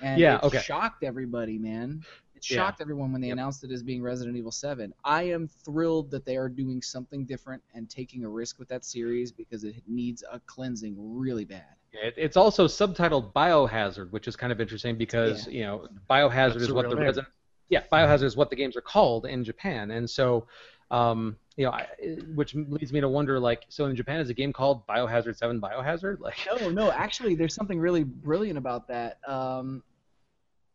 [0.00, 0.58] And Yeah, it okay.
[0.58, 2.04] shocked everybody, man.
[2.36, 2.56] It Yeah.
[2.56, 3.34] shocked everyone when they Yep.
[3.34, 4.92] announced it as being Resident Evil 7.
[5.04, 8.84] I am thrilled that they are doing something different and taking a risk with that
[8.84, 11.76] series because it needs a cleansing really bad.
[11.92, 16.64] It, it's also subtitled Biohazard, which is kind of interesting because you know Biohazard That's
[16.64, 17.04] is what the name.
[17.04, 17.28] Resident
[17.68, 20.46] yeah Biohazard is what the games are called in Japan, and so
[20.90, 21.86] um, you know I,
[22.34, 25.58] which leads me to wonder like so in Japan is a game called Biohazard Seven
[25.60, 29.18] Biohazard like No, no, actually, there's something really brilliant about that.
[29.26, 29.82] Um,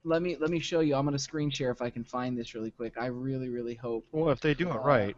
[0.04, 0.96] let me let me show you.
[0.96, 2.96] I'm gonna screen share if I can find this really quick.
[2.98, 4.06] I really, really hope.
[4.12, 5.16] Well, if they do it Uh, right,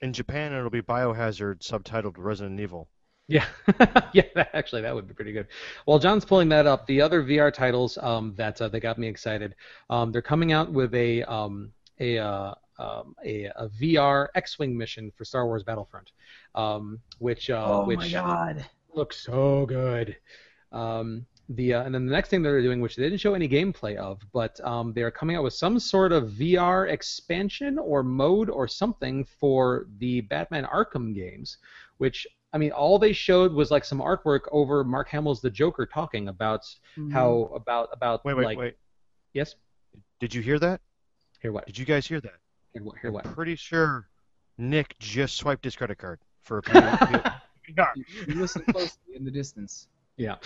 [0.00, 2.88] in Japan it'll be Biohazard subtitled Resident Evil.
[3.26, 3.46] Yeah,
[4.12, 4.24] yeah.
[4.34, 5.46] That, actually, that would be pretty good.
[5.86, 9.08] While John's pulling that up, the other VR titles um, that uh, that got me
[9.08, 9.54] excited,
[9.88, 15.10] um, they're coming out with a um, a, uh, um, a a VR X-wing mission
[15.16, 16.12] for Star Wars Battlefront,
[16.54, 18.66] um, which uh, oh which my god.
[18.94, 20.16] looks so good.
[20.70, 23.48] Um, the uh, and then the next thing they're doing, which they didn't show any
[23.48, 28.02] gameplay of, but um, they are coming out with some sort of VR expansion or
[28.02, 31.58] mode or something for the Batman Arkham games,
[31.98, 35.86] which I mean, all they showed was like some artwork over Mark Hamill's The Joker
[35.86, 36.62] talking about
[36.96, 37.10] Mm-hmm.
[37.10, 38.76] how about about Wait, wait, like wait.
[39.32, 39.56] yes
[40.20, 40.80] Did you hear that?
[41.40, 42.34] here what Did you guys hear that?
[42.72, 44.08] here what here what I'm pretty sure
[44.56, 46.70] Nick just swiped his credit card for a P-
[47.66, 49.88] You, you listen closely in the distance.
[50.16, 50.36] Yeah,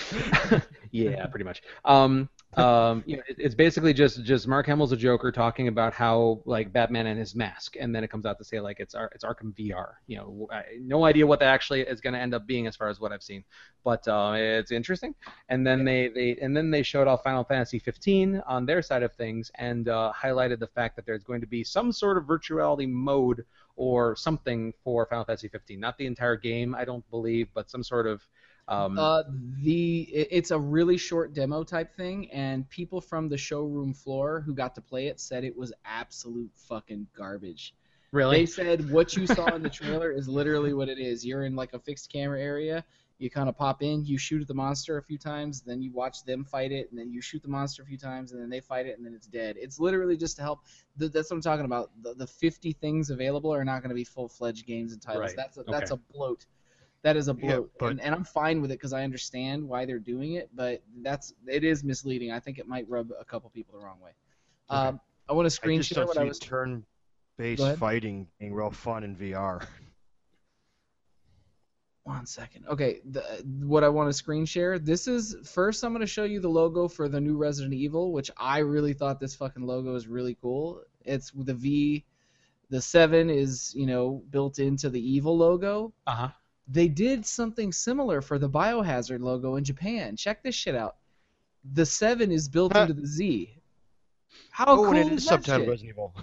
[0.92, 1.62] yeah, pretty much.
[1.84, 5.92] Um, um, you know, it, it's basically just just Mark Hamill's a Joker talking about
[5.92, 8.94] how like Batman and his mask, and then it comes out to say like it's
[8.94, 9.92] Ar- it's Arkham VR.
[10.06, 12.76] You know, I, no idea what that actually is going to end up being as
[12.76, 13.44] far as what I've seen,
[13.84, 15.14] but uh, it's interesting.
[15.50, 19.02] And then they, they and then they showed off Final Fantasy 15 on their side
[19.02, 22.24] of things and uh, highlighted the fact that there's going to be some sort of
[22.24, 23.44] virtuality mode
[23.76, 25.78] or something for Final Fantasy 15.
[25.78, 28.22] Not the entire game, I don't believe, but some sort of
[28.68, 29.22] um, Uh,
[29.62, 34.54] the it's a really short demo type thing, and people from the showroom floor who
[34.54, 37.74] got to play it said it was absolute fucking garbage.
[38.12, 38.40] really.
[38.40, 41.24] They said what you saw in the trailer is literally what it is.
[41.24, 42.84] You're in like a fixed camera area.
[43.18, 45.92] You kind of pop in, you shoot at the monster a few times, then you
[45.92, 48.48] watch them fight it, and then you shoot the monster a few times, and then
[48.48, 49.56] they fight it, and then it's dead.
[49.58, 50.60] It's literally just to help.
[50.98, 51.90] Th- that's what I'm talking about.
[52.02, 55.22] The, the 50 things available are not going to be full fledged games and titles.
[55.22, 55.36] Right.
[55.36, 56.00] That's a, that's Okay.
[56.00, 56.46] a bloat.
[57.02, 59.66] That is a Yeah, bloat, but- and, and I'm fine with it because I understand
[59.68, 62.32] why they're doing it, but that's it is misleading.
[62.32, 64.10] I think it might rub a couple people the wrong way.
[64.70, 64.88] Okay.
[64.88, 66.38] Um, I want to I screen just share don't what see I was.
[66.38, 69.64] Turn-based fighting being real fun in VR.
[72.04, 72.64] One second.
[72.66, 73.20] Okay, the,
[73.60, 74.78] what I want to screen share.
[74.78, 75.84] This is first.
[75.84, 78.94] I'm going to show you the logo for the new Resident Evil, which I really
[78.94, 80.82] thought this fucking logo is really cool.
[81.04, 82.04] It's the V,
[82.70, 85.92] the seven is you know built into the evil logo.
[86.06, 86.28] Uh huh.
[86.68, 90.16] They did something similar for the Biohazard logo in Japan.
[90.16, 90.96] Check this shit out.
[91.72, 92.82] The seven is built Huh.
[92.82, 93.54] into the Z.
[94.50, 95.68] How oh, cool and it is is that subtitled shit?
[95.68, 96.14] Resident Evil.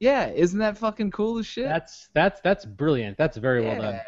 [0.00, 1.64] Yeah, isn't that fucking cool as shit?
[1.64, 3.16] That's that's that's brilliant.
[3.16, 4.00] That's very well done.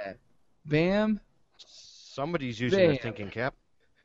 [0.67, 1.21] Bam.
[1.57, 3.55] Somebody's using their thinking cap.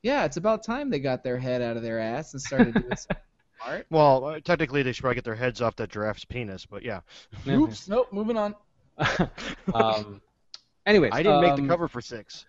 [0.04, 2.96] Yeah, it's about time they got their head out of their ass and started doing
[2.96, 3.18] some
[3.66, 3.86] art.
[3.90, 7.02] Well, uh, technically they should probably get their heads off that giraffe's penis, but yeah.
[7.48, 8.56] Oops, nope, moving on.
[9.74, 10.22] um,
[10.86, 12.46] anyways, I didn't make um, the cover for six.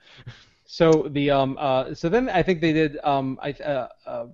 [0.65, 4.27] So the um uh so then I think they did um I uh, uh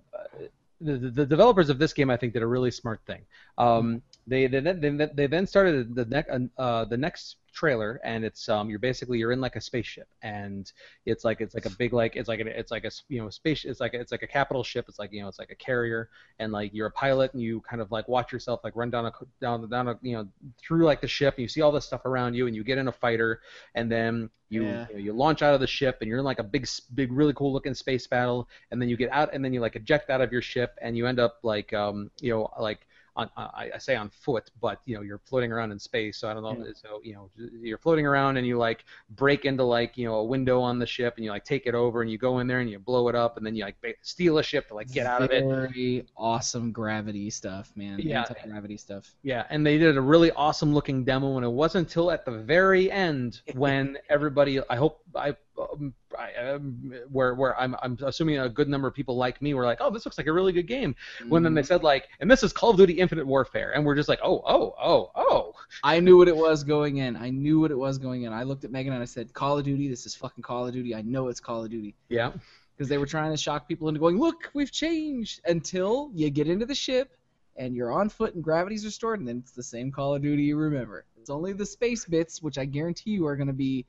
[0.81, 3.23] the, the the developers of this game I think did a really smart thing.
[3.57, 8.25] Um they they then they, they then started the next uh the next trailer and
[8.25, 10.73] it's um you're basically you're in like a spaceship and
[11.07, 13.31] it's like it's like a big like it's like a, it's like a you know
[13.31, 15.51] space it's like a, it's like a capital ship it's like you know it's like
[15.51, 16.09] a carrier
[16.39, 19.07] and like you're a pilot and you kind of like watch yourself like run down
[19.07, 21.87] a down down a you know through like the ship and you see all this
[21.87, 23.41] stuff around you and you get in a fighter
[23.75, 24.87] and then you Yeah.
[24.89, 27.13] you, know, you launch out of the ship and you're in like a big big
[27.13, 30.11] really cool looking space battle and then you get out and then you like eject
[30.11, 32.87] out of your ship and you end up like um you know like
[33.19, 36.29] on, I, I say on foot, but you know you're floating around in space, so
[36.29, 36.65] I don't know.
[36.65, 36.73] Yeah.
[36.75, 40.25] So you know you're floating around and you like break into like you know a
[40.25, 42.61] window on the ship and you like take it over and you go in there
[42.61, 44.91] and you blow it up and then you like ba- steal a ship to like
[44.93, 45.45] get out of it.
[45.45, 47.99] Very awesome gravity stuff, man.
[47.99, 48.21] Yeah.
[48.21, 49.13] Anti-gravity stuff.
[49.23, 52.33] Yeah, and they did a really awesome looking demo, and it wasn't until at the
[52.33, 58.39] very end when everybody, I hope, I, um, I um, where where I'm I'm assuming
[58.39, 60.53] a good number of people like me were like, oh, this looks like a really
[60.53, 60.95] good game.
[61.29, 61.67] When then they Mhm.
[61.67, 64.43] said like, and this is Call of Duty Infinite Warfare, and we're just like, oh,
[64.47, 65.53] oh, oh, oh.
[65.83, 67.17] I knew what it was going in.
[67.17, 68.33] I knew what it was going in.
[68.33, 69.89] I looked at Megan and I said, "Call of Duty.
[69.89, 70.95] This is fucking Call of Duty.
[70.95, 72.33] I know it's Call of Duty." Yeah,
[72.77, 75.41] because they were trying to shock people into going, look, we've changed.
[75.45, 77.17] Until you get into the ship
[77.57, 80.45] and you're on foot and gravity's restored, and then it's the same Call of Duty
[80.45, 81.05] you remember.
[81.21, 83.85] It's only the space bits, which I guarantee you are going to be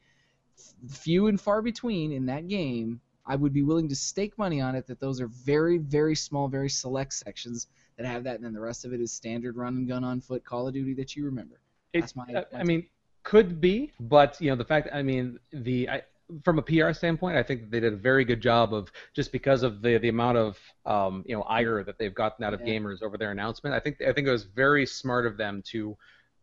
[0.90, 3.02] few and far between in that game.
[3.26, 6.48] I would be willing to stake money on it that those are very, very small,
[6.48, 9.76] very select sections that have that, and then the rest of it is standard run
[9.78, 11.60] and gun on foot Call of Duty that you remember.
[11.94, 12.88] It- That's my- I- my I mean,
[13.24, 16.02] could be, but you know, the fact, I mean, the I,
[16.44, 19.62] from a PR standpoint, I think they did a very good job of just because
[19.62, 22.80] of the the amount of um, you know ire that they've gotten out of Yeah.
[22.80, 23.76] gamers over their announcement.
[23.76, 25.98] I think I think it was very smart of them to.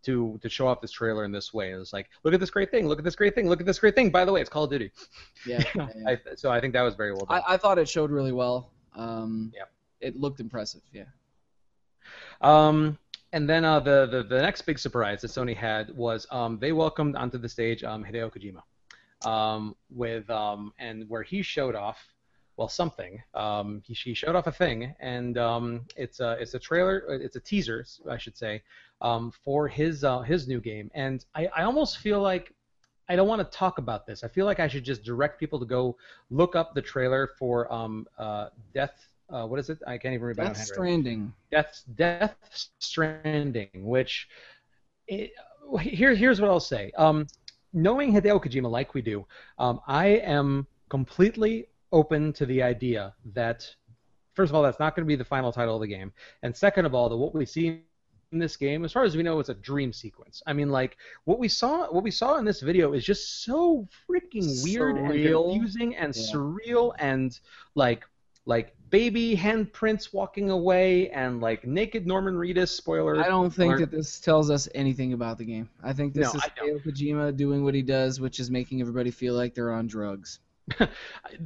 [0.07, 2.51] To, to show off this trailer in this way, it was like, look at this
[2.51, 4.11] great thing, look at this great thing, look at this great thing.
[4.11, 4.91] By the way, it's Call of Duty.
[5.47, 6.09] Yeah, yeah, yeah.
[6.11, 7.43] I, so I think that was very well done.
[7.47, 8.71] I, I thought it showed really well.
[8.95, 9.71] Um, Yep.
[10.01, 10.83] It looked impressive.
[10.93, 11.05] Yeah.
[12.41, 12.99] Um,
[13.33, 16.73] and then uh, the, the the next big surprise that Sony had was um, they
[16.73, 18.63] welcomed onto the stage um, Hideo Kojima.
[19.29, 21.99] um, with um, and where he showed off
[22.57, 23.23] well something.
[23.35, 27.37] Um, he, he showed off a thing, and um, it's a it's a trailer, it's
[27.37, 28.63] a teaser, I should say,
[29.01, 30.91] um, for his uh, his new game.
[30.95, 32.55] And I, I almost feel like
[33.09, 34.25] I don't want to talk about this.
[34.25, 35.97] I feel like I should just direct people to go
[36.31, 39.09] look up the trailer for um, uh, Death.
[39.29, 39.79] Uh, what is it?
[39.87, 40.55] I can't even remember.
[40.55, 41.33] Death Stranding.
[41.51, 42.37] Death Death
[42.79, 44.29] Stranding, which
[45.09, 45.33] it,
[45.81, 46.93] here here's what I'll say.
[46.97, 47.27] Um,
[47.73, 49.27] knowing Hideo Kojima like we do,
[49.59, 51.69] um, I am completely
[52.01, 53.59] open to the idea that
[54.35, 56.55] first of all that's not going to be the final title of the game, and
[56.55, 57.67] second of all that what we see
[58.33, 60.43] in this game, as far as we know, it's a dream sequence.
[60.47, 63.87] I mean, like what we saw, what we saw in this video is just so
[64.09, 65.11] freaking weird Surreal.
[65.11, 65.23] and
[65.55, 66.23] confusing and Yeah.
[66.33, 67.39] surreal and
[67.75, 68.03] like
[68.49, 72.69] like baby handprints walking away and like naked Norman Reedus.
[72.69, 73.17] Spoiler.
[73.25, 73.81] I don't think alert.
[73.81, 75.69] that this tells us anything about the game.
[75.83, 79.35] I think this No, is Kojima doing what he does, which is making everybody feel
[79.35, 80.39] like they're on drugs.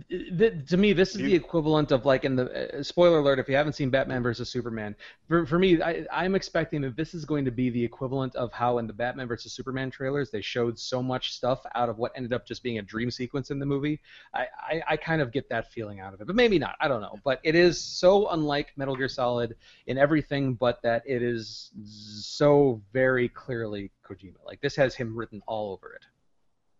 [0.08, 3.39] Th- to me, this is You- the equivalent of like in the uh, spoiler alert.
[3.39, 4.97] If you haven't seen Batman versus Superman,
[5.28, 8.50] for, for me, I, I'm expecting that this is going to be the equivalent of
[8.52, 12.12] how in the Batman versus Superman trailers they showed so much stuff out of what
[12.16, 14.00] ended up just being a dream sequence in the movie.
[14.32, 16.76] I, I, I kind of get that feeling out of it, but maybe not.
[16.81, 17.16] I don't know.
[17.23, 19.55] But it is so unlike Metal Gear Solid
[19.86, 24.42] in everything, but that it is so very clearly Kojima.
[24.47, 26.07] Like this has him written all over it.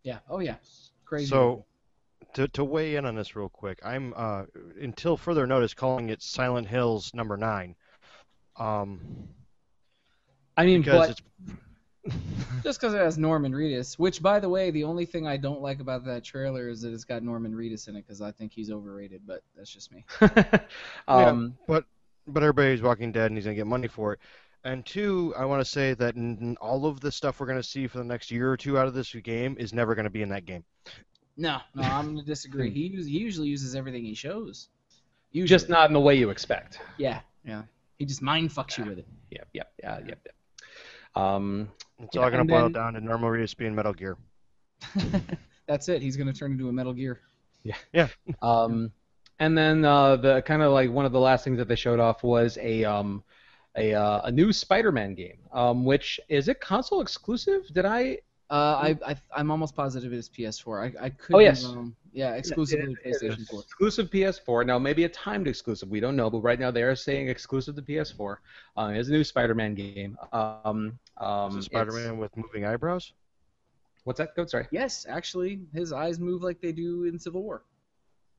[0.05, 0.21] Yeah.
[0.31, 0.57] Oh yeah.
[1.05, 1.27] Crazy.
[1.27, 1.67] So,
[2.35, 4.45] to, to weigh in on this real quick, I'm uh,
[4.81, 7.75] until further notice calling it Silent Hills Number Nine,
[8.57, 9.01] um,
[10.57, 11.23] I mean, because but it's
[12.63, 15.61] just because it has Norman Reedus, which by the way, the only thing I don't
[15.61, 18.53] like about that trailer is that it's got Norman Reedus in it because I think
[18.53, 19.23] he's overrated.
[19.27, 20.05] But that's just me.
[21.09, 24.21] um, but everybody's Walking Dead and he's gonna get money for it.
[24.63, 27.87] And two, I want to say that n- all of the stuff we're gonna see
[27.87, 30.29] for the next year or two out of this game is never gonna be in
[30.31, 30.65] that game.
[31.41, 32.71] No, no, I'm gonna disagree.
[32.71, 34.69] He, he usually uses everything he shows.
[35.33, 35.49] Usually.
[35.49, 36.81] just not in the way you expect.
[36.99, 37.63] Yeah, yeah.
[37.99, 39.07] He just mind fucks you with it.
[39.31, 40.35] Yep, yep, yeah, yep, yep.
[41.23, 41.71] Um,
[42.03, 44.17] It's Yeah, all gonna boil then- down to Norman Reedus being Metal Gear.
[45.67, 46.03] That's it.
[46.03, 47.21] He's gonna turn into a Metal Gear.
[47.63, 47.77] Yeah.
[47.93, 48.09] Yeah.
[48.43, 48.93] Um,
[49.39, 51.99] and then uh, the kind of like one of the last things that they showed
[52.01, 53.23] off was a um,
[53.77, 55.39] a uh, a new Spider-Man game.
[55.53, 57.67] Um, which is it console exclusive?
[57.73, 58.19] Did I?
[58.51, 60.97] Uh, I, I I'm almost positive it is PS4.
[61.01, 61.65] I, I could Oh, yes.
[61.65, 61.95] wrong.
[62.13, 63.61] Yeah, exclusively It is PlayStation 4.
[63.61, 64.67] Exclusive PS4.
[64.67, 65.89] Now maybe a timed exclusive.
[65.89, 68.37] We don't know, but right now they are saying exclusive to PS4.
[68.77, 70.19] Uh, it's a new Spider-Man game.
[70.33, 73.13] Um, um, Is it Spider-Man with moving eyebrows?
[74.03, 74.51] What's that code?
[74.51, 74.67] Sorry.
[74.73, 77.63] Yes, actually, his eyes move like they do in Civil War.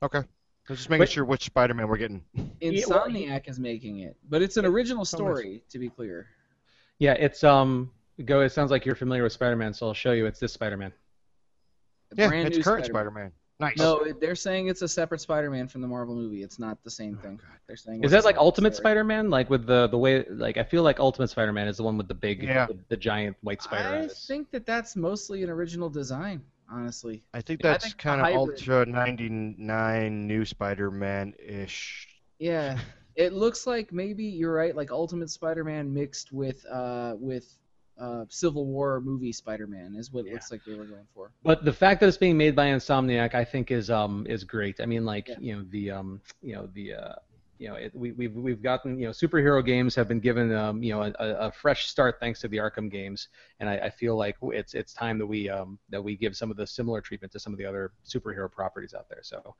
[0.04, 0.18] Okay.
[0.20, 0.24] I
[0.68, 1.10] was just making Wait.
[1.12, 2.24] sure which Spider-Man we're getting.
[2.34, 2.44] Yeah,
[2.90, 6.28] well, he- Insomniac is making it, but it's an original story, to be clear.
[7.00, 7.92] Yeah, it's um.
[8.25, 8.41] Go.
[8.41, 10.25] It sounds like you're familiar with Spider-Man, so I'll show you.
[10.25, 10.91] It's this Spider-Man.
[12.16, 13.14] Yeah, brand it's new current Spider-Man.
[13.14, 13.32] Spider-Man.
[13.59, 13.77] Nice.
[13.77, 16.41] No, they're saying it's a separate Spider-Man from the Marvel movie.
[16.41, 17.40] It's not the same thing.
[17.67, 18.85] They're saying Is that like Ultimate story.
[18.85, 19.30] Spider-Man?
[19.30, 22.08] Like with the the way like I feel like Ultimate Spider-Man is the one with
[22.08, 22.66] the big Yeah.
[22.66, 24.25] the, the giant white spider I eyes.
[24.27, 26.41] think that that's mostly an original design,
[26.72, 27.24] honestly.
[27.35, 32.08] I think I that's think kind of hybrid- Ultra 99 new Spider-Man-ish.
[32.40, 32.80] Yeah,
[33.16, 37.58] it looks like maybe you're right, like Ultimate Spider-Man mixed with uh with
[38.02, 40.32] uh Civil War movie Spider-Man is what it Yeah.
[40.32, 41.34] looks like they were going for.
[41.44, 44.80] But the fact that it's being made by Insomniac, I think, is um is great.
[44.82, 45.36] I mean, like Yeah.
[45.38, 47.16] you know the um you know the uh
[47.58, 50.84] you know it, we we've we've gotten you know superhero games have been given um
[50.84, 53.90] you know a, a a fresh start thanks to the Arkham games, and I, I
[53.90, 57.02] feel like it's it's time that we um that we give some of the similar
[57.02, 59.24] treatment to some of the other superhero properties out there.
[59.24, 59.56] So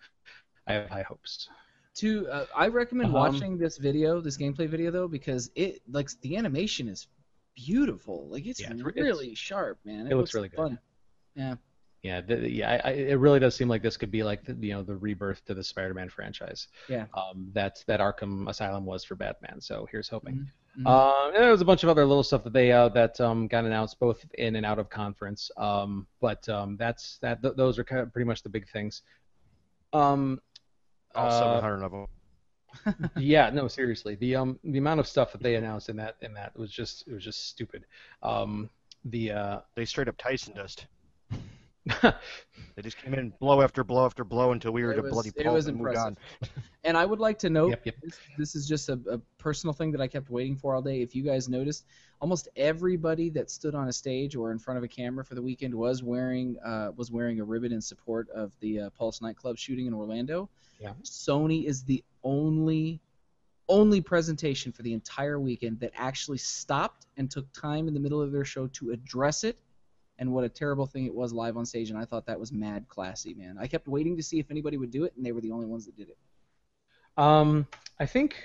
[0.68, 1.50] I have high hopes.
[1.96, 6.10] To uh, I recommend Um, watching this video, this gameplay video though, because it like
[6.22, 7.08] the animation is
[7.56, 8.28] beautiful.
[8.30, 10.08] Like it's Yeah, it's re- it's- really sharp, man.
[10.08, 10.58] it looks really good.
[10.58, 10.80] fun.
[11.36, 11.56] Yeah.
[12.04, 14.54] Yeah, the, yeah, I, I, it really does seem like this could be like the,
[14.56, 16.68] you know the rebirth to the Spider-Man franchise.
[16.90, 17.06] Yeah.
[17.14, 19.62] Um, that that Arkham Asylum was for Batman.
[19.62, 20.50] So here's hoping.
[20.80, 20.88] Mhm.
[20.88, 23.48] Um, and there was a bunch of other little stuff that they uh, that um,
[23.48, 25.52] got announced both in and out of conference.
[25.58, 27.44] Um, but um, that's that.
[27.44, 29.04] Th- those are kind of pretty much the big things.
[29.94, 30.40] Um,
[31.14, 32.08] All uh, 700 of them.
[33.16, 36.34] Yeah, no, seriously, the um the amount of stuff that they announced in that in
[36.34, 37.86] that was just it was just stupid.
[38.24, 38.70] Um,
[39.06, 40.86] the uh, They straight up Tyson dust.
[42.76, 45.12] They just came in blow after blow after blow until we were It to was-
[45.12, 46.10] bloody it pulp was and moved on.
[46.40, 46.64] impressive.
[46.86, 47.96] And I would like to note Yep, yep.
[48.02, 51.02] This, this is just a, a personal thing that I kept waiting for all day.
[51.02, 51.86] If you guys noticed,
[52.22, 55.42] almost everybody that stood on a stage or in front of a camera for the
[55.42, 59.58] weekend was wearing uh, was wearing a ribbon in support of the uh, Pulse nightclub
[59.58, 60.50] shooting in Orlando.
[60.80, 60.94] Yeah.
[61.04, 63.02] Sony is the only
[63.68, 68.22] only presentation for the entire weekend that actually stopped and took time in the middle
[68.22, 69.58] of their show to address it
[70.22, 71.90] and what a terrible thing it was live on stage.
[71.90, 73.58] And I thought that was mad classy, man.
[73.60, 75.66] I kept waiting to see if anybody would do it, and they were the only
[75.66, 76.18] ones that did it.
[77.18, 77.66] Um,
[78.00, 78.36] I think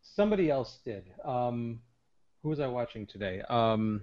[0.00, 1.04] somebody else did.
[1.22, 1.80] Um,
[2.42, 3.42] who was I watching today?
[3.42, 4.02] Um,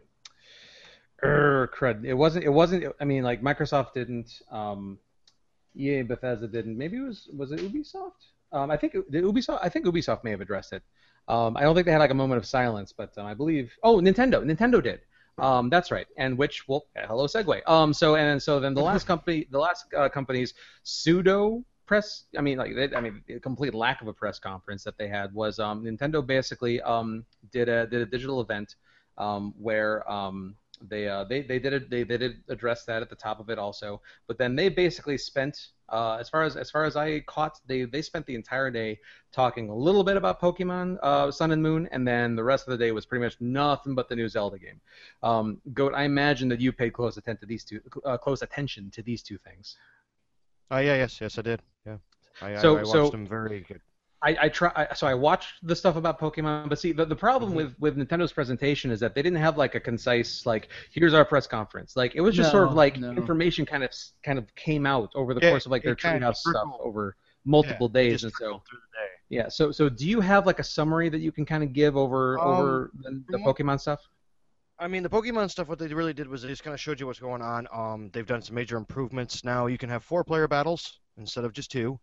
[1.23, 2.05] er, crud.
[2.05, 2.45] It wasn't.
[2.45, 2.93] It wasn't.
[3.01, 4.31] I mean, like Microsoft didn't.
[4.51, 4.99] Um,
[5.75, 6.77] EA Bethesda didn't.
[6.77, 7.27] Maybe it was.
[7.35, 8.21] Was it Ubisoft?
[8.51, 9.59] Um, I think Ubisoft.
[9.63, 10.83] I think Ubisoft may have addressed it.
[11.27, 13.73] Um, I don't think they had like a moment of silence, but um, I believe.
[13.81, 14.45] Oh, Nintendo.
[14.45, 15.01] Nintendo did.
[15.37, 16.07] Um, that's right.
[16.17, 17.61] And which, well, hello segue.
[17.67, 22.23] Um, so and so then the last company, the last uh, company's pseudo press.
[22.37, 25.33] I mean, like, they, I mean, complete lack of a press conference that they had
[25.33, 28.75] was um, Nintendo basically um, did a did a digital event
[29.17, 33.09] um, where um, they uh, they they did it they, they did address that at
[33.09, 34.01] the top of it also.
[34.27, 37.83] But then they basically spent uh, as far as as far as I caught, they
[37.85, 38.99] they spent the entire day
[39.31, 42.71] talking a little bit about Pokemon uh, Sun and Moon, and then the rest of
[42.71, 44.81] the day was pretty much nothing but the new Zelda game.
[45.21, 48.89] Um, Goat, I imagine that you paid close attention to these two uh, close attention
[48.91, 49.77] to these two things.
[50.71, 51.61] Oh yeah, yes, yes, I did.
[51.85, 51.97] Yeah,
[52.41, 53.81] I, So- I, I watched so- them very good.
[54.21, 57.15] I, I try I, so I watched the stuff about Pokemon, but see the, the
[57.15, 57.55] problem Mm-hmm.
[57.55, 61.25] with, with Nintendo's presentation is that they didn't have like a concise like here's our
[61.25, 61.95] press conference.
[61.95, 63.13] Like it was just sort of like no.
[63.17, 63.91] information kind of
[64.23, 66.69] kind of came out over the Yeah, course of like their it kind treehouse stuff
[66.79, 69.11] over multiple Yeah, days, and so trickled through the day.
[69.29, 69.49] yeah.
[69.49, 72.41] So so do you have like a summary that you can kind of give over
[72.41, 74.01] Um, over the, the Pokemon stuff?
[74.79, 75.67] I mean, the Pokemon stuff.
[75.67, 77.67] What they really did was they just kind of showed you what's going on.
[77.73, 79.43] Um, they've done some major improvements.
[79.43, 81.99] Now you can have four-player battles instead of just two.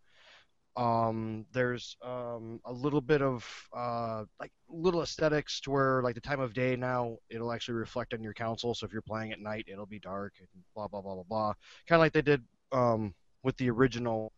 [0.76, 6.20] Um, there's um a little bit of uh like little aesthetics to where like the
[6.20, 8.74] time of day now it'll actually reflect on your console.
[8.74, 11.52] So if you're playing at night, it'll be dark and blah blah blah blah blah.
[11.86, 12.42] Kind of like they did
[12.72, 14.32] um with the original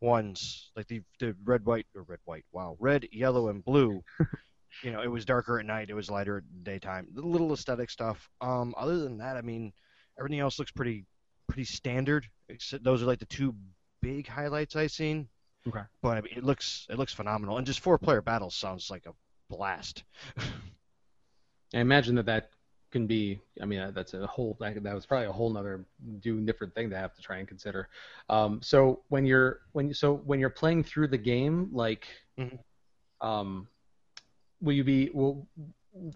[0.00, 2.44] ones, like the the red white or red white.
[2.52, 4.02] Wow, red, yellow, and blue.
[4.82, 7.08] you know, it was darker at night, it was lighter at daytime.
[7.14, 8.28] The little aesthetic stuff.
[8.40, 9.72] Um, other than that, I mean,
[10.18, 11.06] everything else looks pretty
[11.48, 12.26] pretty standard.
[12.48, 13.54] Except those are like the two
[14.02, 15.28] big highlights I've seen.
[15.68, 15.80] Okay.
[16.02, 19.06] But I mean, it looks it looks phenomenal, and just four player battles sounds like
[19.06, 19.12] a
[19.50, 20.04] blast.
[21.74, 22.50] I imagine that that
[22.92, 23.40] can be.
[23.60, 24.56] I mean, uh, that's a whole.
[24.60, 25.84] That, that was probably a whole nother
[26.20, 27.88] do different thing to have to try and consider.
[28.28, 32.06] Um, so when you're when you, so when you're playing through the game, like,
[32.38, 32.58] Mhm.
[33.20, 33.68] um,
[34.60, 35.10] will you be?
[35.10, 35.48] Will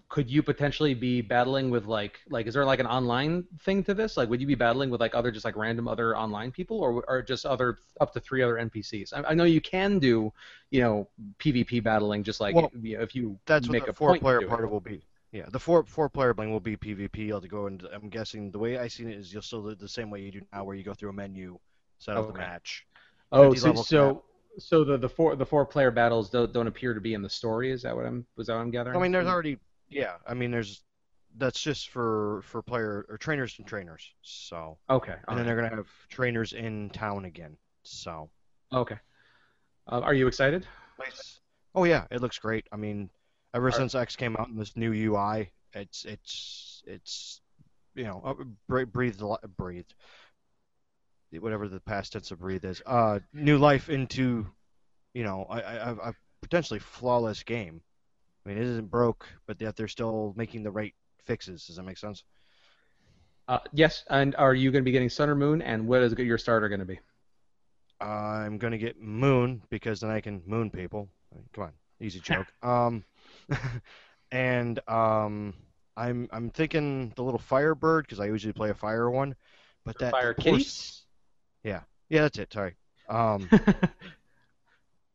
[0.09, 3.93] could you potentially be battling with like like is there like an online thing to
[3.93, 4.17] this?
[4.17, 7.03] Like, would you be battling with like other just like random other online people, or
[7.07, 9.13] or just other up to three other NPCs?
[9.13, 10.31] I, I know you can do,
[10.69, 11.07] you know,
[11.39, 14.17] PvP battling just like Well, you know, if you That's make what the a four
[14.17, 14.49] player it.
[14.49, 15.01] part will be.
[15.31, 17.41] Yeah, the four four player bling will be PvP.
[17.41, 19.87] To go and I'm guessing the way I seen it is you'll still do the
[19.87, 21.57] same way you do now, where you go through a menu,
[21.99, 22.85] set up the match.
[23.31, 24.23] Oh, so so
[24.59, 27.29] so the the four the four player battles don't, don't appear to be in the
[27.29, 27.71] story.
[27.71, 28.97] Is that what I'm was that what I'm gathering?
[28.97, 29.31] I mean, there's hmm.
[29.31, 29.57] already
[29.91, 30.15] yeah.
[30.27, 30.83] I mean, there's
[31.37, 34.09] that's just for for player or trainers and trainers.
[34.21, 35.15] So okay.
[35.27, 37.57] and then they're gonna have trainers in town again.
[37.83, 38.29] So
[38.73, 38.97] okay.
[39.87, 40.65] Uh, are you excited?
[41.75, 42.67] oh yeah, it looks great.
[42.71, 43.09] I mean,
[43.53, 47.41] ever Are- since X came out in this new UI, it's it's it's
[47.95, 49.93] you know uh, breathed a lot, breathed
[51.39, 52.81] whatever the past tense of breathe is.
[52.85, 54.47] Uh, new life into
[55.13, 57.81] you know I, I, a a potentially flawless game.
[58.45, 60.93] I mean, it isn't broke, but yet they're still making the right
[61.25, 61.67] fixes.
[61.67, 62.23] Does that make sense?
[63.47, 64.03] Uh, yes.
[64.09, 65.61] And are you going to be getting Sun or Moon?
[65.61, 66.99] And what is your starter going to be?
[68.01, 71.07] I'm gonna get Moon because then I can moon people.
[71.53, 72.47] Come on, easy joke.
[72.63, 73.03] um,
[74.31, 75.53] and um,
[75.95, 79.35] I'm I'm thinking the little Firebird because I usually play a fire one,
[79.85, 80.65] but that Fire Kitty?
[81.63, 82.51] Yeah, yeah, that's it.
[82.51, 82.75] Sorry.
[83.07, 83.47] Um,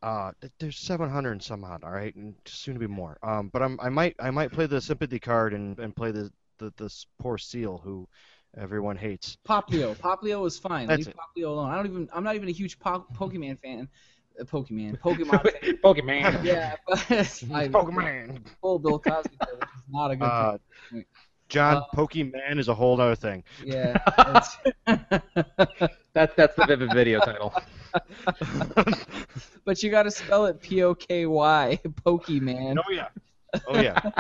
[0.03, 1.85] uh, there's 700 and some odd.
[1.85, 3.19] All right, and soon to be more.
[3.23, 6.31] Um, but I'm I might I might play the sympathy card and and play the
[6.59, 8.09] the this poor seal who
[8.57, 9.37] everyone hates.
[9.47, 9.95] Poplio.
[9.97, 10.87] Poplio is fine.
[10.87, 11.17] That's Leave it.
[11.17, 11.71] Poplio alone.
[11.71, 12.09] I don't even.
[12.15, 13.89] I'm not even a huge po- Pokemon fan.
[14.39, 14.99] Uh, Pokemon.
[15.01, 15.79] Pokemon fan.
[15.83, 16.45] Pokemon.
[16.45, 18.41] Yeah, but I Pokemon.
[18.61, 20.59] full Bill Cosby, which is not a good Uh,
[20.91, 21.05] thing.
[21.49, 23.45] John, Uh, Pokemon is a whole other thing.
[23.65, 23.97] Yeah.
[24.19, 27.53] it's- That's that's the vivid video title.
[29.65, 31.81] but you got to spell it P O K Y.
[32.05, 32.79] Pokemon.
[32.87, 33.09] oh yeah.
[33.67, 34.01] Oh yeah.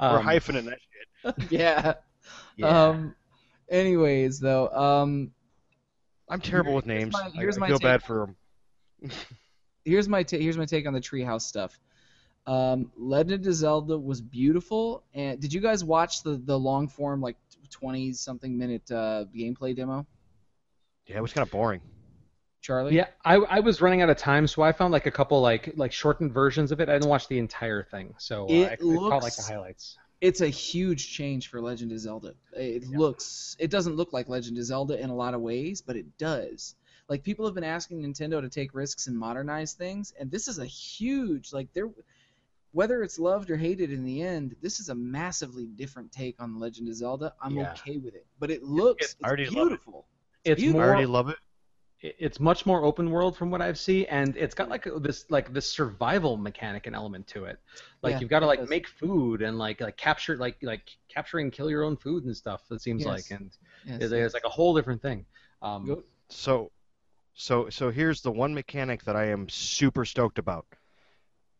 [0.00, 1.50] We're Um, hyphening that shit.
[1.50, 1.94] Yeah.
[2.56, 2.66] yeah.
[2.88, 3.14] Um.
[3.68, 5.32] Anyways, though, um,
[6.28, 7.12] I'm terrible with here's names.
[7.14, 8.26] my- here's I, my feel take bad for
[9.00, 9.10] them.
[9.84, 11.78] here's my ta- here's my take on the treehouse stuff.
[12.46, 17.20] Um, Legend of Zelda was beautiful, and did you guys watch the the long form
[17.20, 17.36] like
[17.70, 20.06] twenty something minute uh, gameplay demo,
[21.06, 21.80] Yeah, it was kind of boring.
[22.66, 22.96] Charlie?
[22.96, 25.72] Yeah, I, I was running out of time, so I found like a couple like
[25.76, 26.88] like shortened versions of it.
[26.88, 29.96] I didn't watch the entire thing, so uh, It I, I caught like the highlights.
[30.20, 32.34] it's a huge change for Legend of Zelda.
[32.54, 32.98] It Yeah.
[32.98, 36.18] looks it doesn't look like Legend of Zelda in a lot of ways, but it
[36.18, 36.74] does.
[37.08, 40.58] Like people have been asking Nintendo to take risks and modernize things, and this is
[40.58, 41.90] a huge like they're
[42.72, 46.58] whether it's loved or hated in the end, this is a massively different take on
[46.58, 47.32] Legend of Zelda.
[47.40, 47.70] I'm Yeah.
[47.72, 49.68] okay with it, but it looks it- it's I already love it.
[49.68, 50.06] beautiful.
[50.44, 50.80] It's beautiful.
[50.80, 51.38] I more already love it.
[52.00, 55.30] It- it's much more open world from what I've seen, and it's got like this
[55.30, 57.58] like this survival mechanic and element to it.
[58.02, 58.68] Like Yeah, you've got to like does.
[58.68, 62.36] make food and like like capture like like capture and kill your own food and
[62.36, 62.62] stuff.
[62.70, 63.08] It seems Yes.
[63.08, 63.50] like, and
[63.84, 64.24] Yes, it's, yes.
[64.26, 65.26] it's like a whole different thing.
[65.62, 66.70] Um, So,
[67.34, 70.66] so, so here's the one mechanic that I am super stoked about.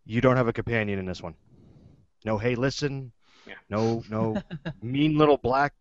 [0.05, 1.35] You don't have a companion in this one.
[2.25, 3.13] No, hey, listen.
[3.47, 3.55] Yeah.
[3.69, 4.43] No, no,
[4.83, 5.73] mean little black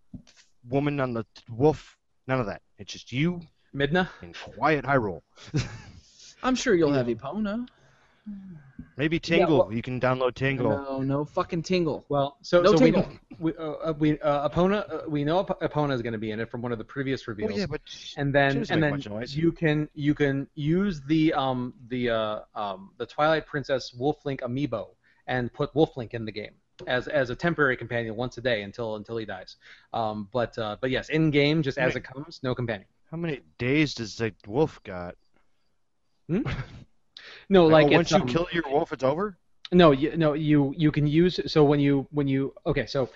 [0.69, 1.97] woman on the wolf.
[2.27, 2.61] None of that.
[2.77, 3.41] It's just you
[3.75, 4.07] Midna.
[4.21, 5.21] in quiet Hyrule.
[6.43, 7.07] I'm sure you'll you have.
[7.07, 7.67] Epona.
[8.97, 9.57] Maybe Yeah, Tingle.
[9.59, 10.69] well- you can download Tingle.
[10.69, 12.05] No, no fucking tingle.
[12.09, 13.01] Well, so No so we tingle.
[13.03, 16.31] know, we uh, uh, we uh, Epona uh, we know Epona is going to be
[16.31, 17.57] in it from one of the previous Oh reveals.
[17.57, 17.81] yeah, but
[18.17, 23.05] and then and then you can you can use the um the uh, um the
[23.05, 24.87] Twilight Princess Wolf Link amiibo
[25.27, 26.53] and put Wolf Link in the game
[26.87, 29.57] as as a temporary companion once a day until until he dies.
[29.93, 31.97] Um, but uh, but yes, in game just as Right.
[31.97, 32.87] it comes, no companion.
[33.11, 35.15] How many days does the wolf got?
[37.49, 39.37] No, like oh, once you um, kill your wolf, it's over.
[39.71, 43.09] No, you, no, you you can use so when you when you okay so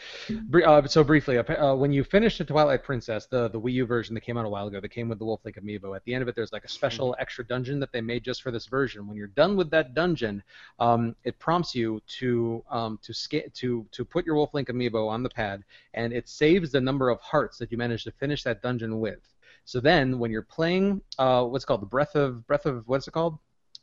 [0.65, 4.15] uh, so briefly uh, when you finish the Twilight Princess the the Wii U version
[4.15, 6.13] that came out a while ago that came with the Wolf Link amiibo at the
[6.15, 8.65] end of it there's like a special extra dungeon that they made just for this
[8.65, 10.41] version when you're done with that dungeon
[10.79, 15.07] um, it prompts you to um, to sca- to to put your Wolf Link amiibo
[15.07, 18.41] on the pad and it saves the number of hearts that you managed to finish
[18.41, 19.21] that dungeon with
[19.69, 23.07] so then when you're playing uh, what's it called the Breath of Breath of what's
[23.07, 23.37] it called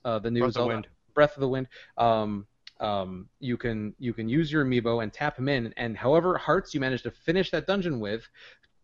[0.05, 0.87] uh, the new Breath of the Wind.
[1.15, 2.47] Breath of the Wind um,
[2.81, 6.75] um, you can you can use your amiibo and tap him in, and however hearts
[6.75, 8.29] you manage to finish that dungeon with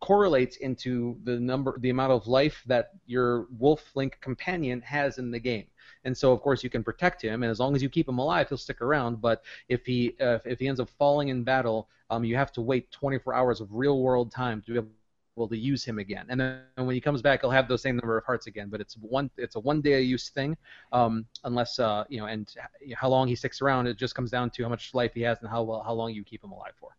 [0.00, 5.32] correlates into the number the amount of life that your Wolf Link companion has in
[5.32, 5.66] the game.
[6.04, 8.18] And so of course you can protect him, and as long as you keep him
[8.18, 9.20] alive, he'll stick around.
[9.20, 12.60] But if he uh, if he ends up falling in battle, um, you have to
[12.60, 14.88] wait 24 hours of real world time to be able
[15.36, 16.26] to use him again.
[16.28, 18.68] And then when he comes back, he'll have those same number of hearts again.
[18.68, 20.56] But it's one it's a one day use thing,
[20.92, 22.52] um, unless uh, you know, and
[22.94, 23.86] how long he sticks around.
[23.86, 26.12] It just comes down to how much life he has and how well how long
[26.12, 26.90] you keep him alive for.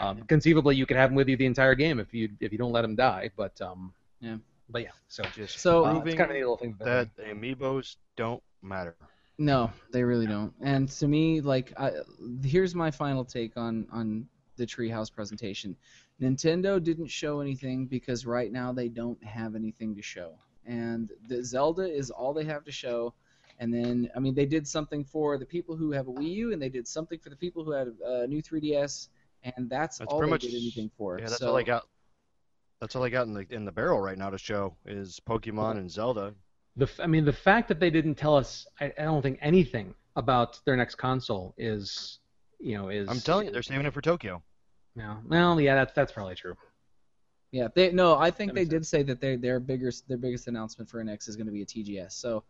[0.00, 2.58] Um, conceivably, you could have him with you the entire game if you if you
[2.58, 3.30] don't let him die.
[3.36, 4.36] But um, Yeah.
[4.70, 6.76] But yeah, so Just So- uh, it's kind of a little thing.
[6.80, 8.94] that the amiibos don't matter.
[9.38, 10.52] No, they really don't.
[10.60, 11.92] And to me, like, I,
[12.44, 14.26] here's my final take on on
[14.58, 15.74] the Treehouse presentation.
[16.20, 20.34] Nintendo didn't show anything because right now they don't have anything to show,
[20.66, 23.14] and the Zelda is all they have to show.
[23.60, 26.52] And then, I mean, they did something for the people who have a Wii U,
[26.52, 29.08] and they did something for the people who had a, a new 3DS,
[29.42, 31.18] and that's, That's all they much- did anything for.
[31.18, 31.84] Yeah, that's so, all I got.
[32.80, 35.78] That's all I got in the in the barrel right now to show is Pokemon
[35.78, 36.34] and Zelda.
[36.76, 39.94] The I mean, the fact that they didn't tell us, I, I don't think anything
[40.14, 42.20] about their next console is,
[42.60, 43.08] you know, is.
[43.08, 44.42] I'm telling you, they're saving it for Tokyo.
[44.96, 46.56] No, well, yeah, that's that's probably true.
[47.50, 50.48] Yeah, they no, I think they makes did say that their their biggest their biggest
[50.48, 52.12] announcement for NX is going to be a TGS.
[52.12, 52.44] So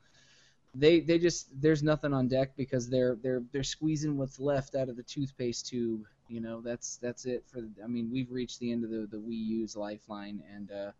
[0.75, 4.89] they they just there's nothing on deck because they're they're they're squeezing what's left out
[4.89, 6.05] of the toothpaste tube.
[6.29, 7.61] You know, that's that's it for.
[7.83, 10.91] I mean, we've reached the end of the the Wii U's lifeline, and uh,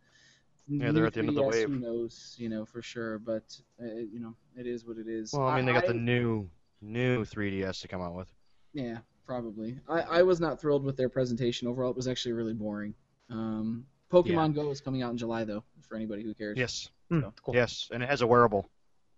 [0.69, 1.69] Yeah, they're at the end of the 3DS, wave.
[1.69, 2.35] Who knows?
[2.39, 3.45] You know for sure, but
[3.81, 5.33] uh, you know it is what it is.
[5.33, 6.49] Well, I mean, they got the new
[6.81, 8.29] new 3DS to come out with.
[8.73, 8.99] Yeah,
[9.33, 9.79] probably.
[9.89, 11.91] I, I was not thrilled with their presentation overall.
[11.91, 12.95] It was actually really boring.
[13.31, 16.57] Um, Pokemon Go is coming out in July though, for anybody who cares.
[16.59, 17.55] Yes, Hmm, So- cool.
[17.55, 18.69] yes, and it has a wearable.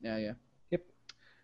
[0.03, 0.33] Yeah, yeah.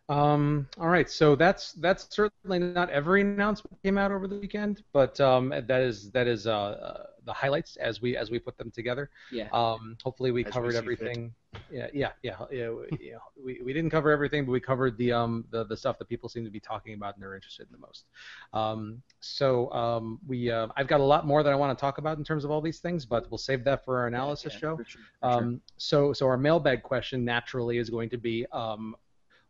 [0.09, 4.85] Um, all right, so that's that's certainly not every announcement came out over the weekend,
[4.93, 8.57] but um, that is that is uh, uh, the highlights as we as we put
[8.57, 9.11] them together.
[9.33, 9.49] Yeah.
[9.53, 10.85] Um, hopefully we As covered see fit.
[10.85, 11.23] everything.
[11.25, 11.29] Yeah,
[11.71, 12.11] yeah, yeah,
[12.51, 12.71] yeah.
[12.71, 13.17] we- yeah.
[13.43, 16.29] We, we didn't cover everything, but we covered the um the, the stuff that people
[16.29, 18.07] seem to be talking about and they're interested in the most.
[18.53, 21.99] Um, so um, we uh, I've got a lot more that I want to talk
[21.99, 24.59] about in terms of all these things, but we'll save that for our analysis Yeah,
[24.59, 24.77] show.
[24.77, 25.43] for sure, for sure.
[25.43, 28.97] Um, so, so our mailbag question naturally is going to be, um,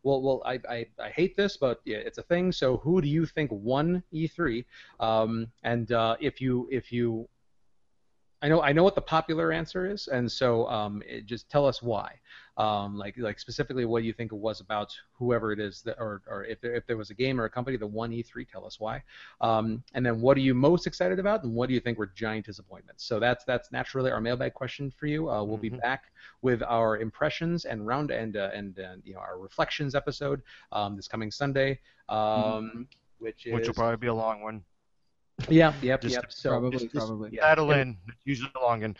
[0.03, 2.51] well, well, I, I, I hate this, but yeah, it's a thing.
[2.51, 4.65] So, who do you think won E3?
[4.99, 7.27] Um, and uh, if you, if you,
[8.41, 11.65] I know, I know what the popular answer is, and so um, it, just tell
[11.65, 12.19] us why.
[12.57, 16.21] Um, like, like specifically, what you think it was about whoever it is that, or,
[16.27, 18.63] or if there, if there was a game or a company that won E3, tell
[18.65, 19.01] us why.
[19.41, 22.11] Um, and then, what are you most excited about, and what do you think were
[22.15, 23.03] giant disappointments?
[23.05, 25.29] So that's that's naturally our mailbag question for you.
[25.29, 25.81] Uh, we'll be Mhm.
[25.81, 26.11] back
[26.43, 30.41] with our impressions and round and uh, and uh, you know our reflections episode
[30.71, 32.87] um, this coming Sunday, um,
[33.19, 34.63] which is which will probably be a long one.
[35.49, 36.25] Yeah, yep, Just yep.
[36.31, 37.29] So probably, just- just- probably.
[37.33, 37.41] yeah.
[37.41, 38.95] Battle in, use it longin.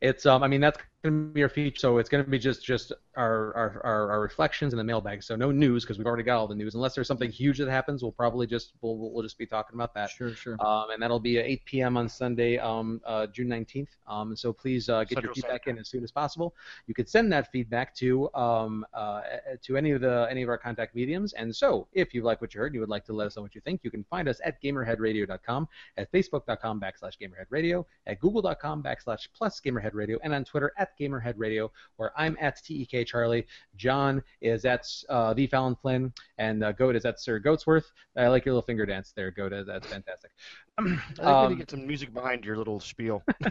[0.00, 1.78] It's um, I mean that's gonna be our feature.
[1.78, 5.22] So it's gonna be just just our our, our, our reflections in the mailbag.
[5.22, 6.74] So no news because we've already got all the news.
[6.74, 9.94] Unless there's something huge that happens, we'll probably just we'll we'll just be talking about
[9.94, 10.10] that.
[10.10, 10.56] Sure, sure.
[10.60, 11.96] Um, and that'll be at 8 p.m.
[11.96, 13.88] on Sunday, um, uh, June 19th.
[14.06, 16.54] Um, so please uh, get your feedback Standard in as soon as possible.
[16.86, 19.22] You could send that feedback to um, uh,
[19.62, 21.32] to any of the any of our contact mediums.
[21.34, 23.36] And so, if you like what you heard, and you would like to let us
[23.36, 28.20] know what you think, you can find us at GamerHeadRadio.com, at Facebook.com backslash GamerHeadRadio, at
[28.20, 33.46] Google.com backslash plus GamerHeadRadio, and on Twitter at GamerHeadRadio, where I'm at TEK Charlie.
[33.76, 37.84] John is at uh, the Fallon Flynn, and uh, Goat is at Sir Goatsworth.
[38.16, 39.52] I like your little finger dance there, Goat.
[39.66, 40.30] That's fantastic.
[40.78, 43.22] I think we Um, to get some music behind your little spiel.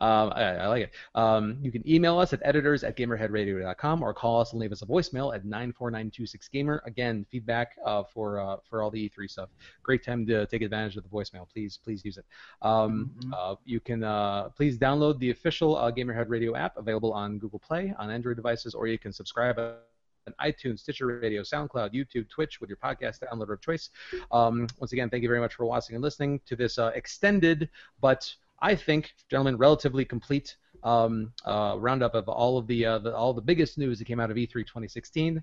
[0.00, 0.92] um, I, I like it.
[1.14, 4.82] Um, you can email us at editors at gamerheadradio.com or call us and leave us
[4.82, 6.84] a voicemail at 94926gamer.
[6.84, 9.50] Again, feedback uh, for uh, for all the E3 stuff.
[9.82, 11.48] Great time to take advantage of the voicemail.
[11.52, 12.24] Please, please use it.
[12.62, 13.32] Um, Mhm.
[13.36, 17.94] uh, you can uh, please download the official uh, Gamerhead Radio available on Google Play
[17.98, 22.70] on Android devices, or you can subscribe on iTunes, Stitcher Radio, SoundCloud, YouTube, Twitch with
[22.70, 23.90] your podcast downloader of choice.
[24.32, 27.68] Um, once again, thank you very much for watching and listening to this uh, extended
[28.00, 33.14] but I think, gentlemen, relatively complete um, uh, roundup of all of the, uh, the
[33.14, 35.42] all the biggest news that came out of E3 2016.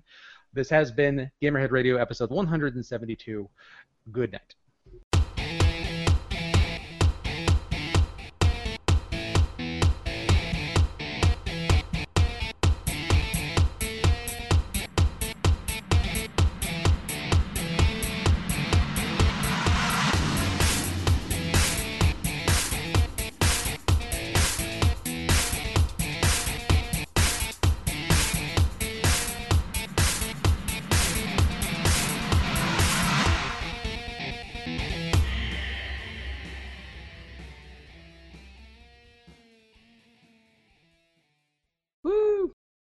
[0.52, 3.48] This has been Gamerhead Radio episode 172.
[4.10, 4.54] Good night.